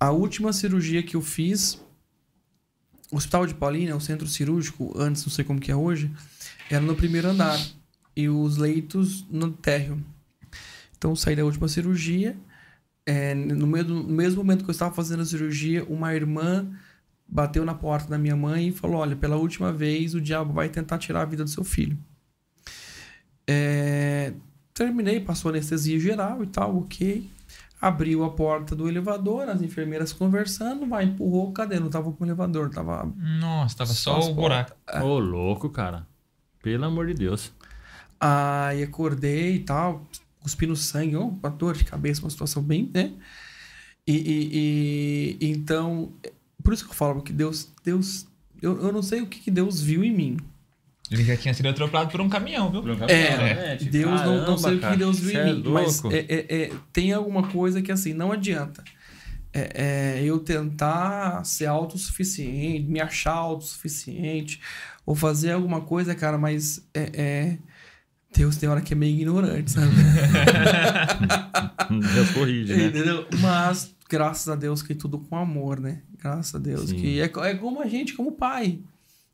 a 0.00 0.10
última 0.10 0.52
cirurgia 0.54 1.02
que 1.02 1.14
eu 1.16 1.20
fiz, 1.22 1.78
o 3.12 3.16
Hospital 3.16 3.46
de 3.46 3.54
Paulínia, 3.54 3.94
o 3.94 4.00
centro 4.00 4.26
cirúrgico, 4.26 4.92
antes 4.98 5.24
não 5.24 5.30
sei 5.32 5.44
como 5.44 5.60
que 5.60 5.70
é 5.70 5.76
hoje, 5.76 6.10
era 6.70 6.80
no 6.80 6.96
primeiro 6.96 7.28
andar 7.28 7.60
e 8.16 8.28
os 8.28 8.56
leitos 8.56 9.26
no 9.30 9.52
térreo. 9.52 10.02
Então 10.96 11.14
saí 11.14 11.36
da 11.36 11.44
última 11.44 11.68
cirurgia, 11.68 12.34
é, 13.04 13.34
no, 13.34 13.66
no 13.66 14.08
mesmo 14.08 14.38
momento 14.42 14.64
que 14.64 14.70
eu 14.70 14.72
estava 14.72 14.94
fazendo 14.94 15.20
a 15.22 15.26
cirurgia, 15.26 15.84
uma 15.84 16.14
irmã 16.14 16.66
bateu 17.28 17.64
na 17.64 17.74
porta 17.74 18.08
da 18.08 18.18
minha 18.18 18.36
mãe 18.36 18.68
e 18.68 18.72
falou: 18.72 18.98
Olha, 19.00 19.16
pela 19.16 19.36
última 19.36 19.72
vez 19.72 20.14
o 20.14 20.20
diabo 20.20 20.52
vai 20.52 20.68
tentar 20.68 20.98
tirar 20.98 21.22
a 21.22 21.26
vida 21.26 21.44
do 21.44 21.50
seu 21.50 21.64
filho. 21.64 21.98
É, 23.48 24.32
terminei, 24.74 25.20
passou 25.20 25.50
anestesia 25.50 25.98
geral 25.98 26.42
e 26.42 26.46
tal, 26.46 26.76
ok. 26.78 27.30
Abriu 27.80 28.24
a 28.24 28.30
porta 28.30 28.74
do 28.74 28.88
elevador, 28.88 29.48
as 29.48 29.60
enfermeiras 29.60 30.12
conversando, 30.12 30.86
vai, 30.86 31.04
empurrou, 31.04 31.52
cadê? 31.52 31.78
Não 31.78 31.90
tava 31.90 32.10
com 32.10 32.24
o 32.24 32.26
elevador, 32.26 32.70
tava. 32.70 33.12
Nossa, 33.38 33.76
tava 33.76 33.92
só, 33.92 34.20
Só 34.20 34.30
o 34.30 34.34
buraco. 34.34 34.72
Ô, 35.02 35.18
louco, 35.18 35.68
cara. 35.68 36.06
Pelo 36.62 36.84
amor 36.86 37.06
de 37.06 37.14
Deus. 37.14 37.52
Aí 38.18 38.82
acordei 38.82 39.56
e 39.56 39.58
tal, 39.60 40.04
cuspindo 40.40 40.74
sangue, 40.74 41.16
ó, 41.16 41.28
com 41.28 41.46
a 41.46 41.50
dor 41.50 41.76
de 41.76 41.84
cabeça, 41.84 42.22
uma 42.22 42.30
situação 42.30 42.62
bem, 42.62 42.90
né? 42.92 43.12
E, 44.06 44.16
e- 44.16 45.36
e- 45.42 45.50
então, 45.50 46.12
por 46.66 46.74
isso 46.74 46.84
que 46.84 46.90
eu 46.90 46.96
falo 46.96 47.22
que 47.22 47.32
Deus, 47.32 47.68
Deus, 47.84 48.26
eu, 48.60 48.82
eu 48.82 48.92
não 48.92 49.00
sei 49.00 49.20
o 49.20 49.28
que, 49.28 49.38
que 49.38 49.52
Deus 49.52 49.80
viu 49.80 50.02
em 50.02 50.12
mim. 50.12 50.36
Ele 51.08 51.22
já 51.22 51.36
tinha 51.36 51.54
sido 51.54 51.68
atropelado 51.68 52.10
por 52.10 52.20
um 52.20 52.28
caminhão, 52.28 52.72
viu? 52.72 52.82
É, 53.08 53.76
Deus 53.76 54.20
não, 54.22 54.44
não 54.44 54.58
sei 54.58 54.74
o 54.74 54.80
que 54.80 54.96
Deus 54.96 55.20
viu 55.20 55.30
cê 55.30 55.36
em 55.36 55.40
é 55.40 55.54
mim, 55.54 55.62
mas 55.64 56.02
louco. 56.02 56.16
é, 56.16 56.26
é- 56.28 56.62
é- 56.62 56.72
tem 56.92 57.12
alguma 57.12 57.46
coisa 57.46 57.80
que 57.80 57.92
assim, 57.92 58.12
não 58.12 58.32
adianta. 58.32 58.82
É, 59.52 60.16
é, 60.16 60.24
eu 60.24 60.40
tentar 60.40 61.44
ser 61.44 61.66
autossuficiente, 61.66 62.90
me 62.90 63.00
achar 63.00 63.34
autossuficiente, 63.34 64.60
ou 65.06 65.14
fazer 65.14 65.52
alguma 65.52 65.82
coisa, 65.82 66.16
cara, 66.16 66.36
mas 66.36 66.84
é, 66.92 67.10
é, 67.14 67.58
Deus 68.36 68.56
tem 68.56 68.68
hora 68.68 68.80
que 68.80 68.92
é 68.92 68.96
meio 68.96 69.14
ignorante, 69.14 69.70
sabe? 69.70 69.94
Deus 72.12 72.30
corrige, 72.32 72.74
né? 72.74 72.86
Entendeu? 72.86 73.24
Mas, 73.40 73.94
graças 74.10 74.48
a 74.48 74.56
Deus, 74.56 74.82
que 74.82 74.96
tudo 74.96 75.20
com 75.20 75.36
amor, 75.36 75.78
né? 75.78 76.02
Graças 76.34 76.54
a 76.54 76.58
Deus. 76.58 76.90
Sim. 76.90 76.96
Que 76.96 77.20
é, 77.20 77.24
é 77.24 77.54
como 77.54 77.80
a 77.80 77.86
gente, 77.86 78.14
como 78.14 78.32
pai. 78.32 78.80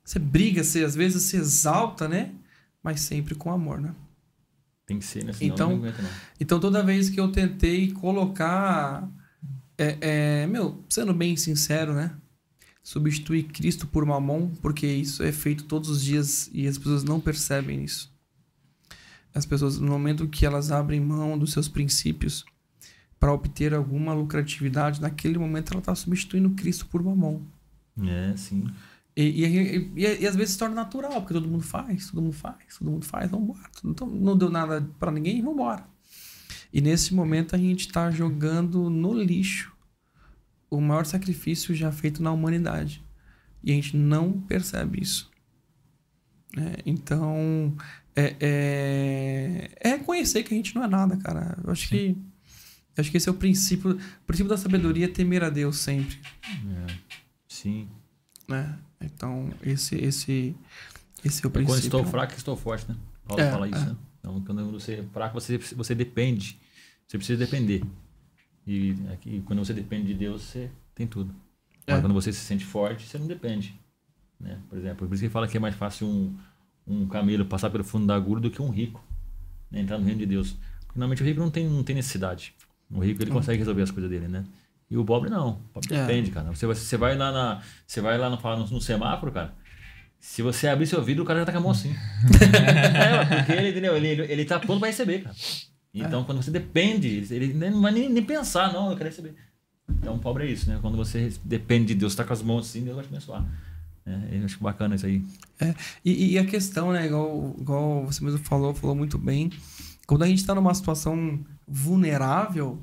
Você 0.04 0.18
briga, 0.18 0.62
você 0.62 0.84
às 0.84 0.94
vezes 0.94 1.22
se 1.22 1.36
exalta, 1.36 2.08
né? 2.08 2.32
Mas 2.82 3.00
sempre 3.00 3.34
com 3.34 3.50
amor, 3.50 3.80
né? 3.80 3.94
Tem 4.86 4.98
que 4.98 5.04
ser, 5.04 5.24
né? 5.24 5.32
Senão 5.32 5.54
Então- 5.54 5.70
não 5.70 5.76
aguenta, 5.76 6.02
não. 6.02 6.10
Então, 6.40 6.60
toda 6.60 6.82
vez 6.82 7.08
que 7.08 7.18
eu 7.18 7.30
tentei 7.30 7.92
colocar. 7.92 9.08
É, 9.78 9.96
é, 10.42 10.46
meu, 10.46 10.84
sendo 10.88 11.14
bem 11.14 11.36
sincero, 11.36 11.94
né? 11.94 12.12
Substituir 12.82 13.44
Cristo 13.44 13.86
por 13.86 14.04
mamon, 14.04 14.50
porque 14.60 14.86
isso 14.86 15.22
é 15.22 15.32
feito 15.32 15.64
todos 15.64 15.88
os 15.88 16.02
dias 16.02 16.50
e 16.52 16.66
as 16.66 16.76
pessoas 16.76 17.04
não 17.04 17.20
percebem 17.20 17.82
isso. 17.84 18.12
As 19.34 19.46
pessoas, 19.46 19.78
no 19.78 19.90
momento 19.90 20.28
que 20.28 20.44
elas 20.44 20.70
abrem 20.70 21.00
mão 21.00 21.38
dos 21.38 21.52
seus 21.52 21.68
princípios 21.68 22.44
para 23.22 23.32
obter 23.32 23.72
alguma 23.72 24.12
lucratividade, 24.12 25.00
naquele 25.00 25.38
momento 25.38 25.70
ela 25.70 25.78
está 25.78 25.94
substituindo 25.94 26.50
Cristo 26.50 26.86
por 26.86 27.00
mamon. 27.04 27.40
É, 28.04 28.36
sim. 28.36 28.66
E, 29.16 29.44
e, 29.44 29.92
e, 29.94 30.22
e 30.22 30.26
às 30.26 30.34
vezes 30.34 30.54
se 30.54 30.58
torna 30.58 30.74
natural, 30.74 31.20
porque 31.20 31.32
todo 31.32 31.46
mundo 31.46 31.62
faz, 31.62 32.10
todo 32.10 32.20
mundo 32.20 32.32
faz, 32.32 32.78
todo 32.80 32.90
mundo 32.90 33.04
faz, 33.04 33.30
vamos 33.30 33.50
embora. 33.50 33.70
Então, 33.84 34.08
não 34.08 34.36
deu 34.36 34.50
nada 34.50 34.84
para 34.98 35.12
ninguém, 35.12 35.40
vamos 35.40 35.54
embora. 35.54 35.86
E 36.72 36.80
nesse 36.80 37.14
momento 37.14 37.54
a 37.54 37.58
gente 37.60 37.86
está 37.86 38.10
jogando 38.10 38.90
no 38.90 39.14
lixo 39.14 39.72
o 40.68 40.80
maior 40.80 41.06
sacrifício 41.06 41.76
já 41.76 41.92
feito 41.92 42.20
na 42.24 42.32
humanidade. 42.32 43.04
E 43.62 43.70
a 43.70 43.74
gente 43.76 43.96
não 43.96 44.32
percebe 44.32 45.00
isso. 45.00 45.30
É, 46.58 46.82
então, 46.84 47.72
é, 48.16 48.36
é, 48.40 49.70
é 49.78 49.88
reconhecer 49.90 50.42
que 50.42 50.52
a 50.52 50.56
gente 50.56 50.74
não 50.74 50.82
é 50.82 50.88
nada, 50.88 51.16
cara. 51.18 51.56
Eu 51.62 51.70
acho 51.70 51.88
que 51.88 52.16
eu 52.96 53.00
acho 53.00 53.10
que 53.10 53.16
esse 53.16 53.28
é 53.28 53.32
o 53.32 53.34
princípio, 53.34 53.92
o 53.92 54.26
princípio 54.26 54.48
da 54.50 54.56
sabedoria 54.56 55.06
é 55.06 55.08
temer 55.08 55.42
a 55.44 55.50
Deus 55.50 55.76
sempre 55.76 56.18
É. 56.88 56.94
Sim. 57.48 57.88
né? 58.48 58.78
Então, 59.00 59.50
esse 59.62 59.94
esse 59.96 60.54
esse 61.24 61.44
é 61.44 61.46
o 61.46 61.48
É 61.48 61.52
quando 61.52 61.52
princípio. 61.52 61.86
estou 61.86 62.04
fraco, 62.04 62.32
estou 62.34 62.56
forte, 62.56 62.88
né? 62.88 62.96
Paulo 63.26 63.42
É, 63.42 63.50
fala 63.50 63.68
isso, 63.68 63.78
é. 63.82 63.86
né? 63.86 63.96
Então, 64.20 64.40
quando 64.42 64.70
você 64.72 64.94
é 64.94 65.02
fraco, 65.12 65.34
você, 65.40 65.58
você 65.58 65.94
depende. 65.94 66.58
Você 67.06 67.18
precisa 67.18 67.38
depender. 67.38 67.82
E 68.66 68.94
aqui, 69.12 69.42
quando 69.44 69.58
você 69.64 69.74
depende 69.74 70.06
de 70.08 70.14
Deus, 70.14 70.42
você 70.42 70.70
tem 70.94 71.06
tudo. 71.06 71.34
Agora, 71.86 71.98
É. 71.98 72.00
quando 72.00 72.14
você 72.14 72.32
se 72.32 72.40
sente 72.40 72.64
forte, 72.64 73.06
você 73.06 73.18
não 73.18 73.26
depende. 73.26 73.78
Né? 74.38 74.58
Por 74.68 74.78
exemplo, 74.78 75.06
por 75.08 75.14
isso 75.14 75.22
que 75.24 75.28
fala 75.28 75.48
que 75.48 75.56
é 75.56 75.60
mais 75.60 75.74
fácil 75.74 76.06
um, 76.06 76.36
um 76.86 77.06
camelo 77.08 77.44
passar 77.44 77.70
pelo 77.70 77.82
fundo 77.84 78.06
da 78.06 78.14
agulha 78.14 78.40
do 78.40 78.50
que 78.50 78.62
um 78.62 78.70
rico 78.70 79.02
né? 79.70 79.80
entrar 79.80 79.98
no 79.98 80.04
reino 80.04 80.20
de 80.20 80.26
Deus. 80.26 80.52
Porque, 80.86 80.98
normalmente 80.98 81.22
o 81.22 81.26
rico 81.26 81.40
não 81.40 81.50
tem, 81.50 81.68
não 81.68 81.82
tem 81.82 81.96
necessidade. 81.96 82.54
O 82.92 83.00
rico 83.00 83.22
ele 83.22 83.30
consegue 83.30 83.58
resolver 83.58 83.82
as 83.82 83.90
coisas 83.90 84.10
dele, 84.10 84.28
né? 84.28 84.44
E 84.90 84.96
o 84.96 85.04
pobre 85.04 85.30
não. 85.30 85.50
O 85.50 85.58
pobre 85.74 85.94
É. 85.94 86.00
depende, 86.06 86.30
cara. 86.30 86.50
Você 86.54 86.66
vai, 86.66 86.74
você 86.76 86.96
vai 86.96 87.16
lá 87.16 87.32
na. 87.32 87.62
Você 87.86 88.00
vai 88.00 88.18
lá 88.18 88.28
no, 88.28 88.36
no, 88.36 88.66
no 88.68 88.80
semáforo, 88.80 89.32
cara. 89.32 89.54
Se 90.20 90.42
você 90.42 90.68
abrir 90.68 90.86
seu 90.86 91.02
vidro, 91.02 91.24
o 91.24 91.26
cara 91.26 91.40
já 91.40 91.46
tá 91.46 91.52
com 91.52 91.58
a 91.58 91.60
mão 91.62 91.70
assim. 91.70 91.92
é, 92.54 93.36
porque 93.38 93.52
ele, 93.52 93.70
entendeu? 93.70 93.96
Ele, 93.96 94.08
ele, 94.08 94.22
ele 94.32 94.44
tá 94.44 94.58
pronto 94.60 94.78
pra 94.78 94.88
receber, 94.88 95.22
cara. 95.22 95.34
Então, 95.94 96.24
quando 96.24 96.42
você 96.42 96.50
depende, 96.50 97.26
ele 97.30 97.52
nem- 97.52 97.70
não 97.70 97.82
vai 97.82 97.92
nem, 97.92 98.08
nem 98.08 98.22
pensar, 98.22 98.72
não, 98.72 98.90
eu 98.90 98.96
quero 98.96 99.08
receber. 99.10 99.34
Então, 99.88 100.18
pobre 100.18 100.44
é 100.44 100.50
isso, 100.50 100.68
né? 100.70 100.78
Quando 100.80 100.96
você 100.96 101.32
depende 101.44 101.86
de 101.88 101.94
Deus, 101.96 102.14
tá 102.14 102.24
com 102.24 102.32
as 102.32 102.40
mãos 102.42 102.68
assim, 102.68 102.82
Deus 102.82 102.96
vai 102.96 103.04
te 103.04 103.08
abençoar. 103.08 103.44
É, 104.06 104.38
eu 104.38 104.44
acho 104.44 104.58
bacana 104.62 104.94
isso 104.94 105.06
aí. 105.06 105.22
E, 106.04 106.32
e 106.32 106.38
a 106.38 106.44
questão, 106.46 106.92
né, 106.92 107.06
igual, 107.06 107.54
igual 107.58 108.06
você 108.06 108.24
mesmo 108.24 108.38
falou, 108.38 108.74
falou 108.74 108.96
muito 108.96 109.18
bem, 109.18 109.50
quando 110.06 110.22
a 110.22 110.26
gente 110.26 110.38
está 110.38 110.54
numa 110.54 110.72
situação 110.74 111.38
vulnerável, 111.66 112.82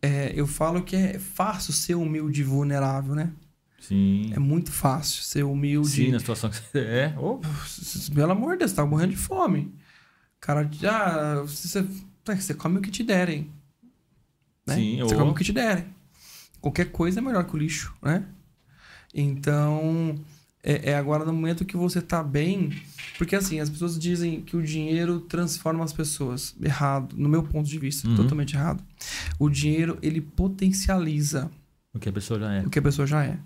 é, 0.00 0.32
eu 0.34 0.46
falo 0.46 0.82
que 0.82 0.94
é 0.94 1.18
fácil 1.18 1.72
ser 1.72 1.94
humilde 1.94 2.42
e 2.42 2.44
vulnerável, 2.44 3.14
né? 3.14 3.32
Sim. 3.80 4.32
É 4.34 4.38
muito 4.38 4.72
fácil 4.72 5.22
ser 5.22 5.44
humilde. 5.44 5.88
Sim, 5.88 6.10
na 6.10 6.18
situação 6.18 6.48
que 6.48 6.56
você 6.56 6.78
é. 6.78 7.14
Ô, 7.18 7.40
Pelo 8.14 8.32
amor 8.32 8.52
de 8.52 8.60
Deus, 8.60 8.70
você 8.70 8.76
tá 8.76 8.86
morrendo 8.86 9.10
de 9.10 9.18
fome. 9.18 9.74
Cara, 10.40 10.68
já. 10.72 11.40
Você, 11.42 11.86
você 12.24 12.54
come 12.54 12.78
o 12.78 12.82
que 12.82 12.90
te 12.90 13.02
derem. 13.02 13.50
Né? 14.66 14.74
Sim, 14.74 14.98
você 15.02 15.14
ô. 15.14 15.18
come 15.18 15.30
o 15.30 15.34
que 15.34 15.44
te 15.44 15.52
derem. 15.52 15.86
Qualquer 16.60 16.90
coisa 16.90 17.20
é 17.20 17.22
melhor 17.22 17.44
que 17.44 17.54
o 17.54 17.58
lixo, 17.58 17.94
né? 18.02 18.24
Então, 19.12 20.18
é, 20.64 20.90
é 20.90 20.96
agora 20.96 21.24
no 21.24 21.32
momento 21.32 21.64
que 21.64 21.76
você 21.76 22.00
tá 22.00 22.22
bem. 22.22 22.70
Porque 23.18 23.36
assim, 23.36 23.60
as 23.60 23.70
pessoas 23.70 23.98
dizem 23.98 24.40
que 24.40 24.56
o 24.56 24.62
dinheiro 24.62 25.20
transforma 25.20 25.84
as 25.84 25.92
pessoas. 25.92 26.56
Errado, 26.60 27.14
no 27.16 27.28
meu 27.28 27.42
ponto 27.42 27.68
de 27.68 27.78
vista, 27.78 28.08
Uhum. 28.08 28.16
totalmente 28.16 28.54
errado. 28.56 28.82
O 29.38 29.48
dinheiro, 29.48 29.98
ele 30.02 30.20
potencializa 30.20 31.50
o 31.94 31.98
que 32.00 32.08
a 32.08 32.12
pessoa 32.12 32.40
já 32.40 32.52
é. 32.54 32.60
o 32.66 32.70
que 32.70 32.78
a 32.78 32.82
pessoa 32.82 33.06
já 33.06 33.24
é. 33.24 33.38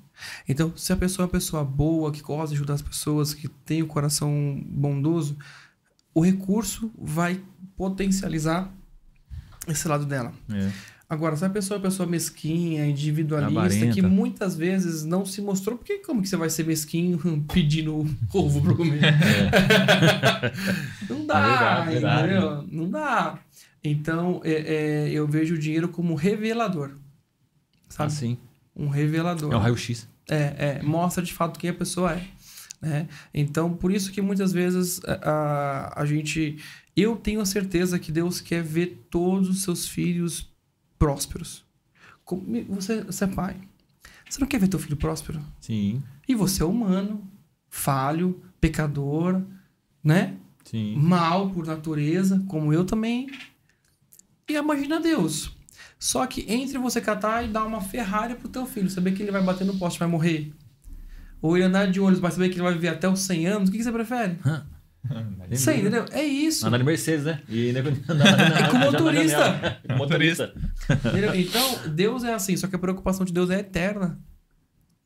Então, 0.48 0.72
se 0.76 0.92
a 0.92 0.96
pessoa 0.96 1.24
é 1.24 1.26
uma 1.26 1.30
pessoa 1.32 1.62
boa, 1.64 2.10
que 2.10 2.22
gosta 2.22 2.48
de 2.48 2.54
ajudar 2.54 2.74
as 2.74 2.82
pessoas, 2.82 3.34
que 3.34 3.46
tem 3.46 3.82
o 3.82 3.86
coração 3.86 4.60
bondoso, 4.66 5.36
o 6.14 6.22
recurso 6.24 6.90
vai 6.98 7.40
potencializar 7.76 8.72
esse 9.68 9.86
lado 9.86 10.06
dela. 10.06 10.32
É. 10.50 10.72
Agora, 11.10 11.34
se 11.36 11.44
a 11.44 11.48
pessoa 11.48 11.76
é 11.76 11.78
uma 11.78 11.88
pessoa 11.88 12.06
mesquinha, 12.06 12.86
individualista, 12.86 13.60
Avarenta. 13.60 13.94
que 13.94 14.02
muitas 14.02 14.54
vezes 14.54 15.04
não 15.04 15.24
se 15.24 15.40
mostrou, 15.40 15.78
porque 15.78 16.00
como 16.00 16.20
que 16.20 16.28
você 16.28 16.36
vai 16.36 16.50
ser 16.50 16.66
mesquinho 16.66 17.18
pedindo 17.50 18.06
ovo 18.30 18.60
pra 18.60 18.74
comer? 18.74 19.00
não 21.08 21.24
dá, 21.24 21.84
É 21.86 21.90
verdade, 21.90 22.28
verdade. 22.28 22.66
Não 22.70 22.90
dá. 22.90 23.38
Então, 23.82 24.42
é, 24.44 24.52
é, 24.52 25.10
eu 25.10 25.26
vejo 25.26 25.54
o 25.54 25.58
dinheiro 25.58 25.88
como 25.88 26.14
revelador. 26.14 26.90
Sabe? 27.88 28.08
Assim. 28.08 28.36
Um 28.76 28.88
revelador. 28.88 29.50
É 29.50 29.56
o 29.56 29.58
raio-x. 29.58 30.06
É, 30.28 30.54
é, 30.58 30.82
mostra 30.82 31.24
de 31.24 31.32
fato 31.32 31.58
quem 31.58 31.70
a 31.70 31.74
pessoa 31.74 32.12
é. 32.12 32.22
Né? 32.82 33.08
Então, 33.32 33.72
por 33.72 33.90
isso 33.90 34.12
que 34.12 34.20
muitas 34.20 34.52
vezes 34.52 35.00
a, 35.06 35.90
a, 35.94 36.02
a 36.02 36.06
gente. 36.06 36.58
Eu 36.94 37.16
tenho 37.16 37.40
a 37.40 37.46
certeza 37.46 37.98
que 37.98 38.12
Deus 38.12 38.42
quer 38.42 38.62
ver 38.62 39.06
todos 39.08 39.48
os 39.48 39.62
seus 39.62 39.88
filhos 39.88 40.52
prósperos. 40.98 41.64
Você, 42.68 43.02
você 43.02 43.24
é 43.24 43.28
pai. 43.28 43.56
Você 44.28 44.40
não 44.40 44.46
quer 44.46 44.60
ver 44.60 44.68
teu 44.68 44.78
filho 44.78 44.96
próspero? 44.96 45.40
Sim. 45.60 46.02
E 46.28 46.34
você 46.34 46.62
é 46.62 46.66
humano, 46.66 47.26
falho, 47.70 48.42
pecador, 48.60 49.42
né? 50.04 50.36
Sim. 50.64 50.96
Mal 50.96 51.50
por 51.50 51.66
natureza, 51.66 52.44
como 52.46 52.72
eu 52.72 52.84
também. 52.84 53.28
E 54.46 54.54
imagina 54.54 55.00
Deus. 55.00 55.56
Só 55.98 56.26
que 56.26 56.44
entre 56.48 56.78
você 56.78 57.00
catar 57.00 57.44
e 57.44 57.48
dar 57.48 57.64
uma 57.64 57.80
Ferrari 57.80 58.34
pro 58.34 58.48
teu 58.48 58.66
filho, 58.66 58.90
saber 58.90 59.12
que 59.12 59.22
ele 59.22 59.32
vai 59.32 59.42
bater 59.42 59.66
no 59.66 59.78
poste, 59.78 59.98
vai 59.98 60.08
morrer. 60.08 60.52
Ou 61.40 61.56
ele 61.56 61.66
andar 61.66 61.90
de 61.90 62.00
ônibus, 62.00 62.20
mas 62.20 62.34
saber 62.34 62.48
que 62.48 62.56
ele 62.56 62.62
vai 62.62 62.74
viver 62.74 62.88
até 62.88 63.08
os 63.08 63.20
100 63.20 63.46
anos, 63.46 63.68
o 63.68 63.72
que, 63.72 63.78
que 63.78 63.84
você 63.84 63.92
prefere? 63.92 64.38
Isso 65.50 65.70
aí, 65.70 65.80
entendeu? 65.80 66.04
É 66.12 66.22
isso. 66.22 66.66
Andar 66.66 66.78
de 66.78 66.84
Mercedes, 66.84 67.24
né? 67.24 67.40
E 67.48 67.68
ainda 67.68 67.80
andar 68.08 68.62
É 68.62 68.68
com 68.70 68.78
motorista. 68.78 69.80
Com 69.88 69.94
motorista. 69.96 70.54
Então, 71.34 71.88
Deus 71.88 72.24
é 72.24 72.34
assim, 72.34 72.56
só 72.56 72.66
que 72.66 72.76
a 72.76 72.78
preocupação 72.78 73.24
de 73.24 73.32
Deus 73.32 73.50
é 73.50 73.60
eterna. 73.60 74.18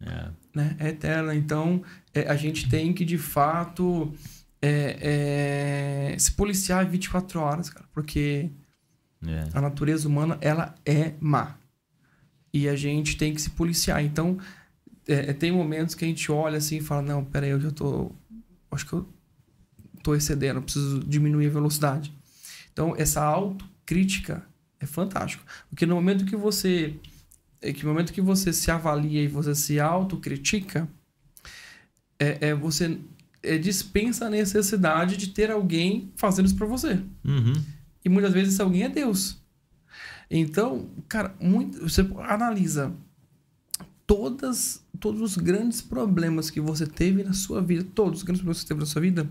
É. 0.04 0.28
né? 0.54 0.76
É 0.80 0.88
eterna. 0.88 1.34
Então, 1.34 1.82
é, 2.12 2.28
a 2.28 2.34
gente 2.36 2.68
tem 2.68 2.92
que, 2.92 3.04
de 3.04 3.16
fato, 3.18 4.12
é, 4.60 6.10
é, 6.12 6.18
se 6.18 6.32
policiar 6.32 6.84
24 6.88 7.40
horas, 7.40 7.70
cara. 7.70 7.86
Porque 7.92 8.50
É. 9.26 9.44
a 9.54 9.60
natureza 9.60 10.08
humana, 10.08 10.36
ela 10.40 10.74
é 10.84 11.12
má. 11.20 11.56
E 12.52 12.68
a 12.68 12.74
gente 12.74 13.16
tem 13.16 13.32
que 13.32 13.40
se 13.40 13.50
policiar. 13.50 14.02
Então, 14.04 14.38
é, 15.06 15.32
tem 15.32 15.52
momentos 15.52 15.94
que 15.94 16.04
a 16.04 16.08
gente 16.08 16.30
olha 16.32 16.58
assim 16.58 16.78
e 16.78 16.80
fala, 16.82 17.02
não, 17.02 17.24
peraí, 17.24 17.50
eu 17.50 17.60
já 17.60 17.70
tô... 17.70 18.10
Acho 18.70 18.86
que 18.86 18.92
eu 18.94 19.08
tô 20.02 20.14
excedendo, 20.14 20.62
preciso 20.62 21.00
diminuir 21.00 21.46
a 21.46 21.50
velocidade. 21.50 22.12
Então, 22.72 22.94
essa 22.96 23.22
autocrítica 23.22 24.44
é 24.80 24.86
fantástico. 24.86 25.44
Porque 25.68 25.86
no 25.86 25.94
momento 25.94 26.24
que 26.24 26.36
você... 26.36 26.94
É 27.60 27.72
que 27.72 27.84
no 27.84 27.90
momento 27.90 28.12
que 28.12 28.20
você 28.20 28.52
se 28.52 28.70
avalia 28.70 29.22
e 29.22 29.28
você 29.28 29.54
se 29.54 29.78
autocritica, 29.78 30.88
é, 32.18 32.48
é 32.48 32.54
você 32.54 32.98
é, 33.42 33.56
dispensa 33.56 34.26
a 34.26 34.30
necessidade 34.30 35.16
de 35.16 35.28
ter 35.28 35.50
alguém 35.50 36.10
fazendo 36.16 36.46
isso 36.46 36.56
pra 36.56 36.66
você. 36.66 37.00
Uhum. 37.24 37.62
E 38.04 38.08
muitas 38.08 38.32
vezes 38.32 38.54
esse 38.54 38.62
alguém 38.62 38.82
é 38.82 38.88
Deus. 38.88 39.40
Então, 40.30 40.88
cara, 41.08 41.34
muito, 41.38 41.80
você 41.80 42.00
analisa 42.20 42.92
todas, 44.06 44.82
todos 44.98 45.20
os 45.20 45.36
grandes 45.36 45.80
problemas 45.82 46.50
que 46.50 46.60
você 46.60 46.86
teve 46.86 47.22
na 47.22 47.32
sua 47.32 47.60
vida, 47.60 47.86
todos 47.94 48.20
os 48.20 48.22
grandes 48.24 48.40
problemas 48.40 48.58
que 48.58 48.62
você 48.62 48.68
teve 48.68 48.80
na 48.80 48.86
sua 48.86 49.02
vida, 49.02 49.30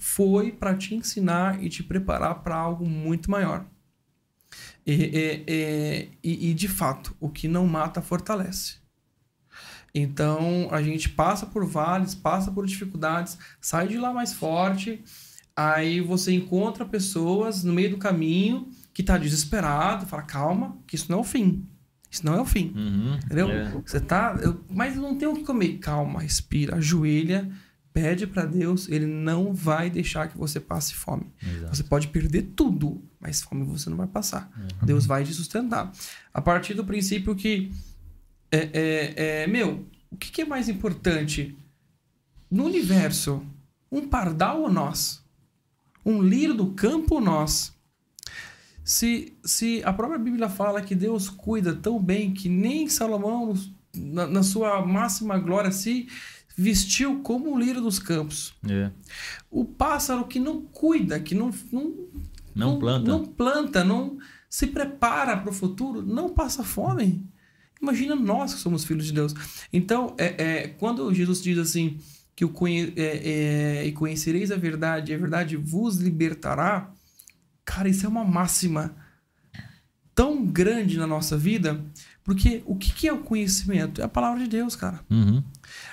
foi 0.00 0.50
para 0.50 0.74
te 0.74 0.94
ensinar 0.94 1.62
e 1.62 1.68
te 1.68 1.82
preparar 1.84 2.36
para 2.42 2.56
algo 2.56 2.84
muito 2.86 3.30
maior. 3.30 3.64
E, 4.84 4.92
e- 4.92 6.08
e- 6.24 6.50
e- 6.50 6.54
de 6.54 6.66
fato, 6.66 7.14
o 7.20 7.28
que 7.28 7.46
não 7.46 7.66
mata 7.66 8.00
fortalece. 8.02 8.76
Então, 9.94 10.68
a 10.70 10.82
gente 10.82 11.08
passa 11.08 11.46
por 11.46 11.66
vales, 11.66 12.14
passa 12.14 12.50
por 12.50 12.66
dificuldades, 12.66 13.36
sai 13.60 13.88
de 13.88 13.98
lá 13.98 14.12
mais 14.12 14.32
forte. 14.32 15.02
Aí 15.54 16.00
você 16.00 16.32
encontra 16.32 16.84
pessoas 16.84 17.62
no 17.64 17.72
meio 17.72 17.90
do 17.90 17.98
caminho 17.98 18.68
que 18.94 19.02
tá 19.02 19.18
desesperado, 19.18 20.06
fala, 20.06 20.22
calma, 20.22 20.78
que 20.86 20.94
isso 20.96 21.10
não 21.10 21.18
é 21.18 21.20
o 21.20 21.24
fim. 21.24 21.66
Isso 22.10 22.24
não 22.24 22.34
é 22.34 22.40
o 22.40 22.44
fim. 22.44 22.72
Uhum. 22.74 23.14
Entendeu? 23.24 23.50
É. 23.50 23.70
Você 23.84 24.00
tá. 24.00 24.36
eu- 24.42 24.64
mas 24.70 24.96
eu 24.96 25.02
não 25.02 25.16
tenho 25.16 25.32
o 25.32 25.34
que 25.36 25.44
comer. 25.44 25.78
Calma, 25.78 26.20
respira, 26.22 26.76
ajoelha, 26.76 27.50
pede 27.92 28.26
para 28.26 28.44
Deus, 28.44 28.88
ele 28.88 29.06
não 29.06 29.52
vai 29.52 29.90
deixar 29.90 30.28
que 30.28 30.38
você 30.38 30.60
passe 30.60 30.94
fome. 30.94 31.32
Exato. 31.42 31.76
Você 31.76 31.82
pode 31.84 32.08
perder 32.08 32.42
tudo, 32.54 33.02
mas 33.18 33.42
fome 33.42 33.64
você 33.64 33.90
não 33.90 33.96
vai 33.96 34.06
passar. 34.06 34.50
Deus 34.82 35.06
vai 35.06 35.24
te 35.24 35.32
sustentar. 35.32 35.92
A 36.32 36.40
partir 36.40 36.74
do 36.74 36.84
princípio 36.84 37.34
que. 37.34 37.70
É, 38.52 38.58
é, 38.58 39.14
é, 39.42 39.46
meu, 39.46 39.86
o 40.10 40.16
que, 40.16 40.30
que 40.30 40.42
é 40.42 40.44
mais 40.44 40.68
importante 40.68 41.56
no 42.50 42.64
universo? 42.64 43.44
Um 43.90 44.08
pardal 44.08 44.62
ou 44.62 44.72
nós? 44.72 45.22
Um 46.04 46.22
lírio 46.22 46.54
do 46.54 46.72
campo 46.72 47.16
ou 47.16 47.20
nós? 47.20 47.74
Se, 48.84 49.36
se 49.44 49.82
a 49.84 49.92
própria 49.92 50.18
Bíblia 50.18 50.48
fala 50.48 50.82
que 50.82 50.94
Deus 50.94 51.28
cuida 51.28 51.74
tão 51.74 52.02
bem 52.02 52.32
que 52.32 52.48
nem 52.48 52.88
Salomão, 52.88 53.54
na, 53.94 54.26
na 54.26 54.42
sua 54.42 54.84
máxima 54.84 55.38
glória, 55.38 55.70
se 55.70 56.08
vestiu 56.60 57.20
como 57.20 57.50
um 57.52 57.58
lírio 57.58 57.80
dos 57.80 57.98
campos. 57.98 58.52
É. 58.68 58.90
O 59.50 59.64
pássaro 59.64 60.26
que 60.26 60.38
não 60.38 60.60
cuida, 60.60 61.18
que 61.18 61.34
não, 61.34 61.50
não 61.72 61.94
Não 62.54 62.78
planta. 62.78 63.08
não 63.10 63.24
planta, 63.24 63.84
não 63.84 64.18
se 64.48 64.66
prepara 64.66 65.36
para 65.38 65.48
o 65.50 65.54
futuro, 65.54 66.02
não 66.02 66.28
passa 66.28 66.62
fome. 66.62 67.26
Imagina 67.80 68.14
nós 68.14 68.52
que 68.52 68.60
somos 68.60 68.84
filhos 68.84 69.06
de 69.06 69.12
Deus. 69.12 69.34
Então, 69.72 70.14
é, 70.18 70.34
é, 70.42 70.68
quando 70.68 71.12
Jesus 71.14 71.42
diz 71.42 71.56
assim 71.56 71.98
que 72.36 72.44
o 72.44 72.50
conhe 72.50 72.92
é, 72.94 73.80
é, 73.82 73.86
e 73.86 73.92
conhecereis 73.92 74.50
a 74.50 74.56
verdade, 74.56 75.12
e 75.12 75.14
a 75.14 75.18
verdade 75.18 75.56
vos 75.56 75.96
libertará, 75.96 76.92
cara, 77.64 77.88
isso 77.88 78.04
é 78.04 78.08
uma 78.08 78.24
máxima 78.24 78.94
tão 80.14 80.44
grande 80.44 80.98
na 80.98 81.06
nossa 81.06 81.38
vida, 81.38 81.82
porque 82.22 82.62
o 82.66 82.76
que, 82.76 82.92
que 82.92 83.08
é 83.08 83.12
o 83.12 83.18
conhecimento? 83.22 84.02
É 84.02 84.04
a 84.04 84.08
palavra 84.08 84.42
de 84.42 84.48
Deus, 84.48 84.76
cara. 84.76 85.00
Uhum. 85.08 85.42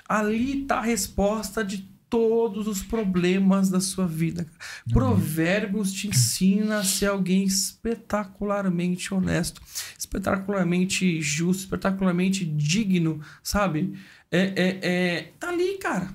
Ali 0.07 0.61
está 0.63 0.77
a 0.79 0.81
resposta 0.81 1.63
de 1.63 1.85
todos 2.09 2.67
os 2.67 2.81
problemas 2.81 3.69
da 3.69 3.81
sua 3.81 4.07
vida. 4.07 4.45
cara. 4.45 4.57
Provérbios 4.93 5.91
te 5.91 6.07
ensina 6.07 6.79
a 6.79 6.84
ser 6.84 7.07
alguém 7.07 7.43
espetacularmente 7.43 9.13
honesto, 9.13 9.61
espetacularmente 9.99 11.21
justo, 11.21 11.61
espetacularmente 11.65 12.45
digno, 12.45 13.19
sabe? 13.43 13.97
É, 14.31 14.39
é, 14.55 14.79
é, 14.81 15.31
tá 15.39 15.49
ali, 15.49 15.77
cara. 15.79 16.09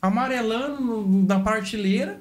Amarelando 0.00 0.80
no- 0.80 1.24
na 1.26 1.38
partilheira 1.40 2.20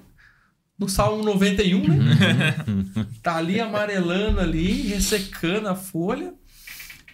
do 0.77 0.87
Salmo 0.87 1.23
91, 1.23 1.87
né? 1.87 2.55
tá 3.21 3.35
ali 3.37 3.59
amarelando 3.59 4.39
ali, 4.39 4.83
ressecando 4.83 5.67
a 5.67 5.75
folha. 5.75 6.33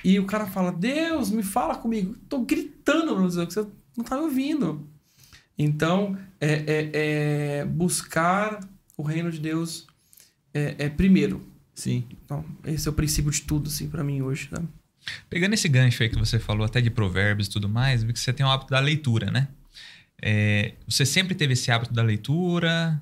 E 0.03 0.19
o 0.19 0.25
cara 0.25 0.45
fala: 0.47 0.71
Deus, 0.71 1.29
me 1.29 1.43
fala 1.43 1.75
comigo. 1.75 2.15
Tô 2.29 2.39
gritando 2.39 3.15
você, 3.15 3.45
que 3.45 3.53
você 3.53 3.67
não 3.95 4.03
tá 4.03 4.15
me 4.17 4.23
ouvindo. 4.23 4.87
Então, 5.57 6.17
é, 6.39 6.53
é- 6.53 6.91
é 7.61 7.65
buscar 7.65 8.59
o 8.95 9.03
reino 9.03 9.31
de 9.31 9.39
Deus 9.39 9.87
é, 10.53 10.75
é 10.77 10.89
primeiro. 10.89 11.41
Sim. 11.73 12.03
Então, 12.25 12.43
esse 12.65 12.87
é 12.87 12.91
o 12.91 12.93
princípio 12.93 13.31
de 13.31 13.41
tudo, 13.41 13.67
assim, 13.67 13.87
pra 13.87 14.03
mim 14.03 14.21
hoje. 14.21 14.49
Né? 14.51 14.59
Pegando 15.29 15.53
esse 15.53 15.67
gancho 15.69 16.01
aí 16.03 16.09
que 16.09 16.17
você 16.17 16.39
falou, 16.39 16.65
até 16.65 16.81
de 16.81 16.89
provérbios 16.89 17.47
e 17.47 17.51
tudo 17.51 17.69
mais, 17.69 18.03
vi 18.03 18.13
que 18.13 18.19
você 18.19 18.33
tem 18.33 18.45
o 18.45 18.49
hábito 18.49 18.71
da 18.71 18.79
leitura, 18.79 19.29
né? 19.31 19.47
É, 20.21 20.73
você 20.87 21.05
sempre 21.05 21.35
teve 21.35 21.53
esse 21.53 21.71
hábito 21.71 21.93
da 21.93 22.01
leitura? 22.01 22.99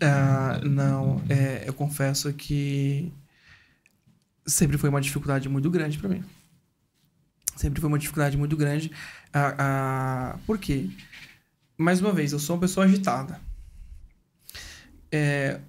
Ah, 0.00 0.60
não, 0.64 1.20
é, 1.28 1.64
eu 1.66 1.72
confesso 1.74 2.32
que 2.32 3.12
sempre 4.46 4.78
foi 4.78 4.88
uma 4.88 5.00
dificuldade 5.00 5.48
muito 5.48 5.70
grande 5.70 5.98
pra 5.98 6.08
mim. 6.08 6.22
Sempre 7.56 7.80
foi 7.80 7.88
uma 7.88 7.98
dificuldade 7.98 8.36
muito 8.36 8.56
grande. 8.56 8.90
Ah, 9.32 9.54
ah, 9.58 10.38
por 10.46 10.58
quê? 10.58 10.90
Mais 11.78 12.00
uma 12.00 12.12
vez, 12.12 12.32
eu 12.32 12.38
sou 12.38 12.56
uma 12.56 12.60
pessoa 12.60 12.86
agitada. 12.86 13.40
É, 15.10 15.60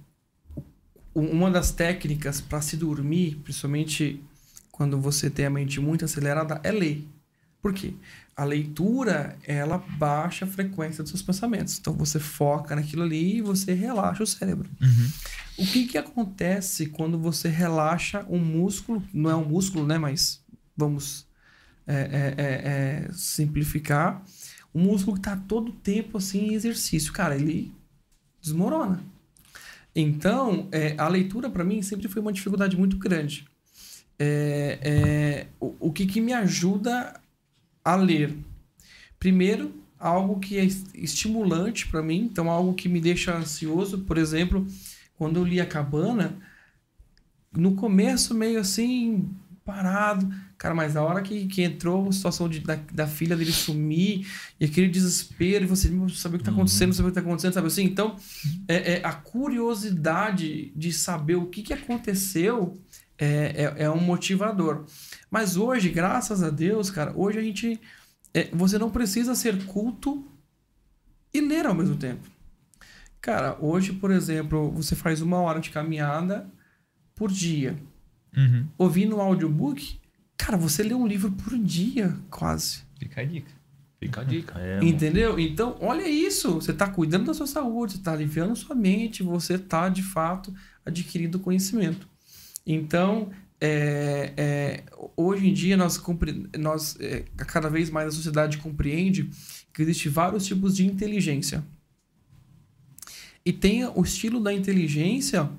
uma 1.14 1.50
das 1.50 1.72
técnicas 1.72 2.42
para 2.42 2.62
se 2.62 2.76
dormir, 2.76 3.40
principalmente 3.44 4.24
quando 4.72 5.00
você 5.00 5.30
tem 5.30 5.46
a 5.46 5.50
mente 5.50 5.80
muito 5.80 6.04
acelerada, 6.04 6.60
é 6.64 6.72
ler. 6.72 7.08
Por 7.66 7.74
quê? 7.74 7.96
A 8.38 8.44
leitura, 8.44 9.40
ela 9.44 9.80
baixa 9.98 10.46
a 10.46 10.48
frequência 10.48 11.02
dos 11.02 11.10
seus 11.10 11.24
pensamentos. 11.24 11.80
Então 11.80 11.94
você 11.94 12.20
foca 12.20 12.76
naquilo 12.76 13.02
ali 13.02 13.38
e 13.38 13.42
você 13.42 13.74
relaxa 13.74 14.22
o 14.22 14.28
cérebro. 14.28 14.70
O 15.58 15.66
que 15.66 15.88
que 15.88 15.98
acontece 15.98 16.86
quando 16.86 17.18
você 17.18 17.50
relaxa 17.50 18.24
um 18.30 18.38
músculo, 18.38 19.02
não 19.12 19.32
é 19.32 19.36
um 19.36 19.46
músculo, 19.46 19.84
né, 19.84 19.98
mas 19.98 20.44
vamos 20.78 21.26
é, 21.88 21.96
é, 21.96 22.36
é, 22.38 23.08
é 23.08 23.12
simplificar, 23.14 24.24
o 24.72 24.78
músculo 24.78 25.16
que 25.16 25.28
está 25.28 25.36
todo 25.36 25.72
tempo 25.72 26.20
assim 26.20 26.50
em 26.50 26.54
exercício, 26.54 27.12
cara, 27.12 27.36
ele 27.36 27.74
desmorona. 28.44 29.02
Então, 29.96 30.70
é, 30.72 30.94
a 31.00 31.08
leitura 31.08 31.50
para 31.50 31.64
mim 31.64 31.82
sempre 31.82 32.08
foi 32.08 32.22
uma 32.22 32.32
dificuldade 32.32 32.78
muito 32.78 32.96
grande. 32.96 33.44
É, 34.20 34.78
é, 34.84 35.48
o, 35.60 35.76
o 35.88 35.92
que, 35.92 36.06
que 36.06 36.22
me 36.22 36.32
ajuda 36.32 37.25
a 37.86 37.96
ler? 37.96 38.36
Primeiro, 39.20 39.74
algo 40.00 40.40
que 40.40 40.58
é 40.58 40.66
estimulante 40.96 41.88
para 41.88 42.02
mim, 42.02 42.28
então 42.32 42.50
algo 42.50 42.74
que 42.74 42.90
me 42.90 43.00
deixa 43.00 43.38
ansioso. 43.38 44.00
Por 44.00 44.18
exemplo, 44.18 44.68
quando 45.16 45.38
eu 45.38 45.44
li 45.44 45.62
a 45.62 45.66
Cabana, 45.66 46.36
no 47.56 47.76
começo 47.76 48.34
meio 48.34 48.60
assim 48.60 49.30
parado, 49.64 50.32
cara, 50.60 50.76
mas 50.76 50.94
na 50.94 51.02
hora 51.02 51.24
que, 51.24 51.48
que 51.48 51.64
entrou 51.64 52.08
a 52.08 52.12
situação 52.12 52.48
de, 52.48 52.60
da, 52.60 52.76
da 52.76 53.08
filha 53.08 53.36
dele 53.36 53.52
sumir 53.52 54.28
e 54.60 54.66
aquele 54.66 54.88
desespero 54.88 55.64
e 55.64 55.68
você 55.68 55.90
não 55.90 56.08
saber 56.08 56.36
o 56.36 56.40
que 56.40 56.44
está 56.44 56.52
acontecendo, 56.52 56.90
não 56.90 56.94
saber 56.94 57.10
o 57.10 57.12
que 57.12 57.20
está 57.20 57.28
acontecendo, 57.28 57.54
sabe 57.54 57.68
assim? 57.68 57.84
Então, 57.84 58.16
é, 58.68 58.94
é, 58.94 59.02
a 59.04 59.12
curiosidade 59.12 60.72
de 60.76 60.94
saber 60.94 61.36
o 61.36 61.48
que, 61.48 61.64
que 61.64 61.74
aconteceu 61.74 62.80
é, 63.18 63.74
é, 63.78 63.84
é 63.84 63.90
um 63.90 64.00
motivador. 64.00 64.86
Mas 65.30 65.58
hoje, 65.58 65.90
graças 65.90 66.44
a 66.44 66.50
Deus, 66.50 66.90
cara, 66.90 67.14
hoje 67.16 67.40
a 67.40 67.42
gente 67.42 67.80
é, 68.36 68.50
você 68.52 68.78
não 68.78 68.92
precisa 68.92 69.34
ser 69.34 69.66
culto 69.66 70.26
e 71.34 71.40
ler 71.40 71.66
ao 71.66 71.74
mesmo 71.74 71.96
tempo. 71.96 72.30
Cara, 73.22 73.58
hoje, 73.62 73.94
por 73.94 74.12
exemplo, 74.12 74.70
você 74.72 74.94
faz 74.94 75.22
uma 75.22 75.38
hora 75.38 75.62
de 75.62 75.70
caminhada 75.70 76.46
por 77.16 77.32
dia. 77.32 77.78
Uhum. 78.36 78.68
Ouvindo 78.78 79.16
um 79.16 79.22
audiobook, 79.22 80.00
cara, 80.36 80.58
você 80.58 80.84
lê 80.84 80.94
um 80.94 81.08
livro 81.08 81.32
por 81.32 81.58
dia, 81.58 82.16
quase. 82.30 82.84
Fica 83.00 83.22
a 83.22 83.24
dica. 83.24 83.52
Fica 84.00 84.22
a 84.22 84.24
dica. 84.26 84.54
É, 84.60 84.84
Entendeu? 84.84 85.40
Então, 85.40 85.78
olha 85.80 86.08
isso. 86.08 86.56
Você 86.56 86.72
está 86.72 86.90
cuidando 86.90 87.28
da 87.28 87.34
sua 87.34 87.48
saúde, 87.48 87.94
você 87.94 88.00
está 88.00 88.12
aliviando 88.12 88.56
sua 88.56 88.76
mente, 88.76 89.24
você 89.24 89.54
está, 89.54 89.88
de 89.88 90.04
fato, 90.04 90.54
adquirindo 90.86 91.40
conhecimento. 91.40 92.08
Então, 92.66 93.30
é, 93.62 94.34
é, 94.36 94.84
hoje 95.16 95.48
em 95.48 95.54
dia 95.54 95.78
nós, 95.78 96.02
nós 96.58 96.98
é, 97.00 97.24
cada 97.38 97.70
vez 97.70 97.90
mais 97.90 98.10
a 98.10 98.12
sociedade 98.12 98.58
compreende 98.58 99.30
que 99.74 99.82
existe 99.82 100.10
vários 100.10 100.46
tipos 100.46 100.76
de 100.76 100.86
inteligência 100.86 101.64
e 103.46 103.54
tem 103.54 103.86
o 103.86 104.02
estilo 104.02 104.40
da 104.40 104.52
inteligência 104.52 105.50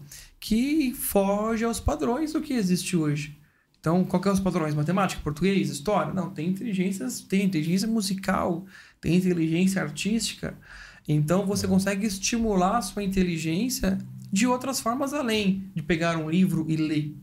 que 0.41 0.93
foge 0.93 1.65
aos 1.65 1.79
padrões 1.79 2.33
do 2.33 2.41
que 2.41 2.53
existe 2.53 2.97
hoje. 2.97 3.39
Então, 3.79 4.05
qual 4.05 4.21
que 4.21 4.29
é 4.29 4.33
os 4.33 4.41
padrões? 4.41 4.75
Matemática, 4.75 5.23
português, 5.23 5.71
história? 5.71 6.13
Não, 6.13 6.31
tem 6.31 6.49
inteligências, 6.49 7.21
tem 7.21 7.45
inteligência 7.45 7.87
musical, 7.87 8.67
tem 9.01 9.15
inteligência 9.15 9.81
artística. 9.81 10.59
Então, 11.07 11.47
você 11.47 11.69
consegue 11.69 12.05
estimular 12.05 12.79
a 12.79 12.83
sua 12.83 13.05
inteligência 13.05 13.99
de 14.33 14.47
outras 14.47 14.81
formas 14.81 15.15
além 15.15 15.71
de 15.75 15.83
pegar 15.83 16.17
um 16.17 16.29
livro 16.29 16.67
e 16.69 16.77
ler 16.77 17.17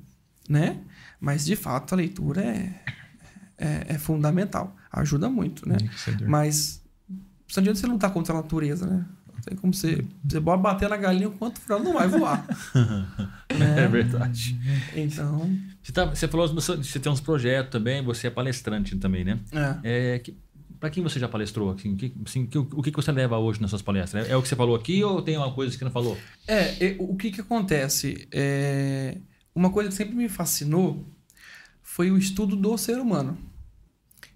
né? 0.48 0.80
Mas 1.20 1.46
de 1.46 1.56
fato 1.56 1.94
a 1.94 1.98
leitura 1.98 2.42
é, 2.42 2.76
é, 3.58 3.86
é 3.90 3.98
fundamental, 3.98 4.76
ajuda 4.92 5.30
muito, 5.30 5.68
né? 5.68 5.78
Mas 6.28 6.82
não 7.56 7.62
adianta 7.62 7.80
você 7.80 7.88
lutar 7.88 8.12
contra 8.12 8.34
a 8.34 8.42
natureza, 8.42 8.86
né? 8.86 9.06
Não 9.34 9.42
tem 9.42 9.58
como 9.58 9.74
você. 9.74 10.06
Você 10.24 10.42
pode 10.42 10.62
bater 10.62 10.90
na 10.90 10.98
galinha 10.98 11.28
enquanto 11.28 11.58
o 11.58 11.80
não 11.80 11.94
vai 11.94 12.08
voar. 12.08 12.46
né? 13.58 13.84
É 13.84 13.88
verdade. 13.88 14.60
Então. 14.96 15.50
Você, 15.82 15.92
tá, 15.92 16.06
você 16.06 16.28
falou 16.28 16.48
que 16.50 16.56
você 16.56 17.00
tem 17.00 17.12
uns 17.12 17.22
projetos 17.22 17.72
também, 17.72 18.04
você 18.04 18.28
é 18.28 18.30
palestrante 18.30 18.96
também, 18.98 19.24
né? 19.24 19.40
É. 19.84 20.16
é 20.16 20.20
que, 20.20 20.38
para 20.84 20.90
quem 20.90 21.02
você 21.02 21.18
já 21.18 21.30
palestrou? 21.30 21.72
Assim, 21.72 21.96
que, 21.96 22.14
assim, 22.26 22.46
que, 22.46 22.58
o 22.58 22.84
que 22.84 22.92
você 22.92 23.10
leva 23.10 23.38
hoje 23.38 23.62
nas 23.62 23.70
suas 23.70 23.82
palestras? 23.82 24.30
É, 24.30 24.36
o 24.36 24.42
que 24.42 24.50
você 24.50 24.56
falou 24.56 24.76
aqui 24.76 25.02
ou 25.02 25.22
tem 25.22 25.38
uma 25.38 25.54
coisa 25.54 25.78
que 25.78 25.84
não 25.86 25.92
falou? 25.92 26.18
É, 26.46 26.88
é 26.88 26.96
o 27.00 27.16
que, 27.16 27.32
que 27.32 27.40
acontece? 27.40 28.28
É 28.30 29.16
uma 29.56 29.70
coisa 29.70 29.90
que 29.90 29.96
sempre 29.96 30.14
me 30.14 30.28
fascinou 30.28 31.08
foi 31.82 32.12
o 32.12 32.18
estudo 32.18 32.58
do 32.58 32.78
ser 32.78 32.98
humano. 32.98 33.38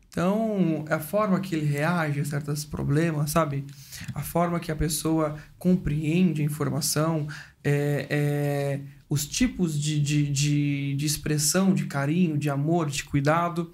Então, 0.07 0.85
a 0.89 0.99
forma 0.99 1.37
que 1.41 1.53
ele 1.53 1.65
reage 1.65 2.21
a 2.21 2.25
certos 2.25 2.63
problemas, 2.63 3.31
sabe? 3.31 3.65
A 4.13 4.21
forma 4.21 4.57
que 4.57 4.71
a 4.71 4.75
pessoa 4.75 5.35
compreende 5.59 6.41
a 6.41 6.45
informação, 6.45 7.27
é, 7.61 8.07
é, 8.09 8.81
os 9.09 9.27
tipos 9.27 9.77
de, 9.77 9.99
de, 9.99 10.31
de, 10.31 10.95
de 10.95 11.05
expressão, 11.05 11.73
de 11.73 11.87
carinho, 11.87 12.37
de 12.37 12.49
amor, 12.49 12.89
de 12.89 13.03
cuidado. 13.03 13.69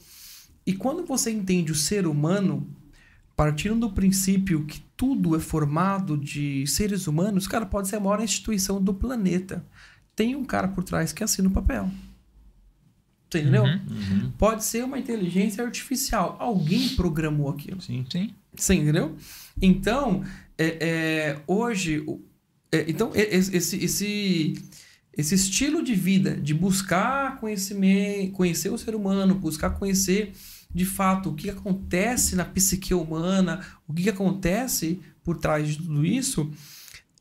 E 0.65 0.73
quando 0.73 1.05
você 1.05 1.31
entende 1.31 1.71
o 1.71 1.75
ser 1.75 2.07
humano, 2.07 2.67
partindo 3.35 3.87
do 3.87 3.93
princípio 3.93 4.65
que 4.65 4.81
tudo 4.95 5.35
é 5.35 5.39
formado 5.39 6.17
de 6.17 6.65
seres 6.67 7.07
humanos, 7.07 7.47
cara, 7.47 7.65
pode 7.65 7.87
ser 7.87 7.97
a 7.97 7.99
maior 7.99 8.21
instituição 8.21 8.81
do 8.81 8.93
planeta 8.93 9.65
tem 10.15 10.35
um 10.35 10.43
cara 10.43 10.67
por 10.67 10.83
trás 10.83 11.11
que 11.11 11.23
assina 11.23 11.47
o 11.47 11.51
papel. 11.51 11.89
Você 13.29 13.39
entendeu? 13.39 13.63
Uhum, 13.63 13.79
uhum. 13.89 14.31
Pode 14.37 14.63
ser 14.63 14.83
uma 14.83 14.99
inteligência 14.99 15.63
artificial. 15.63 16.37
Alguém 16.39 16.89
programou 16.89 17.49
aquilo. 17.49 17.81
Sim, 17.81 18.05
sim. 18.09 18.33
Você 18.55 18.75
entendeu? 18.75 19.15
Então, 19.59 20.23
é, 20.55 20.77
é, 20.79 21.39
hoje, 21.47 22.05
é, 22.71 22.85
então 22.87 23.11
esse, 23.15 23.83
esse, 23.83 24.53
esse 25.17 25.35
estilo 25.35 25.83
de 25.83 25.95
vida, 25.95 26.37
de 26.37 26.53
buscar 26.53 27.39
conhecimento, 27.39 28.33
conhecer 28.33 28.69
o 28.69 28.77
ser 28.77 28.93
humano, 28.93 29.33
buscar 29.33 29.71
conhecer 29.71 30.31
de 30.73 30.85
fato 30.85 31.29
o 31.29 31.35
que 31.35 31.49
acontece 31.49 32.35
na 32.35 32.45
psique 32.45 32.93
humana, 32.93 33.61
o 33.87 33.93
que 33.93 34.09
acontece 34.09 34.99
por 35.23 35.37
trás 35.37 35.67
de 35.67 35.77
tudo 35.77 36.05
isso, 36.05 36.51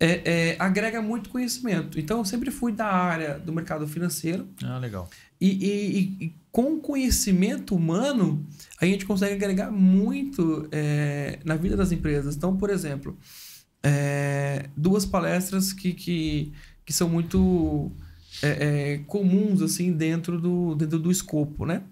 é, 0.00 0.22
é, 0.24 0.56
agrega 0.58 1.00
muito 1.00 1.30
conhecimento. 1.30 2.00
Então, 2.00 2.18
eu 2.18 2.24
sempre 2.24 2.50
fui 2.50 2.72
da 2.72 2.86
área 2.86 3.38
do 3.38 3.52
mercado 3.52 3.86
financeiro. 3.86 4.48
Ah, 4.64 4.78
legal. 4.78 5.08
E, 5.40 5.48
e, 5.48 6.24
e 6.24 6.34
com 6.50 6.80
conhecimento 6.80 7.74
humano, 7.74 8.44
a 8.80 8.84
gente 8.84 9.06
consegue 9.06 9.34
agregar 9.34 9.70
muito 9.70 10.68
é, 10.72 11.38
na 11.44 11.54
vida 11.54 11.76
das 11.76 11.92
empresas. 11.92 12.34
Então, 12.34 12.56
por 12.56 12.70
exemplo, 12.70 13.16
é, 13.82 14.68
duas 14.76 15.06
palestras 15.06 15.72
que, 15.72 15.92
que, 15.92 16.52
que 16.84 16.92
são 16.92 17.08
muito 17.08 17.92
é, 18.42 18.48
é, 18.48 18.98
comuns 19.06 19.62
assim 19.62 19.92
dentro 19.92 20.40
do, 20.40 20.74
dentro 20.74 20.98
do 20.98 21.10
escopo, 21.10 21.64
né? 21.64 21.82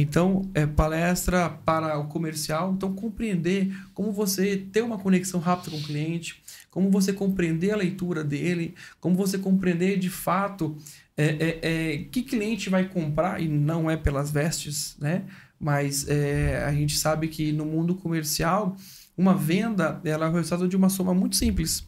Então, 0.00 0.48
é 0.54 0.64
palestra 0.64 1.50
para 1.50 1.98
o 1.98 2.06
comercial. 2.06 2.72
Então, 2.72 2.94
compreender 2.94 3.76
como 3.92 4.12
você 4.12 4.56
ter 4.56 4.80
uma 4.80 4.96
conexão 4.96 5.40
rápida 5.40 5.72
com 5.72 5.76
o 5.76 5.82
cliente, 5.82 6.40
como 6.70 6.88
você 6.88 7.12
compreender 7.12 7.72
a 7.72 7.76
leitura 7.76 8.22
dele, 8.22 8.76
como 9.00 9.16
você 9.16 9.36
compreender 9.38 9.98
de 9.98 10.08
fato 10.08 10.76
é, 11.16 11.24
é, 11.24 11.58
é, 11.62 11.98
que 12.12 12.22
cliente 12.22 12.70
vai 12.70 12.88
comprar, 12.88 13.42
e 13.42 13.48
não 13.48 13.90
é 13.90 13.96
pelas 13.96 14.30
vestes, 14.30 14.96
né? 15.00 15.24
Mas 15.58 16.06
é, 16.08 16.62
a 16.64 16.72
gente 16.72 16.96
sabe 16.96 17.26
que 17.26 17.50
no 17.50 17.66
mundo 17.66 17.96
comercial, 17.96 18.76
uma 19.16 19.34
venda 19.34 20.00
ela 20.04 20.26
é 20.26 20.28
o 20.28 20.32
resultado 20.32 20.68
de 20.68 20.76
uma 20.76 20.88
soma 20.88 21.12
muito 21.12 21.34
simples: 21.34 21.84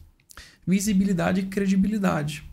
visibilidade 0.67 1.39
e 1.39 1.45
credibilidade. 1.45 2.50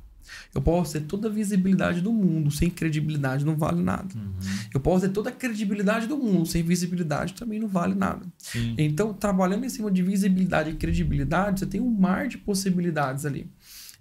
Eu 0.54 0.60
posso 0.60 0.92
ter 0.92 1.00
toda 1.00 1.28
a 1.28 1.30
visibilidade 1.30 2.00
do 2.00 2.12
mundo, 2.12 2.50
sem 2.50 2.70
credibilidade 2.70 3.44
não 3.44 3.56
vale 3.56 3.82
nada. 3.82 4.08
Uhum. 4.14 4.32
Eu 4.72 4.80
posso 4.80 5.06
ter 5.06 5.12
toda 5.12 5.30
a 5.30 5.32
credibilidade 5.32 6.06
do 6.06 6.16
mundo, 6.16 6.46
sem 6.46 6.62
visibilidade 6.62 7.34
também 7.34 7.58
não 7.58 7.68
vale 7.68 7.94
nada. 7.94 8.26
Sim. 8.38 8.74
Então, 8.78 9.12
trabalhando 9.12 9.64
em 9.64 9.68
cima 9.68 9.90
de 9.90 10.02
visibilidade 10.02 10.70
e 10.70 10.74
credibilidade, 10.74 11.60
você 11.60 11.66
tem 11.66 11.80
um 11.80 11.90
mar 11.90 12.28
de 12.28 12.38
possibilidades 12.38 13.24
ali. 13.24 13.50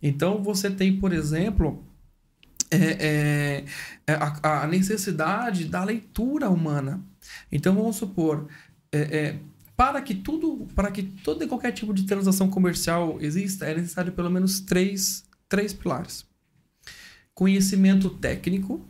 Então, 0.01 0.43
você 0.43 0.69
tem, 0.69 0.97
por 0.97 1.11
exemplo, 1.11 1.83
é, 2.69 2.77
é, 2.77 3.65
é 4.07 4.13
a, 4.13 4.63
a, 4.63 4.67
necessidade 4.67 5.65
da 5.65 5.83
leitura 5.83 6.49
humana. 6.49 7.01
Então, 7.51 7.73
vamos 7.73 7.95
supor, 7.95 8.47
é, 8.91 8.99
é, 8.99 9.39
para 9.75 10.01
que 10.01 10.15
tudo, 10.15 10.67
para 10.75 10.91
que 10.91 11.03
todo 11.03 11.43
e 11.43 11.47
qualquer 11.47 11.71
tipo 11.71 11.93
de 11.93 12.03
transação 12.03 12.49
comercial 12.49 13.17
exista, 13.21 13.65
é 13.65 13.75
necessário 13.75 14.11
pelo 14.11 14.29
menos 14.29 14.59
três, 14.59 15.23
três 15.49 15.73
pilares 15.73 16.27
conhecimento 17.37 18.09
técnico, 18.09 18.83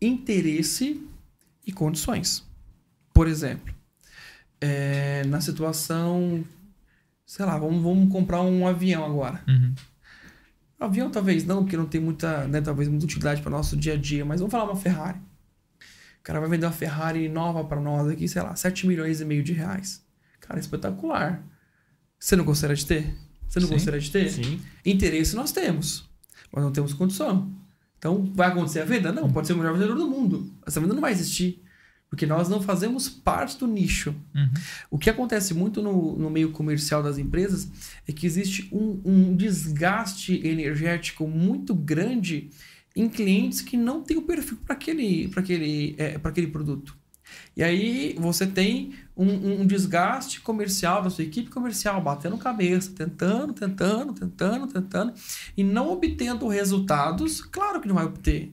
interesse 0.00 1.06
e 1.66 1.70
condições. 1.70 2.42
Por 3.12 3.28
exemplo, 3.28 3.74
é, 4.62 5.24
na 5.26 5.42
situação, 5.42 6.42
sei 7.26 7.44
lá, 7.44 7.58
vamos, 7.58 7.82
vamos 7.82 8.10
comprar 8.10 8.40
um 8.40 8.66
avião 8.66 9.04
agora. 9.04 9.44
Uhum. 9.46 9.74
Avião 10.80 11.10
talvez 11.10 11.44
não, 11.44 11.64
porque 11.64 11.76
não 11.76 11.84
tem 11.84 12.00
muita, 12.00 12.48
né, 12.48 12.62
talvez 12.62 12.88
muita 12.88 13.04
utilidade 13.04 13.42
para 13.42 13.50
nosso 13.50 13.76
dia 13.76 13.92
a 13.92 13.98
dia, 13.98 14.24
mas 14.24 14.40
vamos 14.40 14.50
falar 14.50 14.64
uma 14.64 14.74
Ferrari. 14.74 15.18
O 16.18 16.22
cara 16.22 16.40
vai 16.40 16.48
vender 16.48 16.64
uma 16.64 16.72
Ferrari 16.72 17.28
nova 17.28 17.62
para 17.62 17.78
nós 17.78 18.08
aqui, 18.08 18.26
sei 18.26 18.40
lá, 18.40 18.56
7 18.56 18.86
milhões 18.86 19.20
e 19.20 19.24
meio 19.26 19.42
de 19.42 19.52
reais. 19.52 20.02
Cara, 20.40 20.58
espetacular. 20.58 21.44
Você 22.18 22.36
não 22.36 22.44
gostaria 22.46 22.74
de 22.74 22.86
ter? 22.86 23.14
Você 23.54 23.60
não 23.60 23.68
Sim. 23.68 23.74
gostaria 23.74 24.00
de 24.00 24.10
ter? 24.10 24.30
Sim. 24.30 24.60
Interesse 24.84 25.34
nós 25.34 25.52
temos 25.52 26.12
mas 26.54 26.62
não 26.62 26.70
temos 26.70 26.92
condição. 26.92 27.52
Então, 27.98 28.30
vai 28.32 28.48
acontecer 28.48 28.80
a 28.80 28.84
venda? 28.84 29.10
Não, 29.10 29.28
pode 29.30 29.46
ser 29.46 29.54
o 29.54 29.56
melhor 29.56 29.72
vendedor 29.72 29.96
do 29.96 30.06
mundo. 30.06 30.52
Essa 30.64 30.80
venda 30.80 30.94
não 30.94 31.00
vai 31.00 31.10
existir. 31.10 31.62
Porque 32.08 32.26
nós 32.26 32.48
não 32.48 32.62
fazemos 32.62 33.08
parte 33.08 33.58
do 33.58 33.66
nicho. 33.66 34.14
Uhum. 34.32 34.50
O 34.88 34.98
que 34.98 35.10
acontece 35.10 35.52
muito 35.52 35.82
no, 35.82 36.16
no 36.16 36.30
meio 36.30 36.52
comercial 36.52 37.02
das 37.02 37.18
empresas 37.18 37.68
é 38.06 38.12
que 38.12 38.24
existe 38.24 38.68
um, 38.70 39.00
um 39.04 39.36
desgaste 39.36 40.46
energético 40.46 41.26
muito 41.26 41.74
grande 41.74 42.50
em 42.94 43.08
clientes 43.08 43.60
que 43.60 43.76
não 43.76 44.02
têm 44.02 44.16
o 44.16 44.22
perfil 44.22 44.58
para 44.64 44.76
aquele, 44.76 45.26
pra 45.26 45.40
aquele, 45.40 45.96
é, 45.98 46.20
aquele 46.22 46.46
produto. 46.46 46.96
E 47.56 47.62
aí 47.62 48.16
você 48.18 48.46
tem 48.46 48.94
um, 49.16 49.60
um, 49.62 49.66
desgaste 49.66 50.40
comercial 50.40 51.02
da 51.02 51.10
sua 51.10 51.24
equipe 51.24 51.50
comercial, 51.50 52.00
batendo 52.00 52.36
cabeça, 52.36 52.92
tentando, 52.94 53.52
tentando, 53.52 54.12
tentando, 54.12 54.66
tentando, 54.66 55.14
e 55.56 55.62
não 55.62 55.90
obtendo 55.92 56.48
resultados. 56.48 57.40
Claro 57.40 57.80
que 57.80 57.88
não 57.88 57.94
vai 57.94 58.04
obter. 58.04 58.52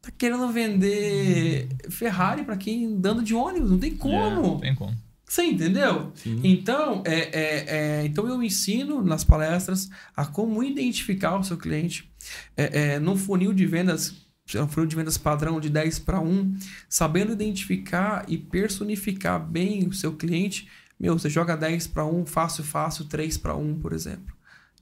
Tá 0.00 0.10
querendo 0.10 0.48
vender 0.48 1.68
Ferrari 1.88 2.42
para 2.42 2.56
quem 2.56 2.86
andando 2.86 3.22
de 3.22 3.34
ônibus, 3.34 3.70
não 3.70 3.78
tem 3.78 3.94
como. 3.94 4.16
É, 4.16 4.30
não 4.34 4.58
tem 4.58 4.74
como. 4.74 4.96
Você 5.32 5.44
entendeu? 5.44 6.12
Sim. 6.14 6.40
Então, 6.44 7.02
é, 7.06 7.14
é, 7.14 7.64
é, 7.66 8.04
então 8.04 8.28
eu 8.28 8.42
ensino 8.42 9.02
nas 9.02 9.24
palestras 9.24 9.88
a 10.14 10.26
como 10.26 10.62
identificar 10.62 11.38
o 11.38 11.42
seu 11.42 11.56
cliente 11.56 12.12
é, 12.54 12.80
é, 12.80 12.98
num 12.98 13.16
funil 13.16 13.54
de 13.54 13.64
vendas, 13.64 14.14
um 14.60 14.68
funil 14.68 14.88
de 14.88 14.96
vendas 14.96 15.16
padrão 15.16 15.60
de 15.60 15.70
10 15.70 16.00
para 16.00 16.20
1, 16.20 16.56
sabendo 16.88 17.32
identificar 17.32 18.24
e 18.28 18.36
personificar 18.36 19.40
bem 19.44 19.86
o 19.86 19.92
seu 19.92 20.14
cliente. 20.14 20.68
Meu, 20.98 21.18
você 21.18 21.30
joga 21.30 21.56
10 21.56 21.86
para 21.88 22.04
1, 22.04 22.26
fácil, 22.26 22.64
fácil, 22.64 23.04
3 23.06 23.38
para 23.38 23.54
1, 23.54 23.78
por 23.80 23.92
exemplo. 23.92 24.34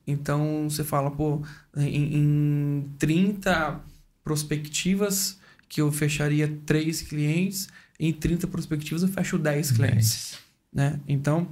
Então 0.07 0.69
você 0.69 0.83
fala, 0.83 1.11
pô, 1.11 1.43
em, 1.77 2.17
em 2.17 2.91
30 2.99 3.81
prospectivas 4.25 5.39
que 5.69 5.81
eu 5.81 5.93
fecharia 5.93 6.59
3 6.67 7.03
clientes, 7.03 7.69
em 7.99 8.13
30 8.13 8.47
prospectivas 8.47 9.03
eu 9.03 9.09
fecho 9.09 9.39
10 9.39 9.73
clientes. 9.73 10.39
Né? 10.73 11.01
Então, 11.07 11.49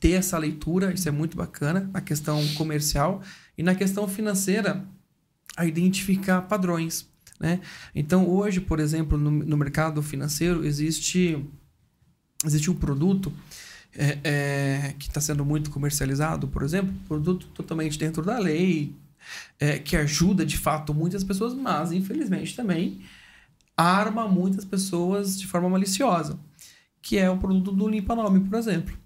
ter 0.00 0.12
essa 0.12 0.36
leitura, 0.36 0.92
isso 0.92 1.08
é 1.08 1.12
muito 1.12 1.36
bacana 1.36 1.88
na 1.92 2.00
questão 2.00 2.44
comercial 2.54 3.22
e 3.56 3.62
na 3.62 3.74
questão 3.74 4.08
financeira, 4.08 4.84
a 5.56 5.66
identificar 5.66 6.42
padrões. 6.42 7.08
Né? 7.42 7.60
Então, 7.92 8.30
hoje, 8.30 8.60
por 8.60 8.78
exemplo, 8.78 9.18
no, 9.18 9.28
no 9.32 9.56
mercado 9.56 10.00
financeiro, 10.00 10.64
existe, 10.64 11.44
existe 12.44 12.70
um 12.70 12.74
produto 12.74 13.32
é, 13.92 14.18
é, 14.22 14.94
que 14.96 15.08
está 15.08 15.20
sendo 15.20 15.44
muito 15.44 15.68
comercializado, 15.68 16.46
por 16.46 16.62
exemplo, 16.62 16.94
produto 17.08 17.48
totalmente 17.48 17.98
dentro 17.98 18.22
da 18.22 18.38
lei, 18.38 18.94
é, 19.58 19.76
que 19.80 19.96
ajuda 19.96 20.46
de 20.46 20.56
fato 20.56 20.94
muitas 20.94 21.24
pessoas, 21.24 21.52
mas 21.52 21.90
infelizmente 21.90 22.54
também 22.54 23.00
arma 23.76 24.28
muitas 24.28 24.64
pessoas 24.64 25.38
de 25.38 25.48
forma 25.48 25.68
maliciosa, 25.68 26.38
que 27.00 27.18
é 27.18 27.28
o 27.28 27.38
produto 27.38 27.72
do 27.72 27.88
limpa-nome, 27.88 28.38
por 28.40 28.56
exemplo. 28.56 28.96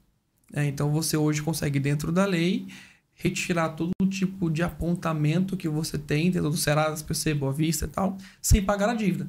É, 0.52 0.66
então 0.66 0.90
você 0.90 1.16
hoje 1.16 1.42
consegue, 1.42 1.80
dentro 1.80 2.12
da 2.12 2.26
lei, 2.26 2.66
retirar 3.14 3.70
todo 3.70 3.95
tipo 4.06 4.50
de 4.50 4.62
apontamento 4.62 5.56
que 5.56 5.68
você 5.68 5.98
tem 5.98 6.30
dentro 6.30 6.50
do 6.50 6.56
Serasa, 6.56 6.96
SPC, 6.96 7.34
Boa 7.34 7.52
Vista 7.52 7.84
e 7.84 7.88
tal, 7.88 8.16
sem 8.40 8.62
pagar 8.62 8.88
a 8.88 8.94
dívida. 8.94 9.28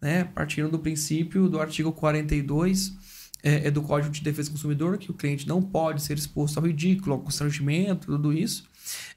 Né? 0.00 0.24
Partindo 0.24 0.70
do 0.70 0.78
princípio 0.78 1.48
do 1.48 1.60
artigo 1.60 1.92
42 1.92 2.96
é, 3.42 3.68
é 3.68 3.70
do 3.70 3.82
Código 3.82 4.12
de 4.12 4.22
Defesa 4.22 4.48
do 4.48 4.52
Consumidor, 4.52 4.98
que 4.98 5.10
o 5.10 5.14
cliente 5.14 5.46
não 5.46 5.62
pode 5.62 6.02
ser 6.02 6.16
exposto 6.16 6.58
ao 6.58 6.66
ridículo, 6.66 7.14
ao 7.14 7.20
constrangimento, 7.20 8.06
tudo 8.06 8.32
isso. 8.32 8.64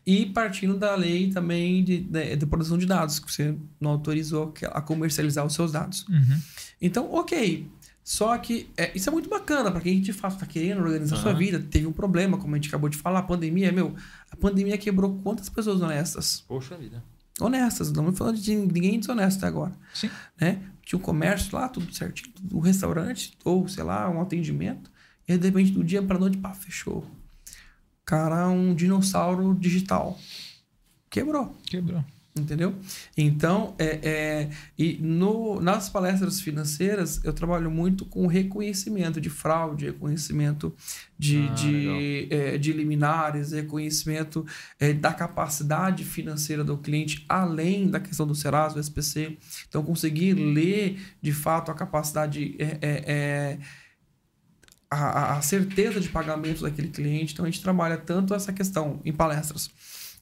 E 0.06 0.26
partindo 0.28 0.78
da 0.78 0.96
lei 0.96 1.30
também 1.30 1.84
de, 1.84 2.00
de, 2.00 2.36
de 2.36 2.46
proteção 2.46 2.78
de 2.78 2.86
dados, 2.86 3.20
que 3.20 3.32
você 3.32 3.56
não 3.80 3.92
autorizou 3.92 4.54
a 4.72 4.82
comercializar 4.82 5.46
os 5.46 5.54
seus 5.54 5.72
dados. 5.72 6.06
Uhum. 6.08 6.40
Então, 6.82 7.12
ok. 7.14 7.68
Só 8.04 8.38
que 8.38 8.70
é, 8.76 8.96
isso 8.96 9.10
é 9.10 9.12
muito 9.12 9.30
bacana 9.30 9.72
para 9.72 9.82
quem 9.82 10.02
de 10.02 10.12
fato 10.12 10.34
está 10.34 10.46
querendo 10.46 10.82
organizar 10.82 11.16
uhum. 11.16 11.22
sua 11.22 11.34
vida. 11.34 11.60
Teve 11.60 11.86
um 11.86 11.92
problema, 11.92 12.38
como 12.38 12.56
a 12.56 12.58
gente 12.58 12.68
acabou 12.68 12.90
de 12.90 12.98
falar, 12.98 13.20
a 13.20 13.24
pandemia, 13.24 13.72
meu, 13.72 13.96
a 14.32 14.36
pandemia 14.36 14.78
quebrou 14.78 15.20
quantas 15.24 15.50
pessoas 15.50 15.82
honestas? 15.82 16.44
Poxa 16.48 16.76
vida. 16.76 17.04
Honestas, 17.40 17.92
não 17.92 18.04
me 18.04 18.16
falando 18.16 18.38
de 18.38 18.56
ninguém 18.56 19.00
desonesto 19.00 19.38
até 19.38 19.48
agora. 19.48 19.74
Sim. 19.94 20.10
Né? 20.40 20.62
Tinha 20.84 21.00
um 21.00 21.02
comércio 21.02 21.56
lá, 21.56 21.70
tudo 21.70 21.94
certinho, 21.94 22.34
um 22.52 22.60
restaurante, 22.60 23.38
ou 23.44 23.68
sei 23.68 23.84
lá, 23.84 24.10
um 24.10 24.22
atendimento, 24.22 24.92
e 25.28 25.38
de 25.38 25.48
repente 25.48 25.72
do 25.72 25.84
dia 25.84 26.02
para 26.02 26.20
noite, 26.20 26.38
pá, 26.38 26.54
fechou 26.54 27.06
cara 28.12 28.50
um 28.50 28.76
dinossauro 28.76 29.56
digital. 29.56 30.20
Quebrou. 31.10 31.56
Quebrou. 31.66 32.04
Entendeu? 32.34 32.74
Então, 33.18 33.76
é, 33.78 34.00
é, 34.02 34.50
e 34.78 34.98
no, 35.02 35.60
nas 35.60 35.90
palestras 35.90 36.40
financeiras, 36.40 37.22
eu 37.26 37.34
trabalho 37.34 37.70
muito 37.70 38.06
com 38.06 38.26
reconhecimento 38.26 39.20
de 39.20 39.30
fraude, 39.30 39.88
reconhecimento 39.88 40.74
de, 41.20 41.46
ah, 41.50 41.54
de, 41.54 42.28
é, 42.30 42.58
de 42.58 42.72
liminares, 42.72 43.52
reconhecimento 43.52 44.46
é, 44.80 44.94
da 44.94 45.14
capacidade 45.14 46.06
financeira 46.06 46.64
do 46.64 46.78
cliente, 46.78 47.26
além 47.28 47.90
da 47.90 48.00
questão 48.00 48.26
do 48.26 48.34
Serasa, 48.34 48.76
do 48.76 48.80
SPC. 48.80 49.38
Então, 49.68 49.84
conseguir 49.84 50.34
ler 50.34 51.02
de 51.22 51.34
fato 51.34 51.70
a 51.70 51.74
capacidade 51.74 52.56
é, 52.58 52.78
é, 52.82 53.04
é 53.12 53.58
a, 54.92 55.38
a 55.38 55.42
certeza 55.42 56.02
de 56.02 56.10
pagamento 56.10 56.64
daquele 56.64 56.90
cliente. 56.90 57.32
Então 57.34 57.46
a 57.46 57.50
gente 57.50 57.62
trabalha 57.62 57.98
tanto 57.98 58.34
essa 58.34 58.52
questão 58.52 59.00
em 59.06 59.14
palestras, 59.14 59.72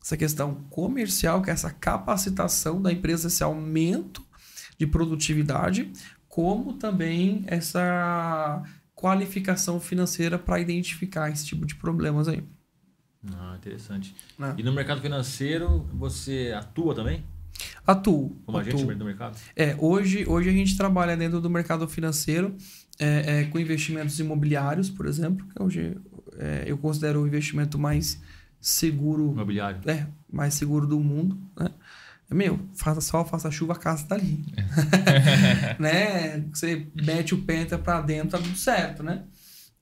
essa 0.01 0.17
questão 0.17 0.55
comercial, 0.69 1.41
que 1.41 1.49
é 1.49 1.53
essa 1.53 1.71
capacitação 1.71 2.81
da 2.81 2.91
empresa, 2.91 3.27
esse 3.27 3.43
aumento 3.43 4.25
de 4.77 4.87
produtividade, 4.87 5.91
como 6.27 6.73
também 6.73 7.43
essa 7.47 8.63
qualificação 8.95 9.79
financeira 9.79 10.37
para 10.37 10.59
identificar 10.59 11.29
esse 11.29 11.45
tipo 11.45 11.65
de 11.65 11.75
problemas 11.75 12.27
aí. 12.27 12.43
Ah, 13.33 13.55
interessante. 13.57 14.15
É. 14.39 14.53
E 14.57 14.63
no 14.63 14.71
mercado 14.71 15.01
financeiro, 15.01 15.85
você 15.93 16.53
atua 16.55 16.95
também? 16.95 17.23
Atuo. 17.85 18.37
Como 18.45 18.57
atuo. 18.57 18.73
agente 18.73 18.95
do 18.95 19.05
mercado? 19.05 19.37
É, 19.55 19.75
hoje, 19.77 20.25
hoje 20.27 20.49
a 20.49 20.53
gente 20.53 20.77
trabalha 20.77 21.17
dentro 21.17 21.41
do 21.41 21.49
mercado 21.49 21.87
financeiro 21.87 22.55
é, 22.97 23.41
é, 23.41 23.43
com 23.45 23.59
investimentos 23.59 24.19
imobiliários, 24.19 24.89
por 24.89 25.05
exemplo, 25.05 25.45
que 25.47 25.61
hoje 25.61 25.97
é, 26.37 26.63
eu 26.67 26.77
considero 26.77 27.21
o 27.21 27.27
investimento 27.27 27.77
mais 27.77 28.21
seguro. 28.59 29.31
Imobiliário. 29.31 29.81
É, 29.89 30.07
mais 30.31 30.53
seguro 30.53 30.85
do 30.87 30.99
mundo. 30.99 31.37
Né? 31.57 31.69
Meu, 32.29 32.59
faça 32.75 33.01
sol, 33.01 33.25
faça 33.25 33.49
chuva, 33.49 33.73
a 33.73 33.75
casa 33.77 34.05
tá 34.05 34.15
ali. 34.15 34.45
É. 34.55 35.75
né? 35.81 36.45
Você 36.53 36.87
mete 36.93 37.33
o 37.33 37.41
penta 37.41 37.77
para 37.77 38.01
dentro, 38.01 38.31
tá 38.31 38.37
tudo 38.37 38.57
certo, 38.57 39.01
né? 39.01 39.23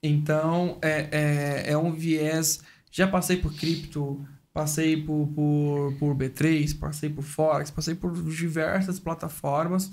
Então, 0.01 0.77
é, 0.81 1.09
é, 1.11 1.71
é 1.71 1.77
um 1.77 1.91
viés. 1.91 2.61
Já 2.91 3.07
passei 3.07 3.37
por 3.37 3.53
cripto, 3.53 4.25
passei 4.53 5.03
por, 5.03 5.27
por, 5.35 5.93
por 5.99 6.15
B3, 6.15 6.77
passei 6.77 7.09
por 7.09 7.23
Forex, 7.23 7.69
passei 7.69 7.95
por 7.95 8.13
diversas 8.13 8.99
plataformas 8.99 9.91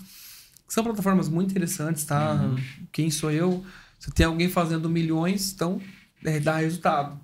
são 0.68 0.82
plataformas 0.82 1.28
muito 1.28 1.50
interessantes, 1.50 2.04
tá? 2.04 2.34
Uhum. 2.34 2.56
Quem 2.90 3.10
sou 3.10 3.30
eu? 3.30 3.64
Se 3.98 4.10
tem 4.10 4.26
alguém 4.26 4.48
fazendo 4.48 4.88
milhões, 4.88 5.52
então 5.52 5.80
é, 6.24 6.40
dá 6.40 6.56
resultado. 6.56 7.20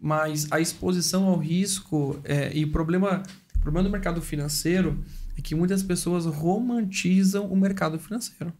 Mas 0.00 0.46
a 0.50 0.60
exposição 0.60 1.24
ao 1.24 1.38
risco 1.38 2.20
é, 2.24 2.56
e 2.56 2.64
o 2.64 2.70
problema, 2.70 3.22
o 3.56 3.58
problema 3.60 3.88
do 3.88 3.92
mercado 3.92 4.20
financeiro 4.20 5.02
é 5.36 5.40
que 5.40 5.54
muitas 5.54 5.82
pessoas 5.82 6.26
romantizam 6.26 7.46
o 7.46 7.56
mercado 7.56 7.98
financeiro. 7.98 8.52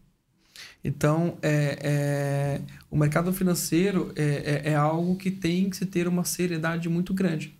Então, 0.83 1.37
é, 1.41 1.79
é, 1.81 2.61
o 2.89 2.97
mercado 2.97 3.33
financeiro 3.33 4.11
é, 4.15 4.23
é, 4.23 4.71
é, 4.71 4.75
algo 4.75 5.15
que 5.15 5.31
tem 5.31 5.69
que 5.69 5.77
se 5.77 5.85
ter 5.85 6.07
uma 6.07 6.23
seriedade 6.23 6.87
muito 6.87 7.13
grande. 7.13 7.57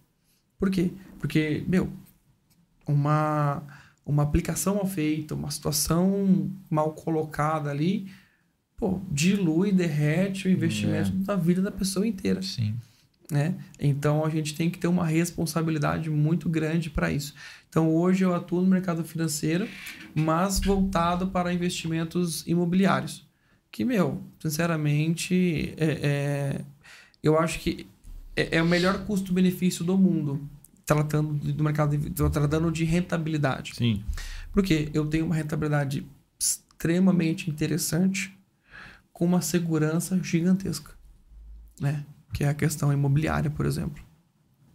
Por 0.58 0.70
quê? 0.70 0.92
Porque, 1.20 1.64
meu, 1.68 1.92
uma, 2.88 3.64
uma 4.06 4.24
aplicação 4.24 4.76
mal 4.76 4.88
feita, 4.88 5.36
uma 5.36 5.52
situação 5.52 6.50
mal 6.70 6.94
colocada 6.94 7.70
ali, 7.70 8.10
pô, 8.78 9.02
dilui, 9.12 9.72
derrete 9.72 10.48
o 10.48 10.52
investimento 10.52 11.10
é. 11.10 11.26
da 11.26 11.36
vida 11.36 11.62
da 11.62 11.72
pessoa 11.72 12.08
inteira. 12.08 12.42
Sim. 12.42 12.76
Né? 13.30 13.56
Então 13.80 14.26
a 14.26 14.30
gente 14.30 14.56
tem 14.56 14.70
que 14.70 14.78
ter 14.78 14.88
uma 14.88 15.06
responsabilidade 15.06 16.10
muito 16.10 16.48
grande 16.48 16.90
para 16.90 17.12
isso. 17.12 17.34
Então 17.70 17.94
hoje 17.94 18.24
eu 18.24 18.34
atuo 18.34 18.62
no 18.62 18.68
mercado 18.68 19.04
financeiro, 19.04 19.68
mas 20.16 20.60
voltado 20.60 21.28
para 21.28 21.54
investimentos 21.54 22.46
imobiliários. 22.48 23.28
Que, 23.70 23.84
meu, 23.84 24.24
sinceramente, 24.40 25.74
é, 25.78 26.00
é 26.02 26.62
eu 27.22 27.38
acho 27.38 27.60
que 27.60 27.86
é, 28.36 28.58
é 28.58 28.62
o 28.62 28.66
melhor 28.66 29.06
custo-benefício 29.06 29.84
do 29.84 29.98
mundo 29.98 30.48
tratando 30.86 31.34
do 31.34 31.64
mercado, 31.64 32.00
tratando 32.32 32.72
de 32.72 32.86
rentabilidade. 32.86 33.76
Sim. 33.76 34.04
Porque 34.54 34.90
eu 34.94 35.06
tenho 35.06 35.26
uma 35.26 35.36
rentabilidade 35.36 36.08
extremamente 36.40 37.50
interessante 37.50 38.34
com 39.12 39.26
uma 39.26 39.42
segurança 39.42 40.18
gigantesca, 40.24 40.94
né? 41.82 42.06
Que 42.34 42.44
é 42.44 42.50
a 42.50 42.54
questão 42.54 42.92
imobiliária, 42.92 43.50
por 43.50 43.66
exemplo. 43.66 44.04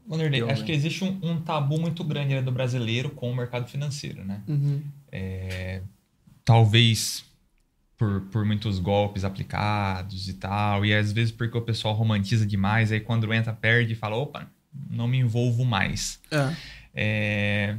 Wanderlei, 0.09 0.43
acho 0.43 0.65
que 0.65 0.73
existe 0.73 1.05
um, 1.05 1.19
um, 1.23 1.41
tabu 1.41 1.81
muito 1.81 2.03
grande 2.03 2.41
do 2.41 2.51
brasileiro 2.51 3.11
com 3.11 3.31
o 3.31 3.37
mercado 3.37 3.69
financeiro, 3.69 4.25
né? 4.25 4.43
Uhum. 4.49 4.83
É, 5.11 5.81
talvez 6.45 7.25
por, 7.97 8.23
por 8.33 8.45
muitos 8.45 8.81
golpes 8.81 9.25
aplicados 9.25 10.29
e 10.29 10.35
tal. 10.35 10.85
E 10.85 10.93
às 10.93 11.13
vezes 11.13 11.31
porque 11.31 11.57
o 11.57 11.63
pessoal 11.63 11.95
romantiza 11.95 12.45
demais, 12.45 12.91
aí 12.91 12.99
quando 12.99 13.33
entra, 13.33 13.53
perde 13.53 13.93
e 13.93 13.97
fala, 13.97 14.17
opa, 14.17 14.49
não 14.91 15.07
me 15.07 15.19
envolvo 15.19 15.65
mais. 15.65 16.19
É. 16.31 16.57
É, 16.95 17.77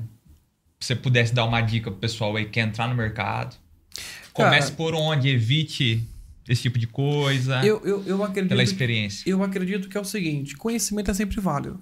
se 0.80 0.88
você 0.88 0.96
pudesse 0.96 1.34
dar 1.34 1.46
uma 1.46 1.60
dica 1.60 1.92
pro 1.92 2.00
pessoal 2.00 2.36
aí 2.36 2.46
que 2.46 2.52
quer 2.52 2.62
entrar 2.62 2.88
no 2.88 2.96
mercado, 2.96 3.56
comece 4.32 4.68
Cara, 4.68 4.78
por 4.78 4.96
onde, 4.96 5.28
evite 5.28 6.08
esse 6.48 6.62
tipo 6.64 6.78
de 6.80 6.88
coisa, 6.88 7.64
Eu, 7.66 7.82
eu, 7.86 8.04
eu 8.06 8.24
acredito 8.24 8.50
pela 8.50 8.64
experiência. 8.64 9.30
eu 9.30 9.42
acredito 9.44 9.88
que 9.90 9.98
é 9.98 10.02
o 10.02 10.06
seguinte: 10.06 10.56
conhecimento 10.58 11.10
é 11.12 11.14
sempre 11.14 11.40
válido. 11.40 11.80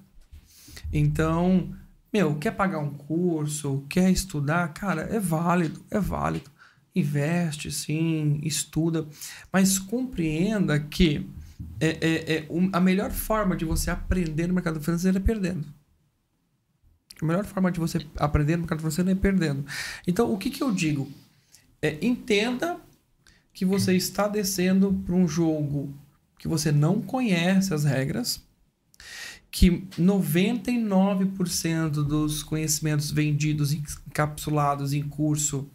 Então, 0.93 1.73
meu, 2.13 2.35
quer 2.35 2.51
pagar 2.51 2.79
um 2.79 2.91
curso, 2.93 3.85
quer 3.89 4.09
estudar, 4.11 4.67
cara, 4.73 5.03
é 5.03 5.19
válido, 5.19 5.83
é 5.89 5.99
válido. 5.99 6.49
Investe, 6.95 7.71
sim, 7.71 8.39
estuda, 8.43 9.07
mas 9.51 9.79
compreenda 9.79 10.77
que 10.79 11.25
é, 11.79 11.87
é, 12.01 12.33
é 12.35 12.47
um- 12.49 12.69
a 12.73 12.81
melhor 12.81 13.11
forma 13.11 13.55
de 13.55 13.63
você 13.63 13.89
aprender 13.89 14.47
no 14.47 14.53
mercado 14.53 14.81
financeiro 14.81 15.17
é 15.17 15.21
perdendo. 15.21 15.65
A 17.21 17.25
melhor 17.25 17.45
forma 17.45 17.71
de 17.71 17.79
você 17.79 17.99
aprender 18.17 18.55
no 18.57 18.63
mercado 18.63 18.79
financeiro 18.79 19.09
é 19.09 19.15
perdendo. 19.15 19.63
Então, 20.07 20.33
o 20.33 20.37
que, 20.37 20.49
que 20.49 20.61
eu 20.61 20.71
digo? 20.71 21.09
É, 21.81 21.97
entenda 22.01 22.77
que 23.61 23.65
você 23.65 23.95
está 23.95 24.27
descendo 24.27 24.91
para 25.05 25.13
um 25.13 25.27
jogo 25.27 25.93
que 26.39 26.47
você 26.47 26.71
não 26.71 26.99
conhece 26.99 27.71
as 27.71 27.83
regras, 27.83 28.41
que 29.51 29.85
99% 29.99 31.89
dos 32.03 32.41
conhecimentos 32.41 33.11
vendidos, 33.11 33.71
encapsulados 33.71 34.93
em 34.93 35.03
curso, 35.03 35.69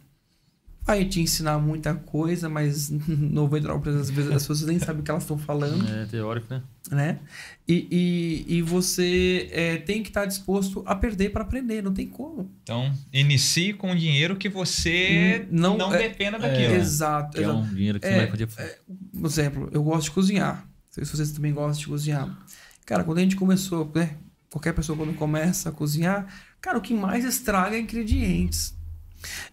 vai 0.87 1.03
te 1.05 1.19
ensinar 1.19 1.59
muita 1.59 1.93
coisa, 1.93 2.47
mas 2.49 2.89
99% 2.95 3.83
das 3.83 4.09
vezes 4.09 4.31
as 4.31 4.41
pessoas 4.47 4.61
nem 4.63 4.79
sabem 4.79 5.01
o 5.01 5.03
que 5.03 5.11
elas 5.11 5.23
estão 5.23 5.37
falando 5.37 5.85
É 5.87 6.05
teórico, 6.05 6.47
né? 6.53 6.63
né? 6.89 7.19
E, 7.67 8.45
e, 8.47 8.55
e 8.57 8.61
você 8.61 9.49
é, 9.51 9.75
tem 9.77 10.01
que 10.01 10.07
estar 10.09 10.25
disposto 10.25 10.81
a 10.85 10.95
perder 10.95 11.31
para 11.31 11.43
aprender, 11.43 11.83
não 11.83 11.93
tem 11.93 12.07
como. 12.07 12.49
Então, 12.63 12.91
inicie 13.11 13.73
com 13.73 13.91
o 13.91 13.95
dinheiro 13.95 14.37
que 14.37 14.47
você 14.47 15.45
Hum, 15.45 15.47
não- 15.51 15.77
não, 15.77 15.93
é- 15.93 15.97
dependa 16.07 16.39
daquilo. 16.39 16.73
Exato. 16.75 17.31
Que 17.33 17.39
é 17.39 17.43
exato. 17.43 17.59
um 17.59 17.73
dinheiro 17.75 17.99
que 17.99 18.05
É, 18.07 18.11
você 18.11 18.17
vai 18.37 18.47
fazer. 18.47 18.79
Por 19.19 19.25
exemplo, 19.27 19.69
eu 19.73 19.83
gosto 19.83 20.03
de 20.05 20.11
cozinhar. 20.11 20.61
Não 20.65 20.91
sei 20.91 21.03
se 21.03 21.11
vocês 21.11 21.31
também 21.33 21.53
gostam 21.53 21.79
de 21.81 21.87
cozinhar. 21.87 22.37
Cara, 22.85 23.03
quando 23.03 23.17
a 23.17 23.21
gente 23.21 23.35
começou, 23.35 23.91
né? 23.93 24.15
Qualquer 24.49 24.71
pessoa 24.73 24.97
quando 24.97 25.13
começa 25.13 25.67
a 25.67 25.71
cozinhar, 25.73 26.25
cara, 26.61 26.77
o 26.77 26.81
que 26.81 26.93
mais 26.93 27.25
estraga 27.25 27.75
é 27.75 27.79
ingredientes. 27.81 28.76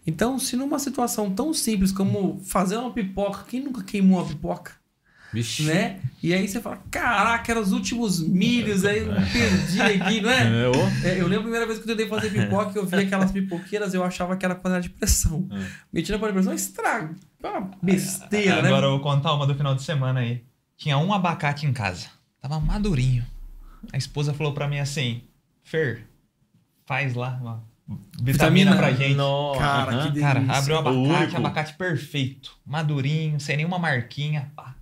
Então, 0.05 0.37
se 0.39 0.55
numa 0.55 0.79
situação 0.79 1.31
tão 1.31 1.53
simples 1.53 1.91
como 1.91 2.39
fazer 2.43 2.77
uma 2.77 2.91
pipoca, 2.91 3.45
quem 3.47 3.61
nunca 3.61 3.83
queimou 3.83 4.19
uma 4.19 4.27
pipoca? 4.27 4.73
Vixe. 5.33 5.63
Né? 5.63 5.99
E 6.23 6.33
aí 6.33 6.47
você 6.47 6.61
fala, 6.61 6.81
caraca, 6.89 7.51
eram 7.51 7.61
os 7.61 7.73
últimos 7.73 8.21
milhos, 8.21 8.85
aí 8.85 8.99
eu 8.99 9.13
perdi 9.13 9.81
aqui, 9.81 10.21
não 10.21 10.29
é? 10.29 10.45
É. 11.05 11.09
É, 11.09 11.21
eu 11.21 11.27
lembro 11.27 11.39
a 11.39 11.43
primeira 11.43 11.65
vez 11.65 11.77
que 11.77 11.83
eu 11.83 11.95
tentei 11.95 12.07
fazer 12.07 12.29
pipoca, 12.29 12.77
eu 12.77 12.85
vi 12.85 12.95
aquelas 12.95 13.31
pipoqueiras, 13.31 13.93
eu 13.93 14.03
achava 14.03 14.37
que 14.37 14.45
era 14.45 14.55
panela 14.55 14.81
de 14.81 14.89
pressão. 14.89 15.47
É. 15.51 15.65
Meti 15.91 16.11
na 16.11 16.17
panela 16.19 16.39
de 16.41 16.47
pressão, 16.47 16.53
estrago. 16.53 17.15
É 17.43 17.47
uma 17.49 17.71
besteira, 17.81 18.61
né? 18.61 18.69
Agora 18.69 18.85
eu 18.85 18.91
vou 18.91 18.99
contar 19.01 19.33
uma 19.33 19.45
do 19.45 19.55
final 19.55 19.75
de 19.75 19.83
semana 19.83 20.21
aí. 20.21 20.43
Tinha 20.77 20.97
um 20.97 21.13
abacate 21.13 21.65
em 21.65 21.73
casa. 21.73 22.07
Tava 22.41 22.59
madurinho. 22.59 23.25
A 23.91 23.97
esposa 23.97 24.33
falou 24.33 24.53
pra 24.53 24.67
mim 24.67 24.79
assim: 24.79 25.21
Fer, 25.63 26.07
faz 26.85 27.13
lá 27.13 27.37
uma 27.41 27.63
vitamina, 27.87 28.71
Vitamina. 28.71 28.75
pra 28.77 28.91
gente. 28.91 29.15
Nossa. 29.15 29.59
Cara, 29.59 29.91
aham. 29.91 30.11
que 30.11 30.19
Cara, 30.19 30.39
delícia. 30.39 30.57
abre 30.59 30.73
o 30.73 30.75
O 30.75 30.79
abacate, 30.79 31.21
único. 31.23 31.37
abacate 31.37 31.73
perfeito. 31.73 32.51
Madurinho, 32.65 33.39
sem 33.39 33.57
nenhuma 33.57 33.77
marquinha. 33.79 34.51
Pá. 34.55 34.75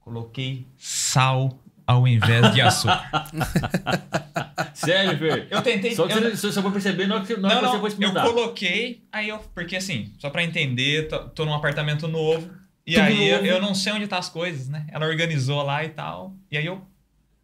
Coloquei 0.00 0.66
sal 0.76 1.58
ao 1.86 2.06
invés 2.06 2.52
de 2.52 2.60
açúcar. 2.60 3.10
Sério, 4.74 5.18
Fer? 5.18 5.48
Eu 5.50 5.62
tentei. 5.62 5.94
Só 5.94 6.06
que 6.06 6.12
eu- 6.12 6.36
você, 6.36 6.52
só 6.52 6.70
perceber 6.70 7.06
na 7.06 7.16
hora 7.16 7.24
que, 7.24 7.36
na 7.36 7.48
não, 7.48 7.60
você 7.60 7.66
não, 7.66 7.76
eu 7.76 7.86
experimentar. 7.86 8.24
coloquei, 8.26 9.02
aí 9.12 9.28
eu. 9.28 9.38
Porque 9.54 9.76
assim, 9.76 10.12
só 10.18 10.30
pra 10.30 10.42
entender, 10.44 11.08
tô, 11.08 11.18
tô 11.30 11.44
num 11.44 11.54
apartamento 11.54 12.06
novo. 12.08 12.50
E 12.86 12.94
Tudo 12.94 13.04
aí 13.04 13.28
eu, 13.28 13.36
novo. 13.38 13.46
eu 13.48 13.60
não 13.62 13.74
sei 13.74 13.92
onde 13.92 14.06
tá 14.06 14.18
as 14.18 14.28
coisas, 14.28 14.68
né? 14.68 14.86
Ela 14.92 15.06
organizou 15.06 15.62
lá 15.62 15.84
e 15.84 15.88
tal. 15.88 16.34
E 16.50 16.56
aí 16.56 16.66
eu 16.66 16.80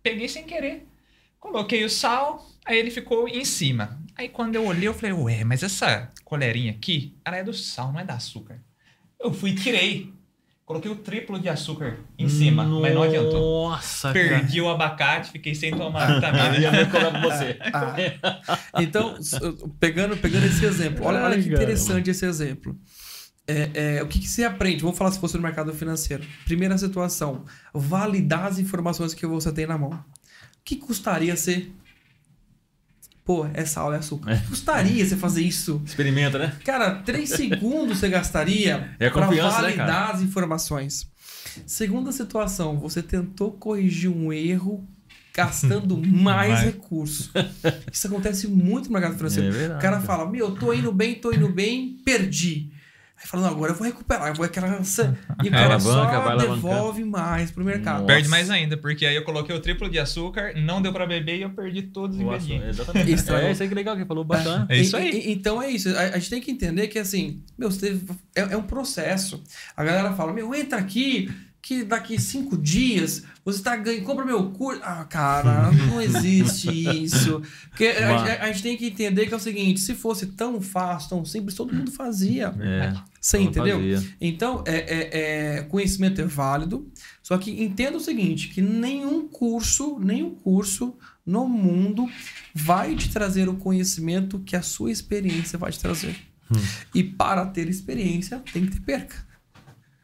peguei 0.03 0.29
sem 0.29 0.45
querer. 0.45 0.87
Coloquei 1.43 1.85
o 1.85 1.91
sal, 1.91 2.49
aí 2.65 2.79
ele 2.79 2.89
ficou 2.89 3.27
em 3.27 3.45
cima. 3.45 3.99
Aí 4.17 4.29
quando 4.29 4.55
eu 4.55 4.65
olhei, 4.65 4.87
eu 4.87 4.95
falei, 4.95 5.13
ué, 5.13 5.43
mas 5.43 5.65
essa 5.65 6.09
colherinha 6.25 6.71
aqui, 6.71 7.17
ela 7.25 7.37
é 7.37 7.43
do 7.43 7.53
sal, 7.53 7.93
não 7.93 7.99
é 7.99 8.05
da 8.05 8.15
açúcar. 8.15 8.63
Eu 9.19 9.33
fui 9.33 9.51
e 9.51 9.55
tirei. 9.57 10.13
Coloquei 10.65 10.89
o 10.89 10.95
triplo 10.95 11.41
de 11.41 11.49
açúcar 11.49 11.99
em 12.17 12.29
cima, 12.29 12.63
mas 12.65 12.95
não 12.95 13.03
adiantou. 13.03 13.71
Nossa, 13.71 14.13
Perdi 14.13 14.61
o 14.61 14.71
abacate, 14.71 15.33
fiquei 15.33 15.53
sem 15.53 15.77
tomar 15.77 16.21
cara. 16.21 16.55
vitamina. 16.55 16.81
Ia 16.81 16.87
pra 16.87 17.21
você. 17.21 17.59
Ah, 17.75 18.81
então, 18.81 19.17
pegando, 19.81 20.17
pegando 20.17 20.47
esse 20.47 20.65
exemplo, 20.65 21.05
olha, 21.05 21.25
olha 21.25 21.43
que 21.43 21.49
interessante 21.49 22.09
esse 22.09 22.25
exemplo. 22.25 22.79
É, 23.49 23.97
é, 23.97 24.03
o 24.03 24.07
que, 24.07 24.21
que 24.21 24.29
você 24.29 24.45
aprende? 24.45 24.83
Vamos 24.83 24.97
falar 24.97 25.11
se 25.11 25.19
fosse 25.19 25.37
no 25.37 25.43
mercado 25.43 25.75
financeiro. 25.75 26.23
Primeira 26.45 26.79
situação: 26.79 27.45
validar 27.75 28.45
as 28.45 28.61
informações 28.61 29.13
que 29.13 29.27
você 29.27 29.51
tem 29.53 29.67
na 29.67 29.77
mão. 29.77 30.05
O 30.63 30.65
que 30.65 30.77
custaria 30.77 31.37
ser. 31.37 31.73
Pô, 33.25 33.47
é 33.55 33.65
sal, 33.65 33.93
é 33.93 33.99
açúcar. 33.99 34.33
O 34.35 34.41
que 34.41 34.49
custaria 34.49 35.05
você 35.05 35.17
fazer 35.17 35.43
isso? 35.43 35.81
Experimenta, 35.85 36.39
né? 36.39 36.57
Cara, 36.65 36.97
três 36.97 37.31
segundos 37.35 37.99
você 37.99 38.09
gastaria 38.09 38.97
É 38.99 39.11
para 39.11 39.29
né, 39.31 39.37
validar 39.43 39.87
cara? 39.87 40.11
as 40.11 40.23
informações. 40.23 41.07
Segunda 41.67 42.11
situação, 42.13 42.79
você 42.79 43.03
tentou 43.03 43.53
corrigir 43.53 44.11
um 44.11 44.33
erro 44.33 44.85
gastando 45.35 45.97
mais 46.05 46.51
Mais. 46.53 46.61
recursos. 46.65 47.31
Isso 47.93 48.07
acontece 48.09 48.49
muito 48.49 48.87
no 48.87 48.93
mercado 48.93 49.17
financeiro. 49.17 49.49
É 49.49 49.53
verdade. 49.53 49.79
o 49.79 49.83
cara 49.83 50.01
fala, 50.01 50.29
meu, 50.29 50.49
eu 50.49 50.55
tô 50.55 50.73
indo 50.73 50.91
bem, 50.93 51.15
tô 51.17 51.33
indo 51.33 51.49
bem, 51.49 51.99
perdi. 52.05 52.72
Aí 53.23 53.29
fala, 53.29 53.45
não, 53.45 53.51
agora 53.51 53.71
eu 53.73 53.77
vou 53.77 53.87
recuperar, 53.87 54.29
eu 54.29 54.35
vou 54.35 54.45
aquela... 54.45 54.67
E 54.69 55.49
o 55.49 55.51
cara 55.51 55.75
alavanca, 55.75 56.23
só 56.23 56.37
devolve 56.37 57.05
mais 57.05 57.51
pro 57.53 57.65
mercado. 57.65 58.01
Nossa. 58.03 58.07
Perde 58.07 58.29
mais 58.29 58.51
ainda, 58.51 58.77
porque 58.77 59.07
aí 59.07 59.15
eu 59.15 59.23
coloquei 59.23 59.55
o 59.55 59.61
triplo 59.61 59.89
de 59.89 59.99
açúcar, 59.99 60.53
não 60.57 60.83
deu 60.83 60.93
pra 60.93 61.07
beber 61.07 61.37
e 61.39 61.43
eu 61.43 61.51
perdi 61.51 61.83
todos 61.83 62.17
os 62.17 62.23
ingredientes. 62.23 62.69
exatamente. 62.81 63.13
Estragou. 63.13 63.49
É 63.49 63.53
isso 63.53 63.63
aí 63.63 63.69
que 63.69 63.75
legal 63.77 63.97
que 63.97 64.05
falou, 64.05 64.25
bacana. 64.25 64.67
É 64.69 64.77
isso 64.77 64.97
E- 64.97 65.01
aí. 65.01 65.11
e- 65.11 65.33
então 65.33 65.63
é 65.63 65.71
isso. 65.71 65.89
A, 65.97 66.01
a 66.01 66.19
gente 66.19 66.31
tem 66.31 66.41
que 66.41 66.51
entender 66.51 66.89
que, 66.89 66.99
assim, 66.99 67.41
meu, 67.57 67.71
você 67.71 67.91
teve- 67.91 68.07
é, 68.35 68.41
é 68.41 68.57
um 68.57 68.63
processo. 68.65 69.43
A 69.77 69.85
galera 69.85 70.13
fala, 70.15 70.33
meu, 70.33 70.53
entra 70.55 70.79
aqui, 70.79 71.31
que 71.65 71.85
daqui 71.85 72.21
cinco 72.21 72.59
dias 72.59 73.23
você 73.45 73.63
tá 73.63 73.77
ganhando, 73.77 74.05
compra 74.05 74.25
meu 74.25 74.51
curso. 74.51 74.81
Ah, 74.85 75.05
cara, 75.05 75.71
não 75.71 76.01
existe 76.01 76.69
isso. 77.05 77.41
Porque 77.71 77.87
a, 77.87 78.17
a- 78.17 78.43
a 78.43 78.47
gente 78.53 78.63
tem 78.65 78.77
que 78.77 78.87
entender 78.89 79.27
que 79.27 79.33
é 79.35 79.37
o 79.37 79.41
seguinte: 79.41 79.79
se 79.81 79.95
fosse 79.95 80.27
tão 80.27 80.61
fácil, 80.61 81.11
tão 81.11 81.25
simples, 81.25 81.55
todo 81.55 81.73
mundo 81.73 81.93
fazia. 81.93 82.53
É, 82.61 82.93
Você 83.21 83.37
eu 83.37 83.43
entendeu? 83.43 83.77
fazia. 83.79 84.03
Então, 84.21 84.65
é, 84.67 84.77
é- 84.77 85.59
é- 85.59 85.63
conhecimento 85.63 86.21
é 86.21 86.25
válido, 86.25 86.91
só 87.23 87.39
que 87.39 87.63
entenda 87.63 87.97
o 87.97 88.01
seguinte, 88.01 88.49
que 88.49 88.61
nenhum 88.61 89.29
curso, 89.29 89.99
nenhum 90.01 90.35
curso 90.35 90.97
no 91.25 91.49
mundo 91.49 92.09
vai 92.53 92.97
te 92.97 93.09
trazer 93.09 93.49
o 93.49 93.55
conhecimento 93.55 94.41
que 94.41 94.57
a 94.57 94.63
sua 94.63 94.91
experiência 94.91 95.57
vai 95.57 95.71
te 95.71 95.79
trazer. 95.79 96.17
Hum. 96.51 96.57
E 96.93 97.05
para 97.05 97.47
ter 97.47 97.69
experiência, 97.69 98.43
tem 98.53 98.67
que 98.67 98.73
ter 98.73 98.81
perca. 98.81 99.31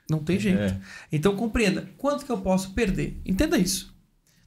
Não 0.09 0.21
tem 0.21 0.39
jeito. 0.39 0.61
É. 0.61 0.81
Então, 1.13 1.37
compreenda, 1.37 1.89
quanto 1.99 2.25
que 2.25 2.33
eu 2.33 2.39
posso 2.39 2.73
perder? 2.73 3.21
Entenda 3.27 3.59
isso. 3.59 3.97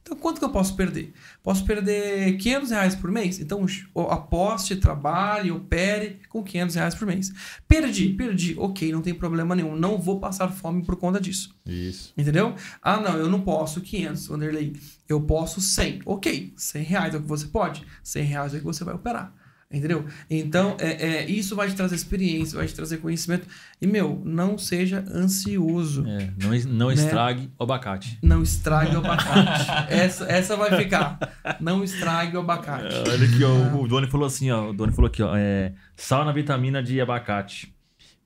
Então, 0.04 0.16
quanto 0.16 0.40
que 0.40 0.44
eu 0.44 0.50
posso 0.50 0.74
perder? 0.74 1.12
Posso 1.44 1.64
perder 1.64 2.36
500 2.36 2.70
reais 2.70 2.94
por 2.96 3.08
mês? 3.08 3.38
Então, 3.38 3.64
aposte, 4.10 4.74
trabalhe, 4.74 5.52
opere 5.52 6.18
com 6.28 6.42
500 6.42 6.74
reais 6.74 6.94
por 6.96 7.06
mês. 7.06 7.32
Perdi, 7.68 8.08
perdi. 8.08 8.56
Ok, 8.58 8.90
não 8.90 9.00
tem 9.00 9.14
problema 9.14 9.54
nenhum. 9.54 9.76
Não 9.76 9.98
vou 9.98 10.18
passar 10.18 10.48
fome 10.48 10.84
por 10.84 10.96
conta 10.96 11.20
disso. 11.20 11.54
Isso. 11.64 12.12
Entendeu? 12.18 12.56
Ah, 12.82 12.98
não, 12.98 13.16
eu 13.16 13.28
não 13.28 13.42
posso 13.42 13.80
500, 13.80 14.28
Wanderlei. 14.30 14.74
Eu 15.08 15.20
posso 15.20 15.60
100. 15.60 16.02
Ok, 16.04 16.52
100 16.56 16.82
reais 16.82 17.14
é 17.14 17.18
o 17.18 17.22
que 17.22 17.28
você 17.28 17.46
pode. 17.46 17.86
100 18.02 18.24
reais 18.24 18.54
é 18.54 18.56
o 18.56 18.58
que 18.58 18.66
você 18.66 18.82
vai 18.82 18.94
operar. 18.96 19.32
Entendeu? 19.72 20.04
Então, 20.28 20.76
é, 20.78 21.06
é, 21.20 21.24
isso 21.30 21.56
vai 21.56 21.68
te 21.68 21.74
trazer 21.74 21.94
experiência, 21.94 22.58
vai 22.58 22.66
te 22.66 22.74
trazer 22.74 22.98
conhecimento. 22.98 23.46
E, 23.80 23.86
meu, 23.86 24.20
não 24.24 24.58
seja 24.58 25.02
ansioso. 25.12 26.04
É, 26.06 26.28
não, 26.38 26.50
não 26.74 26.88
Né? 26.88 26.94
estrague 26.94 27.50
o 27.58 27.62
abacate. 27.62 28.18
Não 28.22 28.42
estrague 28.42 28.94
o 28.94 28.98
abacate. 28.98 29.70
essa, 29.92 30.24
essa 30.30 30.56
vai 30.56 30.76
ficar. 30.76 31.18
Não 31.58 31.82
estrague 31.82 32.36
o 32.36 32.40
abacate. 32.40 32.94
É, 32.94 32.98
Olha 33.10 33.26
aqui, 33.26 33.42
ó, 33.44 33.76
o 33.82 33.88
Doni 33.88 34.06
falou 34.08 34.26
assim, 34.26 34.50
ó. 34.50 34.68
O 34.70 34.72
Doni 34.74 34.92
falou 34.92 35.08
aqui, 35.08 35.22
ó. 35.22 35.34
É, 35.34 35.72
sal 35.96 36.24
na 36.24 36.32
vitamina 36.32 36.82
de 36.82 37.00
abacate. 37.00 37.74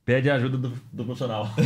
Pede 0.03 0.29
a 0.29 0.35
ajuda 0.35 0.57
do, 0.57 0.73
do 0.93 1.03
profissional. 1.03 1.53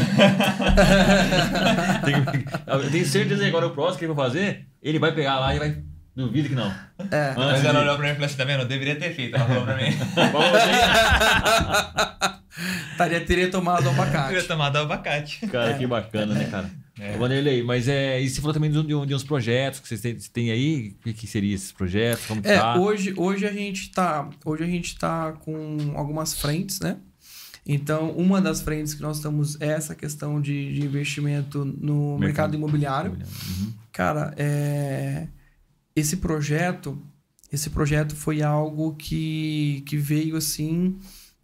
Tem- 2.03 2.43
eu 2.67 2.91
tenho 2.91 3.05
certeza 3.05 3.41
que 3.43 3.47
agora 3.49 3.67
o 3.67 3.71
próximo 3.71 3.99
que 3.99 4.05
ele 4.05 4.13
vai 4.13 4.25
fazer, 4.25 4.65
ele 4.81 4.99
vai 4.99 5.13
pegar 5.13 5.39
lá 5.39 5.55
e 5.55 5.59
vai. 5.59 5.83
Duvido 6.15 6.49
que 6.49 6.55
não. 6.55 6.69
É. 7.09 7.33
Mas 7.35 7.49
Antes 7.51 7.63
ela 7.65 7.79
de- 7.79 7.85
olhou 7.85 7.95
pra 7.97 8.05
mim 8.05 8.11
e 8.11 8.13
falou 8.15 8.25
assim: 8.25 8.37
tá 8.37 8.43
vendo? 8.43 8.61
Eu 8.61 8.67
deveria 8.67 8.95
ter 8.97 9.13
feito. 9.13 9.35
Ela 9.35 9.45
falou 9.45 9.63
pra 9.63 9.77
mim. 9.77 9.91
Vamos 10.31 10.51
ver. 10.51 12.31
Taria, 12.97 13.21
teria 13.25 13.49
tomado 13.49 13.89
abacate. 13.89 14.47
tomar 14.47 14.69
do 14.69 14.77
abacate. 14.79 15.47
Cara, 15.47 15.71
É. 15.71 15.77
que 15.77 15.87
bacana, 15.87 16.33
né, 16.33 16.45
cara? 16.45 16.69
É. 16.99 17.17
Vanderlei, 17.17 17.63
mas 17.63 17.87
é, 17.87 18.21
e 18.21 18.29
você 18.29 18.39
falou 18.41 18.53
também 18.53 18.69
de, 18.69 18.77
um- 18.77 19.05
de 19.05 19.15
uns 19.15 19.23
projetos 19.23 19.79
que 19.79 19.87
vocês 19.87 20.01
têm, 20.01 20.19
você 20.19 20.29
tem 20.31 20.51
aí? 20.51 20.95
O 20.99 21.03
que, 21.05 21.13
que 21.13 21.25
seriam 21.25 21.55
esses 21.55 21.71
projetos? 21.71 22.25
Como 22.25 22.41
que 22.41 22.47
É, 22.49 22.57
tá? 22.59 22.75
hoje, 22.77 23.13
hoje 23.17 23.47
a 23.47 23.51
gente 23.51 23.89
tá. 23.89 24.29
Hoje 24.45 24.63
a 24.63 24.67
gente 24.67 24.97
tá 24.99 25.31
com 25.39 25.93
algumas 25.95 26.39
frentes, 26.39 26.79
né? 26.79 26.97
Então, 27.65 28.11
uma 28.11 28.41
das 28.41 28.61
frentes 28.61 28.93
que 28.93 29.01
nós 29.01 29.17
estamos 29.17 29.59
é 29.61 29.67
essa 29.69 29.95
questão 29.95 30.41
de, 30.41 30.73
de 30.73 30.85
investimento 30.85 31.63
no 31.63 32.17
mercado, 32.17 32.51
Mercado. 32.51 32.55
imobiliário. 32.55 33.11
Uhum. 33.13 33.73
Cara, 33.91 34.33
é, 34.37 35.27
esse 35.95 36.17
projeto, 36.17 37.01
esse 37.51 37.69
projeto 37.69 38.15
foi 38.15 38.41
algo 38.41 38.95
que, 38.95 39.83
que 39.85 39.97
veio 39.97 40.35
assim 40.37 40.97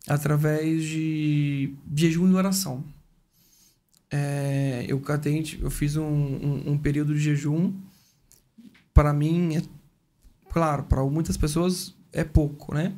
através 0.07 0.83
de 0.83 1.73
jejum 1.95 2.29
e 2.31 2.33
oração. 2.33 2.83
É, 4.09 4.85
eu 4.87 4.99
catei, 5.01 5.43
eu 5.59 5.69
fiz 5.69 5.97
um, 5.97 6.03
um, 6.05 6.71
um 6.71 6.77
período 6.77 7.13
de 7.13 7.19
jejum. 7.19 7.73
Para 8.93 9.13
mim, 9.13 9.57
é, 9.57 9.61
claro, 10.49 10.83
para 10.83 11.03
muitas 11.05 11.35
pessoas 11.37 11.93
é 12.13 12.23
pouco, 12.23 12.73
né? 12.73 12.93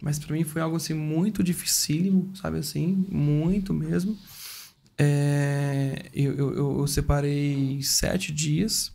Mas 0.00 0.18
para 0.18 0.34
mim 0.34 0.44
foi 0.44 0.60
algo 0.60 0.76
assim 0.76 0.94
muito 0.94 1.42
dificílimo, 1.42 2.30
sabe 2.36 2.58
assim, 2.58 3.06
muito 3.08 3.72
mesmo. 3.72 4.18
É, 4.98 6.10
eu, 6.12 6.34
eu- 6.36 6.78
eu 6.80 6.86
separei 6.86 7.80
sete 7.82 8.30
dias. 8.32 8.92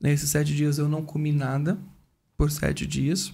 Nesses 0.00 0.30
sete 0.30 0.54
dias 0.54 0.78
eu 0.78 0.88
não 0.88 1.04
comi 1.04 1.30
nada 1.30 1.78
por 2.36 2.50
sete 2.50 2.86
dias. 2.86 3.32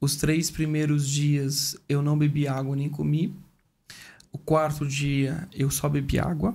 Os 0.00 0.16
três 0.16 0.50
primeiros 0.50 1.08
dias 1.08 1.76
eu 1.88 2.02
não 2.02 2.18
bebi 2.18 2.46
água 2.46 2.76
nem 2.76 2.88
comi. 2.88 3.34
O 4.32 4.38
quarto 4.38 4.86
dia 4.86 5.48
eu 5.52 5.70
só 5.70 5.88
bebi 5.88 6.18
água. 6.18 6.54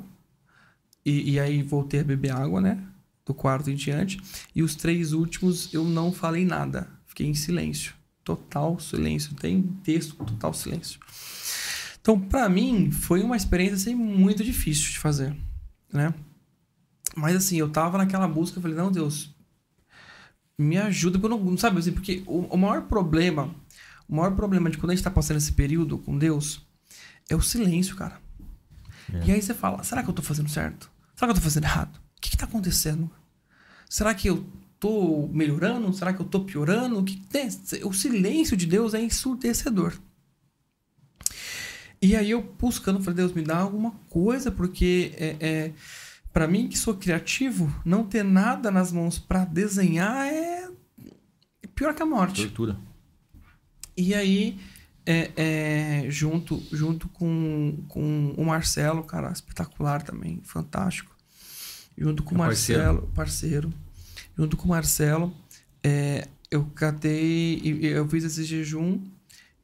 E, 1.03 1.33
e 1.33 1.39
aí 1.39 1.61
voltei 1.63 2.01
a 2.01 2.03
beber 2.03 2.31
água, 2.31 2.61
né? 2.61 2.83
Do 3.25 3.33
quarto 3.33 3.69
em 3.69 3.75
diante. 3.75 4.19
E 4.53 4.61
os 4.61 4.75
três 4.75 5.11
últimos 5.11 5.73
eu 5.73 5.83
não 5.83 6.11
falei 6.11 6.45
nada. 6.45 6.87
Fiquei 7.07 7.27
em 7.27 7.33
silêncio. 7.33 7.93
Total 8.23 8.79
silêncio. 8.79 9.33
Tem 9.35 9.61
texto, 9.83 10.15
total 10.15 10.53
silêncio. 10.53 10.99
Então, 12.01 12.19
pra 12.19 12.47
mim, 12.47 12.91
foi 12.91 13.23
uma 13.23 13.35
experiência 13.35 13.75
assim, 13.75 13.95
muito 13.95 14.43
difícil 14.43 14.91
de 14.91 14.99
fazer, 14.99 15.35
né? 15.91 16.13
Mas 17.15 17.35
assim, 17.35 17.57
eu 17.57 17.69
tava 17.69 17.97
naquela 17.97 18.27
busca, 18.27 18.57
eu 18.57 18.61
falei, 18.61 18.77
não, 18.77 18.91
Deus, 18.91 19.33
me 20.57 20.77
ajuda, 20.77 21.17
porque 21.17 21.33
eu 21.33 21.39
não, 21.39 21.57
sabe 21.57 21.79
assim, 21.79 21.91
porque 21.91 22.23
o, 22.25 22.41
o 22.41 22.57
maior 22.57 22.83
problema, 22.83 23.53
o 24.07 24.15
maior 24.15 24.35
problema 24.35 24.69
de 24.69 24.77
quando 24.77 24.91
a 24.91 24.95
gente 24.95 25.03
tá 25.03 25.11
passando 25.11 25.37
esse 25.37 25.53
período 25.53 25.97
com 25.97 26.17
Deus 26.17 26.65
é 27.29 27.35
o 27.35 27.41
silêncio, 27.41 27.95
cara. 27.95 28.19
É. 29.13 29.27
E 29.27 29.31
aí 29.31 29.41
você 29.41 29.53
fala, 29.53 29.83
será 29.83 30.03
que 30.03 30.09
eu 30.09 30.13
tô 30.13 30.21
fazendo 30.21 30.49
certo? 30.49 30.89
Será 31.15 31.27
que 31.27 31.31
eu 31.31 31.41
tô 31.41 31.41
fazendo 31.41 31.63
errado? 31.63 31.95
O 32.17 32.21
que 32.21 32.29
que 32.31 32.37
tá 32.37 32.45
acontecendo? 32.45 33.09
Será 33.89 34.13
que 34.13 34.29
eu 34.29 34.45
tô 34.79 35.27
melhorando? 35.31 35.93
Será 35.93 36.13
que 36.13 36.21
eu 36.21 36.25
tô 36.25 36.41
piorando? 36.41 36.99
O 36.99 37.03
que 37.03 37.15
que 37.15 37.27
tem? 37.27 37.47
O 37.83 37.93
silêncio 37.93 38.57
de 38.57 38.65
Deus 38.65 38.93
é 38.93 39.01
ensurdecedor. 39.01 39.93
E 42.01 42.15
aí 42.15 42.31
eu 42.31 42.41
buscando, 42.59 42.99
falei, 43.01 43.15
Deus, 43.15 43.33
me 43.33 43.41
dá 43.41 43.57
alguma 43.57 43.91
coisa, 44.09 44.51
porque 44.51 45.13
é, 45.17 45.37
é, 45.39 45.73
para 46.35 46.49
mim 46.49 46.67
que 46.67 46.77
sou 46.77 46.93
criativo, 46.95 47.73
não 47.85 48.03
ter 48.03 48.21
nada 48.21 48.69
nas 48.69 48.91
mãos 48.91 49.17
para 49.17 49.45
desenhar 49.45 50.27
é 50.27 50.67
pior 51.73 51.95
que 51.95 52.03
a 52.03 52.05
morte. 52.05 52.41
Tortura. 52.47 52.77
E 53.95 54.13
aí, 54.13 54.59
é, 55.05 55.31
é, 55.37 56.11
junto, 56.11 56.61
junto 56.73 57.07
com, 57.07 57.85
com 57.87 58.33
o 58.37 58.43
Marcelo, 58.43 59.01
cara, 59.05 59.31
espetacular 59.31 60.01
também, 60.01 60.41
fantástico. 60.43 61.15
Junto 61.97 62.21
com 62.21 62.35
o 62.35 62.37
É 62.39 62.47
parceiro. 62.47 62.83
Marcelo, 62.83 63.11
parceiro. 63.15 63.73
Junto 64.37 64.57
com 64.57 64.65
o 64.65 64.69
Marcelo, 64.71 65.33
é, 65.81 66.27
eu 66.51 66.65
catei, 66.65 67.61
eu 67.81 68.05
fiz 68.09 68.25
esse 68.25 68.43
jejum. 68.43 68.99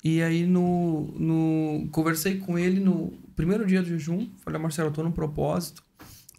E 0.01 0.21
aí, 0.21 0.47
no, 0.47 1.13
no, 1.19 1.89
conversei 1.91 2.37
com 2.37 2.57
ele 2.57 2.79
no 2.79 3.11
primeiro 3.35 3.67
dia 3.67 3.81
do 3.81 3.89
jejum. 3.89 4.29
Falei, 4.37 4.57
Marcelo, 4.61 4.87
eu 4.87 4.93
tô 4.93 5.03
num 5.03 5.11
propósito. 5.11 5.83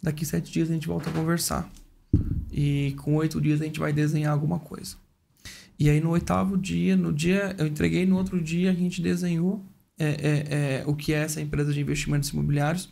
Daqui 0.03 0.25
sete 0.25 0.51
dias 0.51 0.69
a 0.69 0.73
gente 0.73 0.85
volta 0.85 1.09
a 1.09 1.13
conversar. 1.13 1.71
E 2.51 2.93
com 2.97 3.15
oito 3.15 3.39
dias 3.39 3.61
a 3.61 3.63
gente 3.63 3.79
vai 3.79 3.93
desenhar 3.93 4.33
alguma 4.33 4.59
coisa. 4.59 4.97
E 5.79 5.89
aí 5.89 6.01
no 6.01 6.09
oitavo 6.09 6.57
dia, 6.57 6.97
no 6.97 7.13
dia, 7.13 7.55
eu 7.57 7.65
entreguei, 7.65 8.05
no 8.05 8.17
outro 8.17 8.41
dia 8.41 8.69
a 8.69 8.73
gente 8.73 9.01
desenhou 9.01 9.65
é, 9.97 10.05
é, 10.05 10.81
é, 10.81 10.83
o 10.85 10.93
que 10.93 11.13
é 11.13 11.19
essa 11.19 11.39
empresa 11.39 11.71
de 11.71 11.79
investimentos 11.79 12.29
imobiliários, 12.29 12.89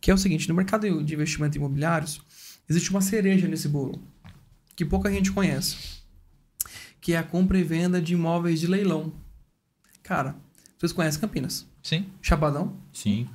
que 0.00 0.10
é 0.10 0.14
o 0.14 0.18
seguinte, 0.18 0.48
no 0.48 0.54
mercado 0.54 1.04
de 1.04 1.14
investimentos 1.14 1.56
imobiliários, 1.56 2.22
existe 2.68 2.90
uma 2.90 3.02
cereja 3.02 3.46
nesse 3.46 3.68
bolo, 3.68 4.02
que 4.74 4.84
pouca 4.84 5.12
gente 5.12 5.32
conhece, 5.32 5.76
que 7.00 7.12
é 7.12 7.18
a 7.18 7.22
compra 7.22 7.58
e 7.58 7.62
venda 7.62 8.00
de 8.00 8.14
imóveis 8.14 8.60
de 8.60 8.66
leilão. 8.66 9.12
Cara, 10.02 10.36
vocês 10.78 10.92
conhecem 10.92 11.20
Campinas? 11.20 11.66
Sim. 11.82 12.06
Chapadão? 12.22 12.76
Sim. 12.92 13.28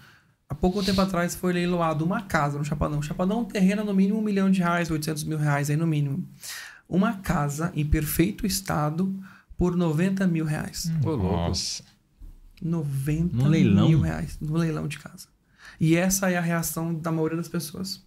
Há 0.51 0.53
pouco 0.53 0.83
tempo 0.83 0.99
atrás 0.99 1.33
foi 1.33 1.53
leiloado 1.53 2.03
uma 2.03 2.23
casa 2.23 2.57
no 2.57 2.65
Chapadão. 2.65 3.01
Chapadão, 3.01 3.39
um 3.39 3.45
terreno 3.45 3.85
no 3.85 3.93
mínimo 3.93 4.19
um 4.19 4.21
milhão 4.21 4.51
de 4.51 4.59
reais, 4.59 4.91
800 4.91 5.23
mil 5.23 5.37
reais 5.37 5.69
aí 5.69 5.77
no 5.77 5.87
mínimo. 5.87 6.27
Uma 6.89 7.13
casa 7.13 7.71
em 7.73 7.85
perfeito 7.85 8.45
estado 8.45 9.17
por 9.55 9.77
90 9.77 10.27
mil 10.27 10.43
reais. 10.43 10.91
Louco. 11.01 11.23
Nossa. 11.23 11.83
90 12.61 13.33
No 13.33 13.47
leilão? 13.47 13.87
mil 13.87 14.01
reais 14.01 14.37
no 14.41 14.57
leilão 14.57 14.89
de 14.89 14.99
casa. 14.99 15.29
E 15.79 15.95
essa 15.95 16.29
é 16.29 16.35
a 16.35 16.41
reação 16.41 16.93
da 16.93 17.13
maioria 17.13 17.37
das 17.37 17.47
pessoas. 17.47 18.03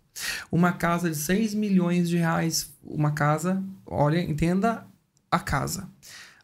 Uma 0.53 0.71
casa 0.73 1.09
de 1.09 1.17
6 1.17 1.55
milhões 1.55 2.11
de 2.11 2.19
reais, 2.19 2.75
uma 2.85 3.13
casa, 3.13 3.65
olha, 3.87 4.21
entenda 4.21 4.87
a 5.31 5.39
casa. 5.39 5.89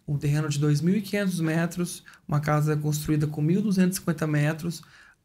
Um 0.08 0.16
terreno 0.16 0.48
de 0.48 0.58
2.500 0.58 1.42
metros, 1.42 2.02
uma 2.26 2.40
casa 2.40 2.74
construída 2.74 3.26
com 3.26 3.44
1.250 3.44 4.26
metros, 4.26 4.82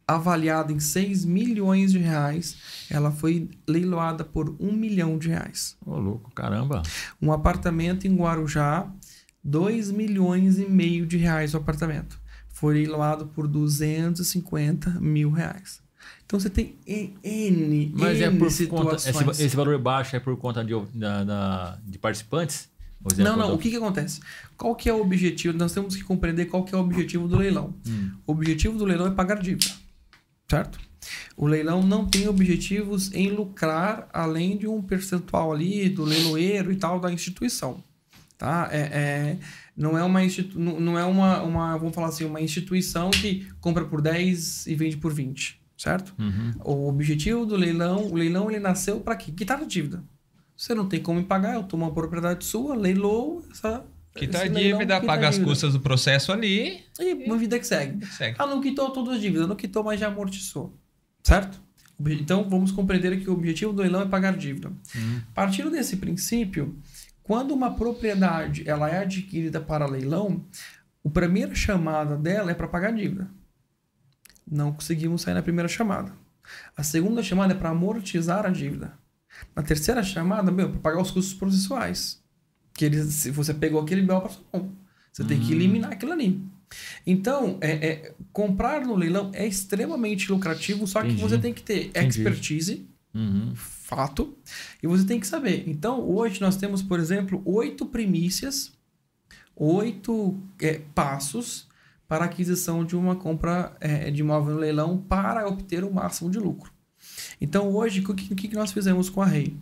avaliada 0.08 0.72
em 0.72 0.80
6 0.80 1.26
milhões 1.26 1.92
de 1.92 1.98
reais, 2.00 2.56
ela 2.90 3.12
foi 3.12 3.50
leiloada 3.68 4.24
por 4.24 4.56
1 4.60 4.72
milhão 4.72 5.18
de 5.18 5.30
reais. 5.30 5.76
Ô, 5.86 5.98
louco, 5.98 6.32
caramba. 6.32 6.84
Um 7.22 7.32
apartamento 7.32 8.06
em 8.08 8.16
Guarujá, 8.16 8.88
2 9.44 9.92
milhões 9.92 10.58
e 10.60 10.66
meio 10.66 11.06
de 11.06 11.18
reais 11.18 11.54
o 11.54 11.58
apartamento. 11.58 12.20
Foi 12.50 12.76
leiloado 12.76 13.26
por 13.28 13.48
250 13.48 14.92
mil 15.02 15.32
reais. 15.32 15.82
Então 16.26 16.40
você 16.40 16.50
tem 16.50 16.76
N, 16.86 17.14
N 17.24 17.92
Mas 17.96 18.20
é 18.22 18.30
por 18.30 18.40
conta. 18.40 18.98
situações. 18.98 19.30
Esse, 19.38 19.44
esse 19.46 19.56
valor 19.56 19.78
baixo 19.80 20.16
é 20.16 20.20
por 20.20 20.36
conta 20.38 20.64
de, 20.64 20.74
da, 20.94 21.24
da- 21.24 21.80
de 21.86 21.98
participantes? 22.00 22.70
É 23.18 23.24
Não, 23.24 23.36
não. 23.38 23.44
conta- 23.44 23.54
O 23.54 23.58
que, 23.60 23.70
que 23.70 23.76
acontece? 23.76 24.20
Qual 24.58 24.76
que 24.76 24.90
é 24.90 24.94
o 24.94 25.02
objetivo? 25.02 25.56
Nós 25.58 25.72
temos 25.74 25.96
que 25.96 26.04
compreender 26.04 26.46
qual 26.46 26.64
que 26.64 26.74
é 26.74 26.78
o 26.78 26.82
objetivo 26.82 27.28
do 27.28 27.38
leilão. 27.38 27.76
Hum. 27.88 28.12
O 28.26 28.32
objetivo 28.32 28.78
do 28.78 28.86
leilão 28.86 29.06
é 29.08 29.12
pagar 29.12 29.40
dívida, 29.40 29.72
certo? 30.50 30.80
O 31.38 31.46
leilão 31.46 31.84
não 31.84 32.06
tem 32.06 32.28
objetivos 32.28 33.14
em 33.14 33.30
lucrar 33.30 34.08
além 34.12 34.58
de 34.58 34.68
um 34.68 34.82
percentual 34.82 35.52
ali 35.54 35.90
do 35.90 36.04
leiloeiro 36.04 36.72
e 36.72 36.76
tal 36.76 37.00
da 37.00 37.12
instituição, 37.12 37.84
tá? 38.38 38.70
É, 38.72 38.80
é- 38.80 39.38
não 39.78 39.98
é 39.98 40.04
uma 40.04 40.24
institu 40.24 40.58
não 40.58 40.98
é 40.98 41.04
uma, 41.04 41.42
uma 41.44 41.78
vamos 41.78 41.94
falar 41.94 42.08
assim 42.08 42.24
uma 42.24 42.40
instituição 42.40 43.12
que 43.12 43.46
compra 43.60 43.84
por 43.84 44.02
10 44.02 44.66
e 44.68 44.74
vende 44.74 44.96
por 44.98 45.14
20, 45.14 45.62
certo? 45.78 46.14
Uhum. 46.18 46.54
O 46.64 46.88
objetivo 46.88 47.46
do 47.46 47.56
leilão, 47.56 48.06
o 48.08 48.16
leilão 48.16 48.50
ele 48.50 48.60
nasceu 48.60 49.02
para 49.02 49.16
quê? 49.16 49.32
Quitar 49.32 49.62
a 49.62 49.66
dívida. 49.66 50.02
Você 50.56 50.74
não 50.74 50.88
tem 50.88 51.02
como 51.02 51.20
me 51.20 51.26
pagar, 51.26 51.56
eu 51.56 51.64
tomo 51.64 51.84
uma 51.84 51.94
propriedade 51.94 52.46
sua, 52.46 52.74
leilou 52.76 53.46
essa 53.52 53.86
Quita 54.16 54.40
a 54.40 54.46
esse 54.46 54.54
leilão, 54.54 54.80
dívida, 54.80 54.96
quita 54.96 55.06
a 55.06 55.08
paga 55.16 55.28
as 55.28 55.36
dívida. 55.36 55.52
custas 55.52 55.74
do 55.74 55.80
processo 55.80 56.32
ali 56.32 56.84
E 57.00 57.14
uma 57.26 57.38
vida 57.38 57.60
que 57.60 57.68
segue. 57.68 58.06
segue. 58.06 58.36
Ah, 58.40 58.48
não 58.48 58.62
quitou 58.62 58.90
todas 58.92 59.16
as 59.16 59.22
dívidas, 59.22 59.48
não 59.48 59.56
quitou, 59.56 59.84
mas 59.84 60.00
já 60.00 60.08
amortizou. 60.08 60.74
Certo? 61.24 61.62
Então, 62.08 62.48
vamos 62.50 62.72
compreender 62.72 63.20
que 63.22 63.30
o 63.30 63.34
objetivo 63.34 63.72
do 63.74 63.82
leilão 63.82 64.02
é 64.02 64.06
pagar 64.06 64.36
dívida. 64.36 64.70
Uhum. 64.70 65.22
Partindo 65.34 65.70
desse 65.72 65.98
princípio, 65.98 66.78
quando 67.24 67.52
uma 67.54 67.74
propriedade 67.76 68.68
ela 68.68 68.90
é 68.90 69.00
adquirida 69.00 69.60
para 69.62 69.86
leilão, 69.86 70.46
a 71.06 71.10
primeira 71.10 71.56
chamada 71.56 72.16
dela 72.18 72.52
é 72.52 72.54
para 72.54 72.68
pagar 72.68 72.92
dívida. 72.94 73.30
Não 74.50 74.72
conseguimos 74.74 75.22
sair 75.22 75.34
na 75.34 75.42
primeira 75.42 75.68
chamada. 75.68 76.14
A 76.78 76.84
segunda 76.84 77.24
chamada 77.24 77.54
é 77.54 77.58
para 77.58 77.70
amortizar 77.70 78.46
a 78.46 78.50
dívida. 78.50 78.94
Na 79.56 79.64
terceira 79.64 80.04
chamada, 80.04 80.52
meu, 80.52 80.70
para 80.70 80.80
pagar 80.80 81.02
os 81.02 81.12
custos 81.12 81.34
processuais. 81.34 82.22
Que 82.76 82.86
eles, 82.86 83.14
se 83.14 83.32
você 83.32 83.54
pegou 83.54 83.82
aquele 83.82 84.02
BO 84.04 84.20
para 84.22 84.30
sua 84.30 84.44
mão. 84.54 84.72
Você 85.12 85.24
tem 85.24 85.40
que 85.40 85.48
Hum. 85.54 85.56
eliminar 85.56 85.94
aquilo 85.94 86.12
ali. 86.12 86.44
Então, 87.08 87.58
é, 87.62 87.72
é, 87.88 88.16
comprar 88.34 88.82
no 88.86 88.96
leilão 88.96 89.32
é 89.34 89.48
extremamente 89.48 90.30
lucrativo, 90.30 90.86
só 90.86 91.00
que 91.02 91.08
Entendi. 91.08 91.22
você 91.22 91.38
tem 91.38 91.54
que 91.54 91.64
ter 91.64 91.86
Entendi. 91.88 92.08
expertise, 92.10 92.86
Uhum. 93.14 93.54
fato, 93.56 94.38
e 94.84 94.88
você 94.88 95.06
tem 95.06 95.18
que 95.20 95.26
saber. 95.28 95.64
Então, 95.68 96.02
hoje 96.02 96.42
nós 96.42 96.58
temos, 96.58 96.82
por 96.82 97.00
exemplo, 97.00 97.42
oito 97.46 97.86
primícias, 97.86 98.74
oito 99.56 100.38
é, 100.60 100.82
passos 100.94 101.68
para 102.08 102.26
aquisição 102.26 102.84
de 102.84 102.96
uma 102.96 103.16
compra 103.16 103.76
é, 103.80 104.12
de 104.12 104.20
imóvel 104.22 104.56
no 104.56 104.60
leilão 104.60 104.98
para 104.98 105.48
obter 105.48 105.84
o 105.84 105.94
máximo 105.94 106.30
de 106.30 106.40
lucro. 106.40 106.72
Então, 107.40 107.70
hoje, 107.74 108.02
o 108.02 108.14
que, 108.14 108.34
o 108.34 108.36
que 108.36 108.54
nós 108.54 108.72
fizemos 108.72 109.10
com 109.10 109.22
a 109.22 109.26
REI? 109.26 109.56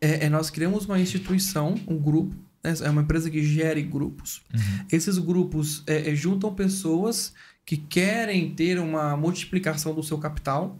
É, 0.00 0.26
é, 0.26 0.28
nós 0.28 0.50
criamos 0.50 0.86
uma 0.86 0.98
instituição, 0.98 1.74
um 1.86 1.98
grupo, 1.98 2.34
né? 2.62 2.74
é 2.82 2.90
uma 2.90 3.02
empresa 3.02 3.30
que 3.30 3.42
gere 3.42 3.82
grupos. 3.82 4.42
Uhum. 4.52 4.86
Esses 4.90 5.18
grupos 5.18 5.82
é, 5.86 6.10
é, 6.10 6.14
juntam 6.14 6.54
pessoas 6.54 7.32
que 7.64 7.76
querem 7.76 8.54
ter 8.54 8.78
uma 8.78 9.16
multiplicação 9.16 9.94
do 9.94 10.02
seu 10.02 10.18
capital. 10.18 10.78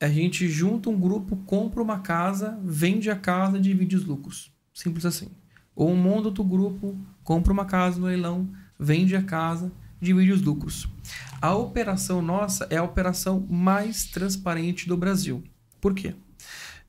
A 0.00 0.08
gente 0.08 0.48
junta 0.48 0.90
um 0.90 0.98
grupo, 0.98 1.36
compra 1.46 1.82
uma 1.82 2.00
casa, 2.00 2.58
vende 2.64 3.10
a 3.10 3.16
casa 3.16 3.58
e 3.58 3.60
divide 3.60 3.96
os 3.96 4.04
lucros. 4.04 4.52
Simples 4.74 5.04
assim. 5.04 5.28
Ou 5.74 5.94
monta 5.94 6.28
outro 6.28 6.44
grupo, 6.44 6.98
compra 7.22 7.52
uma 7.52 7.64
casa 7.64 7.98
no 7.98 8.06
leilão, 8.06 8.48
vende 8.78 9.14
a 9.14 9.22
casa, 9.22 9.70
divide 10.00 10.32
os 10.32 10.42
lucros. 10.42 10.88
A 11.40 11.54
operação 11.54 12.20
nossa 12.20 12.66
é 12.70 12.76
a 12.76 12.82
operação 12.82 13.46
mais 13.48 14.04
transparente 14.04 14.88
do 14.88 14.96
Brasil. 14.96 15.42
Por 15.80 15.94
quê? 15.94 16.14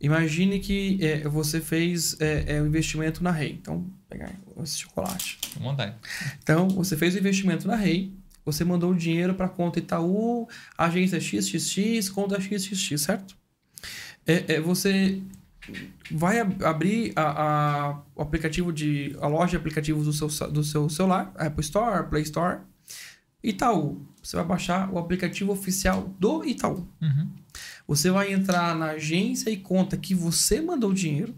Imagine 0.02 0.60
que 0.60 0.98
é, 1.00 1.28
você 1.28 1.62
fez 1.62 2.20
é, 2.20 2.56
é, 2.56 2.62
um 2.62 2.66
investimento 2.66 3.24
na 3.24 3.30
Rei. 3.30 3.58
Então, 3.62 3.82
vou 3.82 3.92
pegar 4.10 4.32
esse 4.64 4.80
chocolate. 4.80 5.38
Com 5.54 5.60
vontade. 5.60 5.96
Então, 6.42 6.68
você 6.70 6.98
fez 6.98 7.14
o 7.14 7.20
investimento 7.20 7.68
na 7.68 7.76
Rei, 7.76 8.12
você 8.44 8.64
mandou 8.64 8.92
o 8.92 8.96
dinheiro 8.96 9.36
para 9.36 9.46
a 9.46 9.50
conta 9.50 9.78
Itaú, 9.78 10.48
agência 10.76 11.20
XXX, 11.22 12.10
conta 12.10 12.42
XXX, 12.42 13.00
certo? 13.00 13.38
É, 14.26 14.56
é, 14.56 14.60
você 14.60 15.22
vai 16.10 16.40
ab 16.40 16.64
abrir 16.64 17.14
a, 17.16 17.44
a, 17.44 18.02
o 18.16 18.22
aplicativo 18.24 18.74
de 18.74 19.16
a 19.22 19.28
loja 19.28 19.52
de 19.52 19.58
aplicativos 19.58 20.06
do 20.06 20.14
seu, 20.14 20.50
do 20.50 20.64
seu 20.64 20.90
celular, 20.90 21.32
Apple 21.36 21.62
Store, 21.62 22.10
Play 22.10 22.24
Store, 22.24 22.62
Itaú. 23.44 24.04
Você 24.22 24.36
vai 24.36 24.46
baixar 24.46 24.92
o 24.92 24.98
aplicativo 24.98 25.52
oficial 25.52 26.14
do 26.20 26.44
Itaú. 26.44 26.88
Uhum. 27.02 27.32
Você 27.88 28.10
vai 28.10 28.32
entrar 28.34 28.76
na 28.76 28.92
agência 28.92 29.50
e 29.50 29.58
conta 29.58 29.98
que 29.98 30.16
você 30.16 30.62
mandou 30.62 30.92
o 30.92 30.96
dinheiro. 30.96 31.36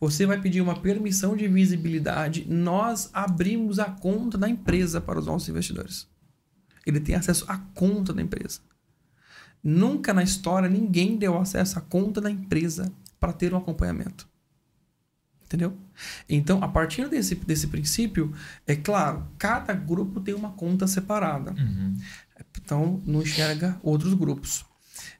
Você 0.00 0.26
vai 0.26 0.40
pedir 0.40 0.60
uma 0.60 0.80
permissão 0.80 1.36
de 1.36 1.46
visibilidade. 1.46 2.46
Nós 2.48 3.10
abrimos 3.12 3.78
a 3.78 3.84
conta 3.84 4.38
da 4.38 4.48
empresa 4.48 5.00
para 5.00 5.18
os 5.18 5.26
nossos 5.26 5.48
investidores. 5.48 6.08
Ele 6.86 7.00
tem 7.00 7.14
acesso 7.14 7.44
à 7.46 7.58
conta 7.58 8.12
da 8.12 8.22
empresa. 8.22 8.60
Nunca 9.62 10.14
na 10.14 10.22
história 10.22 10.68
ninguém 10.68 11.16
deu 11.16 11.38
acesso 11.38 11.78
à 11.78 11.82
conta 11.82 12.20
da 12.20 12.30
empresa 12.30 12.90
para 13.18 13.32
ter 13.32 13.52
um 13.52 13.58
acompanhamento. 13.58 14.26
Entendeu? 15.44 15.76
Então, 16.28 16.62
a 16.62 16.68
partir 16.68 17.08
desse, 17.08 17.34
desse 17.34 17.66
princípio, 17.66 18.32
é 18.66 18.76
claro, 18.76 19.26
cada 19.36 19.74
grupo 19.74 20.20
tem 20.20 20.32
uma 20.32 20.52
conta 20.52 20.86
separada. 20.86 21.50
Uhum. 21.52 21.96
Então, 22.56 23.02
não 23.04 23.20
enxerga 23.20 23.78
outros 23.82 24.14
grupos. 24.14 24.64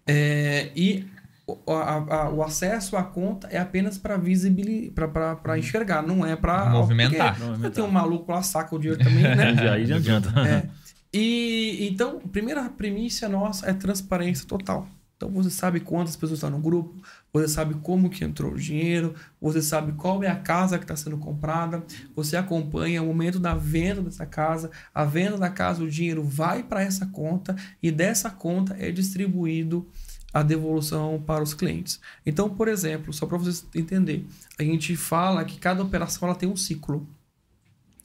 É, 0.06 0.70
e 0.74 1.06
o, 1.46 1.58
a, 1.72 1.94
a, 1.96 2.30
o 2.30 2.42
acesso 2.42 2.96
à 2.96 3.02
conta 3.02 3.48
é 3.48 3.58
apenas 3.58 3.98
para 3.98 4.16
visibilizar, 4.16 5.36
para 5.42 5.58
enxergar, 5.58 6.02
não 6.02 6.24
é 6.24 6.36
para 6.36 6.70
movimentar. 6.70 7.36
Porque 7.38 7.70
Tem 7.70 7.84
um 7.84 7.90
maluco 7.90 8.30
lá 8.30 8.42
saca 8.42 8.74
o 8.74 8.78
dinheiro 8.78 9.02
também, 9.02 9.22
né? 9.22 9.54
Aí 9.72 9.86
já 9.86 9.96
adianta. 9.96 10.32
É. 10.48 10.68
E 11.12 11.88
então, 11.90 12.20
a 12.24 12.28
primeira 12.28 12.68
primícia 12.68 13.28
nossa 13.28 13.68
é 13.68 13.72
transparência 13.72 14.46
total. 14.46 14.86
Então 15.16 15.28
você 15.28 15.50
sabe 15.50 15.80
quantas 15.80 16.16
pessoas 16.16 16.38
estão 16.38 16.50
no 16.50 16.58
grupo, 16.58 16.94
você 17.32 17.48
sabe 17.48 17.74
como 17.82 18.10
que 18.10 18.24
entrou 18.24 18.52
o 18.52 18.58
dinheiro, 18.58 19.14
você 19.40 19.62
sabe 19.62 19.92
qual 19.92 20.22
é 20.22 20.28
a 20.28 20.36
casa 20.36 20.78
que 20.78 20.84
está 20.84 20.96
sendo 20.96 21.16
comprada, 21.16 21.82
você 22.14 22.36
acompanha 22.36 23.02
o 23.02 23.06
momento 23.06 23.38
da 23.38 23.54
venda 23.54 24.02
dessa 24.02 24.26
casa, 24.26 24.70
a 24.94 25.04
venda 25.04 25.38
da 25.38 25.48
casa, 25.48 25.82
o 25.82 25.88
dinheiro 25.90 26.22
vai 26.24 26.62
para 26.62 26.82
essa 26.82 27.06
conta 27.06 27.54
e 27.82 27.90
dessa 27.92 28.30
conta 28.30 28.74
é 28.78 28.90
distribuído 28.90 29.86
a 30.32 30.42
devolução 30.42 31.20
para 31.24 31.42
os 31.42 31.54
clientes. 31.54 32.00
Então, 32.24 32.48
por 32.50 32.68
exemplo, 32.68 33.12
só 33.12 33.26
para 33.26 33.36
vocês 33.38 33.66
entenderem, 33.74 34.26
a 34.58 34.62
gente 34.62 34.94
fala 34.96 35.44
que 35.44 35.58
cada 35.58 35.82
operação 35.82 36.28
ela 36.28 36.36
tem 36.38 36.48
um 36.48 36.56
ciclo. 36.56 37.06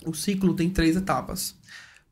O 0.06 0.14
ciclo 0.14 0.54
tem 0.56 0.70
três 0.70 0.96
etapas. 0.96 1.56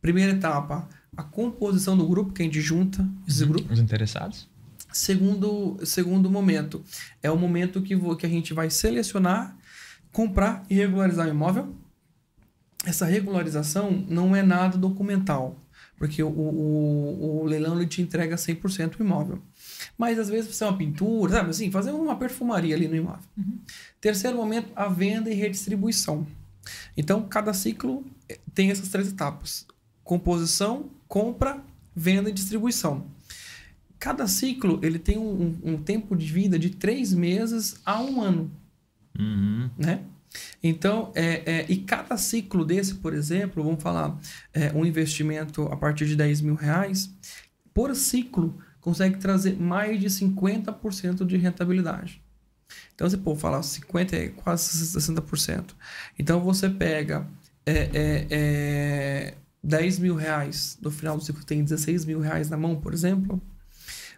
Primeira 0.01 0.31
etapa, 0.33 0.87
a 1.15 1.23
composição 1.23 1.97
do 1.97 2.07
grupo, 2.07 2.33
que 2.33 2.41
a 2.41 2.45
gente 2.45 2.59
junta 2.61 3.07
esses 3.27 3.41
Uhum. 3.41 3.47
grupos. 3.49 3.71
Os 3.71 3.79
interessados? 3.79 4.47
Segundo, 4.93 5.77
segundo 5.85 6.29
momento, 6.29 6.83
é 7.21 7.29
o 7.31 7.37
momento 7.37 7.81
que, 7.81 7.95
vo- 7.95 8.15
que 8.15 8.25
a 8.25 8.29
gente 8.29 8.53
vai 8.53 8.69
selecionar, 8.69 9.57
comprar 10.11 10.63
e 10.69 10.75
regularizar 10.75 11.27
o 11.27 11.31
imóvel. 11.31 11.75
Essa 12.85 13.05
regularização 13.05 13.91
não 14.07 14.35
é 14.35 14.43
nada 14.43 14.77
documental, 14.77 15.57
porque 15.97 16.21
o, 16.21 16.27
o, 16.29 17.41
o 17.41 17.45
leilão 17.45 17.75
ele 17.77 17.87
te 17.87 18.01
entrega 18.01 18.37
100% 18.37 18.99
o 18.99 19.03
imóvel. 19.03 19.41
Mas 19.97 20.19
às 20.19 20.29
vezes 20.29 20.53
você 20.53 20.63
é 20.63 20.67
uma 20.67 20.77
pintura, 20.77 21.31
sabe 21.33 21.49
assim, 21.49 21.71
fazer 21.71 21.91
uma 21.91 22.15
perfumaria 22.17 22.75
ali 22.75 22.87
no 22.87 22.95
imóvel. 22.95 23.23
Terceiro 24.01 24.37
momento, 24.37 24.67
a 24.75 24.87
venda 24.87 25.29
e 25.29 25.33
redistribuição. 25.33 26.27
Então, 26.95 27.23
cada 27.27 27.53
ciclo 27.53 28.05
eh, 28.29 28.39
tem 28.53 28.69
essas 28.69 28.89
três 28.89 29.07
etapas: 29.09 29.65
composição, 30.03 30.89
compra, 31.07 31.61
venda 31.95 32.29
e 32.29 32.33
distribuição. 32.33 33.05
Cada 34.03 34.27
ciclo 34.27 34.79
ele 34.83 34.99
tem 34.99 35.17
um, 35.17 35.57
um- 35.63 35.77
tempo 35.77 36.13
de 36.13 36.25
vida 36.25 36.59
de 36.59 36.71
três 36.71 37.13
meses 37.13 37.79
a 37.85 38.01
um 38.01 38.21
ano, 38.21 38.51
Uhum. 39.17 39.69
né? 39.77 40.01
Então, 40.61 41.09
é, 41.15 41.43
é, 41.61 41.65
e 41.69 41.77
cada 41.77 42.17
ciclo 42.17 42.65
desse, 42.65 42.95
por 42.95 43.13
exemplo, 43.13 43.63
vamos 43.63 43.81
falar, 43.81 44.19
é, 44.53 44.73
um 44.73 44.83
investimento 44.85 45.61
a 45.71 45.77
partir 45.77 46.05
de 46.05 46.17
10 46.17 46.41
mil 46.41 46.55
reais, 46.55 47.09
por 47.73 47.95
ciclo, 47.95 48.57
consegue 48.81 49.19
trazer 49.19 49.55
mais 49.57 50.01
de 50.01 50.09
50% 50.09 51.23
de 51.25 51.37
rentabilidade. 51.37 52.21
Então, 52.93 53.09
você 53.09 53.15
pode 53.15 53.39
falar 53.39 53.61
50% 53.63 54.13
é 54.13 54.27
quase 54.27 54.85
60%. 54.85 55.75
Então, 56.19 56.41
você 56.41 56.69
pega 56.69 57.25
é, 57.65 57.89
é, 57.93 58.27
é, 58.31 59.33
10 59.63 59.99
mil 59.99 60.15
reais, 60.15 60.77
no 60.81 60.91
final 60.91 61.15
do 61.15 61.23
ciclo 61.23 61.45
tem 61.45 61.63
16 61.63 62.03
mil 62.03 62.19
reais 62.19 62.49
na 62.49 62.57
mão, 62.57 62.75
por 62.75 62.93
exemplo, 62.93 63.41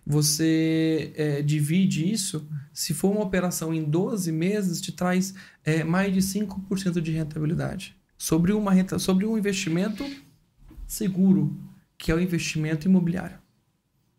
você 0.05 1.11
é, 1.15 1.41
divide 1.41 2.09
isso, 2.11 2.47
se 2.71 2.93
for 2.93 3.11
uma 3.11 3.23
operação 3.23 3.73
em 3.73 3.83
12 3.83 4.31
meses, 4.31 4.79
te 4.79 4.91
traz 4.91 5.33
é, 5.63 5.83
mais 5.83 6.13
de 6.13 6.19
5% 6.21 7.01
de 7.01 7.11
rentabilidade. 7.11 7.95
Sobre, 8.17 8.53
uma 8.53 8.71
renta, 8.71 8.99
sobre 8.99 9.25
um 9.25 9.37
investimento 9.37 10.05
seguro, 10.85 11.57
que 11.97 12.11
é 12.11 12.15
o 12.15 12.19
investimento 12.19 12.87
imobiliário. 12.87 13.39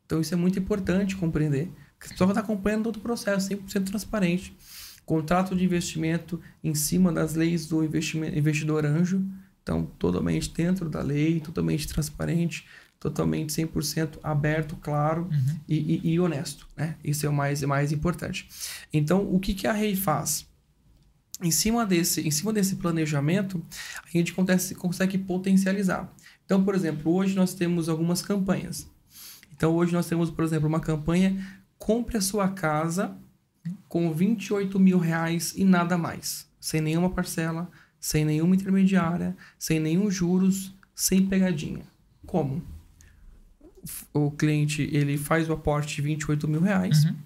Então 0.04 0.20
isso 0.20 0.34
é 0.34 0.36
muito 0.36 0.58
importante 0.58 1.16
compreender. 1.16 1.70
Você 2.00 2.14
vai 2.16 2.28
estar 2.28 2.40
acompanhando 2.40 2.84
todo 2.84 2.96
o 2.96 3.00
processo, 3.00 3.48
100% 3.50 3.84
transparente. 3.84 4.56
Contrato 5.04 5.54
de 5.54 5.64
investimento 5.64 6.40
em 6.62 6.74
cima 6.74 7.12
das 7.12 7.34
leis 7.34 7.66
do 7.66 7.84
investidor 7.84 8.84
anjo. 8.84 9.24
Então, 9.66 9.84
totalmente 9.98 10.48
dentro 10.54 10.88
da 10.88 11.02
lei, 11.02 11.40
totalmente 11.40 11.88
transparente, 11.88 12.64
totalmente 13.00 13.52
100% 13.52 14.20
aberto, 14.22 14.76
claro 14.76 15.22
Uhum. 15.22 15.58
e, 15.68 15.76
e- 16.04 16.10
e 16.12 16.20
honesto. 16.20 16.68
Né? 16.76 16.94
Isso 17.02 17.26
é 17.26 17.28
o 17.28 17.32
mais, 17.32 17.64
é 17.64 17.66
mais 17.66 17.90
importante. 17.90 18.48
Então, 18.92 19.28
o 19.28 19.40
que, 19.40 19.52
que 19.54 19.66
a 19.66 19.72
REI 19.72 19.96
faz? 19.96 20.46
Em 21.42 21.50
cima, 21.50 21.84
desse, 21.84 22.20
em 22.20 22.30
cima 22.30 22.52
desse 22.52 22.76
planejamento, 22.76 23.60
a 24.04 24.08
gente 24.08 24.32
consegue, 24.32 24.76
consegue 24.76 25.18
potencializar. 25.18 26.14
Então, 26.44 26.62
por 26.64 26.76
exemplo, 26.76 27.12
hoje 27.12 27.34
nós 27.34 27.52
temos 27.52 27.88
algumas 27.88 28.22
campanhas. 28.22 28.88
Então, 29.52 29.74
hoje 29.74 29.92
nós 29.92 30.06
temos, 30.06 30.30
por 30.30 30.44
exemplo, 30.44 30.68
uma 30.68 30.80
campanha 30.80 31.44
Compre 31.76 32.16
a 32.16 32.20
sua 32.22 32.48
casa 32.48 33.16
com 33.88 34.10
28 34.14 34.78
mil 34.78 34.98
reais 34.98 35.52
e 35.56 35.64
nada 35.64 35.98
mais. 35.98 36.46
Sem 36.60 36.80
nenhuma 36.80 37.10
parcela, 37.10 37.68
sem 38.06 38.24
nenhuma 38.24 38.54
intermediária, 38.54 39.36
sem 39.58 39.80
nenhum 39.80 40.08
juros, 40.08 40.72
sem 40.94 41.26
pegadinha. 41.26 41.82
Como? 42.24 42.62
O 44.14 44.30
cliente 44.30 44.88
ele 44.92 45.18
faz 45.18 45.50
o 45.50 45.52
aporte 45.52 45.96
de 45.96 46.02
28 46.02 46.46
mil 46.46 46.60
reais. 46.60 47.04
Uhum. 47.04 47.16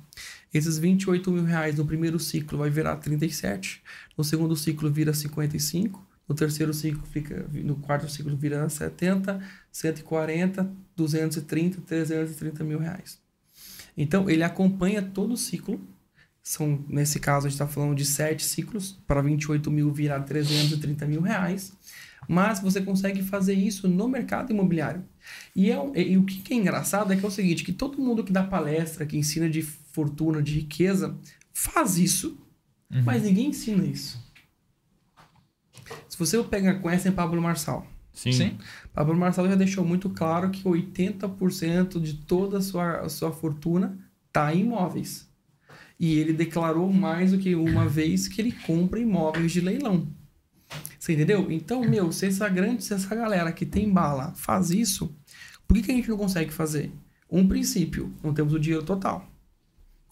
Esses 0.55 0.79
28 0.79 1.31
mil 1.31 1.45
reais 1.45 1.77
no 1.77 1.85
primeiro 1.85 2.19
ciclo 2.19 2.57
vai 2.57 2.71
virar 2.71 2.97
37, 2.97 3.83
no 4.17 4.25
segundo 4.25 4.57
ciclo 4.57 4.91
vira 4.91 5.13
55, 5.13 6.03
no 6.27 6.35
terceiro 6.35 6.73
ciclo 6.73 7.07
fica, 7.07 7.47
no 7.53 7.77
quarto 7.77 8.11
ciclo 8.11 8.35
vira 8.35 8.67
70, 8.67 9.39
140, 9.71 10.73
230, 10.97 11.81
330 11.83 12.65
mil 12.65 12.79
reais. 12.79 13.21
Então 13.95 14.31
ele 14.31 14.43
acompanha 14.43 15.03
todo 15.03 15.35
o 15.35 15.37
ciclo. 15.37 15.79
São, 16.43 16.85
nesse 16.89 17.21
caso, 17.21 17.47
a 17.47 17.51
gente 17.51 17.61
está 17.61 17.67
falando 17.67 17.95
de 17.95 18.05
sete 18.05 18.45
ciclos, 18.45 18.99
para 19.07 19.21
28 19.21 19.71
mil 19.71 19.93
virar 19.93 20.21
330 20.21 21.07
mil 21.07 21.21
reais. 21.21 21.73
Mas 22.29 22.61
você 22.61 22.81
consegue 22.81 23.23
fazer 23.23 23.55
isso 23.55 23.89
no 23.89 24.09
mercado 24.09 24.53
imobiliário. 24.53 25.05
E, 25.55 25.71
é, 25.71 25.77
e 25.97 26.17
o 26.19 26.25
que 26.25 26.53
é 26.53 26.57
engraçado 26.57 27.13
é 27.13 27.17
que 27.17 27.25
é 27.25 27.29
o 27.29 27.31
seguinte, 27.31 27.65
que 27.65 27.73
todo 27.73 28.01
mundo 28.01 28.23
que 28.25 28.33
dá 28.33 28.43
palestra, 28.45 29.07
que 29.07 29.17
ensina 29.17 29.49
de 29.49 29.63
fortuna, 29.63 30.43
de 30.43 30.53
riqueza, 30.55 31.17
faz 31.53 31.99
isso, 31.99 32.39
Uhum. 32.93 33.03
mas 33.05 33.23
ninguém 33.23 33.51
ensina 33.51 33.85
isso. 33.85 34.21
Se 36.09 36.19
você 36.19 36.43
pega, 36.43 36.75
conhece 36.81 37.09
Pablo 37.13 37.41
Marçal, 37.41 37.87
Sim. 38.13 38.33
Sim. 38.33 38.59
Pablo 38.93 39.17
Marcelo 39.17 39.49
já 39.49 39.55
deixou 39.55 39.85
muito 39.85 40.11
claro 40.11 40.51
que 40.51 40.65
80% 40.65 42.01
de 42.01 42.15
toda 42.15 42.59
a 42.59 42.61
sua, 42.61 43.01
a 43.03 43.09
sua 43.09 43.33
fortuna 43.33 43.97
está 44.27 44.53
em 44.55 44.63
imóveis. 44.63 45.30
E 46.01 46.19
ele 46.19 46.33
declarou 46.33 46.91
mais 46.91 47.33
do 47.33 47.39
que 47.39 47.55
uma 47.55 47.87
vez 47.87 48.27
que 48.27 48.41
ele 48.41 48.53
compra 48.53 48.99
imóveis 48.99 49.53
de 49.53 49.61
leilão. 49.61 50.09
Você 50.99 51.13
entendeu? 51.13 51.53
Então, 51.53 51.83
meu, 51.83 52.11
se 52.11 52.25
essa 52.25 52.49
grande, 52.49 52.83
se 52.83 52.95
essa 52.95 53.15
galera 53.15 53.53
que 53.53 53.67
tem 53.67 53.93
bala 53.93 54.33
faz 54.35 54.71
isso, 54.71 55.15
por 55.69 55.75
que, 55.77 55.83
que 55.83 55.93
a 55.93 55.95
gente 55.95 56.09
não 56.09 56.17
consegue 56.17 56.51
fazer? 56.51 56.91
Um 57.31 57.47
princípio, 57.47 58.15
não 58.25 58.33
temos 58.33 58.55
o 58.55 58.59
dinheiro 58.59 58.83
total. 58.83 59.29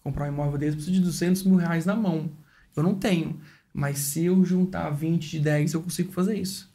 Comprar 0.04 0.26
um 0.26 0.32
imóvel 0.32 0.58
desse 0.58 0.76
precisa 0.76 0.94
de 0.94 1.02
200 1.02 1.42
mil 1.44 1.56
reais 1.56 1.86
na 1.86 1.96
mão. 1.96 2.30
Eu 2.76 2.82
não 2.82 2.94
tenho. 2.94 3.40
Mas 3.72 3.98
se 3.98 4.26
eu 4.26 4.44
juntar 4.44 4.90
20 4.90 5.30
de 5.30 5.40
10, 5.40 5.72
eu 5.72 5.82
consigo 5.82 6.12
fazer 6.12 6.38
isso. 6.38 6.70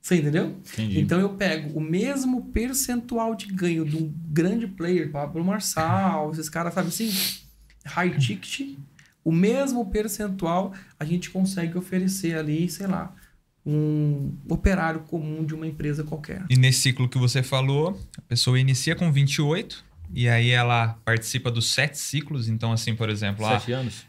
Você 0.00 0.16
entendeu? 0.16 0.56
Entendi. 0.72 1.00
Então 1.00 1.20
eu 1.20 1.30
pego 1.34 1.78
o 1.78 1.80
mesmo 1.82 2.46
percentual 2.46 3.34
de 3.34 3.46
ganho 3.46 3.84
de 3.84 3.96
um 3.96 4.12
grande 4.26 4.66
player, 4.66 5.10
Pablo 5.10 5.44
Marçal, 5.44 6.30
esses 6.30 6.48
caras, 6.48 6.74
sabe 6.74 6.88
assim, 6.88 7.10
high 7.86 8.16
ticket, 8.18 8.76
o 9.24 9.32
mesmo 9.32 9.86
percentual 9.90 10.72
a 10.98 11.04
gente 11.04 11.30
consegue 11.30 11.78
oferecer 11.78 12.36
ali, 12.36 12.68
sei 12.68 12.86
lá, 12.86 13.14
um 13.66 14.34
operário 14.48 15.00
comum 15.00 15.44
de 15.44 15.54
uma 15.54 15.66
empresa 15.66 16.04
qualquer. 16.04 16.44
E 16.50 16.56
nesse 16.56 16.80
ciclo 16.80 17.08
que 17.08 17.18
você 17.18 17.42
falou, 17.42 17.98
a 18.18 18.22
pessoa 18.22 18.60
inicia 18.60 18.94
com 18.94 19.10
28 19.10 19.84
e 20.12 20.28
aí 20.28 20.50
ela 20.50 20.98
participa 21.04 21.50
dos 21.50 21.72
sete 21.72 21.98
ciclos. 21.98 22.48
Então, 22.48 22.72
assim, 22.72 22.94
por 22.94 23.08
exemplo, 23.08 23.44
ah, 23.46 23.58
Sete 23.58 23.72
anos? 23.72 24.06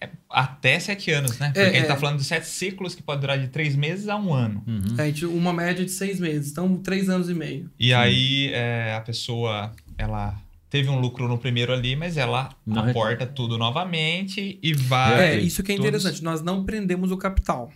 é 0.00 0.10
até 0.28 0.78
sete 0.78 1.10
anos, 1.10 1.38
né? 1.38 1.46
Porque 1.46 1.60
É, 1.60 1.68
a 1.68 1.72
gente 1.72 1.86
tá 1.86 1.94
é. 1.94 1.96
falando 1.96 2.18
de 2.18 2.24
sete 2.24 2.46
ciclos 2.46 2.94
que 2.94 3.02
pode 3.02 3.20
durar 3.20 3.38
de 3.38 3.48
três 3.48 3.74
meses 3.74 4.08
a 4.08 4.16
um 4.16 4.34
ano. 4.34 4.62
Uhum. 4.66 4.96
A 4.98 5.06
gente, 5.06 5.24
uma 5.24 5.52
média 5.52 5.84
de 5.84 5.90
seis 5.90 6.20
meses, 6.20 6.50
então 6.50 6.76
três 6.78 7.08
anos 7.08 7.30
e 7.30 7.34
meio. 7.34 7.70
E 7.78 7.94
aí 7.94 8.50
é, 8.52 8.94
a 8.94 9.00
pessoa, 9.00 9.72
ela 9.96 10.36
teve 10.68 10.88
um 10.88 10.98
lucro 10.98 11.28
no 11.28 11.38
primeiro 11.38 11.72
ali, 11.72 11.94
mas 11.96 12.16
ela 12.16 12.50
Não 12.66 12.82
aporta 12.88 13.26
tudo 13.26 13.56
novamente 13.58 14.58
e 14.62 14.74
vai. 14.74 15.36
É, 15.36 15.40
isso 15.40 15.62
que 15.62 15.72
é 15.72 15.76
todos- 15.76 15.88
interessante. 15.88 16.22
Nós 16.22 16.42
não 16.42 16.64
prendemos 16.64 17.10
o 17.12 17.16
capital. 17.16 17.70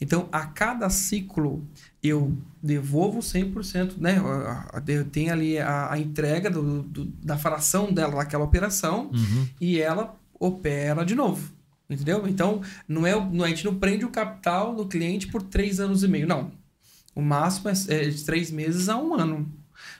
Então, 0.00 0.28
a 0.32 0.46
cada 0.46 0.88
ciclo, 0.88 1.66
eu 2.02 2.36
devolvo 2.62 3.20
100%, 3.20 3.96
né? 3.98 4.16
Tenho 5.12 5.32
ali 5.32 5.58
a, 5.58 5.92
a 5.92 5.98
entrega 5.98 6.50
do- 6.50 6.82
do- 6.82 7.04
da 7.22 7.36
fração 7.36 7.92
dela 7.92 8.16
naquela 8.16 8.44
operação 8.44 9.10
Uhum. 9.12 9.48
e 9.60 9.80
ela 9.80 10.14
opera 10.38 11.04
de 11.04 11.14
novo. 11.14 11.52
Entendeu? 11.88 12.26
Então, 12.26 12.62
não 12.88 13.06
é, 13.06 13.14
não- 13.30 13.44
a 13.44 13.48
gente 13.48 13.64
não 13.64 13.74
prende 13.74 14.04
o 14.04 14.08
capital 14.10 14.74
do 14.74 14.86
cliente 14.86 15.26
por 15.28 15.42
três 15.42 15.78
anos 15.78 16.02
e 16.02 16.08
meio. 16.08 16.26
Não. 16.26 16.50
O 17.14 17.22
máximo 17.22 17.68
é, 17.68 17.72
é 17.94 18.08
de 18.08 18.24
três 18.24 18.50
meses 18.50 18.88
a 18.88 18.96
um 18.96 19.14
ano. 19.14 19.50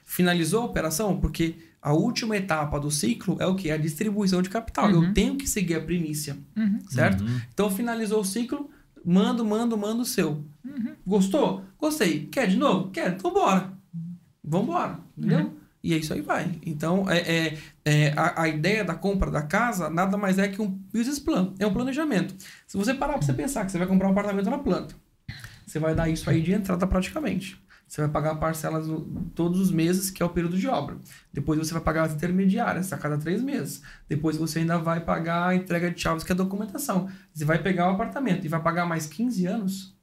Finalizou 0.04 0.62
a 0.62 0.66
operação? 0.66 1.18
Porque 1.20 1.54
a 1.86 1.92
última 1.92 2.36
etapa 2.36 2.80
do 2.80 2.90
ciclo 2.90 3.36
é 3.38 3.46
o 3.46 3.54
que? 3.54 3.70
A 3.70 3.76
distribuição 3.76 4.42
de 4.42 4.50
capital. 4.50 4.90
Uhum. 4.90 5.04
Eu 5.04 5.14
tenho 5.14 5.36
que 5.36 5.48
seguir 5.48 5.76
a 5.76 5.80
primícia. 5.80 6.36
Uhum. 6.56 6.80
Certo? 6.88 7.22
Uhum. 7.22 7.40
Então 7.54 7.70
finalizou 7.70 8.22
o 8.22 8.24
ciclo, 8.24 8.68
mando, 9.04 9.44
mando, 9.44 9.78
mando 9.78 10.02
o 10.02 10.04
seu. 10.04 10.44
Gostou? 11.06 11.62
Gostei. 11.78 12.26
Quer 12.26 12.48
de 12.48 12.56
novo? 12.56 12.90
Quer? 12.90 13.12
Então 13.12 13.32
bora. 13.32 13.72
Vambora. 14.42 14.98
Entendeu? 15.16 15.54
E 15.80 15.94
é 15.94 15.96
isso 15.96 16.12
aí 16.12 16.20
vai. 16.20 16.58
Então, 16.66 17.08
é, 17.08 17.18
é, 17.18 17.58
é, 17.84 18.12
a, 18.16 18.42
a 18.42 18.48
ideia 18.48 18.84
da 18.84 18.96
compra 18.96 19.30
da 19.30 19.42
casa 19.42 19.88
nada 19.88 20.16
mais 20.16 20.40
é 20.40 20.48
que 20.48 20.60
um 20.60 20.66
business 20.92 21.20
plan. 21.20 21.54
É 21.56 21.68
um 21.68 21.72
planejamento. 21.72 22.34
Se 22.66 22.76
você 22.76 22.94
parar 22.94 23.12
pra 23.12 23.22
você 23.22 23.32
pensar 23.32 23.64
que 23.64 23.70
você 23.70 23.78
vai 23.78 23.86
comprar 23.86 24.08
um 24.08 24.10
apartamento 24.10 24.50
na 24.50 24.58
planta, 24.58 24.96
você 25.64 25.78
vai 25.78 25.94
dar 25.94 26.08
isso 26.08 26.28
aí 26.28 26.42
de 26.42 26.52
entrada 26.52 26.84
praticamente. 26.84 27.64
Você 27.86 28.00
vai 28.00 28.10
pagar 28.10 28.34
parcelas 28.34 28.86
todos 29.34 29.60
os 29.60 29.70
meses, 29.70 30.10
que 30.10 30.20
é 30.20 30.26
o 30.26 30.30
período 30.30 30.58
de 30.58 30.66
obra. 30.66 30.96
Depois 31.32 31.58
você 31.58 31.72
vai 31.72 31.82
pagar 31.82 32.04
as 32.04 32.14
intermediárias 32.14 32.92
a 32.92 32.98
cada 32.98 33.16
três 33.16 33.40
meses. 33.40 33.80
Depois 34.08 34.36
você 34.36 34.58
ainda 34.58 34.76
vai 34.76 35.00
pagar 35.00 35.48
a 35.48 35.54
entrega 35.54 35.90
de 35.90 36.00
chaves, 36.00 36.24
que 36.24 36.32
é 36.32 36.34
a 36.34 36.36
documentação. 36.36 37.08
Você 37.32 37.44
vai 37.44 37.62
pegar 37.62 37.88
o 37.88 37.94
apartamento 37.94 38.44
e 38.44 38.48
vai 38.48 38.60
pagar 38.60 38.86
mais 38.86 39.06
15 39.06 39.46
anos. 39.46 39.96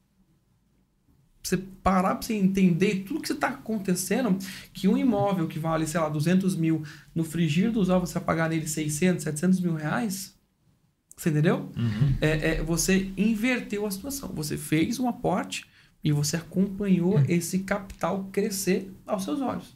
Pra 1.42 1.50
você 1.50 1.56
parar 1.82 2.14
pra 2.14 2.26
você 2.26 2.32
entender 2.32 3.04
tudo 3.06 3.20
que 3.20 3.30
está 3.30 3.48
acontecendo, 3.48 4.38
que 4.72 4.88
um 4.88 4.96
imóvel 4.96 5.46
que 5.46 5.58
vale, 5.58 5.86
sei 5.86 6.00
lá, 6.00 6.08
200 6.08 6.56
mil, 6.56 6.82
no 7.14 7.22
frigir 7.22 7.70
dos 7.70 7.90
ovos 7.90 8.08
você 8.08 8.14
vai 8.14 8.24
pagar 8.24 8.48
nele 8.48 8.66
600, 8.66 9.22
700 9.22 9.60
mil 9.60 9.74
reais. 9.74 10.34
Você 11.14 11.28
entendeu? 11.28 11.70
Uhum. 11.76 12.16
é, 12.18 12.54
é, 12.54 12.62
você 12.62 13.12
inverteu 13.14 13.84
a 13.84 13.90
situação. 13.90 14.30
Você 14.34 14.56
fez 14.56 14.98
um 14.98 15.06
aporte 15.06 15.66
e 16.04 16.12
você 16.12 16.36
acompanhou 16.36 17.18
esse 17.26 17.60
capital 17.60 18.28
crescer 18.30 18.92
aos 19.06 19.24
seus 19.24 19.40
olhos. 19.40 19.74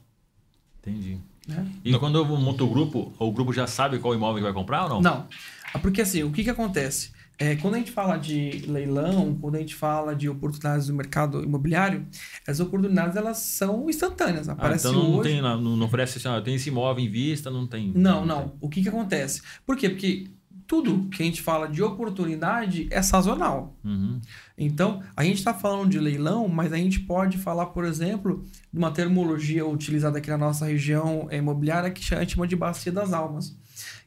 Entendi. 0.81 1.19
Né? 1.49 1.67
E 1.83 1.99
quando 1.99 2.19
eu 2.19 2.25
monto 2.27 2.65
o 2.65 2.69
grupo, 2.69 3.13
o 3.19 3.33
grupo 3.33 3.53
já 3.53 3.67
sabe 3.67 3.99
qual 3.99 4.15
imóvel 4.15 4.37
que 4.37 4.43
vai 4.43 4.53
comprar 4.53 4.85
ou 4.85 4.89
não? 4.91 5.01
Não. 5.01 5.27
Ah, 5.73 5.79
Porque 5.79 6.03
assim, 6.03 6.23
o 6.23 6.31
que, 6.31 6.45
que 6.45 6.51
acontece? 6.51 7.11
É, 7.41 7.55
quando 7.55 7.75
a 7.75 7.79
gente 7.79 7.93
fala 7.93 8.17
de 8.17 8.65
leilão, 8.67 9.39
quando 9.41 9.55
a 9.55 9.59
gente 9.61 9.75
fala 9.75 10.15
de 10.15 10.29
oportunidades 10.29 10.89
do 10.89 10.95
mercado 10.95 11.43
imobiliário, 11.43 12.05
as 12.47 12.59
oportunidades 12.59 13.17
elas 13.17 13.39
são 13.39 13.89
instantâneas. 13.89 14.49
Ah, 14.49 14.53
Aparece 14.53 14.89
então 14.89 15.01
não, 15.01 15.15
hoje. 15.19 15.31
tem, 15.31 15.41
não, 15.41 15.61
não 15.61 15.87
oferece 15.87 16.19
assim, 16.19 16.29
ah, 16.29 16.41
tenho 16.43 16.57
esse 16.57 16.69
imóvel 16.69 17.05
em 17.05 17.09
vista, 17.09 17.49
não 17.49 17.65
tem. 17.67 17.93
Não, 17.95 18.27
não. 18.27 18.55
O 18.61 18.69
que, 18.69 18.83
que 18.83 18.89
acontece? 18.89 19.41
Por 19.65 19.77
quê? 19.77 19.89
Porque 19.89 20.29
tudo 20.69 21.09
que 21.09 21.23
a 21.23 21.25
gente 21.25 21.41
fala 21.41 21.67
de 21.67 21.83
oportunidade 21.83 22.87
é 22.91 23.01
sazonal. 23.01 23.75
Uhum. 23.83 24.21
Então, 24.57 25.03
a 25.17 25.25
gente 25.25 25.39
está 25.39 25.55
falando 25.55 25.89
de 25.89 25.99
leilão, 25.99 26.47
mas 26.47 26.75
a 26.75 26.77
gente 26.77 27.01
pode 27.01 27.39
falar, 27.39 27.67
por 27.67 27.87
exemplo, 27.87 28.45
de 28.71 28.79
uma 28.79 28.91
termologia 28.91 29.67
utilizada 29.67 30.19
aqui 30.19 30.29
na 30.29 30.37
nossa 30.37 30.67
região 30.67 31.27
imobiliária 31.33 31.91
que 31.91 32.15
a 32.15 32.21
gente 32.21 32.35
chama 32.35 32.47
de 32.47 32.55
bacia 32.55 32.93
das 32.93 33.15
almas. 33.15 33.57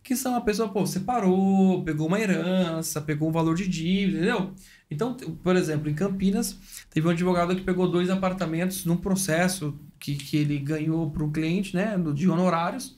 Que 0.03 0.15
são 0.15 0.35
a 0.35 0.41
pessoa, 0.41 0.69
pô, 0.69 0.85
separou, 0.85 1.83
pegou 1.83 2.07
uma 2.07 2.19
herança, 2.19 3.01
pegou 3.01 3.29
um 3.29 3.31
valor 3.31 3.55
de 3.55 3.67
dívida, 3.67 4.17
entendeu? 4.19 4.53
Então, 4.89 5.15
por 5.15 5.55
exemplo, 5.55 5.89
em 5.89 5.95
Campinas, 5.95 6.55
teve 6.91 7.07
um 7.07 7.11
advogado 7.11 7.55
que 7.55 7.61
pegou 7.61 7.89
dois 7.89 8.09
apartamentos 8.11 8.85
num 8.85 8.97
processo 8.97 9.73
que, 9.99 10.15
que 10.15 10.37
ele 10.37 10.59
ganhou 10.59 11.09
para 11.09 11.23
o 11.23 11.31
cliente, 11.31 11.75
né, 11.75 11.95
de 12.13 12.29
honorários. 12.29 12.95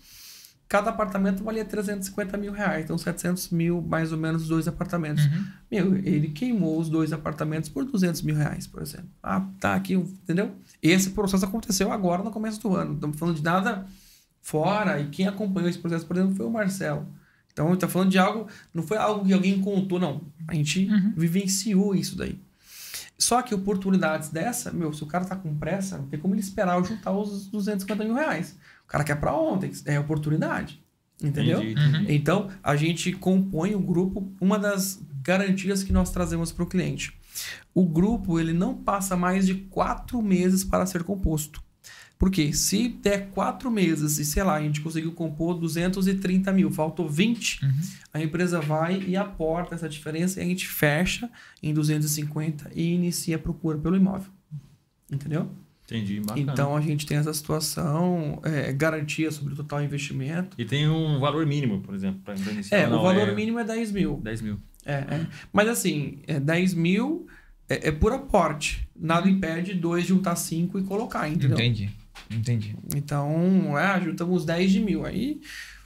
Cada 0.73 0.89
apartamento 0.89 1.43
valia 1.43 1.63
350 1.63 2.35
mil 2.35 2.51
reais, 2.51 2.85
então 2.85 2.97
700 2.97 3.51
mil 3.51 3.79
mais 3.79 4.11
ou 4.11 4.17
menos 4.17 4.41
os 4.41 4.47
dois 4.47 4.67
apartamentos. 4.67 5.23
Uhum. 5.23 5.45
Meu, 5.69 5.95
ele 5.97 6.29
queimou 6.29 6.79
os 6.79 6.89
dois 6.89 7.13
apartamentos 7.13 7.69
por 7.69 7.85
200 7.85 8.23
mil 8.23 8.35
reais, 8.35 8.65
por 8.65 8.81
exemplo. 8.81 9.07
Ah, 9.21 9.45
tá 9.59 9.75
aqui, 9.75 9.93
entendeu? 9.93 10.51
Esse 10.81 11.11
processo 11.11 11.45
aconteceu 11.45 11.91
agora 11.91 12.23
no 12.23 12.31
começo 12.31 12.59
do 12.59 12.75
ano. 12.75 12.87
Não 12.87 12.95
estamos 12.95 13.19
falando 13.19 13.35
de 13.35 13.43
nada 13.43 13.85
fora. 14.41 14.99
E 14.99 15.09
quem 15.09 15.27
acompanhou 15.27 15.69
esse 15.69 15.77
processo, 15.77 16.07
por 16.07 16.17
exemplo, 16.17 16.35
foi 16.35 16.47
o 16.47 16.49
Marcelo. 16.49 17.05
Então, 17.51 17.67
ele 17.67 17.77
tá 17.77 17.87
falando 17.87 18.09
de 18.09 18.17
algo, 18.17 18.47
não 18.73 18.81
foi 18.81 18.97
algo 18.97 19.23
que 19.23 19.31
alguém 19.31 19.61
contou, 19.61 19.99
não. 19.99 20.23
A 20.47 20.55
gente 20.55 20.89
vivenciou 21.15 21.93
isso 21.93 22.17
daí. 22.17 22.39
Só 23.15 23.43
que 23.43 23.53
oportunidades 23.53 24.29
dessa, 24.29 24.71
meu, 24.71 24.91
se 24.91 25.03
o 25.03 25.05
cara 25.05 25.23
tá 25.23 25.35
com 25.35 25.55
pressa, 25.55 25.99
não 25.99 26.07
tem 26.07 26.19
como 26.19 26.33
ele 26.33 26.41
esperar 26.41 26.79
eu 26.79 26.83
juntar 26.83 27.11
os 27.11 27.45
250 27.45 28.03
mil 28.03 28.15
reais. 28.15 28.57
O 28.85 28.87
cara 28.87 29.03
quer 29.03 29.15
pra 29.15 29.35
ontem, 29.35 29.71
é 29.85 29.99
oportunidade. 29.99 30.81
Entendeu? 31.21 31.61
Entendi, 31.61 31.81
entendi. 31.81 32.13
Então, 32.13 32.49
a 32.61 32.75
gente 32.75 33.11
compõe 33.13 33.75
o 33.75 33.79
grupo, 33.79 34.31
uma 34.41 34.59
das 34.59 35.01
garantias 35.21 35.83
que 35.83 35.93
nós 35.93 36.11
trazemos 36.11 36.51
para 36.51 36.63
o 36.63 36.67
cliente. 36.67 37.17
O 37.73 37.85
grupo, 37.85 38.39
ele 38.39 38.53
não 38.53 38.75
passa 38.75 39.15
mais 39.15 39.47
de 39.47 39.55
quatro 39.55 40.21
meses 40.21 40.63
para 40.63 40.85
ser 40.85 41.03
composto. 41.03 41.63
Porque 42.17 42.53
se 42.53 42.87
der 42.87 43.29
quatro 43.31 43.69
meses 43.69 44.17
e, 44.17 44.23
sei 44.23 44.43
lá, 44.43 44.55
a 44.55 44.61
gente 44.61 44.79
conseguiu 44.81 45.11
compor 45.11 45.59
230 45.59 46.53
mil, 46.53 46.71
faltou 46.71 47.09
20, 47.09 47.59
a 48.13 48.21
empresa 48.21 48.61
vai 48.61 49.01
e 49.01 49.17
aporta 49.17 49.75
essa 49.75 49.89
diferença 49.89 50.39
e 50.39 50.43
a 50.43 50.45
gente 50.45 50.67
fecha 50.67 51.29
em 51.61 51.73
250 51.73 52.71
e 52.73 52.93
inicia 52.93 53.35
a 53.35 53.39
procura 53.39 53.77
pelo 53.77 53.97
imóvel. 53.97 54.31
Entendeu? 55.11 55.51
Entendi, 55.85 56.21
bacana. 56.21 56.51
Então, 56.51 56.75
a 56.75 56.81
gente 56.81 57.05
tem 57.05 57.17
essa 57.17 57.33
situação, 57.33 58.41
é, 58.43 58.71
garantia 58.71 59.29
sobre 59.31 59.53
o 59.53 59.55
total 59.55 59.83
investimento. 59.83 60.55
E 60.57 60.65
tem 60.65 60.87
um 60.87 61.19
valor 61.19 61.45
mínimo, 61.45 61.81
por 61.81 61.93
exemplo, 61.93 62.21
para 62.23 62.35
iniciar. 62.35 62.77
É, 62.77 62.87
Não, 62.87 62.99
o 62.99 63.03
valor 63.03 63.33
mínimo 63.35 63.59
é 63.59 63.63
10 63.63 63.91
mil. 63.91 64.19
10 64.23 64.41
mil. 64.41 64.57
É, 64.85 64.93
é. 64.93 65.27
Mas 65.51 65.67
assim, 65.67 66.19
é 66.27 66.39
10 66.39 66.73
mil 66.73 67.27
é, 67.69 67.89
é 67.89 67.91
por 67.91 68.13
aporte. 68.13 68.87
Nada 68.95 69.29
impede 69.29 69.73
dois 69.73 70.05
juntar 70.05 70.35
cinco 70.35 70.79
e 70.79 70.83
colocar, 70.83 71.27
entendeu? 71.27 71.57
Entendi. 71.57 71.89
Entendi. 72.31 72.75
Então, 72.95 73.77
é, 73.77 74.01
juntamos 74.01 74.45
10 74.45 74.71
de 74.71 74.79
mil. 74.79 75.05
Aí, 75.05 75.41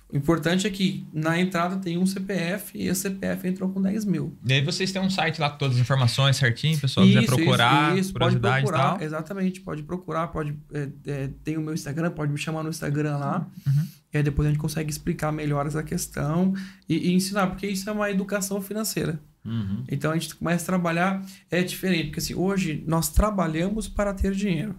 o 0.09 0.15
importante 0.15 0.65
é 0.65 0.69
que 0.69 1.05
na 1.11 1.37
entrada 1.39 1.75
tem 1.77 1.97
um 1.97 2.05
CPF 2.05 2.77
e 2.77 2.87
esse 2.87 3.01
CPF 3.01 3.45
entrou 3.45 3.69
com 3.69 3.81
10 3.81 4.05
mil. 4.05 4.37
E 4.45 4.53
aí 4.53 4.61
vocês 4.61 4.91
têm 4.91 5.01
um 5.01 5.09
site 5.09 5.41
lá 5.41 5.49
com 5.49 5.57
todas 5.57 5.75
as 5.75 5.81
informações 5.81 6.37
certinho, 6.37 6.77
o 6.77 6.81
pessoal 6.81 7.05
quiser 7.05 7.25
procurar, 7.25 7.97
isso, 7.97 8.13
pode 8.13 8.35
curiosidade 8.35 8.59
e 8.59 8.61
procurar, 8.63 8.89
tal. 8.95 9.01
exatamente, 9.01 9.61
pode 9.61 9.83
procurar, 9.83 10.27
pode 10.27 10.55
é, 10.73 10.89
é, 11.07 11.29
tem 11.43 11.57
o 11.57 11.61
meu 11.61 11.73
Instagram, 11.73 12.11
pode 12.11 12.31
me 12.31 12.37
chamar 12.37 12.63
no 12.63 12.69
Instagram 12.69 13.17
lá, 13.17 13.47
Uhum. 13.65 13.87
e 14.13 14.17
aí 14.17 14.23
depois 14.23 14.47
a 14.47 14.51
gente 14.51 14.59
consegue 14.61 14.89
explicar 14.89 15.31
melhor 15.33 15.67
essa 15.67 15.83
questão 15.83 16.53
e, 16.87 17.09
e 17.09 17.13
ensinar, 17.13 17.47
porque 17.47 17.67
isso 17.67 17.89
é 17.89 17.91
uma 17.93 18.09
educação 18.09 18.61
financeira. 18.61 19.19
Uhum. 19.43 19.83
Então 19.89 20.11
a 20.11 20.13
gente 20.17 20.35
começa 20.35 20.63
a 20.63 20.67
trabalhar, 20.67 21.25
é 21.51 21.61
diferente, 21.63 22.05
porque 22.07 22.19
assim, 22.19 22.33
hoje 22.33 22.83
nós 22.87 23.09
trabalhamos 23.09 23.87
para 23.87 24.13
ter 24.13 24.31
dinheiro. 24.33 24.75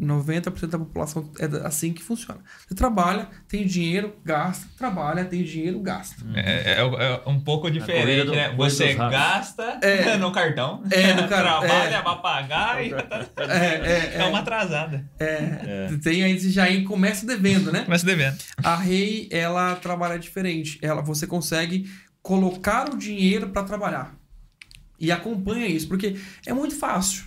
90% 0.00 0.66
da 0.66 0.78
população 0.78 1.30
é 1.38 1.66
assim 1.66 1.92
que 1.92 2.02
funciona. 2.02 2.40
Você 2.66 2.74
trabalha, 2.74 3.28
tem 3.48 3.64
dinheiro, 3.66 4.14
gasta, 4.24 4.66
trabalha, 4.76 5.24
tem 5.24 5.42
dinheiro, 5.44 5.78
gasta. 5.80 6.16
É, 6.34 6.72
é- 6.72 7.22
é 7.24 7.28
um 7.28 7.38
pouco 7.40 7.70
diferente, 7.70 8.26
do- 8.26 8.32
né? 8.34 8.52
Você 8.56 8.94
gasta 8.94 9.78
É. 9.82 10.16
no 10.18 10.32
cartão, 10.32 10.82
É, 10.90 11.14
no 11.14 11.26
car- 11.28 11.42
trabalha 11.60 11.96
é. 11.96 12.02
pra 12.02 12.16
pagar 12.16 12.84
e 12.84 12.92
É, 12.92 14.16
é, 14.16 14.16
é 14.18 14.24
uma 14.28 14.40
atrasada. 14.40 15.08
é, 15.18 15.88
Tem 16.02 16.24
aí, 16.24 16.38
você 16.40 16.50
já 16.50 16.64
começa 16.84 17.24
devendo, 17.26 17.70
né? 17.70 17.84
Começa 17.84 18.04
devendo. 18.04 18.36
A 18.62 18.76
Rei, 18.76 19.28
ela 19.30 19.76
trabalha 19.76 20.18
diferente. 20.18 20.78
Ela, 20.82 21.02
você 21.02 21.26
consegue 21.26 21.88
colocar 22.22 22.88
o 22.92 22.96
dinheiro 22.96 23.50
para 23.50 23.62
trabalhar. 23.62 24.14
E 24.98 25.12
acompanha 25.12 25.66
isso, 25.66 25.86
porque 25.88 26.16
é 26.46 26.52
muito 26.52 26.74
fácil. 26.76 27.24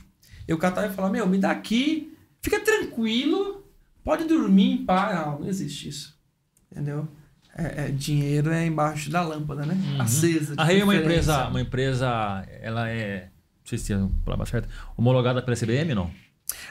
Eu 0.47 0.57
catar 0.57 0.87
e 0.87 0.93
falar, 0.93 1.09
meu, 1.09 1.27
me 1.27 1.37
dá 1.37 1.51
aqui, 1.51 2.13
fica 2.41 2.59
tranquilo, 2.59 3.65
pode 4.03 4.25
dormir 4.25 4.71
em 4.71 4.85
paz. 4.85 5.15
Não, 5.15 5.39
não 5.39 5.47
existe 5.47 5.89
isso. 5.89 6.17
Entendeu? 6.71 7.07
É, 7.55 7.85
é, 7.85 7.91
dinheiro 7.91 8.51
é 8.51 8.65
embaixo 8.65 9.09
da 9.09 9.21
lâmpada, 9.21 9.65
né? 9.65 9.75
Acesa. 9.99 10.55
de 10.55 10.61
A 10.61 10.63
Rei 10.65 10.81
é 10.81 10.83
uma 10.83 10.95
empresa, 10.95 11.47
uma 11.47 11.61
empresa, 11.61 12.07
ela 12.61 12.87
é, 12.87 13.23
não 13.23 13.65
sei 13.65 13.77
se 13.79 13.93
é 13.93 13.95
a 13.95 14.07
palavra 14.23 14.45
certa, 14.45 14.69
homologada 14.95 15.41
pela 15.41 15.57
CBM, 15.57 15.95
não? 15.95 16.11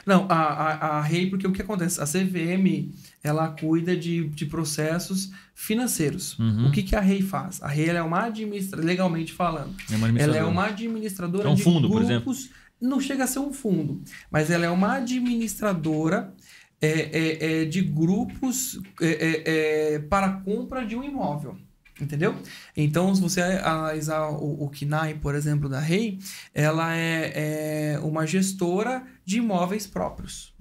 Não, 0.05 0.25
a, 0.29 0.35
a, 0.35 0.87
a 0.97 1.01
Rei, 1.01 1.29
porque 1.29 1.45
o 1.45 1.51
que 1.51 1.61
acontece? 1.61 2.01
A 2.01 2.05
CVM, 2.05 2.91
ela 3.23 3.49
cuida 3.49 3.95
de, 3.95 4.27
de 4.29 4.45
processos 4.45 5.31
financeiros. 5.53 6.39
Uhum. 6.39 6.67
O 6.67 6.71
que, 6.71 6.81
que 6.81 6.95
a 6.95 7.01
Rei 7.01 7.21
faz? 7.21 7.61
A 7.61 7.67
Rei 7.67 7.89
ela 7.89 7.99
é 7.99 8.01
uma 8.01 8.23
administradora, 8.23 8.87
legalmente 8.87 9.33
falando, 9.33 9.75
É 9.91 9.95
uma 9.95 10.07
ela 10.07 10.17
é 10.17 10.21
administradora. 10.21 10.47
uma 10.47 10.65
administradora 10.65 11.47
É 11.49 11.51
um 11.51 11.55
de 11.55 11.63
fundo, 11.63 11.89
por 11.89 12.03
grupos. 12.03 12.49
Não 12.79 12.99
chega 12.99 13.23
a 13.23 13.27
ser 13.27 13.39
um 13.39 13.51
fundo, 13.51 14.01
mas 14.29 14.49
ela 14.49 14.65
é 14.65 14.69
uma 14.69 14.95
administradora 14.95 16.33
é, 16.81 16.87
é, 16.89 17.61
é, 17.61 17.65
de 17.65 17.81
grupos 17.81 18.79
é, 19.01 19.07
é, 19.07 19.93
é, 19.95 19.99
para 19.99 20.29
compra 20.41 20.85
de 20.85 20.95
um 20.95 21.03
imóvel. 21.03 21.57
Entendeu? 21.99 22.35
Então, 22.75 23.13
se 23.15 23.21
você 23.21 23.41
analisar 23.41 24.29
o, 24.29 24.65
o 24.65 24.69
KNAI, 24.69 25.15
por 25.15 25.33
exemplo, 25.33 25.67
da 25.67 25.79
Rei, 25.79 26.19
ela 26.53 26.95
é, 26.95 27.95
é 27.95 27.99
uma 27.99 28.25
gestora 28.27 29.03
de 29.25 29.39
imóveis 29.39 29.87
próprios. 29.87 30.53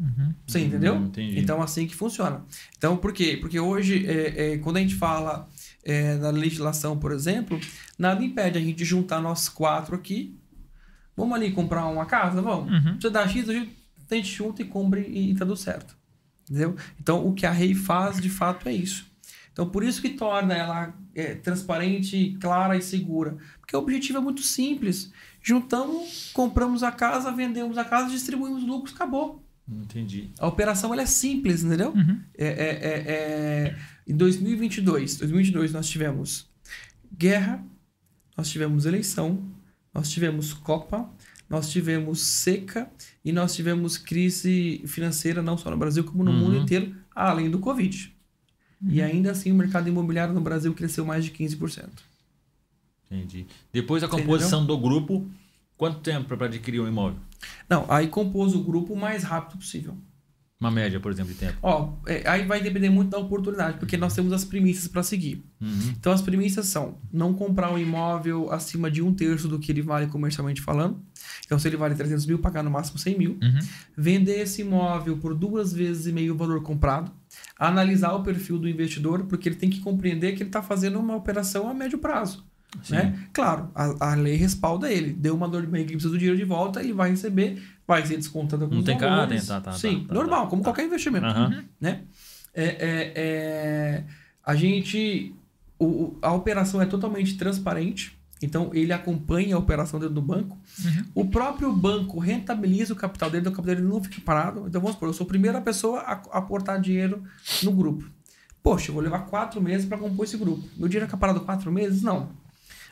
Você 0.46 0.60
entendeu? 0.60 0.94
Hum, 0.94 1.06
entendi. 1.06 1.38
Então, 1.38 1.60
assim 1.60 1.86
que 1.86 1.94
funciona. 1.94 2.42
Então, 2.78 2.96
por 2.96 3.12
quê? 3.12 3.36
Porque 3.38 3.60
hoje, 3.60 4.06
é, 4.06 4.54
é, 4.54 4.58
quando 4.58 4.78
a 4.78 4.80
gente 4.80 4.94
fala 4.94 5.46
é, 5.84 6.16
da 6.16 6.30
legislação, 6.30 6.98
por 6.98 7.12
exemplo, 7.12 7.60
nada 7.98 8.24
impede 8.24 8.56
a 8.56 8.60
gente 8.60 8.82
juntar 8.84 9.20
nós 9.20 9.48
quatro 9.48 9.94
aqui. 9.94 10.34
Vamos 11.16 11.34
ali 11.34 11.52
comprar 11.52 11.86
uma 11.86 12.06
casa? 12.06 12.42
Vamos. 12.42 12.70
Uhum. 12.70 13.00
Você 13.00 13.10
dá 13.10 13.26
X, 13.26 13.48
a 13.48 13.52
gente 13.52 13.86
a 14.10 14.14
gente 14.14 14.32
junta 14.32 14.62
e 14.62 14.64
compra 14.64 15.00
e, 15.00 15.32
e 15.32 15.34
tá 15.34 15.44
tudo 15.44 15.56
certo. 15.56 15.96
Entendeu? 16.48 16.76
Então, 17.00 17.26
o 17.26 17.34
que 17.34 17.44
a 17.44 17.50
Rei 17.50 17.74
faz, 17.74 18.20
de 18.20 18.30
fato, 18.30 18.68
é 18.68 18.72
isso. 18.72 19.06
Então, 19.52 19.68
por 19.68 19.82
isso 19.82 20.00
que 20.00 20.10
torna 20.10 20.54
ela 20.54 20.94
é, 21.14 21.34
transparente, 21.34 22.36
clara 22.40 22.76
e 22.76 22.82
segura. 22.82 23.36
Porque 23.58 23.74
o 23.74 23.80
objetivo 23.80 24.18
é 24.18 24.20
muito 24.20 24.42
simples. 24.42 25.10
Juntamos, 25.42 26.30
compramos 26.32 26.82
a 26.82 26.92
casa, 26.92 27.32
vendemos 27.32 27.78
a 27.78 27.84
casa, 27.84 28.10
distribuímos 28.10 28.62
lucros, 28.62 28.94
acabou. 28.94 29.42
Entendi. 29.68 30.30
A 30.38 30.46
operação 30.46 30.92
ela 30.92 31.02
é 31.02 31.06
simples, 31.06 31.64
entendeu? 31.64 31.90
Uhum. 31.90 32.20
É, 32.36 32.46
é, 32.46 32.50
é, 32.50 33.12
é, 33.12 33.76
em 34.06 34.14
2022, 34.14 35.16
2022 35.16 35.72
nós 35.72 35.88
tivemos 35.88 36.48
guerra, 37.12 37.64
nós 38.36 38.48
tivemos 38.48 38.86
eleição, 38.86 39.42
nós 39.96 40.10
tivemos 40.10 40.52
Copa, 40.52 41.08
nós 41.48 41.70
tivemos 41.70 42.20
seca 42.20 42.90
e 43.24 43.32
nós 43.32 43.54
tivemos 43.54 43.96
crise 43.96 44.82
financeira 44.86 45.40
não 45.42 45.56
só 45.56 45.70
no 45.70 45.76
Brasil 45.78 46.04
como 46.04 46.22
no 46.22 46.30
Uhum. 46.32 46.38
mundo 46.38 46.56
inteiro, 46.58 46.94
além 47.14 47.50
do 47.50 47.58
Covid. 47.58 48.14
E 48.86 49.00
ainda 49.00 49.30
assim 49.30 49.50
o 49.50 49.54
mercado 49.54 49.88
imobiliário 49.88 50.34
no 50.34 50.40
Brasil 50.40 50.72
cresceu 50.74 51.04
mais 51.06 51.24
de 51.24 51.30
15%. 51.30 51.88
Entendi. 53.10 53.46
Depois 53.72 54.02
da 54.02 54.08
composição 54.08 54.66
do 54.66 54.76
grupo, 54.76 55.26
quanto 55.78 56.00
tempo 56.00 56.36
para 56.36 56.46
adquirir 56.46 56.80
um 56.80 56.88
imóvel? 56.88 57.18
Não, 57.70 57.86
aí 57.90 58.08
compôs 58.08 58.54
o 58.54 58.62
grupo 58.62 58.92
o 58.92 58.96
mais 58.96 59.22
rápido 59.22 59.58
possível. 59.58 59.96
Uma 60.58 60.70
média, 60.70 60.98
por 60.98 61.12
exemplo, 61.12 61.34
de 61.34 61.38
tempo. 61.38 61.58
Ó, 61.62 61.92
é, 62.06 62.22
aí 62.26 62.46
vai 62.46 62.62
depender 62.62 62.88
muito 62.88 63.10
da 63.10 63.18
oportunidade, 63.18 63.78
porque 63.78 63.94
nós 63.98 64.14
temos 64.14 64.32
as 64.32 64.42
premissas 64.42 64.88
para 64.88 65.02
seguir. 65.02 65.44
Uhum. 65.60 65.92
Então 65.98 66.10
as 66.10 66.22
premissas 66.22 66.66
são 66.66 66.96
não 67.12 67.34
comprar 67.34 67.70
um 67.70 67.78
imóvel 67.78 68.50
acima 68.50 68.90
de 68.90 69.02
um 69.02 69.12
terço 69.12 69.48
do 69.48 69.58
que 69.58 69.70
ele 69.70 69.82
vale 69.82 70.06
comercialmente 70.06 70.62
falando. 70.62 70.98
Então 71.44 71.58
se 71.58 71.68
ele 71.68 71.76
vale 71.76 71.94
300 71.94 72.24
mil, 72.24 72.38
pagar 72.38 72.62
no 72.62 72.70
máximo 72.70 72.98
100 72.98 73.18
mil. 73.18 73.38
Uhum. 73.42 73.58
Vender 73.94 74.40
esse 74.40 74.62
imóvel 74.62 75.18
por 75.18 75.34
duas 75.34 75.74
vezes 75.74 76.06
e 76.06 76.12
meio 76.12 76.32
o 76.32 76.36
valor 76.36 76.62
comprado. 76.62 77.12
Analisar 77.58 78.14
o 78.14 78.22
perfil 78.22 78.58
do 78.58 78.66
investidor, 78.66 79.24
porque 79.24 79.50
ele 79.50 79.56
tem 79.56 79.68
que 79.68 79.80
compreender 79.80 80.32
que 80.32 80.42
ele 80.42 80.48
está 80.48 80.62
fazendo 80.62 80.98
uma 80.98 81.14
operação 81.14 81.68
a 81.68 81.74
médio 81.74 81.98
prazo. 81.98 82.46
Sim. 82.82 82.94
Né? 82.94 83.28
Claro, 83.32 83.70
a, 83.74 84.12
a 84.12 84.14
lei 84.14 84.36
respalda 84.36 84.90
ele. 84.90 85.12
Deu 85.12 85.34
uma 85.34 85.48
dor 85.48 85.62
de 85.62 85.68
barriga 85.68 85.88
que 85.88 85.94
precisa 85.94 86.12
do 86.12 86.18
dinheiro 86.18 86.36
de 86.36 86.44
volta, 86.44 86.80
ele 86.80 86.92
vai 86.92 87.10
receber, 87.10 87.62
vai 87.86 88.04
ser 88.04 88.16
descontado 88.16 88.64
alguns 88.64 88.78
Não 88.78 88.84
tem 88.84 88.98
ca- 88.98 89.08
valores. 89.08 89.40
tem- 89.46 89.48
tá, 89.48 89.60
tá, 89.60 89.72
Sim, 89.72 90.00
tá, 90.02 90.08
tá, 90.08 90.14
normal, 90.14 90.44
tá, 90.44 90.50
como 90.50 90.62
qualquer 90.62 90.84
investimento 90.86 91.26
Aham. 91.26 91.64
né? 91.80 92.00
É, 92.54 92.64
é, 92.64 93.12
é, 93.16 94.04
a 94.44 94.54
gente. 94.54 95.34
o- 95.78 96.16
a 96.22 96.32
operação 96.32 96.80
é 96.80 96.86
totalmente 96.86 97.36
transparente. 97.36 98.16
Então, 98.42 98.70
ele 98.74 98.92
acompanha 98.92 99.56
a 99.56 99.58
operação 99.58 99.98
dentro 99.98 100.14
do 100.14 100.20
banco. 100.22 100.58
O 101.14 101.26
próprio 101.26 101.72
banco 101.72 102.18
rentabiliza 102.18 102.92
o 102.92 102.96
capital 102.96 103.30
dele, 103.30 103.40
então 103.40 103.52
o 103.52 103.56
capital 103.56 103.76
dele 103.76 103.88
não 103.88 104.02
fica 104.02 104.20
parado. 104.22 104.64
Então, 104.66 104.78
vamos 104.80 104.92
supor, 104.94 105.08
eu 105.08 105.12
sou 105.14 105.24
a 105.24 105.28
primeira 105.28 105.60
pessoa 105.60 106.00
a 106.00 106.12
a 106.32 106.38
aportar 106.38 106.78
dinheiro 106.80 107.22
no 107.62 107.72
grupo. 107.72 108.04
Poxa, 108.62 108.90
eu 108.90 108.94
vou 108.94 109.02
levar 109.02 109.20
quatro 109.20 109.60
meses 109.60 109.86
para 109.86 109.96
compor 109.96 110.24
esse 110.26 110.36
grupo. 110.36 110.62
Meu 110.76 110.86
dinheiro 110.88 111.06
fica 111.06 111.16
parado 111.16 111.40
quatro 111.40 111.70
meses? 111.72 112.02
Não. 112.02 112.28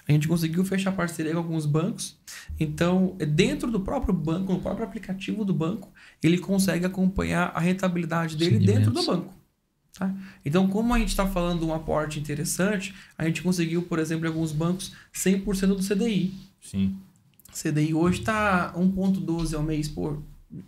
A 0.07 0.13
gente 0.13 0.29
conseguiu 0.29 0.65
fechar 0.65 0.93
parceria 0.93 1.33
com 1.33 1.39
alguns 1.39 1.65
bancos. 1.65 2.17
Então, 2.61 3.17
dentro 3.19 3.71
do 3.71 3.81
próprio 3.81 4.13
banco, 4.13 4.53
no 4.53 4.61
próprio 4.61 4.85
aplicativo 4.85 5.45
do 5.45 5.55
banco, 5.55 5.91
ele 6.23 6.39
consegue 6.39 6.85
acompanhar 6.85 7.53
a 7.55 7.61
rentabilidade 7.61 8.37
dele 8.37 8.59
dentro 8.59 8.91
do 8.91 9.03
banco. 9.03 9.33
tá? 9.99 10.15
Então, 10.45 10.69
como 10.69 10.93
a 10.93 10.99
gente 10.99 11.09
está 11.09 11.27
falando 11.27 11.61
de 11.61 11.65
um 11.65 11.73
aporte 11.73 12.21
interessante, 12.21 12.95
a 13.17 13.25
gente 13.25 13.43
conseguiu, 13.43 13.83
por 13.83 13.99
exemplo, 13.99 14.27
em 14.27 14.29
alguns 14.29 14.53
bancos, 14.53 14.93
100% 15.15 15.69
do 15.69 15.83
CDI. 15.83 16.35
Sim. 16.61 16.97
CDI 17.51 17.95
hoje 17.95 18.21
está 18.21 18.75
1,12 18.77 19.55
ao 19.55 19.63
mês 19.63 19.89
por. 19.89 20.23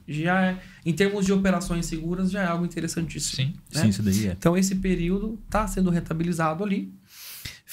Já 0.08 0.46
é, 0.46 0.62
em 0.84 0.92
termos 0.92 1.26
de 1.26 1.32
operações 1.32 1.86
seguras, 1.86 2.30
já 2.30 2.42
é 2.42 2.46
algo 2.46 2.64
interessantíssimo. 2.64 3.36
Sim. 3.36 3.54
né? 3.74 3.82
Sim, 3.82 3.88
isso 3.88 4.02
daí 4.02 4.28
é. 4.28 4.32
Então, 4.32 4.56
esse 4.56 4.76
período 4.76 5.38
está 5.44 5.66
sendo 5.66 5.90
rentabilizado 5.90 6.64
ali. 6.64 6.92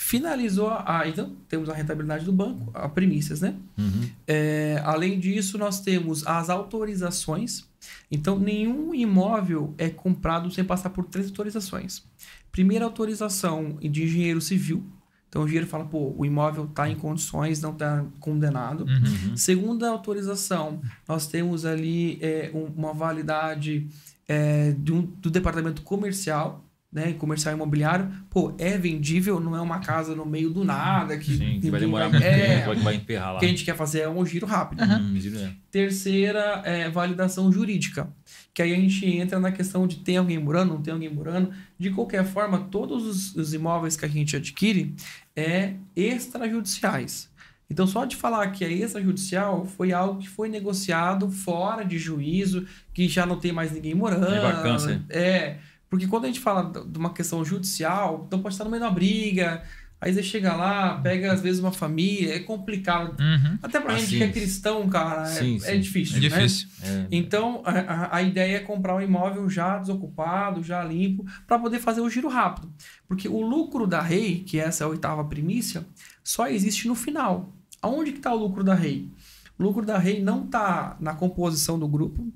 Finalizou 0.05 0.67
a. 0.69 1.03
Então, 1.07 1.33
temos 1.47 1.69
a 1.69 1.73
rentabilidade 1.73 2.25
do 2.25 2.33
banco, 2.33 2.69
a 2.73 2.89
premissas, 2.89 3.39
né? 3.39 3.55
Uhum. 3.77 4.09
É, 4.27 4.81
além 4.83 5.17
disso, 5.17 5.57
nós 5.57 5.79
temos 5.79 6.27
as 6.27 6.49
autorizações. 6.49 7.65
Então, 8.11 8.37
nenhum 8.37 8.93
imóvel 8.93 9.73
é 9.77 9.89
comprado 9.89 10.51
sem 10.51 10.63
passar 10.63 10.89
por 10.89 11.05
três 11.05 11.27
autorizações. 11.27 12.03
Primeira 12.51 12.83
autorização 12.85 13.77
de 13.81 14.03
engenheiro 14.03 14.41
civil. 14.41 14.83
Então, 15.29 15.41
o 15.41 15.45
engenheiro 15.45 15.67
fala, 15.67 15.85
pô, 15.85 16.13
o 16.17 16.25
imóvel 16.25 16.65
está 16.65 16.87
em 16.89 16.95
condições, 16.95 17.61
não 17.61 17.71
está 17.71 18.05
condenado. 18.19 18.85
Uhum. 18.85 19.35
Segunda 19.37 19.89
autorização, 19.89 20.81
nós 21.07 21.27
temos 21.27 21.65
ali 21.65 22.19
é, 22.21 22.51
um- 22.53 22.65
uma 22.75 22.93
validade 22.93 23.87
é, 24.27 24.71
de 24.77 24.93
um- 24.93 25.01
do 25.01 25.29
departamento 25.31 25.81
comercial, 25.81 26.63
né? 26.93 27.13
Comercial 27.13 27.55
imobiliário. 27.55 28.09
Pô, 28.29 28.53
é 28.59 28.77
vendível, 28.77 29.39
não 29.39 29.55
é 29.55 29.61
uma 29.61 29.79
casa 29.79 30.15
no 30.15 30.25
meio 30.25 30.51
do 30.51 30.63
nada 30.63 31.17
que, 31.17 31.35
Sim, 31.35 31.59
que 31.59 31.71
vai 31.71 31.79
demorar 31.79 32.07
vai- 32.09 32.19
muito 32.19 32.31
é, 32.31 32.59
tempo, 32.59 32.75
que 32.75 32.83
vai 32.83 32.95
emperrar 32.95 33.31
lá. 33.31 33.37
O 33.37 33.39
que 33.39 33.45
a 33.45 33.49
gente 33.49 33.65
quer 33.65 33.75
fazer 33.75 34.01
é 34.01 34.09
um 34.09 34.23
giro 34.25 34.45
rápido. 34.45 34.83
Uhum, 34.83 35.17
é. 35.37 35.51
Terceira 35.71 36.61
é 36.63 36.89
validação 36.89 37.51
jurídica. 37.51 38.07
Que 38.53 38.61
aí 38.61 38.71
a 38.71 38.75
gente 38.75 39.05
entra 39.05 39.39
na 39.39 39.51
questão 39.51 39.87
de 39.87 39.97
tem 39.97 40.17
alguém 40.17 40.37
morando, 40.37 40.73
não 40.75 40.81
tem 40.81 40.93
alguém 40.93 41.11
morando. 41.11 41.51
De 41.79 41.89
qualquer 41.89 42.23
forma, 42.23 42.59
todos 42.69 43.05
os, 43.05 43.35
os 43.35 43.53
imóveis 43.53 43.97
que 43.97 44.05
a 44.05 44.09
gente 44.09 44.35
adquire 44.35 44.95
é 45.35 45.73
extrajudiciais. 45.95 47.31
Então, 47.69 47.87
só 47.87 48.05
de 48.05 48.15
falar 48.15 48.47
que 48.51 48.63
é 48.63 48.71
extrajudicial 48.71 49.65
foi 49.65 49.91
algo 49.91 50.19
que 50.19 50.29
foi 50.29 50.47
negociado 50.47 51.29
fora 51.31 51.83
de 51.83 51.97
juízo, 51.97 52.67
que 52.93 53.07
já 53.07 53.25
não 53.25 53.39
tem 53.39 53.51
mais 53.51 53.71
ninguém 53.71 53.95
morando. 53.95 54.27
Tem 54.27 54.39
vacância. 54.39 55.01
É, 55.09 55.57
porque 55.93 56.07
quando 56.07 56.23
a 56.23 56.27
gente 56.27 56.39
fala 56.39 56.71
de 56.87 56.97
uma 56.97 57.13
questão 57.13 57.45
judicial, 57.45 58.23
então 58.25 58.41
pode 58.41 58.55
estar 58.55 58.63
no 58.63 58.71
meio 58.71 58.81
de 58.81 58.87
uma 58.87 58.93
briga, 58.95 59.61
aí 60.01 60.11
você 60.11 60.23
chega 60.23 60.55
lá, 60.55 60.97
pega 60.97 61.31
às 61.31 61.39
vezes 61.39 61.59
uma 61.61 61.71
família, 61.71 62.33
é 62.35 62.39
complicado. 62.39 63.15
Uhum. 63.21 63.59
Até 63.61 63.79
pra 63.79 63.93
Ah, 63.93 63.97
gente 63.99 64.09
sim. 64.09 64.17
que 64.17 64.23
é 64.23 64.31
cristão, 64.31 64.89
cara, 64.89 65.21
é, 65.21 65.25
Sim, 65.27 65.55
é 65.57 65.59
sim. 65.59 65.79
difícil. 65.81 66.17
É 66.17 66.19
né? 66.21 66.27
difícil. 66.29 66.67
É. 66.81 67.07
Então, 67.11 67.61
a, 67.63 67.71
a- 67.71 68.15
a 68.17 68.21
ideia 68.23 68.55
é 68.57 68.59
comprar 68.59 68.95
um 68.95 69.01
imóvel 69.01 69.47
já 69.47 69.77
desocupado, 69.77 70.63
já 70.63 70.83
limpo, 70.83 71.23
para 71.45 71.59
poder 71.59 71.77
fazer 71.79 72.01
o 72.01 72.09
giro 72.09 72.27
rápido. 72.27 72.73
Porque 73.07 73.27
o 73.29 73.39
lucro 73.41 73.85
da 73.85 74.01
REI, 74.01 74.39
que 74.39 74.59
essa 74.59 74.83
é 74.83 74.85
a 74.85 74.89
oitava 74.89 75.23
primícia, 75.25 75.85
só 76.23 76.47
existe 76.47 76.87
no 76.87 76.95
final. 76.95 77.53
Aonde 77.83 78.13
que 78.13 78.17
está 78.17 78.33
o 78.33 78.37
lucro 78.39 78.63
da 78.63 78.73
REI? 78.73 79.11
O 79.59 79.63
lucro 79.63 79.85
da 79.85 79.99
REI 79.99 80.23
não 80.23 80.45
está 80.45 80.97
na 80.99 81.13
composição 81.13 81.77
do 81.77 81.87
grupo, 81.87 82.27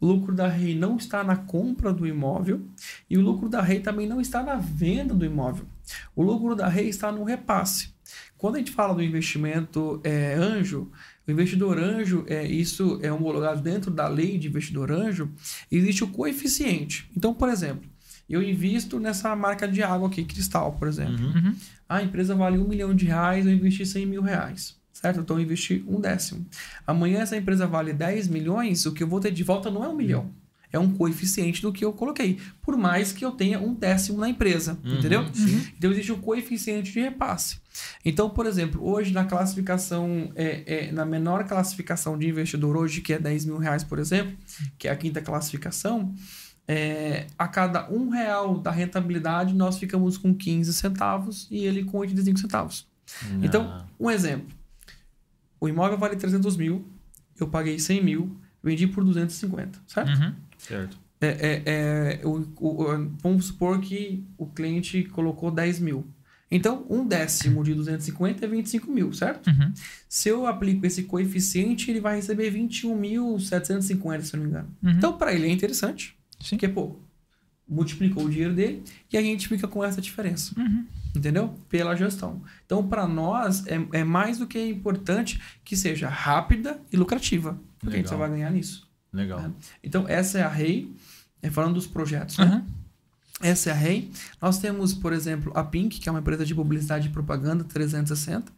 o 0.00 0.06
lucro 0.06 0.34
da 0.34 0.48
REI 0.48 0.74
não 0.74 0.96
está 0.96 1.22
na 1.22 1.36
compra 1.36 1.92
do 1.92 2.06
imóvel 2.06 2.62
e 3.08 3.18
o 3.18 3.20
lucro 3.20 3.48
da 3.48 3.60
REI 3.60 3.80
também 3.80 4.06
não 4.06 4.20
está 4.20 4.42
na 4.42 4.56
venda 4.56 5.14
do 5.14 5.24
imóvel. 5.24 5.66
O 6.14 6.22
lucro 6.22 6.54
da 6.54 6.68
REI 6.68 6.88
está 6.88 7.10
no 7.10 7.24
repasse. 7.24 7.90
Quando 8.36 8.56
a 8.56 8.58
gente 8.58 8.70
fala 8.72 8.94
do 8.94 9.02
investimento 9.02 10.00
é, 10.04 10.34
anjo, 10.34 10.90
o 11.26 11.30
investidor 11.30 11.78
anjo, 11.78 12.24
é, 12.26 12.46
isso 12.46 12.98
é 13.02 13.12
homologado 13.12 13.60
dentro 13.60 13.90
da 13.90 14.08
lei 14.08 14.38
de 14.38 14.48
investidor 14.48 14.90
anjo, 14.90 15.30
existe 15.70 16.04
o 16.04 16.08
coeficiente. 16.08 17.10
Então, 17.16 17.34
por 17.34 17.48
exemplo, 17.48 17.88
eu 18.28 18.42
invisto 18.42 19.00
nessa 19.00 19.34
marca 19.34 19.66
de 19.66 19.82
água 19.82 20.08
aqui, 20.08 20.24
Cristal, 20.24 20.72
por 20.72 20.86
exemplo. 20.86 21.26
Uhum. 21.26 21.54
A 21.88 22.02
empresa 22.02 22.34
vale 22.34 22.58
um 22.58 22.68
milhão 22.68 22.94
de 22.94 23.06
reais, 23.06 23.44
eu 23.44 23.52
investi 23.52 23.84
100 23.84 24.06
mil 24.06 24.22
reais. 24.22 24.77
Certo? 25.00 25.20
Então 25.20 25.36
eu 25.36 25.42
investi 25.44 25.84
um 25.86 26.00
décimo. 26.00 26.44
Amanhã 26.84 27.20
essa 27.20 27.36
empresa 27.36 27.68
vale 27.68 27.92
10 27.92 28.26
milhões, 28.26 28.84
o 28.84 28.92
que 28.92 29.02
eu 29.04 29.06
vou 29.06 29.20
ter 29.20 29.30
de 29.30 29.44
volta 29.44 29.70
não 29.70 29.84
é 29.84 29.88
um 29.88 29.94
milhão. 29.94 30.28
É 30.72 30.78
um 30.78 30.90
coeficiente 30.90 31.62
do 31.62 31.72
que 31.72 31.84
eu 31.84 31.92
coloquei. 31.92 32.38
Por 32.60 32.76
mais 32.76 33.12
que 33.12 33.24
eu 33.24 33.30
tenha 33.30 33.60
um 33.60 33.72
décimo 33.72 34.18
na 34.18 34.28
empresa. 34.28 34.76
Uhum, 34.84 34.98
entendeu? 34.98 35.24
Então 35.78 35.90
existe 35.92 36.10
um 36.12 36.20
coeficiente 36.20 36.92
de 36.92 37.00
repasse. 37.00 37.58
Então, 38.04 38.28
por 38.28 38.44
exemplo, 38.44 38.84
hoje 38.84 39.12
na 39.12 39.24
classificação, 39.24 40.32
é, 40.34 40.88
é, 40.88 40.92
na 40.92 41.06
menor 41.06 41.44
classificação 41.44 42.18
de 42.18 42.28
investidor 42.28 42.76
hoje, 42.76 43.00
que 43.00 43.12
é 43.12 43.20
10 43.20 43.44
mil 43.44 43.56
reais, 43.56 43.84
por 43.84 44.00
exemplo, 44.00 44.36
que 44.76 44.88
é 44.88 44.90
a 44.90 44.96
quinta 44.96 45.22
classificação, 45.22 46.12
é, 46.66 47.28
a 47.38 47.46
cada 47.46 47.88
um 47.88 48.08
real 48.10 48.58
da 48.58 48.72
rentabilidade, 48.72 49.54
nós 49.54 49.78
ficamos 49.78 50.18
com 50.18 50.34
15 50.34 50.74
centavos 50.74 51.46
e 51.50 51.64
ele 51.64 51.84
com 51.84 51.98
85 51.98 52.40
centavos. 52.40 52.86
Então, 53.42 53.62
Ah, 53.62 53.86
um 53.98 54.10
exemplo. 54.10 54.57
O 55.60 55.68
imóvel 55.68 55.98
vale 55.98 56.16
300 56.16 56.56
mil, 56.56 56.86
eu 57.38 57.48
paguei 57.48 57.78
100 57.78 58.02
mil, 58.04 58.36
vendi 58.62 58.86
por 58.86 59.04
250, 59.04 59.78
certo? 59.86 60.08
Uhum. 60.10 60.34
certo. 60.58 60.98
É, 61.20 61.26
é, 61.28 61.62
é, 61.66 62.26
o, 62.26 62.46
o- 62.60 62.82
o- 62.84 63.10
vamos 63.20 63.46
supor 63.46 63.80
que 63.80 64.24
o 64.36 64.46
cliente 64.46 65.02
colocou 65.04 65.50
10 65.50 65.80
mil. 65.80 66.06
Então, 66.50 66.86
um 66.88 67.06
décimo 67.06 67.62
de 67.62 67.74
250 67.74 68.44
é 68.44 68.48
25 68.48 68.90
mil, 68.90 69.12
certo? 69.12 69.48
Uhum. 69.48 69.72
Se 70.08 70.28
eu 70.30 70.46
aplico 70.46 70.86
esse 70.86 71.02
coeficiente, 71.02 71.90
ele 71.90 72.00
vai 72.00 72.16
receber 72.16 72.50
21.750, 72.50 74.22
se 74.22 74.34
eu 74.34 74.38
não 74.38 74.44
me 74.44 74.50
engano. 74.50 74.68
Uhum. 74.82 74.90
Então, 74.92 75.12
para 75.18 75.32
ele 75.34 75.46
é 75.46 75.50
interessante. 75.50 76.16
Sim. 76.40 76.56
Porque, 76.56 76.68
pô, 76.68 76.96
multiplicou 77.68 78.24
o 78.24 78.30
dinheiro 78.30 78.54
dele 78.54 78.82
e 79.12 79.18
a 79.18 79.22
gente 79.22 79.46
fica 79.48 79.68
com 79.68 79.84
essa 79.84 80.00
diferença. 80.00 80.58
Uhum. 80.58 80.86
Entendeu? 81.14 81.54
Pela 81.68 81.94
gestão. 81.94 82.42
Então, 82.64 82.86
para 82.86 83.06
nós, 83.06 83.66
é, 83.66 83.80
é 83.92 84.04
mais 84.04 84.38
do 84.38 84.46
que 84.46 84.64
importante 84.64 85.40
que 85.64 85.76
seja 85.76 86.08
rápida 86.08 86.80
e 86.92 86.96
lucrativa. 86.96 87.58
Porque 87.78 87.96
a 87.96 87.98
gente 87.98 88.08
só 88.08 88.14
Legal. 88.14 88.28
vai 88.28 88.38
ganhar 88.38 88.50
nisso. 88.50 88.88
Legal. 89.12 89.52
Então, 89.82 90.06
essa 90.08 90.38
é 90.38 90.42
a 90.42 90.48
REI, 90.48 90.90
é 91.42 91.50
falando 91.50 91.74
dos 91.74 91.86
projetos, 91.86 92.38
né? 92.38 92.64
Uhum. 92.66 92.78
Essa 93.40 93.70
é 93.70 93.72
a 93.72 93.76
REI. 93.76 94.10
Nós 94.40 94.58
temos, 94.58 94.92
por 94.92 95.12
exemplo, 95.12 95.52
a 95.54 95.62
Pink, 95.62 96.00
que 96.00 96.08
é 96.08 96.12
uma 96.12 96.20
empresa 96.20 96.44
de 96.44 96.54
publicidade 96.54 97.08
e 97.08 97.10
propaganda 97.10 97.64
360. 97.64 98.52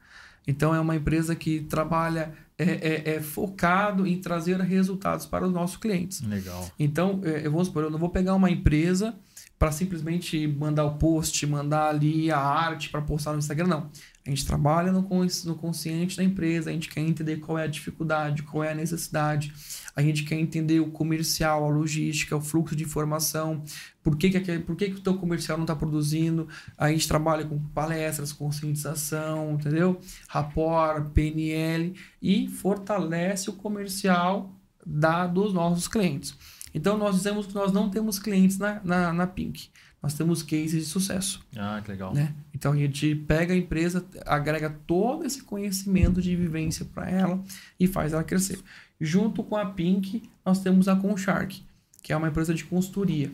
Então, 0.46 0.74
é 0.74 0.80
uma 0.80 0.96
empresa 0.96 1.34
que 1.34 1.60
trabalha, 1.60 2.32
é, 2.58 2.64
é, 2.64 3.14
é 3.16 3.20
focado 3.20 4.06
em 4.06 4.18
trazer 4.20 4.60
resultados 4.60 5.26
para 5.26 5.46
os 5.46 5.52
nossos 5.52 5.76
clientes. 5.76 6.22
Legal. 6.22 6.70
Então, 6.78 7.20
é, 7.24 7.46
eu 7.46 7.52
vou 7.52 7.64
supor, 7.64 7.84
eu 7.84 7.90
não 7.90 7.98
vou 7.98 8.10
pegar 8.10 8.34
uma 8.34 8.50
empresa 8.50 9.14
para 9.58 9.70
simplesmente 9.70 10.46
mandar 10.46 10.86
o 10.86 10.94
post, 10.94 11.46
mandar 11.46 11.90
ali 11.90 12.30
a 12.30 12.38
arte 12.38 12.88
para 12.88 13.02
postar 13.02 13.32
no 13.32 13.38
Instagram, 13.38 13.66
não. 13.66 13.90
A 14.26 14.30
gente 14.30 14.44
trabalha 14.44 14.92
no, 14.92 15.00
no 15.00 15.54
consciente 15.54 16.16
da 16.16 16.22
empresa, 16.22 16.68
a 16.68 16.72
gente 16.72 16.90
quer 16.90 17.00
entender 17.00 17.38
qual 17.38 17.58
é 17.58 17.64
a 17.64 17.66
dificuldade, 17.66 18.42
qual 18.42 18.62
é 18.62 18.72
a 18.72 18.74
necessidade, 18.74 19.52
a 19.96 20.02
gente 20.02 20.24
quer 20.24 20.34
entender 20.34 20.78
o 20.78 20.90
comercial, 20.90 21.64
a 21.64 21.68
logística, 21.68 22.36
o 22.36 22.40
fluxo 22.40 22.76
de 22.76 22.84
informação, 22.84 23.64
por 24.02 24.16
que, 24.16 24.28
que, 24.28 24.58
por 24.58 24.76
que, 24.76 24.90
que 24.90 24.96
o 24.96 25.00
teu 25.00 25.16
comercial 25.16 25.56
não 25.56 25.64
está 25.64 25.74
produzindo. 25.74 26.46
A 26.76 26.90
gente 26.90 27.08
trabalha 27.08 27.46
com 27.46 27.58
palestras, 27.68 28.30
conscientização, 28.30 29.54
entendeu? 29.54 29.98
Rapport, 30.28 31.10
PNL 31.14 31.94
e 32.20 32.46
fortalece 32.46 33.48
o 33.48 33.54
comercial 33.54 34.54
da, 34.84 35.26
dos 35.26 35.54
nossos 35.54 35.88
clientes. 35.88 36.36
Então, 36.74 36.96
nós 36.96 37.16
dizemos 37.16 37.46
que 37.46 37.54
nós 37.54 37.72
não 37.72 37.90
temos 37.90 38.18
clientes 38.18 38.58
na, 38.58 38.80
na, 38.84 39.12
na 39.12 39.26
Pink. 39.26 39.70
Nós 40.02 40.14
temos 40.14 40.42
cases 40.42 40.84
de 40.84 40.84
sucesso. 40.84 41.44
Ah, 41.56 41.80
que 41.84 41.90
legal. 41.90 42.14
Né? 42.14 42.34
Então, 42.54 42.72
a 42.72 42.76
gente 42.76 43.14
pega 43.14 43.52
a 43.52 43.56
empresa, 43.56 44.04
agrega 44.24 44.70
todo 44.86 45.24
esse 45.26 45.42
conhecimento 45.42 46.22
de 46.22 46.34
vivência 46.34 46.86
para 46.86 47.10
ela 47.10 47.42
e 47.78 47.86
faz 47.86 48.12
ela 48.12 48.24
crescer. 48.24 48.58
Junto 48.98 49.42
com 49.42 49.56
a 49.56 49.66
Pink, 49.66 50.22
nós 50.44 50.60
temos 50.62 50.88
a 50.88 50.96
Conshark, 50.96 51.62
que 52.02 52.12
é 52.12 52.16
uma 52.16 52.28
empresa 52.28 52.54
de 52.54 52.64
consultoria. 52.64 53.30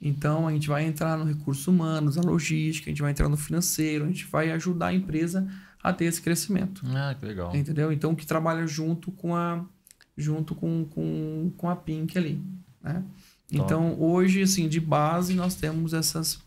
Então, 0.00 0.48
a 0.48 0.52
gente 0.52 0.68
vai 0.68 0.84
entrar 0.84 1.16
no 1.16 1.24
recursos 1.24 1.66
humanos, 1.66 2.18
a 2.18 2.22
logística, 2.22 2.90
a 2.90 2.92
gente 2.92 3.00
vai 3.00 3.12
entrar 3.12 3.28
no 3.28 3.36
financeiro, 3.36 4.04
a 4.04 4.08
gente 4.08 4.26
vai 4.26 4.50
ajudar 4.50 4.88
a 4.88 4.94
empresa 4.94 5.48
a 5.82 5.92
ter 5.92 6.06
esse 6.06 6.20
crescimento. 6.20 6.84
Ah, 6.94 7.14
que 7.18 7.24
legal. 7.24 7.54
Entendeu? 7.54 7.92
Então, 7.92 8.14
que 8.14 8.26
trabalha 8.26 8.66
junto 8.66 9.10
com 9.12 9.34
a 9.34 9.64
junto 10.16 10.54
com, 10.54 10.84
com, 10.84 11.52
com 11.56 11.70
a 11.70 11.74
Pink 11.74 12.16
ali, 12.18 12.38
né? 12.82 13.02
Então, 13.52 14.00
hoje, 14.00 14.42
assim, 14.42 14.68
de 14.68 14.80
base, 14.80 15.34
nós 15.34 15.54
temos 15.54 15.92
essas, 15.92 16.38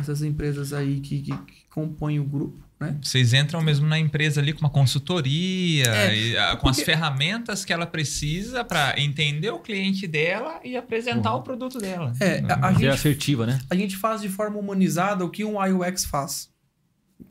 essas 0.00 0.22
empresas 0.22 0.72
aí 0.72 1.00
que, 1.00 1.20
que, 1.22 1.36
que 1.36 1.62
compõem 1.70 2.20
o 2.20 2.24
grupo, 2.24 2.58
né? 2.78 2.98
Vocês 3.02 3.32
entram 3.32 3.62
mesmo 3.62 3.86
na 3.86 3.98
empresa 3.98 4.40
ali 4.40 4.52
com 4.52 4.60
uma 4.60 4.70
consultoria, 4.70 5.86
É, 5.86 6.16
e, 6.16 6.36
ah, 6.36 6.56
com 6.56 6.68
as 6.68 6.80
ferramentas 6.82 7.64
que 7.64 7.72
ela 7.72 7.86
precisa 7.86 8.64
para 8.64 9.00
entender 9.00 9.50
o 9.50 9.60
cliente 9.60 10.06
dela 10.06 10.60
e 10.64 10.76
apresentar 10.76 11.34
o 11.34 11.42
produto 11.42 11.78
dela. 11.78 12.12
É, 12.20 12.42
a, 12.48 12.68
a 12.68 12.72
Ser 12.72 12.80
gente, 12.80 12.88
assertiva, 12.88 13.46
né? 13.46 13.58
a 13.70 13.74
gente 13.74 13.96
faz 13.96 14.20
de 14.20 14.28
forma 14.28 14.58
humanizada 14.58 15.24
o 15.24 15.30
que 15.30 15.44
um 15.44 15.64
IUX 15.64 16.04
faz. 16.04 16.50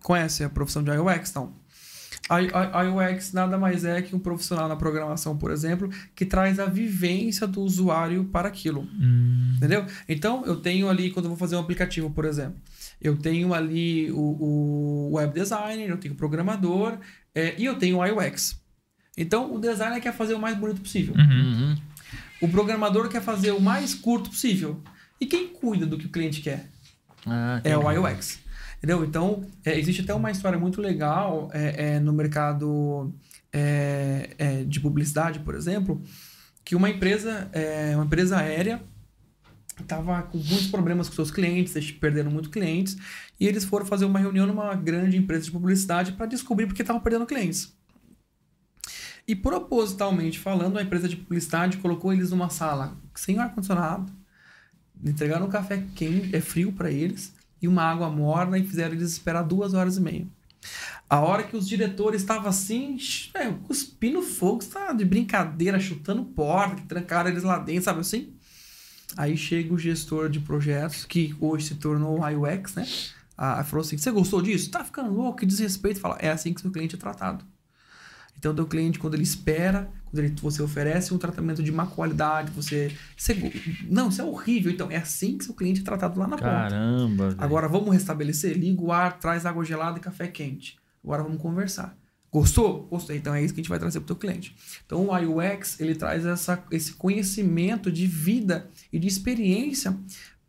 Conhece 0.01 0.43
a 0.43 0.49
profissão 0.49 0.83
de 0.83 0.89
IUX? 0.91 1.33
Não. 1.33 1.60
A, 2.37 2.83
UX 2.83 3.33
nada 3.33 3.57
mais 3.57 3.83
é 3.83 4.01
que 4.01 4.15
um 4.15 4.19
profissional 4.19 4.69
na 4.69 4.75
programação, 4.75 5.37
por 5.37 5.51
exemplo, 5.51 5.89
que 6.15 6.25
traz 6.25 6.59
a 6.59 6.65
vivência 6.65 7.45
do 7.45 7.61
usuário 7.61 8.23
para 8.25 8.47
aquilo. 8.47 8.87
Hum, 8.99 9.53
Entendeu? 9.57 9.85
Então, 10.07 10.45
eu 10.45 10.55
tenho 10.55 10.89
ali, 10.89 11.11
quando 11.11 11.25
eu 11.25 11.29
vou 11.29 11.37
fazer 11.37 11.55
um 11.55 11.59
aplicativo, 11.59 12.09
por 12.09 12.25
exemplo, 12.25 12.55
eu 13.01 13.17
tenho 13.17 13.53
ali 13.53 14.11
o, 14.11 15.09
o 15.09 15.09
web 15.15 15.33
designer, 15.33 15.89
eu 15.89 15.97
tenho 15.97 16.13
o 16.13 16.17
programador 16.17 16.97
é, 17.35 17.55
e 17.57 17.65
eu 17.65 17.75
tenho 17.77 17.97
o 17.97 18.01
UX. 18.01 18.59
Então, 19.17 19.53
o 19.53 19.59
designer 19.59 19.99
quer 19.99 20.13
fazer 20.13 20.33
o 20.33 20.39
mais 20.39 20.57
bonito 20.57 20.81
possível. 20.81 21.13
uhum. 21.17 21.23
Uhum. 21.25 21.77
O 22.41 22.47
programador 22.49 23.07
quer 23.07 23.21
fazer 23.21 23.51
o 23.51 23.61
mais 23.61 23.93
curto 23.93 24.29
possível. 24.31 24.81
E 25.19 25.27
quem 25.27 25.47
cuida 25.49 25.85
do 25.85 25.97
que 25.97 26.07
o 26.07 26.09
cliente 26.09 26.41
quer? 26.41 26.67
Ah, 27.25 27.61
É 27.63 27.77
o 27.77 27.81
entendi. 27.81 28.39
Entendeu? 28.81 29.05
Então, 29.05 29.45
é, 29.63 29.77
existe 29.77 30.01
até 30.01 30.11
uma 30.11 30.31
história 30.31 30.57
muito 30.57 30.81
legal 30.81 31.51
é, 31.53 31.93
é, 31.93 31.99
no 31.99 32.11
mercado 32.11 33.13
é, 33.53 34.31
é, 34.39 34.63
de 34.63 34.79
publicidade, 34.79 35.39
por 35.41 35.53
exemplo, 35.53 36.01
que 36.65 36.75
uma 36.75 36.89
empresa, 36.89 37.47
é, 37.53 37.91
uma 37.95 38.05
empresa 38.05 38.39
aérea 38.39 38.81
estava 39.79 40.23
com 40.23 40.39
muitos 40.39 40.67
problemas 40.67 41.07
com 41.07 41.15
seus 41.15 41.29
clientes, 41.29 41.75
eles 41.75 41.91
perderam 41.91 42.31
muitos 42.31 42.51
clientes, 42.51 42.97
e 43.39 43.47
eles 43.47 43.63
foram 43.63 43.85
fazer 43.85 44.05
uma 44.05 44.19
reunião 44.19 44.47
numa 44.47 44.73
grande 44.73 45.15
empresa 45.15 45.45
de 45.45 45.51
publicidade 45.51 46.13
para 46.13 46.25
descobrir 46.25 46.65
por 46.65 46.73
que 46.73 46.81
estavam 46.81 47.01
perdendo 47.01 47.25
clientes. 47.27 47.75
E 49.27 49.35
propositalmente 49.35 50.39
falando, 50.39 50.77
a 50.77 50.81
empresa 50.81 51.07
de 51.07 51.15
publicidade 51.15 51.77
colocou 51.77 52.11
eles 52.11 52.31
numa 52.31 52.49
sala 52.49 52.97
sem 53.13 53.37
ar-condicionado, 53.37 54.11
entregaram 55.03 55.45
um 55.45 55.49
café 55.49 55.83
quente, 55.95 56.35
é 56.35 56.41
frio 56.41 56.71
para 56.71 56.91
eles, 56.91 57.33
e 57.61 57.67
uma 57.67 57.83
água 57.83 58.09
morna 58.09 58.57
e 58.57 58.65
fizeram 58.65 58.95
eles 58.95 59.11
esperar 59.11 59.43
duas 59.43 59.73
horas 59.73 59.97
e 59.97 60.01
meia. 60.01 60.27
A 61.09 61.19
hora 61.19 61.43
que 61.43 61.57
os 61.57 61.67
diretores 61.67 62.21
estavam 62.21 62.49
assim, 62.49 62.97
é, 63.33 63.51
cuspindo 63.51 64.21
fogo, 64.21 64.63
tá 64.63 64.93
de 64.93 65.03
brincadeira, 65.03 65.79
chutando 65.79 66.23
porta, 66.23 66.75
que 66.75 66.87
trancaram 66.87 67.29
eles 67.29 67.43
lá 67.43 67.57
dentro, 67.57 67.83
sabe 67.83 67.99
assim? 67.99 68.33
Aí 69.17 69.35
chega 69.35 69.73
o 69.73 69.77
gestor 69.77 70.29
de 70.29 70.39
projetos, 70.39 71.03
que 71.03 71.35
hoje 71.39 71.67
se 71.67 71.75
tornou 71.75 72.21
o 72.21 72.29
IUX, 72.29 72.75
né? 72.75 72.87
Ah, 73.37 73.63
falou 73.63 73.81
assim: 73.81 73.97
Você 73.97 74.11
gostou 74.11 74.41
disso? 74.41 74.71
Tá 74.71 74.83
ficando 74.83 75.11
louco, 75.11 75.39
que 75.39 75.45
desrespeito. 75.45 75.99
Fala, 75.99 76.17
é 76.19 76.29
assim 76.29 76.53
que 76.53 76.61
seu 76.61 76.71
cliente 76.71 76.95
é 76.95 76.97
tratado. 76.97 77.43
Então, 78.41 78.55
teu 78.55 78.65
cliente, 78.65 78.97
quando 78.97 79.13
ele 79.13 79.21
espera, 79.21 79.87
quando 80.05 80.17
ele, 80.17 80.33
você 80.41 80.63
oferece 80.63 81.13
um 81.13 81.17
tratamento 81.19 81.61
de 81.61 81.71
má 81.71 81.85
qualidade, 81.85 82.49
você. 82.49 82.91
você 83.15 83.37
não, 83.87 84.09
isso 84.09 84.19
é 84.19 84.25
horrível. 84.25 84.71
Então, 84.71 84.89
é 84.89 84.97
assim 84.97 85.37
que 85.37 85.45
seu 85.45 85.53
cliente 85.53 85.81
é 85.81 85.83
tratado 85.83 86.19
lá 86.19 86.25
na 86.25 86.37
ponta. 86.37 86.49
Caramba. 86.49 87.35
Agora 87.37 87.67
vamos 87.67 87.93
restabelecer? 87.93 88.57
Liga 88.57 88.81
o 88.81 88.91
ar, 88.91 89.19
traz 89.19 89.45
água 89.45 89.63
gelada 89.63 89.99
e 89.99 90.01
café 90.01 90.27
quente. 90.27 90.75
Agora 91.03 91.21
vamos 91.21 91.39
conversar. 91.39 91.95
Gostou? 92.31 92.87
Gostei. 92.89 93.17
Então 93.17 93.35
é 93.35 93.43
isso 93.43 93.53
que 93.53 93.59
a 93.59 93.63
gente 93.63 93.69
vai 93.69 93.77
trazer 93.77 93.99
para 93.99 94.05
o 94.05 94.07
teu 94.07 94.15
cliente. 94.15 94.55
Então 94.87 95.09
o 95.09 95.15
IUX 95.15 95.79
ele 95.79 95.93
traz 95.93 96.25
essa, 96.25 96.63
esse 96.71 96.93
conhecimento 96.93 97.91
de 97.91 98.07
vida 98.07 98.71
e 98.91 98.97
de 98.97 99.07
experiência 99.07 99.95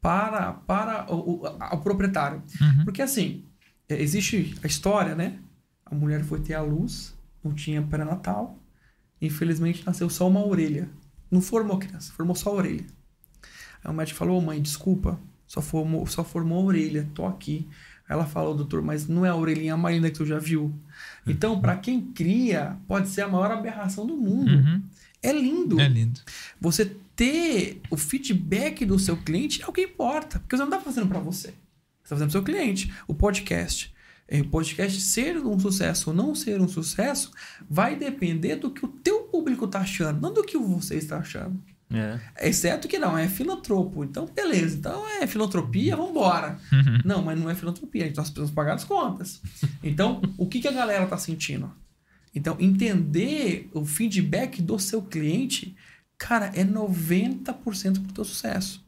para, 0.00 0.52
para 0.52 1.12
o, 1.12 1.44
o, 1.44 1.46
o 1.46 1.78
proprietário. 1.78 2.42
Uhum. 2.58 2.84
Porque 2.84 3.02
assim, 3.02 3.44
é, 3.86 4.00
existe 4.00 4.56
a 4.62 4.66
história, 4.66 5.14
né? 5.14 5.38
A 5.84 5.94
mulher 5.94 6.24
foi 6.24 6.40
ter 6.40 6.54
a 6.54 6.62
luz 6.62 7.14
não 7.42 7.54
tinha 7.54 7.82
pré-natal. 7.82 8.58
Infelizmente 9.20 9.84
nasceu 9.86 10.10
só 10.10 10.28
uma 10.28 10.44
orelha. 10.44 10.88
Não 11.30 11.40
formou 11.40 11.78
criança, 11.78 12.12
formou 12.12 12.34
só 12.34 12.50
a 12.50 12.54
orelha. 12.54 12.86
Aí 13.82 13.90
o 13.90 13.94
médico 13.94 14.18
falou: 14.18 14.38
"Ô, 14.38 14.40
mãe, 14.40 14.60
desculpa, 14.60 15.18
só 15.46 15.60
formou, 15.60 16.06
só 16.06 16.24
formou 16.24 16.62
a 16.62 16.64
orelha, 16.64 17.08
tô 17.14 17.26
aqui. 17.26 17.68
Aí 18.08 18.14
ela 18.14 18.26
falou, 18.26 18.54
doutor, 18.54 18.82
mas 18.82 19.06
não 19.06 19.24
é 19.24 19.28
a 19.28 19.36
orelhinha 19.36 19.76
mais 19.76 19.96
linda 19.96 20.10
que 20.10 20.16
tu 20.16 20.26
já 20.26 20.38
viu. 20.38 20.74
Então, 21.26 21.60
para 21.60 21.76
quem 21.76 22.00
cria, 22.00 22.76
pode 22.88 23.08
ser 23.08 23.22
a 23.22 23.28
maior 23.28 23.50
aberração 23.50 24.06
do 24.06 24.16
mundo. 24.16 24.50
Uhum. 24.50 24.82
É 25.22 25.32
lindo. 25.32 25.80
É 25.80 25.88
lindo. 25.88 26.20
Você 26.60 26.96
ter 27.14 27.80
o 27.90 27.96
feedback 27.96 28.84
do 28.84 28.98
seu 28.98 29.16
cliente 29.16 29.62
é 29.62 29.66
o 29.66 29.72
que 29.72 29.82
importa. 29.82 30.40
Porque 30.40 30.56
você 30.56 30.62
não 30.62 30.70
está 30.70 30.80
fazendo 30.80 31.06
para 31.06 31.20
você. 31.20 31.48
Você 31.48 31.54
está 32.04 32.16
fazendo 32.16 32.30
para 32.30 32.40
o 32.40 32.42
seu 32.42 32.42
cliente. 32.42 32.92
O 33.06 33.14
podcast. 33.14 33.91
É, 34.32 34.40
O 34.40 34.48
podcast 34.48 34.98
ser 34.98 35.36
um 35.36 35.58
sucesso 35.58 36.08
ou 36.08 36.16
não 36.16 36.34
ser 36.34 36.58
um 36.58 36.66
sucesso 36.66 37.30
vai 37.68 37.94
depender 37.96 38.56
do 38.56 38.70
que 38.70 38.82
o 38.82 38.88
teu 38.88 39.24
público 39.24 39.66
está 39.66 39.80
achando, 39.80 40.22
não 40.22 40.32
do 40.32 40.42
que 40.42 40.56
você 40.56 40.96
está 40.96 41.18
achando. 41.18 41.62
É. 41.92 42.48
Exceto 42.48 42.88
que 42.88 42.98
não, 42.98 43.18
é 43.18 43.28
filantropo. 43.28 44.02
Então, 44.02 44.24
beleza. 44.24 44.78
Então 44.78 45.06
é 45.20 45.26
filantropia, 45.26 45.94
vambora. 45.94 46.58
Não, 47.04 47.22
mas 47.22 47.38
não 47.38 47.50
é 47.50 47.54
filantropia. 47.54 48.06
Nós 48.06 48.30
precisamos 48.30 48.50
pagar 48.50 48.76
as 48.76 48.84
contas. 48.84 49.42
Então, 49.82 50.22
o 50.38 50.46
que, 50.46 50.60
que 50.60 50.68
a 50.68 50.72
galera 50.72 51.04
tá 51.06 51.18
sentindo? 51.18 51.70
Então, 52.34 52.56
entender 52.58 53.68
o 53.74 53.84
feedback 53.84 54.62
do 54.62 54.78
seu 54.78 55.02
cliente, 55.02 55.76
cara, 56.16 56.50
é 56.54 56.64
90% 56.64 58.02
pro 58.02 58.14
teu 58.14 58.24
sucesso. 58.24 58.82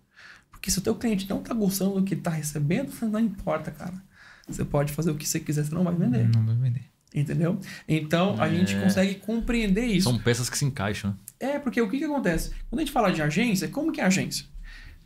Porque 0.50 0.70
se 0.70 0.78
o 0.78 0.82
teu 0.82 0.94
cliente 0.94 1.28
não 1.28 1.42
tá 1.42 1.52
gostando 1.52 2.00
do 2.00 2.02
que 2.02 2.16
tá 2.16 2.30
recebendo, 2.30 2.90
não 3.02 3.20
importa, 3.20 3.70
cara. 3.70 4.02
Você 4.48 4.64
pode 4.64 4.92
fazer 4.92 5.10
o 5.10 5.14
que 5.14 5.26
você 5.26 5.40
quiser, 5.40 5.64
você 5.64 5.74
não 5.74 5.84
vai 5.84 5.94
vender. 5.94 6.28
Não 6.28 6.44
vai 6.44 6.54
vender. 6.54 6.82
Entendeu? 7.14 7.58
Então, 7.88 8.40
a 8.40 8.46
É. 8.48 8.50
gente 8.54 8.74
consegue 8.76 9.14
compreender 9.16 9.86
isso. 9.86 10.10
São 10.10 10.18
peças 10.18 10.50
que 10.50 10.58
se 10.58 10.64
encaixam. 10.64 11.10
né? 11.10 11.16
É, 11.54 11.58
porque 11.58 11.80
o 11.80 11.88
que, 11.88 11.98
que 11.98 12.04
acontece? 12.04 12.50
Quando 12.68 12.80
a 12.80 12.84
gente 12.84 12.92
fala 12.92 13.12
de 13.12 13.22
agência, 13.22 13.68
como 13.68 13.92
que 13.92 14.00
é 14.00 14.04
agência? 14.04 14.46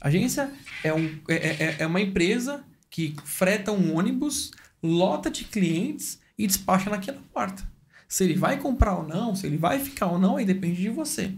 Agência 0.00 0.50
é, 0.84 0.92
um, 0.94 1.18
é, 1.28 1.34
é, 1.34 1.76
é 1.80 1.86
uma 1.86 2.00
empresa 2.00 2.62
que 2.90 3.14
freta 3.24 3.72
um 3.72 3.96
ônibus, 3.96 4.50
lota 4.82 5.30
de 5.30 5.44
clientes 5.44 6.18
e 6.38 6.46
despacha 6.46 6.88
naquela 6.88 7.18
porta. 7.32 7.62
Se 8.08 8.24
ele 8.24 8.34
vai 8.34 8.56
comprar 8.58 8.96
ou 8.96 9.06
não, 9.06 9.34
se 9.34 9.46
ele 9.46 9.56
vai 9.58 9.78
ficar 9.78 10.06
ou 10.06 10.18
não, 10.18 10.36
aí 10.36 10.44
depende 10.44 10.80
de 10.80 10.88
você. 10.88 11.32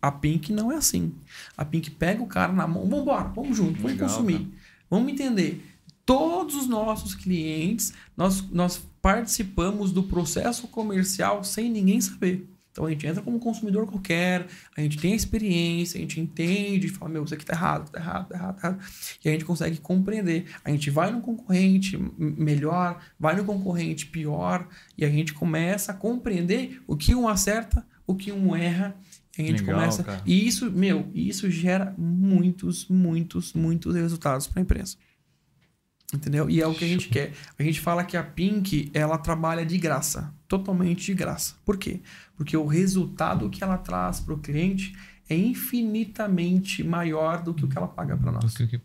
A 0.00 0.10
Pink 0.12 0.52
não 0.52 0.70
é 0.72 0.76
assim. 0.76 1.12
A 1.56 1.64
Pink 1.64 1.90
pega 1.90 2.22
o 2.22 2.26
cara 2.26 2.52
na 2.52 2.66
mão, 2.66 2.82
vamos 2.84 3.00
embora, 3.02 3.28
vamos 3.34 3.56
junto, 3.56 3.74
vamos 3.74 3.92
Legal, 3.92 4.08
consumir. 4.08 4.38
cara. 4.38 4.50
Vamos 4.88 5.12
entender. 5.12 5.75
Todos 6.06 6.54
os 6.54 6.68
nossos 6.68 7.14
clientes, 7.14 7.92
nós, 8.16 8.40
nós 8.50 8.80
participamos 9.02 9.92
do 9.92 10.04
processo 10.04 10.68
comercial 10.68 11.44
sem 11.44 11.68
ninguém 11.68 12.00
saber. 12.00 12.48
Então 12.76 12.84
a 12.84 12.90
gente 12.90 13.06
entra 13.06 13.22
como 13.22 13.38
consumidor 13.38 13.86
qualquer, 13.86 14.46
a 14.76 14.82
gente 14.82 14.98
tem 14.98 15.14
a 15.14 15.16
experiência, 15.16 15.96
a 15.96 16.00
gente 16.02 16.20
entende, 16.20 16.88
fala, 16.88 17.10
meu, 17.10 17.24
isso 17.24 17.32
aqui 17.32 17.44
tá 17.44 17.54
errado, 17.54 17.90
tá 17.90 17.98
errado, 17.98 18.28
tá 18.28 18.36
errado, 18.36 18.60
tá 18.60 18.68
errado. 18.68 18.84
E 19.24 19.28
a 19.30 19.32
gente 19.32 19.46
consegue 19.46 19.78
compreender. 19.78 20.44
A 20.62 20.70
gente 20.70 20.90
vai 20.90 21.10
no 21.10 21.22
concorrente 21.22 21.98
melhor, 22.18 23.00
vai 23.18 23.34
no 23.34 23.44
concorrente 23.44 24.04
pior, 24.06 24.68
e 24.96 25.06
a 25.06 25.08
gente 25.08 25.32
começa 25.32 25.92
a 25.92 25.94
compreender 25.94 26.82
o 26.86 26.96
que 26.96 27.14
um 27.14 27.26
acerta, 27.26 27.84
o 28.06 28.14
que 28.14 28.30
um 28.30 28.54
erra. 28.54 28.94
E 29.38 29.42
a 29.42 29.46
gente 29.46 29.62
Legal, 29.62 29.80
começa. 29.80 30.04
cara. 30.04 30.22
E 30.26 30.46
isso, 30.46 30.70
meu, 30.70 31.10
isso 31.14 31.50
gera 31.50 31.94
muitos, 31.96 32.88
muitos, 32.88 33.54
muitos 33.54 33.94
resultados 33.94 34.46
para 34.46 34.60
a 34.60 34.62
empresa. 34.62 34.98
Entendeu? 36.16 36.48
E 36.48 36.60
é 36.62 36.66
o 36.66 36.74
que 36.74 36.84
a 36.84 36.88
gente 36.88 37.08
quer. 37.08 37.32
A 37.58 37.62
gente 37.62 37.78
fala 37.80 38.02
que 38.04 38.16
a 38.16 38.22
Pink, 38.22 38.90
ela 38.94 39.18
trabalha 39.18 39.64
de 39.66 39.76
graça. 39.76 40.32
Totalmente 40.48 41.06
de 41.06 41.14
graça. 41.14 41.54
Por 41.64 41.76
quê? 41.76 42.00
Porque 42.36 42.56
o 42.56 42.64
resultado 42.66 43.50
que 43.50 43.62
ela 43.62 43.76
traz 43.76 44.18
para 44.20 44.32
o 44.34 44.38
cliente 44.38 44.96
é 45.28 45.36
infinitamente 45.36 46.82
maior 46.84 47.42
do 47.42 47.52
que 47.52 47.64
o 47.64 47.68
que 47.68 47.76
ela 47.76 47.88
paga 47.88 48.16
para 48.16 48.32
nós. 48.32 48.54
Do 48.54 48.66
que- 48.66 48.78
que- 48.78 48.84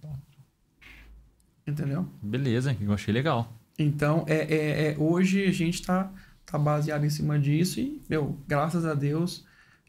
Entendeu? 1.66 2.08
Beleza, 2.22 2.76
eu 2.82 2.92
achei 2.92 3.14
legal. 3.14 3.54
Então, 3.78 4.26
é, 4.28 4.36
é- 4.54 4.92
é- 4.92 4.96
hoje 4.98 5.46
a 5.46 5.52
gente 5.52 5.76
está 5.76 6.12
tá 6.46 6.58
baseado 6.58 7.06
em 7.06 7.10
cima 7.10 7.40
disso 7.40 7.80
e, 7.80 8.02
meu, 8.10 8.38
graças 8.48 8.86
a 8.86 8.94
Deus, 8.94 9.46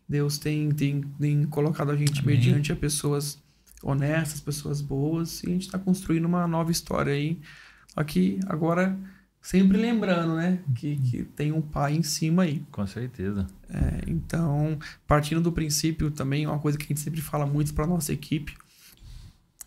Deus 0.09 0.39
tem, 0.39 0.71
tem, 0.71 1.01
tem 1.19 1.45
colocado 1.47 1.91
a 1.91 1.97
gente 1.97 2.21
Amém. 2.21 2.37
mediante 2.37 2.71
a 2.71 2.77
pessoas 2.77 3.42
honestas, 3.83 4.41
pessoas 4.41 4.81
boas, 4.81 5.43
e 5.43 5.49
a 5.49 5.51
gente 5.51 5.67
está 5.67 5.79
construindo 5.79 6.25
uma 6.25 6.47
nova 6.47 6.71
história 6.71 7.13
aí. 7.13 7.41
Só 7.89 8.03
que 8.05 8.41
agora, 8.47 8.99
sempre 9.41 9.77
lembrando, 9.77 10.37
né, 10.37 10.61
que, 10.75 10.97
que 10.97 11.25
tem 11.25 11.53
um 11.53 11.61
pai 11.61 11.95
em 11.95 12.03
cima 12.03 12.45
aí. 12.45 12.65
Com 12.71 12.87
certeza. 12.87 13.47
É, 13.69 14.03
então, 14.07 14.79
partindo 15.07 15.41
do 15.41 15.53
princípio 15.53 16.11
também, 16.11 16.47
uma 16.47 16.59
coisa 16.59 16.79
que 16.79 16.85
a 16.85 16.89
gente 16.89 17.01
sempre 17.01 17.21
fala 17.21 17.47
muito 17.47 17.75
para 17.75 17.87
nossa 17.87 18.13
equipe, 18.13 18.57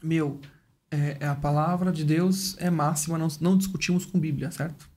meu, 0.01 0.39
é, 0.89 1.17
é 1.19 1.27
a 1.27 1.35
palavra 1.35 1.91
de 1.91 2.03
Deus 2.03 2.55
é 2.59 2.69
máxima, 2.69 3.17
não, 3.17 3.27
não 3.41 3.57
discutimos 3.57 4.05
com 4.05 4.19
Bíblia, 4.19 4.51
certo? 4.51 4.89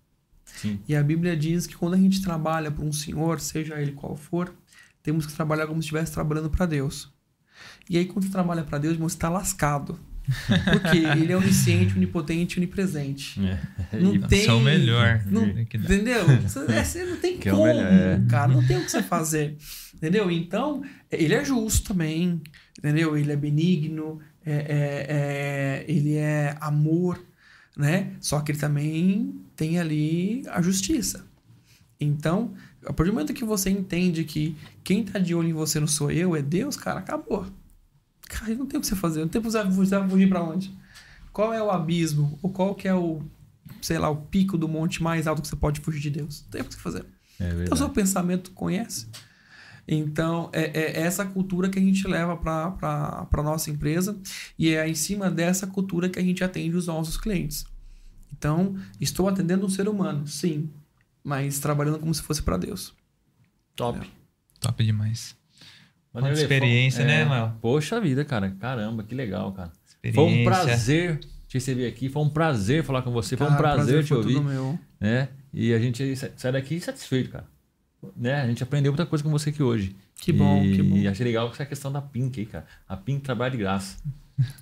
Sim. 0.44 0.80
E 0.88 0.96
a 0.96 1.02
Bíblia 1.02 1.36
diz 1.36 1.66
que 1.66 1.76
quando 1.76 1.94
a 1.94 1.98
gente 1.98 2.22
trabalha 2.22 2.70
para 2.70 2.84
um 2.84 2.92
senhor, 2.92 3.40
seja 3.40 3.80
ele 3.80 3.92
qual 3.92 4.16
for, 4.16 4.54
temos 5.02 5.26
que 5.26 5.32
trabalhar 5.32 5.66
como 5.66 5.80
se 5.80 5.86
estivesse 5.86 6.12
trabalhando 6.12 6.50
para 6.50 6.66
Deus. 6.66 7.12
E 7.88 7.96
aí, 7.98 8.04
quando 8.04 8.24
você 8.26 8.30
trabalha 8.30 8.62
para 8.62 8.78
Deus, 8.78 8.94
irmão, 8.94 9.08
você 9.08 9.16
está 9.16 9.28
lascado. 9.28 9.98
Porque 10.72 10.98
ele 10.98 11.32
é 11.32 11.36
onisciente, 11.36 11.94
onipotente, 11.96 12.58
onipresente. 12.58 13.40
É. 13.92 13.98
Não 13.98 14.20
tem- 14.20 14.40
Isso 14.42 14.50
é 14.50 14.54
o 14.54 14.60
melhor. 14.60 15.22
Não-. 15.26 15.46
Entendeu? 15.48 16.26
Você, 16.42 16.64
você 16.84 17.04
não 17.04 17.16
tem 17.16 17.38
Que 17.38 17.48
é 17.48 17.52
como, 17.52 17.64
melhor, 17.64 17.86
é. 17.90 18.20
cara. 18.28 18.52
Não 18.52 18.62
tem 18.66 18.76
o 18.76 18.84
que 18.84 18.90
você 18.90 19.02
fazer. 19.02 19.56
Entendeu? 19.94 20.30
Então, 20.30 20.82
ele 21.10 21.32
é 21.34 21.42
justo 21.44 21.88
também. 21.88 22.42
Entendeu? 22.78 23.16
Ele 23.16 23.32
é 23.32 23.36
benigno. 23.36 24.20
é- 24.44 24.52
é- 24.52 25.06
é- 25.08 25.84
ele 25.88 26.14
é 26.16 26.56
amor. 26.60 27.18
Né? 27.76 28.12
Só 28.20 28.40
que 28.40 28.52
ele 28.52 28.58
também 28.58 29.34
tem 29.56 29.78
ali 29.78 30.42
a 30.50 30.60
justiça. 30.60 31.24
Então, 32.00 32.52
a 32.84 32.92
partir 32.92 33.10
do 33.10 33.14
momento 33.14 33.32
que 33.32 33.44
você 33.44 33.70
entende 33.70 34.24
que 34.24 34.56
quem 34.84 35.04
tá 35.04 35.18
de 35.18 35.34
olho 35.34 35.48
em 35.48 35.52
você 35.52 35.78
não 35.80 35.86
sou 35.86 36.10
eu, 36.10 36.34
é 36.36 36.42
Deus, 36.42 36.76
cara, 36.76 36.98
acabou. 37.00 37.46
Cara, 38.28 38.54
não 38.54 38.66
tem 38.66 38.78
o 38.78 38.80
que 38.80 38.86
você 38.86 38.96
fazer. 38.96 39.20
Não 39.20 39.28
tem 39.28 39.40
o 39.40 39.44
que 39.44 39.50
você 39.50 40.08
fugir 40.08 40.28
pra 40.28 40.42
onde. 40.42 40.76
Qual 41.32 41.52
é 41.52 41.62
o 41.62 41.70
abismo? 41.70 42.38
Ou 42.42 42.50
qual 42.50 42.74
que 42.74 42.86
é 42.86 42.94
o, 42.94 43.22
sei 43.80 43.98
lá, 43.98 44.10
o 44.10 44.16
pico 44.16 44.58
do 44.58 44.68
monte 44.68 45.02
mais 45.02 45.26
alto 45.26 45.42
que 45.42 45.48
você 45.48 45.56
pode 45.56 45.80
fugir 45.80 46.00
de 46.00 46.10
Deus? 46.10 46.42
Não 46.42 46.50
tem 46.50 46.60
o 46.60 46.64
que 46.64 46.74
você 46.74 46.80
fazer. 46.80 47.06
É 47.40 47.64
Então, 47.64 47.76
seu 47.76 47.88
pensamento 47.90 48.50
conhece. 48.52 49.06
Então, 49.86 50.50
é, 50.52 50.64
é 50.64 51.00
essa 51.00 51.24
cultura 51.24 51.70
que 51.70 51.78
a 51.78 51.82
gente 51.82 52.06
leva 52.06 52.36
para 52.36 53.26
a 53.32 53.42
nossa 53.42 53.70
empresa 53.70 54.20
e 54.58 54.68
é 54.68 54.86
em 54.86 54.94
cima 54.94 55.30
dessa 55.30 55.66
cultura 55.66 56.10
que 56.10 56.18
a 56.18 56.22
gente 56.22 56.44
atende 56.44 56.76
os 56.76 56.86
nossos 56.86 57.16
clientes. 57.16 57.64
Então, 58.36 58.76
estou 59.00 59.28
atendendo 59.28 59.64
um 59.64 59.68
ser 59.68 59.88
humano, 59.88 60.26
sim, 60.26 60.68
mas 61.24 61.58
trabalhando 61.58 61.98
como 61.98 62.12
se 62.12 62.20
fosse 62.20 62.42
para 62.42 62.58
Deus. 62.58 62.92
Top. 63.74 63.98
Top 64.60 64.84
demais. 64.84 65.34
Quanta 66.20 66.40
experiência, 66.40 67.04
foi- 67.04 67.12
né, 67.12 67.20
é, 67.22 67.24
Mael? 67.24 67.52
Poxa 67.60 68.00
vida, 68.00 68.24
cara. 68.24 68.50
Caramba, 68.60 69.02
que 69.02 69.14
legal, 69.14 69.52
cara. 69.52 69.72
Foi 70.14 70.24
um 70.24 70.44
prazer 70.44 71.18
te 71.48 71.54
receber 71.54 71.86
aqui. 71.86 72.08
Foi 72.08 72.22
um 72.22 72.28
prazer 72.28 72.82
falar 72.84 73.02
com 73.02 73.10
você. 73.10 73.36
Foi 73.36 73.46
um 73.46 73.50
Cara, 73.50 73.62
prazer, 73.74 74.02
te 74.04 74.08
foi 74.08 74.16
ouvir. 74.18 74.34
tudo 74.34 74.44
meu. 74.44 74.78
né? 75.00 75.28
E 75.52 75.72
a 75.72 75.78
gente 75.78 76.14
sa- 76.16 76.30
sai 76.36 76.52
daqui 76.52 76.78
satisfeito, 76.80 77.30
cara. 77.30 77.44
Né? 78.16 78.34
A 78.40 78.46
gente 78.46 78.62
aprendeu 78.62 78.92
muita 78.92 79.06
coisa 79.06 79.24
com 79.24 79.30
você 79.30 79.50
aqui 79.50 79.62
hoje. 79.62 79.96
Que 80.20 80.32
bom, 80.32 80.62
e, 80.64 80.76
que 80.76 80.82
bom. 80.82 80.96
E 80.96 81.08
achei 81.08 81.24
legal 81.24 81.48
essa 81.50 81.64
questão 81.64 81.90
da 81.92 82.00
Pink 82.02 82.38
aí, 82.40 82.46
cara. 82.46 82.64
A 82.88 82.96
Pink 82.96 83.20
trabalha 83.22 83.50
de 83.52 83.56
graça. 83.56 83.96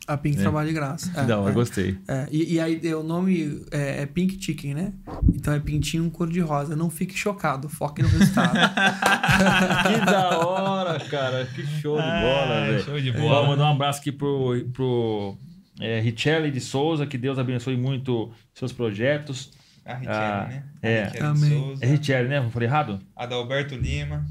A 0.06 0.16
Pink 0.16 0.38
É. 0.38 0.40
trabalha 0.40 0.68
de 0.68 0.74
graça. 0.74 1.10
É, 1.20 1.24
Não, 1.26 1.46
é. 1.46 1.50
eu 1.50 1.54
gostei. 1.54 1.98
É, 2.08 2.26
e, 2.30 2.54
e 2.54 2.60
aí 2.60 2.80
o 2.94 3.02
nome 3.02 3.62
é, 3.70 4.02
é 4.02 4.06
Pink 4.06 4.42
Chicken, 4.42 4.74
né? 4.74 4.92
Então 5.34 5.52
é 5.52 5.60
pintinho 5.60 6.10
cor-de-rosa. 6.10 6.74
Não 6.74 6.88
fique 6.88 7.16
chocado, 7.16 7.68
foque 7.68 8.02
no 8.02 8.08
resultado. 8.08 8.52
que 9.86 10.04
da 10.06 10.38
hora, 10.46 10.98
cara. 11.00 11.46
Que 11.46 11.66
show 11.66 11.96
de 11.96 12.02
bola, 12.02 12.62
Ah, 12.62 12.66
velho. 12.66 12.84
show 12.84 13.00
de 13.00 13.10
Vou 13.10 13.28
bola. 13.28 13.48
mandar 13.48 13.64
um 13.64 13.72
abraço 13.72 14.00
aqui 14.00 14.12
pro, 14.12 14.64
pro 14.72 15.36
é, 15.80 16.00
Richelli 16.00 16.50
de 16.50 16.60
Souza. 16.60 17.06
Que 17.06 17.18
Deus 17.18 17.38
abençoe 17.38 17.76
muito 17.76 18.32
seus 18.54 18.72
projetos. 18.72 19.50
A 19.84 19.94
Richelle, 19.94 20.16
Ah, 20.18 20.46
né? 20.48 20.64
é. 20.82 21.02
A 21.02 21.04
Richelle 21.06 21.26
Amém. 21.26 21.50
Souza. 21.50 21.84
É 21.84 21.88
Richelli, 21.88 22.28
né? 22.28 22.48
Falei 22.50 22.68
errado? 22.68 23.00
Adalberto 23.14 23.74
Lima. 23.76 24.26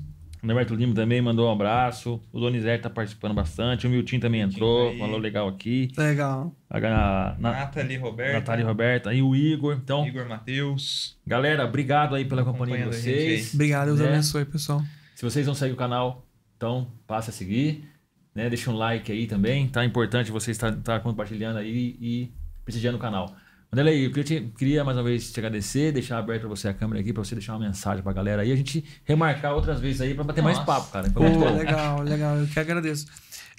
O 0.45 0.47
Norberto 0.47 0.75
Lima 0.75 0.93
também 0.93 1.19
mandou 1.23 1.49
um 1.49 1.51
abraço. 1.51 2.21
O 2.31 2.39
Donizete 2.39 2.83
tá 2.83 2.89
participando 2.89 3.33
bastante. 3.33 3.87
O 3.87 3.89
Milton 3.89 4.19
também 4.19 4.41
entrou, 4.41 4.89
aí. 4.89 4.99
falou 4.99 5.17
legal 5.17 5.47
aqui. 5.47 5.91
Legal. 5.97 6.55
A, 6.69 6.77
a, 6.77 7.35
na, 7.39 7.51
Nathalie 7.51 7.97
Roberto. 7.97 8.33
Natália 8.33 8.61
e 8.61 8.65
Roberta 8.65 9.11
e 9.11 9.23
o 9.23 9.35
Igor. 9.35 9.75
Então, 9.75 10.05
Igor 10.05 10.29
Matheus. 10.29 11.17
galera, 11.25 11.65
obrigado 11.65 12.13
aí 12.13 12.25
pela 12.25 12.43
companhia 12.43 12.77
de 12.77 12.83
vocês. 12.83 13.55
Obrigado, 13.55 13.87
Deus 13.87 13.99
né? 14.01 14.09
abençoe, 14.09 14.45
pessoal. 14.45 14.83
Se 15.15 15.23
vocês 15.23 15.47
não 15.47 15.55
seguem 15.55 15.73
o 15.73 15.77
canal, 15.77 16.23
então 16.55 16.91
passe 17.07 17.31
a 17.31 17.33
seguir. 17.33 17.89
Né? 18.35 18.47
Deixa 18.47 18.69
um 18.69 18.75
like 18.75 19.11
aí 19.11 19.25
também. 19.25 19.67
Tá 19.67 19.83
importante 19.83 20.31
você 20.31 20.51
estar, 20.51 20.69
estar 20.73 20.99
compartilhando 20.99 21.57
aí 21.57 21.97
e 21.99 22.31
prestigiando 22.63 22.99
o 22.99 23.01
canal. 23.01 23.35
Vanderlei, 23.75 24.05
eu 24.05 24.09
queria, 24.11 24.23
te- 24.23 24.53
queria 24.57 24.83
mais 24.85 24.97
uma 24.97 25.03
vez 25.03 25.33
te 25.33 25.37
agradecer, 25.37 25.91
deixar 25.91 26.17
aberto 26.17 26.41
pra 26.41 26.49
você 26.49 26.69
a 26.69 26.73
câmera 26.73 27.01
aqui, 27.01 27.11
pra 27.11 27.21
você 27.21 27.35
deixar 27.35 27.57
uma 27.57 27.67
mensagem 27.67 28.01
pra 28.01 28.13
galera 28.13 28.41
aí, 28.41 28.49
a 28.49 28.55
gente 28.55 28.85
remarcar 29.03 29.53
outras 29.53 29.81
vezes 29.81 29.99
aí 29.99 30.13
pra 30.13 30.23
bater 30.23 30.41
mais 30.41 30.57
Nossa. 30.57 30.65
papo, 30.65 30.91
cara. 30.93 31.09
Pô, 31.11 31.19
legal, 31.51 32.01
legal. 32.01 32.37
Eu 32.37 32.47
que 32.47 32.57
agradeço. 32.57 33.05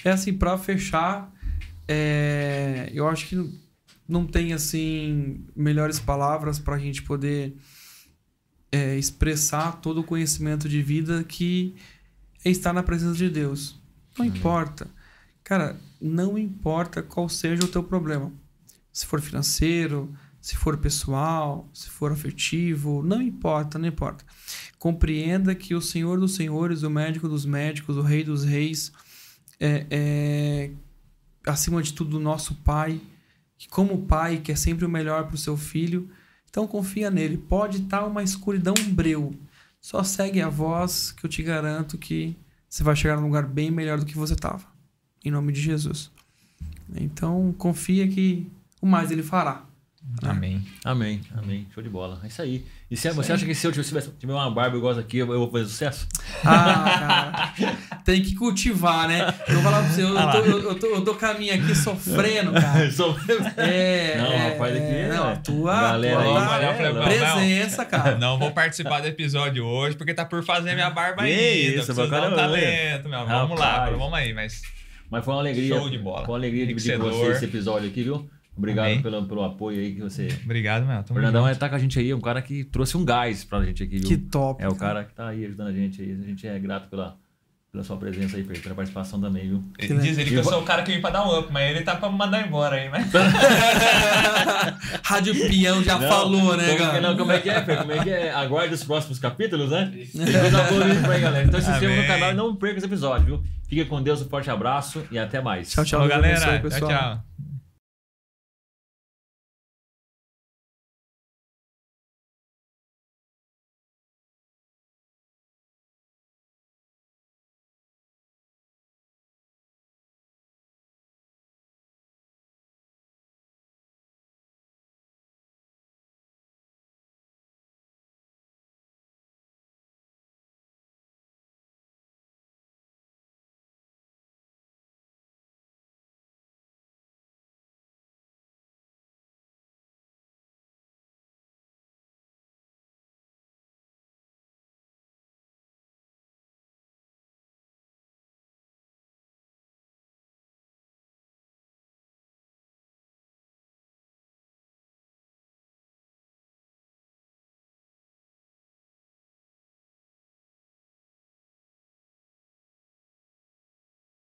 É 0.03 0.11
assim, 0.11 0.33
pra 0.33 0.57
fechar, 0.57 1.31
é, 1.87 2.91
eu 2.95 3.07
acho 3.07 3.27
que 3.27 3.61
não 4.09 4.25
tem 4.27 4.55
assim 4.55 5.45
melhores 5.55 6.01
palavras 6.01 6.59
pra 6.59 6.79
gente 6.79 7.03
poder 7.03 7.55
é, 8.73 8.97
expressar 8.97 9.83
todo 9.83 10.01
o 10.01 10.05
conhecimento 10.05 10.67
de 10.67 10.81
vida 10.81 11.25
que 11.25 11.75
é 12.43 12.49
estar 12.49 12.73
na 12.73 12.83
presença 12.83 13.17
de 13.19 13.29
Deus. 13.29 13.79
Não 14.19 14.25
importa. 14.25 14.89
Cara, 15.45 15.77
não 16.01 16.39
importa 16.39 17.03
qual 17.03 17.29
seja 17.29 17.63
o 17.65 17.69
teu 17.69 17.83
problema. 17.83 18.33
Se 18.97 19.05
for 19.05 19.21
financeiro, 19.21 20.11
se 20.41 20.57
for 20.57 20.79
pessoal, 20.79 21.69
se 21.71 21.91
for 21.91 22.13
afetivo, 22.13 23.03
não 23.03 23.21
importa, 23.21 23.79
não 23.79 23.87
importa. 23.87 24.25
Compreenda 24.79 25.55
que 25.55 25.75
o 25.75 25.83
Senhor 25.83 26.19
dos 26.19 26.35
Senhores, 26.35 26.83
o 26.83 26.89
médico 26.89 27.29
dos 27.29 27.45
médicos, 27.45 27.99
o 27.99 28.01
Rei 28.01 28.25
dos 28.25 28.43
Reis, 28.43 28.91
é, 29.61 29.87
é 29.91 30.71
acima 31.47 31.83
de 31.83 31.93
tudo 31.93 32.17
o 32.17 32.21
nosso 32.21 32.55
Pai, 32.55 32.99
que 33.59 33.69
como 33.69 34.07
Pai 34.07 34.39
quer 34.39 34.57
sempre 34.57 34.87
o 34.87 34.89
melhor 34.89 35.27
para 35.27 35.35
o 35.35 35.39
seu 35.39 35.59
filho, 35.59 36.09
então 36.49 36.67
confia 36.67 37.11
nele. 37.11 37.37
Pode 37.37 37.83
estar 37.83 38.07
uma 38.07 38.23
escuridão 38.23 38.73
breu, 38.93 39.39
só 39.79 40.03
segue 40.03 40.41
a 40.41 40.49
voz 40.49 41.13
que 41.13 41.27
eu 41.27 41.29
te 41.29 41.43
garanto 41.43 41.99
que 41.99 42.35
você 42.67 42.83
vai 42.83 42.97
chegar 42.97 43.17
num 43.19 43.27
lugar 43.27 43.47
bem 43.47 43.71
melhor 43.71 43.99
do 43.99 44.07
que 44.07 44.17
você 44.17 44.33
estava. 44.33 44.65
Em 45.23 45.31
nome 45.31 45.53
de 45.53 45.61
Jesus. 45.61 46.11
Então 46.95 47.55
confia 47.59 48.09
que 48.09 48.51
o 48.81 48.87
mais 48.87 49.11
ele 49.11 49.23
fará. 49.23 49.63
Amém. 50.23 50.65
Amém, 50.85 51.21
amém. 51.37 51.67
Show 51.75 51.83
de 51.83 51.89
bola. 51.89 52.21
É 52.23 52.29
isso 52.29 52.41
aí. 52.41 52.65
E 52.89 52.97
se, 52.97 53.11
você 53.11 53.33
acha 53.33 53.45
que 53.45 53.53
se 53.57 53.67
eu 53.67 53.73
tivesse, 53.73 54.09
tiver 54.13 54.33
uma 54.33 54.49
barba 54.49 54.77
igual 54.77 54.93
essa 54.93 55.01
aqui, 55.01 55.19
eu, 55.19 55.27
eu 55.33 55.41
vou 55.41 55.51
fazer 55.51 55.65
sucesso? 55.65 56.07
Ah, 56.45 57.53
cara. 57.59 57.77
Tem 58.05 58.23
que 58.23 58.37
cultivar, 58.37 59.09
né? 59.09 59.35
Eu 59.49 59.55
vou 59.55 59.63
falar 59.65 59.81
pra 59.83 59.89
você, 59.93 60.03
eu, 60.05 60.09
eu, 60.17 60.31
tô, 60.31 60.39
eu, 60.39 60.63
eu 60.63 60.75
tô, 60.79 60.87
eu 60.87 61.05
tô 61.05 61.15
com 61.17 61.27
a 61.27 61.35
minha 61.35 61.55
aqui 61.57 61.75
sofrendo, 61.75 62.53
cara. 62.53 62.89
Sou- 62.93 63.17
É. 63.57 64.17
Não, 64.17 64.27
é, 64.33 64.49
rapaz, 64.51 64.77
aqui 64.77 64.85
é- 64.95 65.09
Não, 65.09 65.29
a 65.29 65.37
tua, 65.37 65.75
Galera 65.75 66.15
tua 66.15 66.23
aí, 66.23 66.29
olha, 66.29 66.67
eu 66.67 66.93
falei, 66.95 67.19
presença, 67.19 67.85
cara. 67.85 68.17
Não 68.17 68.39
vou 68.39 68.53
participar 68.53 69.01
do 69.01 69.09
episódio 69.09 69.65
hoje 69.65 69.97
porque 69.97 70.15
tá 70.15 70.25
por 70.25 70.45
fazer 70.45 70.75
minha 70.75 70.91
barba 70.91 71.23
ainda. 71.25 71.43
isso, 71.43 71.75
Preciso 71.87 72.07
dar 72.09 72.31
um 72.33 72.37
talento, 72.37 73.09
meu. 73.09 73.27
Vamos 73.27 73.59
lá, 73.59 73.91
vamos 73.91 74.15
aí, 74.15 74.33
mas 74.33 74.63
Mas 75.11 75.25
foi 75.25 75.35
uma 75.35 75.41
alegria. 75.41 75.77
Show 75.77 75.91
de 75.91 75.99
bola. 75.99 76.25
Foi 76.25 76.33
uma 76.35 76.39
alegria 76.39 76.65
dividir 76.65 76.97
com 76.97 77.11
você 77.11 77.33
esse 77.33 77.45
episódio 77.47 77.89
aqui, 77.89 78.05
viu? 78.05 78.31
Obrigado 78.57 78.87
Amém. 78.87 79.03
pelo, 79.03 79.27
pelo 79.27 79.45
apoio 79.45 79.79
aí 79.79 79.95
que 79.95 80.01
você. 80.01 80.29
obrigado, 80.45 80.87
meu. 80.87 81.03
Fernandão 81.05 81.47
junto. 81.47 81.59
tá 81.59 81.69
com 81.69 81.75
a 81.75 81.79
gente 81.79 81.99
aí, 81.99 82.15
um 82.15 82.21
cara 82.21 82.41
que 82.41 82.65
trouxe 82.65 82.97
um 82.97 83.05
gás 83.05 83.45
pra 83.45 83.63
gente 83.65 83.83
aqui, 83.83 83.99
viu? 83.99 84.09
Que 84.09 84.17
top. 84.17 84.63
É 84.63 84.69
o 84.69 84.75
cara 84.75 85.05
que 85.05 85.13
tá 85.15 85.29
aí 85.29 85.45
ajudando 85.45 85.69
a 85.69 85.73
gente 85.73 86.01
aí. 86.01 86.13
A 86.13 86.27
gente 86.27 86.47
é 86.47 86.59
grato 86.59 86.89
pela, 86.89 87.19
pela 87.71 87.85
sua 87.85 87.99
presença 87.99 88.39
aí, 88.39 88.45
pela 88.45 88.75
participação 88.75 89.21
também, 89.21 89.49
viu? 89.49 89.63
Ele 89.79 89.99
diz 89.99 90.17
ele 90.17 90.31
que 90.31 90.37
eu 90.37 90.45
sou 90.45 90.63
o 90.63 90.65
cara 90.65 90.83
que 90.83 90.91
vem 90.91 91.03
pra 91.03 91.11
dar 91.11 91.29
um 91.29 91.39
up, 91.39 91.53
mas 91.53 91.71
ele 91.71 91.83
tá 91.83 91.97
pra 91.97 92.09
me 92.09 92.17
mandar 92.17 92.47
embora 92.47 92.77
aí, 92.77 92.89
mas. 92.89 93.07
Rádio 95.05 95.35
Peão 95.35 95.83
já 95.83 95.99
Não, 95.99 96.09
falou, 96.09 96.57
né, 96.57 96.77
cara? 96.77 97.01
Não, 97.03 97.15
como 97.15 97.33
é 97.33 97.41
que 97.41 97.51
é, 97.51 97.63
Fer? 97.63 97.77
Como 97.77 97.93
é 97.93 98.03
que 98.03 98.11
é? 98.11 98.33
Aguarde 98.33 98.73
os 98.73 98.85
próximos 98.85 99.19
capítulos, 99.19 99.71
né? 99.71 99.93
Tem 99.93 100.41
coisa 100.41 100.63
boa 100.63 101.13
aí, 101.13 101.21
galera. 101.21 101.47
Então 101.47 101.61
se 101.61 101.71
inscreva 101.71 102.01
no 102.01 102.07
canal 102.07 102.31
e 102.31 102.35
não 102.35 102.57
perca 102.57 102.79
esse 102.79 102.87
episódio, 102.87 103.27
viu? 103.27 103.45
Fique 103.69 103.85
com 103.85 104.03
Deus, 104.03 104.23
um 104.23 104.29
forte 104.29 104.49
abraço 104.49 105.05
e 105.11 105.19
até 105.19 105.43
mais. 105.43 105.71
Tchau, 105.71 105.85
tchau. 105.85 106.01
Falou, 106.01 106.15
Deus 106.15 106.25
abençoe, 106.25 106.47
galera. 106.47 106.61
Tchau, 106.61 106.71
pessoal. 106.71 106.91
tchau. 106.91 107.36